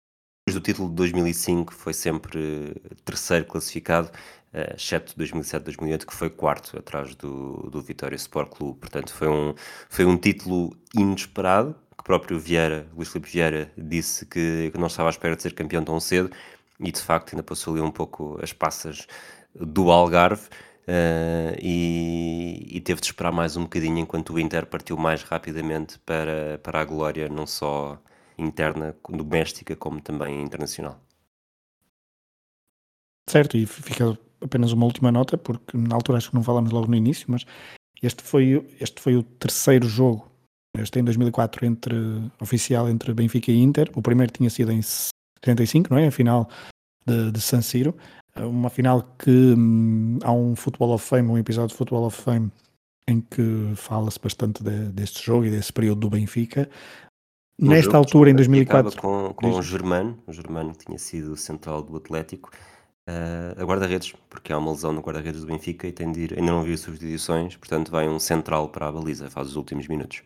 do 0.53 0.61
título 0.61 0.91
de 0.91 0.97
2005 0.97 1.73
foi 1.73 1.95
sempre 1.95 2.75
terceiro 3.07 3.47
classificado, 3.47 4.11
uh, 4.55 4.75
exceto 4.75 5.15
2007-2008 5.19 6.07
que 6.07 6.15
foi 6.15 6.31
quarto 6.31 6.79
atrás 6.79 7.15
do, 7.15 7.69
do 7.71 7.81
Vitória 7.81 8.17
Sport 8.17 8.51
Clube. 8.51 8.81
Portanto, 8.81 9.13
foi 9.13 9.29
um, 9.29 9.55
foi 9.89 10.05
um 10.05 10.17
título 10.17 10.77
inesperado, 10.95 11.75
que 11.97 12.01
o 12.01 12.05
próprio 12.05 12.39
Vieira, 12.39 12.87
Luís 12.95 13.09
Filipe 13.09 13.31
Vieira, 13.31 13.73
disse 13.77 14.27
que, 14.27 14.71
que 14.73 14.79
não 14.79 14.87
estava 14.87 15.09
à 15.09 15.11
espera 15.11 15.37
de 15.37 15.43
ser 15.43 15.55
campeão 15.55 15.85
tão 15.85 15.99
cedo 16.01 16.31
e 16.79 16.91
de 16.91 17.01
facto 17.01 17.33
ainda 17.33 17.43
passou 17.43 17.75
ali 17.75 17.83
um 17.83 17.91
pouco 17.91 18.39
as 18.43 18.53
passas 18.53 19.07
do 19.55 19.91
Algarve. 19.91 20.49
Uh, 20.89 21.55
e, 21.61 22.67
e, 22.69 22.81
teve 22.81 23.01
de 23.01 23.07
esperar 23.07 23.31
mais 23.31 23.57
um 23.57 23.63
bocadinho 23.63 23.99
enquanto 23.99 24.33
o 24.33 24.41
Inter 24.41 24.67
partiu 24.67 24.97
mais 24.97 25.23
rapidamente 25.23 26.01
para, 26.01 26.59
para 26.65 26.81
a 26.81 26.85
glória, 26.85 27.29
não 27.29 27.47
só 27.47 27.97
interna, 28.37 28.97
doméstica, 29.09 29.77
como 29.77 30.01
também 30.01 30.43
internacional. 30.43 31.01
Certo, 33.29 33.57
e 33.57 33.67
fica 33.67 34.19
apenas 34.41 34.73
uma 34.73 34.85
última 34.85 35.11
nota, 35.13 35.37
porque 35.37 35.77
na 35.77 35.95
altura 35.95 36.19
acho 36.19 36.31
que 36.31 36.35
não 36.35 36.43
falamos 36.43 36.71
logo 36.71 36.87
no 36.87 36.97
início, 36.97 37.27
mas 37.29 37.45
este 38.03 38.23
foi, 38.23 38.67
este 38.81 39.01
foi 39.01 39.17
o 39.17 39.23
terceiro 39.23 39.89
jogo, 39.89 40.27
este 40.79 40.99
em 40.99 41.05
2004, 41.05 41.67
entre, 41.67 41.95
oficial 42.41 42.89
entre 42.89 43.13
Benfica 43.13 43.51
e 43.51 43.61
Inter. 43.61 43.91
O 43.95 44.03
primeiro 44.03 44.33
tinha 44.33 44.49
sido 44.49 44.73
em 44.73 44.81
75, 44.83 45.91
não 45.91 45.99
é? 45.99 46.07
A 46.07 46.11
final 46.11 46.49
de, 47.07 47.33
de 47.33 47.41
San 47.41 47.61
Siro. 47.61 47.95
Uma 48.37 48.71
final 48.71 49.03
que 49.19 49.31
hum, 49.31 50.19
há 50.23 50.33
um 50.33 50.55
Football 50.55 50.93
of 50.93 51.05
Fame, 51.07 51.29
um 51.29 51.39
episódio 51.39 51.71
de 51.71 51.75
Football 51.75 52.07
of 52.07 52.23
Fame 52.23 52.51
em 53.07 53.21
que 53.21 53.73
fala-se 53.75 54.21
bastante 54.21 54.63
de, 54.63 54.93
deste 54.93 55.25
jogo 55.25 55.45
e 55.45 55.51
desse 55.51 55.73
período 55.73 56.01
do 56.01 56.11
Benfica. 56.11 56.71
Um 57.59 57.69
Nesta 57.69 57.97
altura, 57.97 58.31
em 58.31 58.35
2004. 58.35 59.01
Com, 59.01 59.35
com 59.35 59.51
o 59.51 59.63
Germano, 59.63 60.19
o 60.27 60.33
Germano 60.33 60.73
tinha 60.73 60.97
sido 60.97 61.37
central 61.37 61.83
do 61.83 61.97
Atlético, 61.97 62.51
uh, 63.11 63.61
a 63.61 63.65
guarda-redes, 63.65 64.15
porque 64.29 64.53
há 64.53 64.59
uma 64.59 64.71
lesão 64.71 64.93
no 64.93 65.01
guarda-redes 65.01 65.41
do 65.41 65.47
Benfica 65.47 65.87
e 65.87 65.93
tem 65.93 66.13
de 66.13 66.21
ir, 66.21 66.39
ainda 66.39 66.53
não 66.53 66.63
viu 66.63 66.79
substituições, 66.79 67.57
portanto 67.57 67.91
vai 67.91 68.09
um 68.09 68.19
central 68.19 68.69
para 68.69 68.89
a 68.89 68.93
baliza, 68.93 69.29
faz 69.29 69.49
os 69.49 69.57
últimos 69.57 69.89
minutos. 69.89 70.23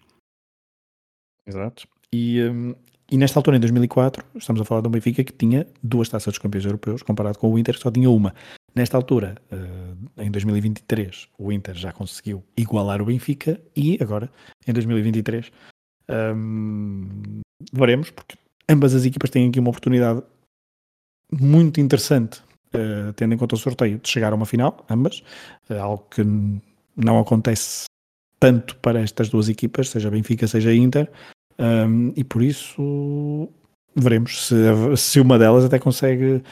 Exato. 1.47 1.87
E, 2.13 2.43
um, 2.43 2.75
e 3.11 3.17
nesta 3.17 3.39
altura, 3.39 3.57
em 3.57 3.61
2004, 3.61 4.25
estamos 4.37 4.61
a 4.63 4.65
falar 4.65 4.81
de 4.81 4.89
um 4.89 4.91
Benfica 4.91 5.25
que 5.25 5.33
tinha 5.33 5.67
duas 5.83 6.09
taças 6.09 6.33
dos 6.33 6.39
campeões 6.39 6.65
europeus, 6.65 7.03
comparado 7.03 7.39
com 7.39 7.53
o 7.53 7.59
Inter, 7.59 7.75
que 7.75 7.83
só 7.83 7.91
tinha 7.91 8.09
uma. 8.09 8.35
Nesta 8.75 8.97
altura, 8.97 9.37
eh, 9.53 10.25
em 10.25 10.31
2023, 10.31 11.29
o 11.39 11.53
Inter 11.53 11.75
já 11.75 11.93
conseguiu 11.93 12.43
igualar 12.57 13.01
o 13.01 13.05
Benfica 13.05 13.61
e 13.77 13.99
agora, 14.01 14.29
em 14.67 14.73
2023, 14.73 15.53
um, 16.35 17.41
veremos, 17.73 18.11
porque 18.11 18.37
ambas 18.69 18.95
as 18.95 19.05
equipas 19.05 19.31
têm 19.31 19.49
aqui 19.49 19.61
uma 19.61 19.69
oportunidade 19.69 20.23
muito 21.31 21.81
interessante, 21.81 22.43
uh, 22.75 23.13
tendo 23.15 23.35
em 23.35 23.39
conta 23.39 23.55
o 23.55 23.59
sorteio, 23.59 23.99
de 23.99 24.09
chegar 24.09 24.33
a 24.33 24.37
uma 24.37 24.47
final, 24.47 24.85
ambas, 24.91 25.23
uh, 25.71 25.75
algo 25.75 26.07
que 26.11 26.23
não 26.97 27.19
acontece 27.19 27.87
tanto 28.39 28.77
para 28.77 29.01
estas 29.01 29.29
duas 29.29 29.49
equipas, 29.49 29.89
seja 29.89 30.11
Benfica, 30.11 30.47
seja 30.47 30.75
Inter, 30.75 31.11
um, 31.59 32.13
e 32.17 32.25
por 32.25 32.43
isso 32.43 33.49
veremos 33.95 34.49
se, 34.49 34.57
se 34.97 35.21
uma 35.21 35.39
delas 35.39 35.65
até 35.65 35.79
consegue 35.79 36.43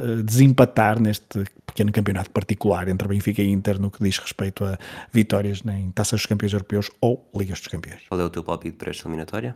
uh, 0.00 0.22
desempatar 0.22 1.00
neste 1.00 1.44
pequeno 1.66 1.92
campeonato 1.92 2.30
particular 2.30 2.88
entre 2.88 3.06
Benfica 3.06 3.42
e 3.42 3.50
Inter 3.50 3.78
no 3.78 3.90
que 3.90 4.02
diz 4.02 4.18
respeito 4.18 4.64
a 4.64 4.78
vitórias 5.12 5.62
em 5.66 5.90
Taças 5.90 6.20
dos 6.20 6.26
Campeões 6.26 6.52
Europeus 6.52 6.90
ou 7.00 7.28
Ligas 7.34 7.60
dos 7.60 7.68
Campeões. 7.68 8.02
Qual 8.08 8.20
é 8.20 8.24
o 8.24 8.30
teu 8.30 8.42
palpite 8.42 8.76
para 8.76 8.90
esta 8.90 9.06
eliminatória? 9.06 9.54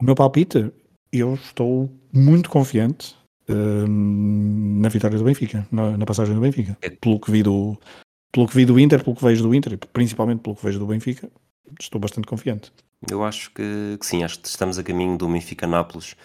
O 0.00 0.04
meu 0.04 0.14
palpite, 0.14 0.72
eu 1.10 1.34
estou 1.34 1.90
muito 2.12 2.50
confiante 2.50 3.16
na 3.48 4.88
vitória 4.88 5.18
do 5.18 5.24
Benfica, 5.24 5.66
na, 5.70 5.96
na, 5.96 6.04
passagem 6.04 6.34
do 6.34 6.40
Benfica. 6.40 6.76
É. 6.82 6.90
Pelo 6.90 7.20
que 7.20 7.30
vi 7.30 7.42
do, 7.42 7.78
pelo 8.32 8.46
que 8.48 8.56
vi 8.56 8.64
do 8.64 8.78
Inter, 8.78 9.02
pelo 9.02 9.14
que 9.14 9.24
vejo 9.24 9.42
do 9.42 9.54
Inter, 9.54 9.78
principalmente 9.92 10.40
pelo 10.40 10.56
que 10.56 10.64
vejo 10.64 10.78
do 10.78 10.86
Benfica, 10.86 11.30
estou 11.80 12.00
bastante 12.00 12.26
confiante. 12.26 12.72
Eu 13.10 13.22
acho 13.22 13.50
que, 13.52 13.96
que 14.00 14.06
sim, 14.06 14.24
acho 14.24 14.40
que 14.40 14.48
estamos 14.48 14.78
a 14.78 14.82
caminho 14.82 15.16
do 15.16 15.28
Benfica-Nápoles 15.28 16.16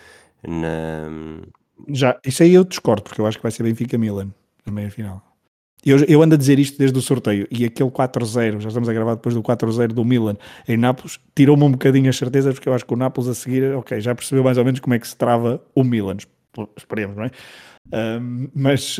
na... 0.48 1.10
Já, 1.90 2.20
isso 2.26 2.44
aí 2.44 2.54
eu 2.54 2.64
discordo, 2.64 3.04
porque 3.04 3.20
eu 3.20 3.26
acho 3.26 3.38
que 3.38 3.44
vai 3.44 3.52
ser 3.52 3.64
Benfica-Milan 3.64 4.30
na 4.66 4.72
meia-final. 4.72 5.22
Eu, 5.84 5.98
eu 6.06 6.22
ando 6.22 6.36
a 6.36 6.38
dizer 6.38 6.60
isto 6.60 6.78
desde 6.78 6.98
o 6.98 7.02
sorteio 7.02 7.48
e 7.50 7.66
aquele 7.66 7.90
4-0, 7.90 8.60
já 8.60 8.68
estamos 8.68 8.88
a 8.88 8.94
gravar 8.94 9.16
depois 9.16 9.34
do 9.34 9.42
4-0 9.42 9.88
do 9.88 10.06
Milan 10.06 10.38
em 10.68 10.78
Nápoles, 10.78 11.20
tirou-me 11.36 11.64
um 11.64 11.72
bocadinho 11.72 12.08
as 12.08 12.18
certezas, 12.18 12.54
porque 12.54 12.70
eu 12.70 12.74
acho 12.74 12.86
que 12.86 12.94
o 12.94 12.98
Nápoles 12.98 13.30
a 13.30 13.34
seguir, 13.34 13.76
ok, 13.76 14.00
já 14.00 14.14
percebeu 14.14 14.44
mais 14.44 14.60
ou 14.60 14.66
menos 14.66 14.80
como 14.80 14.94
é 14.94 15.00
que 15.00 15.08
se 15.08 15.16
trava 15.16 15.62
o 15.74 15.84
Milan, 15.84 16.18
esperemos, 16.78 17.18
não 17.18 17.24
é? 17.24 17.32
Mas, 18.54 18.98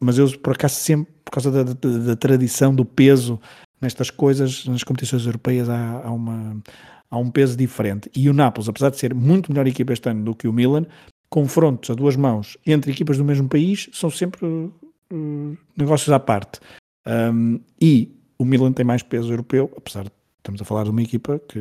mas 0.00 0.18
eu 0.18 0.30
por 0.38 0.54
acaso 0.54 0.74
sempre, 0.74 1.12
por 1.24 1.32
causa 1.32 1.50
da, 1.50 1.62
da, 1.62 1.98
da, 1.98 2.16
tradição, 2.16 2.74
do 2.74 2.84
peso 2.84 3.40
nestas 3.80 4.10
coisas, 4.10 4.66
nas 4.66 4.82
competições 4.82 5.24
europeias 5.26 5.68
há, 5.68 6.02
há, 6.04 6.10
uma, 6.10 6.60
há 7.10 7.18
um 7.18 7.30
peso 7.30 7.56
diferente. 7.56 8.10
E 8.14 8.28
o 8.28 8.32
Nápoles, 8.32 8.68
apesar 8.68 8.90
de 8.90 8.98
ser 8.98 9.14
muito 9.14 9.52
melhor 9.52 9.66
equipa 9.66 9.92
este 9.92 10.08
ano 10.08 10.24
do 10.24 10.34
que 10.34 10.48
o 10.48 10.52
Milan, 10.52 10.86
confrontos 11.30 11.90
a 11.90 11.94
duas 11.94 12.16
mãos 12.16 12.56
entre 12.66 12.90
equipas 12.90 13.18
do 13.18 13.24
mesmo 13.24 13.48
país 13.48 13.88
são 13.92 14.10
sempre 14.10 14.44
uh, 14.46 15.58
negócios 15.76 16.10
à 16.10 16.18
parte. 16.18 16.60
Um, 17.06 17.60
e 17.80 18.14
o 18.38 18.44
Milan 18.44 18.72
tem 18.72 18.84
mais 18.84 19.02
peso 19.02 19.32
europeu, 19.32 19.72
apesar 19.76 20.04
de 20.04 20.10
estamos 20.38 20.62
a 20.62 20.64
falar 20.64 20.84
de 20.84 20.90
uma 20.90 21.02
equipa 21.02 21.38
que 21.48 21.58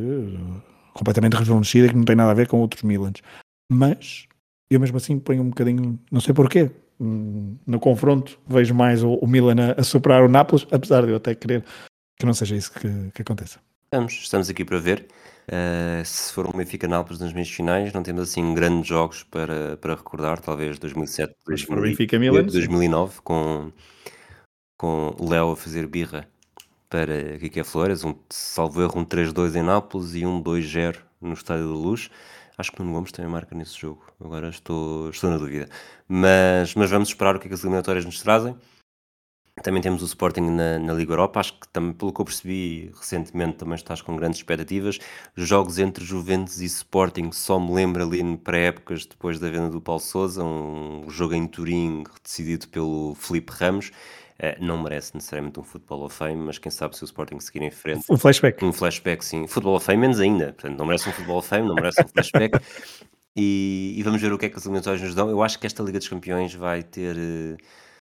completamente 0.94 1.36
rejuvenescida 1.36 1.90
que 1.90 1.96
não 1.96 2.04
tem 2.04 2.16
nada 2.16 2.32
a 2.32 2.34
ver 2.34 2.48
com 2.48 2.60
outros 2.60 2.84
Milans. 2.84 3.22
Mas 3.72 4.28
eu 4.70 4.80
mesmo 4.80 4.98
assim 4.98 5.18
ponho 5.20 5.42
um 5.42 5.50
bocadinho, 5.50 6.00
não 6.12 6.20
sei 6.20 6.34
porquê, 6.34 6.70
hum, 7.00 7.56
no 7.66 7.80
confronto 7.80 8.40
vejo 8.48 8.74
mais 8.74 9.04
o, 9.04 9.14
o 9.14 9.28
Milan 9.28 9.56
a, 9.76 9.82
a, 9.82 9.84
superar 9.84 10.24
o 10.24 10.28
Nápoles, 10.28 10.68
apesar 10.72 11.06
de 11.06 11.12
eu 11.12 11.18
até 11.18 11.34
querer 11.34 11.64
que 12.20 12.26
não 12.26 12.34
seja 12.34 12.56
isso 12.56 12.72
que, 12.72 12.90
que 13.14 13.22
aconteça. 13.22 13.60
Estamos, 13.86 14.14
estamos 14.14 14.50
aqui 14.50 14.66
para 14.66 14.80
ver. 14.80 15.08
Uh, 15.50 16.04
se 16.04 16.34
for 16.34 16.46
um 16.46 16.58
Benfica 16.58 16.90
Nápoles 16.90 17.22
nas 17.22 17.32
meias 17.32 17.50
finais, 17.50 17.94
não 17.94 18.04
temos 18.04 18.24
assim 18.24 18.54
grandes 18.54 18.88
jogos 18.88 19.24
para, 19.24 19.78
para 19.78 19.96
recordar, 19.96 20.42
talvez 20.42 20.78
2007, 20.78 21.34
2000, 21.46 21.82
Benfica, 21.82 22.20
2009, 22.20 23.22
com, 23.24 23.72
com 24.78 25.16
o 25.18 25.30
Léo 25.30 25.52
a 25.52 25.56
fazer 25.56 25.88
birra 25.88 26.28
para 26.90 27.38
Kike 27.40 27.64
Flores, 27.64 28.04
um, 28.04 28.16
salvo 28.30 28.82
erro, 28.82 29.00
um 29.00 29.06
3-2 29.06 29.56
em 29.56 29.64
Nápoles 29.64 30.16
e 30.16 30.26
um 30.26 30.42
2-0 30.42 30.98
no 31.22 31.34
Estádio 31.34 31.68
da 31.68 31.74
Luz. 31.74 32.10
Acho 32.58 32.72
que 32.72 32.82
o 32.82 32.84
Nuno 32.84 32.96
Gomes 32.96 33.12
também 33.12 33.32
marca 33.32 33.56
nesse 33.56 33.78
jogo. 33.80 34.04
Agora 34.20 34.50
estou, 34.50 35.10
estou 35.10 35.30
na 35.30 35.38
dúvida. 35.38 35.70
Mas, 36.08 36.74
mas 36.74 36.90
vamos 36.90 37.10
esperar 37.10 37.36
o 37.36 37.40
que, 37.40 37.46
é 37.46 37.50
que 37.50 37.54
as 37.54 37.64
eliminatórias 37.64 38.04
nos 38.04 38.20
trazem. 38.22 38.56
Também 39.64 39.82
temos 39.82 40.02
o 40.04 40.06
Sporting 40.06 40.42
na, 40.42 40.80
na, 40.80 40.94
Liga 40.94 41.14
Europa. 41.14 41.40
Acho 41.40 41.54
que, 41.60 41.68
também, 41.70 41.94
pelo 41.94 42.14
que 42.14 42.22
eu 42.22 42.26
percebi 42.26 42.92
recentemente, 42.96 43.58
também 43.58 43.76
estás 43.76 44.02
com 44.02 44.16
grandes 44.16 44.40
expectativas. 44.40 45.00
Jogos 45.36 45.80
entre 45.80 46.04
Juventus 46.04 46.62
e 46.62 46.66
Sporting 46.66 47.32
só 47.32 47.60
me 47.60 47.72
lembro 47.74 48.04
ali 48.04 48.38
para 48.38 48.58
épocas 48.58 49.06
depois 49.06 49.40
da 49.40 49.50
venda 49.50 49.70
do 49.70 49.82
Paulo 49.82 50.02
Souza. 50.02 50.44
Um 50.44 51.10
jogo 51.10 51.34
em 51.34 51.48
Turim 51.48 52.04
decidido 52.24 52.68
pelo 52.70 53.16
Felipe 53.16 53.52
Ramos. 53.54 53.92
Uh, 54.40 54.64
não 54.64 54.84
merece 54.84 55.16
necessariamente 55.16 55.60
um 55.60 55.64
Football 55.64 56.06
of 56.06 56.16
Fame, 56.16 56.36
mas 56.36 56.60
quem 56.60 56.72
sabe 56.72 56.96
se 56.96 57.04
o 57.04 57.06
Sporting 57.06 57.40
seguir 57.40 57.64
em 57.64 57.72
frente. 57.72 58.06
Um 58.10 58.18
flashback. 58.18 58.64
Um 58.64 58.72
flashback, 58.72 59.26
sim. 59.26 59.48
Football 59.48 59.78
of 59.78 59.86
Fame 59.86 60.02
menos 60.02 60.20
ainda. 60.20 60.54
Portanto, 60.54 60.78
não 60.78 60.86
merece 60.86 61.10
um 61.10 61.12
Football 61.12 61.40
of 61.40 61.48
Fame, 61.48 61.68
não 61.68 61.76
merece 61.76 62.02
um 62.04 62.08
flashback. 62.08 62.60
e, 63.36 63.96
e, 63.98 64.04
vamos 64.04 64.22
ver 64.22 64.32
o 64.32 64.38
que 64.38 64.46
é 64.46 64.50
que 64.50 64.58
as 64.58 64.66
eliminatórias 64.66 65.02
nos 65.02 65.16
dão. 65.16 65.30
Eu 65.30 65.42
acho 65.42 65.58
que 65.58 65.66
esta 65.66 65.82
Liga 65.82 65.98
dos 65.98 66.08
Campeões 66.08 66.54
vai 66.54 66.84
ter. 66.84 67.16
Uh, 67.16 67.58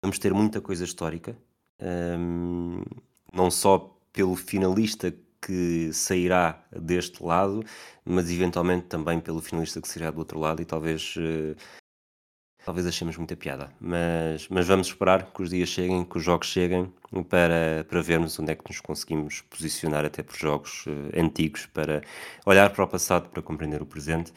vamos 0.02 0.20
ter 0.20 0.34
muita 0.34 0.60
coisa 0.60 0.84
histórica. 0.84 1.38
Um, 1.82 2.84
não 3.34 3.50
só 3.50 3.98
pelo 4.12 4.36
finalista 4.36 5.14
que 5.42 5.92
sairá 5.94 6.62
deste 6.72 7.24
lado, 7.24 7.64
mas 8.04 8.30
eventualmente 8.30 8.88
também 8.88 9.22
pelo 9.22 9.42
finalista 9.42 9.82
que 9.82 9.88
sairá 9.88 10.12
do 10.12 10.20
outro 10.20 10.38
lado 10.38 10.62
e 10.62 10.66
talvez 10.66 11.16
uh, 11.16 11.56
talvez 12.66 12.86
achemos 12.86 13.18
muita 13.18 13.36
piada, 13.36 13.72
mas, 13.80 14.48
mas 14.50 14.68
vamos 14.68 14.88
esperar 14.88 15.32
que 15.32 15.42
os 15.42 15.50
dias 15.50 15.70
cheguem, 15.70 16.04
que 16.04 16.18
os 16.18 16.24
jogos 16.24 16.48
cheguem 16.48 16.92
para, 17.30 17.86
para 17.90 18.02
vermos 18.02 18.38
onde 18.40 18.52
é 18.52 18.56
que 18.56 18.64
nos 18.68 18.80
conseguimos 18.80 19.42
posicionar 19.42 20.06
até 20.06 20.22
por 20.22 20.36
jogos 20.38 20.86
uh, 20.86 21.20
antigos, 21.20 21.66
para 21.68 22.04
olhar 22.46 22.70
para 22.70 22.84
o 22.84 22.88
passado, 22.88 23.30
para 23.30 23.42
compreender 23.42 23.82
o 23.82 23.86
presente. 23.86 24.34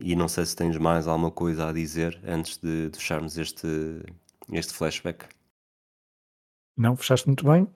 E 0.00 0.16
não 0.16 0.28
sei 0.28 0.44
se 0.44 0.56
tens 0.56 0.76
mais 0.76 1.06
alguma 1.06 1.30
coisa 1.30 1.68
a 1.68 1.72
dizer 1.72 2.18
antes 2.26 2.58
de, 2.58 2.90
de 2.90 2.98
fecharmos 2.98 3.38
este, 3.38 3.66
este 4.52 4.72
flashback. 4.72 5.26
Não, 6.76 6.96
fechaste 6.96 7.28
muito 7.28 7.44
bem 7.44 7.68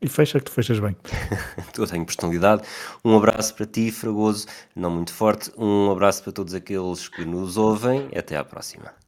e 0.00 0.08
fecha 0.08 0.38
que 0.38 0.44
tu 0.44 0.52
fechas 0.52 0.78
bem. 0.78 0.96
tu 1.72 1.86
tenho 1.86 2.04
personalidade. 2.06 2.62
Um 3.04 3.16
abraço 3.16 3.54
para 3.54 3.66
ti, 3.66 3.90
Fragoso, 3.90 4.46
não 4.74 4.90
muito 4.90 5.12
forte. 5.12 5.50
Um 5.56 5.90
abraço 5.90 6.22
para 6.22 6.32
todos 6.32 6.54
aqueles 6.54 7.08
que 7.08 7.24
nos 7.24 7.56
ouvem. 7.56 8.08
Até 8.14 8.36
à 8.36 8.44
próxima. 8.44 9.05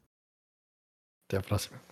Até 1.29 1.37
a 1.37 1.41
próxima. 1.41 1.88